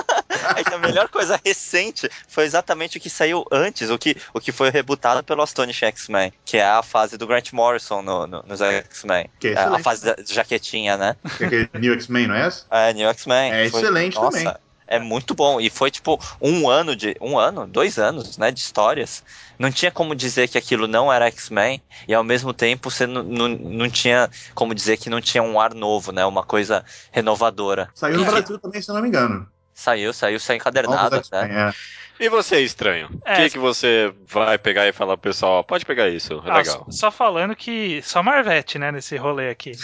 que 0.63 0.73
a 0.73 0.77
melhor 0.77 1.09
coisa 1.09 1.39
recente 1.45 2.09
foi 2.27 2.43
exatamente 2.45 2.97
o 2.97 3.01
que 3.01 3.09
saiu 3.09 3.45
antes, 3.51 3.89
o 3.89 3.97
que, 3.97 4.15
o 4.33 4.39
que 4.39 4.51
foi 4.51 4.69
rebutado 4.69 5.23
pelo 5.23 5.41
Astonish 5.41 5.83
X-Men, 5.83 6.31
que 6.45 6.57
é 6.57 6.65
a 6.65 6.81
fase 6.83 7.17
do 7.17 7.27
Grant 7.27 7.51
Morrison 7.53 8.01
no, 8.01 8.27
no- 8.27 8.43
nos 8.47 8.61
X-Men. 8.61 9.29
É 9.43 9.47
É, 9.47 9.57
a 9.59 9.79
fase 9.79 10.05
da 10.05 10.15
jaquetinha, 10.27 10.97
né? 10.97 11.15
Que 11.37 11.43
é 11.43 11.47
aquele 11.47 11.69
New 11.79 11.93
X-Men, 11.93 12.27
não 12.27 12.35
é 12.35 12.47
essa? 12.47 12.65
É, 12.71 12.93
New 12.93 13.07
X-Men. 13.09 13.51
É 13.51 13.69
Foi- 13.69 13.81
excelente 13.81 14.15
nossa, 14.15 14.37
também. 14.37 14.53
É 14.87 14.99
muito 14.99 15.33
bom. 15.33 15.61
E 15.61 15.69
foi 15.69 15.89
tipo 15.89 16.19
um 16.41 16.69
ano 16.69 16.97
de. 16.97 17.15
Um 17.21 17.39
ano, 17.39 17.65
dois 17.65 17.97
anos, 17.97 18.37
né? 18.37 18.51
De 18.51 18.59
histórias. 18.59 19.23
Não 19.57 19.71
tinha 19.71 19.89
como 19.89 20.13
dizer 20.13 20.49
que 20.49 20.57
aquilo 20.57 20.85
não 20.85 21.11
era 21.13 21.27
X-Men. 21.27 21.81
E 22.09 22.13
ao 22.13 22.25
mesmo 22.25 22.53
tempo 22.53 22.91
você 22.91 23.07
não, 23.07 23.23
não, 23.23 23.47
não 23.47 23.89
tinha 23.89 24.29
como 24.53 24.75
dizer 24.75 24.97
que 24.97 25.09
não 25.09 25.21
tinha 25.21 25.41
um 25.41 25.57
ar 25.61 25.73
novo, 25.73 26.11
né? 26.11 26.25
Uma 26.25 26.43
coisa 26.43 26.83
renovadora. 27.09 27.89
Saiu 27.95 28.17
no 28.17 28.25
Brasil 28.25 28.59
também, 28.59 28.81
se 28.81 28.91
eu 28.91 28.95
não 28.95 29.01
me 29.01 29.07
engano. 29.07 29.47
Saiu, 29.81 30.13
saiu, 30.13 30.39
saiu 30.39 30.57
encadernado 30.57 31.15
é. 31.31 31.71
E 32.19 32.29
você, 32.29 32.59
estranho? 32.59 33.07
O 33.07 33.19
É. 33.25 33.35
que, 33.37 33.49
que 33.51 33.57
você 33.57 34.13
vai 34.27 34.55
pegar 34.59 34.87
e 34.87 34.91
falar 34.93 35.17
pro 35.17 35.31
pessoal? 35.31 35.63
Pode 35.63 35.83
pegar 35.87 36.07
isso, 36.07 36.33
é 36.45 36.51
Ah, 36.51 36.57
legal. 36.57 36.85
só- 36.91 37.09
falando 37.09 37.55
que 37.55 37.99
só 38.03 38.21
Marvete, 38.21 38.77
né, 38.77 38.91
nesse 38.91 39.17
rolê 39.17 39.49
aqui. 39.49 39.71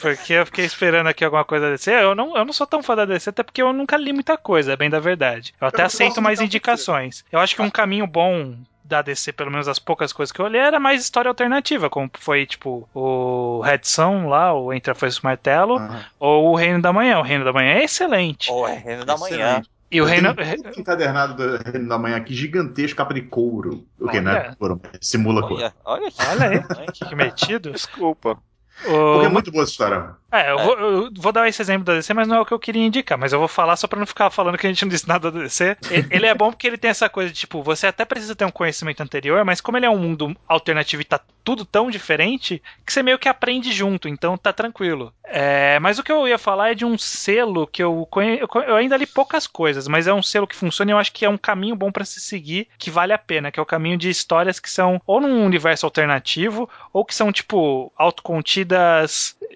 Porque 0.00 0.32
eu 0.34 0.44
fiquei 0.46 0.64
esperando 0.66 1.06
aqui 1.08 1.24
alguma 1.24 1.44
coisa 1.44 1.66
da 1.66 1.72
DC. 1.72 1.90
Eu 1.92 2.14
não, 2.14 2.36
eu 2.36 2.44
não 2.44 2.52
sou 2.52 2.66
tão 2.66 2.82
fã 2.82 2.94
da 2.96 3.04
DC, 3.06 3.30
até 3.30 3.42
porque 3.42 3.60
eu 3.62 3.72
nunca 3.72 3.96
li 3.96 4.12
muita 4.12 4.36
coisa, 4.36 4.72
é 4.72 4.76
bem 4.76 4.88
da 4.90 4.98
verdade. 5.00 5.54
Eu 5.60 5.66
até 5.68 5.82
Eu 5.82 5.86
aceito 5.86 6.20
mais 6.22 6.40
indicações. 6.40 7.24
Eu 7.32 7.38
acho 7.38 7.54
que 7.54 7.62
um 7.62 7.70
caminho 7.70 8.06
bom 8.06 8.56
da 8.90 9.00
DC, 9.02 9.32
pelo 9.32 9.50
menos 9.50 9.68
as 9.68 9.78
poucas 9.78 10.12
coisas 10.12 10.32
que 10.32 10.40
eu 10.40 10.44
olhei, 10.44 10.60
era 10.60 10.78
mais 10.80 11.00
história 11.02 11.28
alternativa, 11.28 11.88
como 11.88 12.10
foi, 12.18 12.44
tipo, 12.44 12.88
o 12.94 13.60
Red 13.60 13.80
Son 13.84 14.28
lá, 14.28 14.52
o 14.52 14.72
Entre 14.72 14.90
a 14.90 14.94
Foice 14.94 15.18
e 15.18 15.20
o 15.20 15.24
Martelo, 15.24 15.78
Ah, 15.78 16.04
ou 16.18 16.50
o 16.50 16.54
Reino 16.56 16.82
da 16.82 16.92
Manhã. 16.92 17.18
O 17.18 17.22
Reino 17.22 17.44
da 17.44 17.52
Manhã 17.52 17.74
é 17.74 17.84
excelente. 17.84 18.50
Ou 18.50 18.66
é 18.68 18.74
Reino 18.76 19.04
da 19.04 19.16
Manhã. 19.16 19.36
excelente. 19.36 19.70
E 19.92 20.00
o 20.00 20.04
Reino... 20.04 20.30
um 20.30 20.80
encadernado 20.80 21.34
do 21.34 21.56
Reino 21.70 21.88
da 21.88 21.98
Manhã 21.98 22.16
aqui, 22.16 22.32
gigantesco, 22.34 22.96
capa 22.96 23.12
de 23.14 23.22
couro. 23.22 23.84
O 23.98 24.08
que, 24.08 24.20
né? 24.20 24.32
Olha. 24.32 24.56
Couro, 24.56 24.80
simula 25.00 25.40
couro. 25.40 25.56
Olha, 25.56 25.74
olha, 25.84 26.10
que- 26.10 26.22
Olha 26.22 26.66
aí, 26.78 26.86
que 26.92 27.14
metido. 27.16 27.72
Desculpa. 27.72 28.38
Porque 28.82 29.26
é 29.26 29.28
O... 29.28 29.30
muito 29.30 29.50
boa 29.50 29.62
essa 29.62 29.72
história. 29.72 30.14
É, 30.32 30.50
eu, 30.50 30.58
É. 30.58 30.64
Vou, 30.64 30.78
eu 30.78 31.10
vou 31.16 31.32
dar 31.32 31.48
esse 31.48 31.60
exemplo 31.60 31.84
da 31.84 31.94
DC, 31.94 32.14
mas 32.14 32.28
não 32.28 32.36
é 32.36 32.40
o 32.40 32.46
que 32.46 32.54
eu 32.54 32.58
queria 32.58 32.84
indicar. 32.84 33.18
Mas 33.18 33.32
eu 33.32 33.38
vou 33.38 33.48
falar 33.48 33.76
só 33.76 33.86
pra 33.86 33.98
não 33.98 34.06
ficar 34.06 34.30
falando 34.30 34.56
que 34.56 34.66
a 34.66 34.70
gente 34.70 34.82
não 34.82 34.88
disse 34.88 35.08
nada 35.08 35.30
da 35.30 35.40
DC. 35.40 35.76
Ele 36.10 36.26
é 36.26 36.34
bom 36.34 36.50
porque 36.50 36.66
ele 36.66 36.78
tem 36.78 36.90
essa 36.90 37.08
coisa 37.08 37.32
de, 37.32 37.38
tipo, 37.40 37.62
você 37.62 37.86
até 37.86 38.04
precisa 38.04 38.34
ter 38.34 38.44
um 38.44 38.50
conhecimento 38.50 39.02
anterior, 39.02 39.44
mas 39.44 39.60
como 39.60 39.76
ele 39.76 39.86
é 39.86 39.90
um 39.90 39.98
mundo 39.98 40.36
alternativo 40.46 41.02
e 41.02 41.04
tá 41.04 41.20
tudo 41.42 41.64
tão 41.64 41.90
diferente, 41.90 42.62
que 42.86 42.92
você 42.92 43.02
meio 43.02 43.18
que 43.18 43.28
aprende 43.28 43.72
junto, 43.72 44.08
então 44.08 44.36
tá 44.36 44.52
tranquilo. 44.52 45.12
É, 45.24 45.78
mas 45.80 45.98
o 45.98 46.02
que 46.02 46.12
eu 46.12 46.28
ia 46.28 46.38
falar 46.38 46.70
é 46.70 46.74
de 46.74 46.84
um 46.84 46.98
selo 46.98 47.66
que 47.66 47.82
eu, 47.82 48.06
conhe... 48.10 48.40
eu 48.66 48.76
ainda 48.76 48.96
li 48.96 49.06
poucas 49.06 49.46
coisas, 49.46 49.88
mas 49.88 50.06
é 50.06 50.12
um 50.12 50.22
selo 50.22 50.46
que 50.46 50.54
funciona 50.54 50.90
e 50.90 50.94
eu 50.94 50.98
acho 50.98 51.12
que 51.12 51.24
é 51.24 51.28
um 51.28 51.38
caminho 51.38 51.74
bom 51.74 51.90
pra 51.90 52.04
se 52.04 52.20
seguir, 52.20 52.68
que 52.78 52.90
vale 52.90 53.12
a 53.12 53.18
pena, 53.18 53.50
que 53.50 53.58
é 53.58 53.62
o 53.62 53.66
caminho 53.66 53.96
de 53.96 54.10
histórias 54.10 54.60
que 54.60 54.70
são 54.70 55.00
ou 55.06 55.20
num 55.20 55.44
universo 55.44 55.86
alternativo, 55.86 56.68
ou 56.92 57.04
que 57.04 57.14
são, 57.14 57.32
tipo, 57.32 57.92
autocontidas 57.96 58.69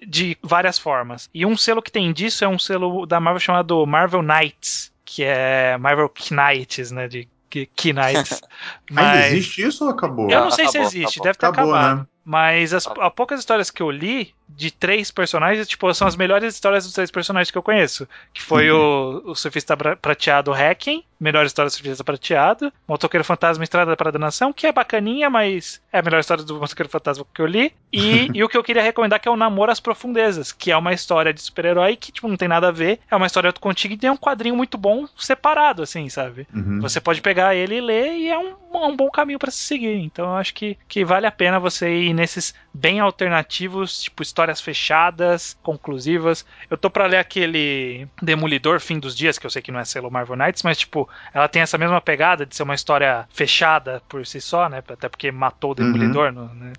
de 0.07 0.37
várias 0.41 0.77
formas. 0.77 1.29
E 1.33 1.45
um 1.45 1.55
selo 1.57 1.81
que 1.81 1.91
tem 1.91 2.11
disso 2.13 2.43
é 2.43 2.47
um 2.47 2.59
selo 2.59 3.05
da 3.05 3.19
Marvel 3.19 3.39
chamado 3.39 3.85
Marvel 3.85 4.21
Knights, 4.21 4.91
que 5.03 5.23
é 5.23 5.77
Marvel 5.77 6.11
Knights, 6.31 6.91
né? 6.91 7.07
De 7.07 7.27
Key 7.49 7.93
Knights. 7.93 8.41
Ainda 8.95 9.27
existe 9.27 9.61
isso 9.63 9.85
ou 9.85 9.91
acabou? 9.91 10.29
Eu 10.29 10.41
não 10.41 10.51
sei 10.51 10.65
se 10.67 10.77
Acabou, 10.77 10.87
existe, 10.87 11.19
acabou. 11.19 11.23
deve 11.23 11.37
ter 11.37 11.45
Acabou, 11.45 11.73
acabado. 11.75 11.99
né? 11.99 12.07
Mas 12.25 12.73
as, 12.73 12.87
as 12.87 13.13
poucas 13.13 13.39
histórias 13.39 13.69
que 13.69 13.83
eu 13.83 13.91
li 13.91 14.33
de 14.47 14.71
três 14.71 15.11
personagens, 15.11 15.67
tipo, 15.67 15.91
são 15.93 16.07
as 16.07 16.15
melhores 16.15 16.53
histórias 16.53 16.83
dos 16.83 16.93
três 16.93 17.09
personagens 17.11 17.51
que 17.51 17.57
eu 17.57 17.63
conheço. 17.63 18.07
Que 18.33 18.41
foi 18.41 18.69
o, 18.71 19.21
o 19.25 19.35
surfista 19.35 19.75
pra- 19.75 19.95
prateado 19.95 20.53
Hacken, 20.53 21.03
melhor 21.19 21.45
história 21.45 21.69
do 21.69 21.73
surfista 21.73 22.03
prateado, 22.03 22.71
Motoqueiro 22.87 23.23
Fantasma 23.23 23.63
Estrada 23.63 23.95
para 23.95 24.09
a 24.09 24.19
Nação, 24.19 24.53
que 24.53 24.67
é 24.67 24.71
bacaninha, 24.71 25.29
mas 25.29 25.81
é 25.91 25.99
a 25.99 26.01
melhor 26.01 26.19
história 26.19 26.43
do 26.43 26.59
Motoqueiro 26.59 26.89
Fantasma 26.89 27.25
que 27.33 27.41
eu 27.41 27.45
li. 27.45 27.73
E, 27.91 28.29
e 28.33 28.43
o 28.43 28.49
que 28.49 28.57
eu 28.57 28.63
queria 28.63 28.81
recomendar 28.83 29.19
que 29.19 29.27
é 29.27 29.31
o 29.31 29.35
Namoro 29.37 29.71
às 29.71 29.79
Profundezas, 29.79 30.51
que 30.51 30.71
é 30.71 30.77
uma 30.77 30.93
história 30.93 31.33
de 31.33 31.41
super-herói 31.41 31.95
que, 31.95 32.11
tipo, 32.11 32.27
não 32.27 32.37
tem 32.37 32.47
nada 32.47 32.69
a 32.69 32.71
ver. 32.71 32.99
É 33.09 33.15
uma 33.15 33.27
história 33.27 33.51
contigo 33.53 33.93
e 33.93 33.97
tem 33.97 34.09
um 34.09 34.17
quadrinho 34.17 34.55
muito 34.55 34.77
bom 34.77 35.07
separado, 35.17 35.83
assim, 35.83 36.09
sabe? 36.09 36.47
Uhum. 36.53 36.79
Você 36.81 36.99
pode 37.01 37.21
pegar 37.21 37.55
ele 37.55 37.75
e 37.77 37.81
ler 37.81 38.13
e 38.13 38.29
é 38.29 38.37
um, 38.37 38.53
um 38.73 38.95
bom 38.95 39.09
caminho 39.09 39.39
pra 39.39 39.51
se 39.51 39.57
seguir. 39.57 39.95
Então 39.95 40.25
eu 40.25 40.35
acho 40.35 40.53
que, 40.53 40.77
que 40.87 41.03
vale 41.03 41.25
a 41.25 41.31
pena 41.31 41.59
você 41.59 41.89
ir 41.89 42.13
nesses 42.15 42.55
bem 42.73 42.99
alternativos, 42.99 44.03
tipo 44.03 44.23
histórias 44.23 44.59
fechadas, 44.59 45.57
conclusivas. 45.61 46.45
Eu 46.69 46.77
tô 46.77 46.89
para 46.89 47.05
ler 47.05 47.17
aquele 47.17 48.07
Demolidor 48.21 48.79
Fim 48.79 48.97
dos 48.97 49.15
Dias, 49.15 49.37
que 49.37 49.45
eu 49.45 49.49
sei 49.49 49.61
que 49.61 49.71
não 49.71 49.79
é 49.79 49.85
selo 49.85 50.09
Marvel 50.09 50.35
Knights, 50.35 50.63
mas 50.63 50.77
tipo, 50.77 51.07
ela 51.33 51.47
tem 51.47 51.61
essa 51.61 51.77
mesma 51.77 52.01
pegada 52.01 52.45
de 52.45 52.55
ser 52.55 52.63
uma 52.63 52.73
história 52.73 53.27
fechada 53.29 54.01
por 54.09 54.25
si 54.25 54.41
só, 54.41 54.67
né? 54.69 54.81
Até 54.87 55.09
porque 55.09 55.31
matou 55.31 55.71
o 55.71 55.75
Demolidor, 55.75 56.33
uhum. 56.33 56.53
né? 56.55 56.73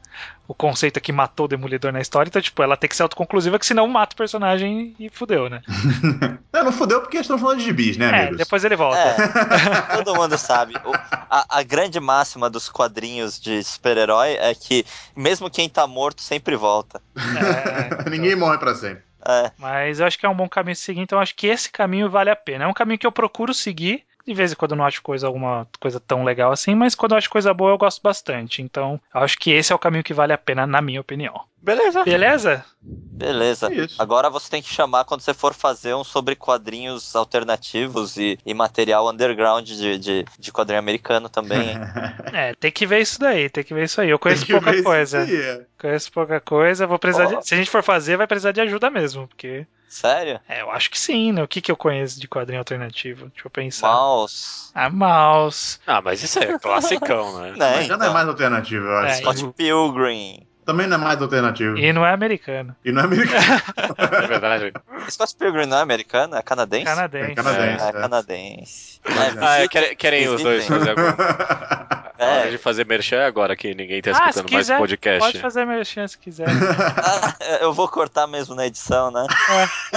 O 0.48 0.54
conceito 0.54 0.98
é 0.98 1.00
que 1.00 1.12
matou 1.12 1.46
o 1.46 1.48
Demolidor 1.48 1.92
na 1.92 2.00
história, 2.00 2.28
então, 2.28 2.40
tipo, 2.40 2.62
ela 2.62 2.76
tem 2.76 2.88
que 2.88 2.96
ser 2.96 3.02
autoconclusiva, 3.02 3.58
que 3.58 3.66
senão 3.66 3.86
mata 3.86 4.14
o 4.14 4.16
personagem 4.16 4.94
e 4.98 5.08
fudeu, 5.08 5.48
né? 5.48 5.62
não, 6.52 6.64
não 6.64 6.72
fudeu 6.72 7.00
porque 7.00 7.18
estão 7.18 7.38
falando 7.38 7.58
de 7.58 7.64
gibis, 7.64 7.96
né, 7.96 8.06
é, 8.06 8.08
amigos? 8.08 8.34
É, 8.34 8.38
depois 8.38 8.64
ele 8.64 8.76
volta. 8.76 8.98
É, 8.98 9.96
todo 9.96 10.14
mundo 10.14 10.38
sabe. 10.38 10.74
O, 10.84 10.92
a, 10.94 11.58
a, 11.58 11.62
grande 11.62 11.98
máxima 11.98 12.48
dos 12.48 12.68
quadrinhos 12.68 13.40
de 13.40 13.62
super-herói 13.62 14.36
é 14.38 14.54
que 14.54 14.84
mesmo 15.14 15.50
quem 15.50 15.68
tá 15.68 15.86
morto 15.86 16.22
sempre 16.22 16.56
volta. 16.56 17.00
É, 17.16 18.08
Ninguém 18.08 18.36
morre 18.36 18.58
para 18.58 18.74
sempre. 18.74 19.02
É. 19.28 19.50
Mas 19.58 19.98
eu 19.98 20.06
acho 20.06 20.18
que 20.18 20.24
é 20.24 20.28
um 20.28 20.36
bom 20.36 20.48
caminho 20.48 20.72
a 20.72 20.76
seguir, 20.76 21.00
então 21.00 21.18
eu 21.18 21.22
acho 21.22 21.34
que 21.34 21.48
esse 21.48 21.68
caminho 21.68 22.08
vale 22.08 22.30
a 22.30 22.36
pena. 22.36 22.64
É 22.64 22.68
um 22.68 22.72
caminho 22.72 22.98
que 22.98 23.06
eu 23.06 23.12
procuro 23.12 23.52
seguir, 23.52 24.04
de 24.26 24.34
vez 24.34 24.52
em 24.52 24.56
quando 24.56 24.72
eu 24.72 24.76
não 24.76 24.84
acho 24.84 25.02
coisa, 25.02 25.26
alguma 25.26 25.68
coisa 25.78 26.00
tão 26.00 26.24
legal 26.24 26.50
assim, 26.50 26.74
mas 26.74 26.94
quando 26.94 27.12
eu 27.12 27.18
acho 27.18 27.30
coisa 27.30 27.54
boa 27.54 27.70
eu 27.70 27.78
gosto 27.78 28.02
bastante. 28.02 28.60
Então, 28.60 29.00
eu 29.14 29.20
acho 29.20 29.38
que 29.38 29.52
esse 29.52 29.72
é 29.72 29.74
o 29.74 29.78
caminho 29.78 30.02
que 30.02 30.12
vale 30.12 30.32
a 30.32 30.38
pena, 30.38 30.66
na 30.66 30.82
minha 30.82 31.00
opinião. 31.00 31.42
Beleza. 31.62 32.04
Beleza? 32.04 32.64
Beleza. 32.80 33.72
Isso. 33.72 34.00
Agora 34.00 34.30
você 34.30 34.50
tem 34.50 34.62
que 34.62 34.68
chamar 34.68 35.04
quando 35.04 35.20
você 35.20 35.34
for 35.34 35.52
fazer 35.52 35.94
um 35.94 36.04
sobre 36.04 36.36
quadrinhos 36.36 37.16
alternativos 37.16 38.16
e, 38.16 38.38
e 38.44 38.54
material 38.54 39.08
underground 39.10 39.66
de, 39.66 39.98
de, 39.98 40.24
de, 40.38 40.52
quadrinho 40.52 40.78
americano 40.78 41.28
também. 41.28 41.76
é, 42.32 42.54
tem 42.54 42.70
que 42.70 42.86
ver 42.86 43.00
isso 43.00 43.18
daí, 43.18 43.48
tem 43.50 43.64
que 43.64 43.74
ver 43.74 43.84
isso 43.84 44.00
aí. 44.00 44.10
Eu 44.10 44.18
conheço 44.18 44.46
pouca 44.46 44.82
coisa. 44.82 45.18
É. 45.28 45.64
Conheço 45.78 46.12
pouca 46.12 46.40
coisa, 46.40 46.86
vou 46.86 46.98
precisar 46.98 47.26
oh. 47.26 47.40
de, 47.40 47.48
Se 47.48 47.54
a 47.54 47.56
gente 47.56 47.70
for 47.70 47.82
fazer, 47.82 48.16
vai 48.16 48.26
precisar 48.26 48.52
de 48.52 48.60
ajuda 48.60 48.90
mesmo, 48.90 49.26
porque. 49.26 49.66
Sério? 49.88 50.40
É, 50.48 50.62
eu 50.62 50.70
acho 50.70 50.90
que 50.90 50.98
sim, 50.98 51.32
né? 51.32 51.42
O 51.42 51.48
que, 51.48 51.60
que 51.60 51.70
eu 51.70 51.76
conheço 51.76 52.20
de 52.20 52.28
quadrinho 52.28 52.60
alternativo? 52.60 53.28
Deixa 53.28 53.46
eu 53.46 53.50
pensar. 53.50 53.88
Mouse. 53.88 54.70
Ah, 54.74 54.90
Mouse. 54.90 55.78
Ah, 55.86 56.02
mas 56.02 56.22
isso 56.22 56.38
é 56.38 56.58
classicão, 56.58 57.40
né? 57.40 57.52
Não, 57.56 57.70
mas 57.70 57.86
já 57.86 57.96
não 57.96 58.06
é 58.06 58.10
mais 58.10 58.28
alternativo, 58.28 58.84
eu 58.84 58.96
acho. 58.98 59.06
É, 59.06 59.14
Scott 59.16 59.52
Pilgrim. 59.56 60.46
Também 60.66 60.88
não 60.88 60.96
é 60.96 60.98
mais 60.98 61.22
alternativo. 61.22 61.78
E 61.78 61.92
não 61.92 62.04
é 62.04 62.12
americano. 62.12 62.74
E 62.84 62.90
não 62.90 63.02
é 63.02 63.04
americano. 63.04 63.40
é 63.96 64.26
verdade. 64.26 64.72
Scott 65.08 65.36
Pilgrim 65.36 65.66
não 65.66 65.78
é 65.78 65.80
americano? 65.80 66.34
É 66.34 66.42
canadense? 66.42 66.84
Canadense. 66.84 67.30
É 67.30 67.34
canadense. 67.36 67.84
É, 67.84 67.88
é 67.88 67.92
canadense. 67.92 69.00
É, 69.04 69.10
ah, 69.40 69.58
é, 69.60 69.68
querem, 69.68 69.96
querem 69.96 70.28
os 70.28 70.42
dois 70.42 70.66
fazer 70.66 70.90
alguma... 70.90 71.16
É. 72.18 72.38
hora 72.38 72.50
de 72.50 72.56
fazer 72.56 72.86
merchan 72.86 73.26
agora 73.26 73.54
que 73.54 73.74
ninguém 73.74 74.00
tá 74.00 74.10
ah, 74.10 74.30
escutando 74.30 74.48
ah, 74.48 74.54
mais 74.54 74.70
podcast. 74.70 75.20
Pode 75.20 75.38
fazer 75.38 75.66
merchan 75.66 76.08
se 76.08 76.16
quiser. 76.16 76.48
ah, 76.48 77.36
eu 77.60 77.74
vou 77.74 77.86
cortar 77.88 78.26
mesmo 78.26 78.54
na 78.54 78.66
edição, 78.66 79.10
né? 79.10 79.26
É. 79.50 79.96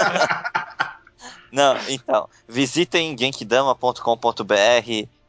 Não, 1.49 1.77
então, 1.87 2.27
visitem 2.45 3.15
genkidama.com.br. 3.17 4.53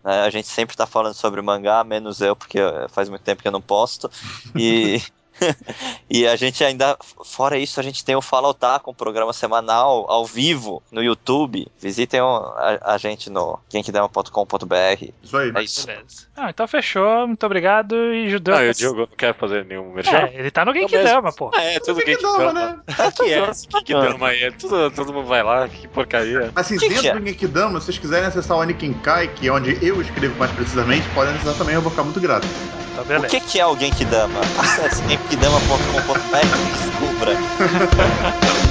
Né? 0.04 0.20
A 0.22 0.30
gente 0.30 0.48
sempre 0.48 0.76
tá 0.76 0.84
falando 0.84 1.14
sobre 1.14 1.40
mangá, 1.40 1.84
menos 1.84 2.20
eu, 2.20 2.34
porque 2.34 2.58
faz 2.88 3.08
muito 3.08 3.22
tempo 3.22 3.40
que 3.40 3.46
eu 3.46 3.52
não 3.52 3.62
posto. 3.62 4.10
E 4.56 5.00
e 6.08 6.26
a 6.26 6.36
gente 6.36 6.62
ainda, 6.62 6.96
fora 7.24 7.56
isso, 7.58 7.80
a 7.80 7.82
gente 7.82 8.04
tem 8.04 8.14
o 8.14 8.22
Fala 8.22 8.48
Otaku, 8.48 8.90
um 8.90 8.94
programa 8.94 9.32
semanal 9.32 10.10
ao 10.10 10.24
vivo 10.24 10.82
no 10.90 11.02
YouTube. 11.02 11.66
Visitem 11.80 12.20
a, 12.20 12.78
a 12.82 12.98
gente 12.98 13.30
no 13.30 13.58
genkidama.com.br. 13.68 15.04
Isso 15.22 15.36
aí. 15.36 15.52
É 15.54 15.62
isso. 15.62 15.86
Ah, 16.36 16.50
então 16.50 16.66
fechou. 16.66 17.26
Muito 17.26 17.44
obrigado 17.44 17.94
e 18.12 18.30
Judeu. 18.30 18.56
Ah, 18.56 18.70
o 18.70 18.74
Diogo 18.74 19.00
não 19.00 19.16
quer 19.16 19.34
fazer 19.34 19.64
nenhum 19.64 19.92
merchan? 19.92 20.16
É, 20.16 20.38
ele 20.38 20.50
tá 20.50 20.64
no 20.64 20.72
Genkidama, 20.72 21.32
pô. 21.32 21.50
É, 21.54 21.76
é 21.76 21.80
tudo 21.80 22.00
Genkidama, 22.00 22.52
né? 22.52 22.80
É, 22.88 23.32
é 23.32 23.52
Genkidama 23.52 24.28
aí? 24.28 24.42
É 24.44 24.50
tudo, 24.50 24.90
todo 24.90 25.12
mundo 25.12 25.26
vai 25.26 25.42
lá, 25.42 25.68
que 25.68 25.86
porcaria. 25.88 26.50
Assim, 26.54 26.76
que 26.78 26.88
dentro 26.88 27.02
que 27.02 27.08
é? 27.08 27.14
do 27.14 27.26
Genkidama, 27.26 27.80
se 27.80 27.86
vocês 27.86 27.98
quiserem 27.98 28.26
acessar 28.26 28.56
o 28.56 28.60
Anikin 28.60 28.92
Kai, 28.94 29.28
que 29.28 29.48
é 29.48 29.52
onde 29.52 29.78
eu 29.84 30.00
escrevo 30.00 30.38
mais 30.38 30.50
precisamente, 30.52 31.06
podem 31.14 31.34
acessar 31.34 31.54
também, 31.54 31.74
eu 31.74 31.82
vou 31.82 31.90
ficar 31.90 32.04
muito 32.04 32.20
grato. 32.20 32.46
Tá 33.00 33.04
beleza. 33.04 33.26
O 33.26 33.30
que, 33.30 33.40
que 33.40 33.58
é 33.58 33.66
o 33.66 33.76
Genkidama? 33.78 34.40
Acesse 34.58 35.02
genkidama.com.br 35.08 36.58
e 36.58 36.66
descubra. 36.66 37.38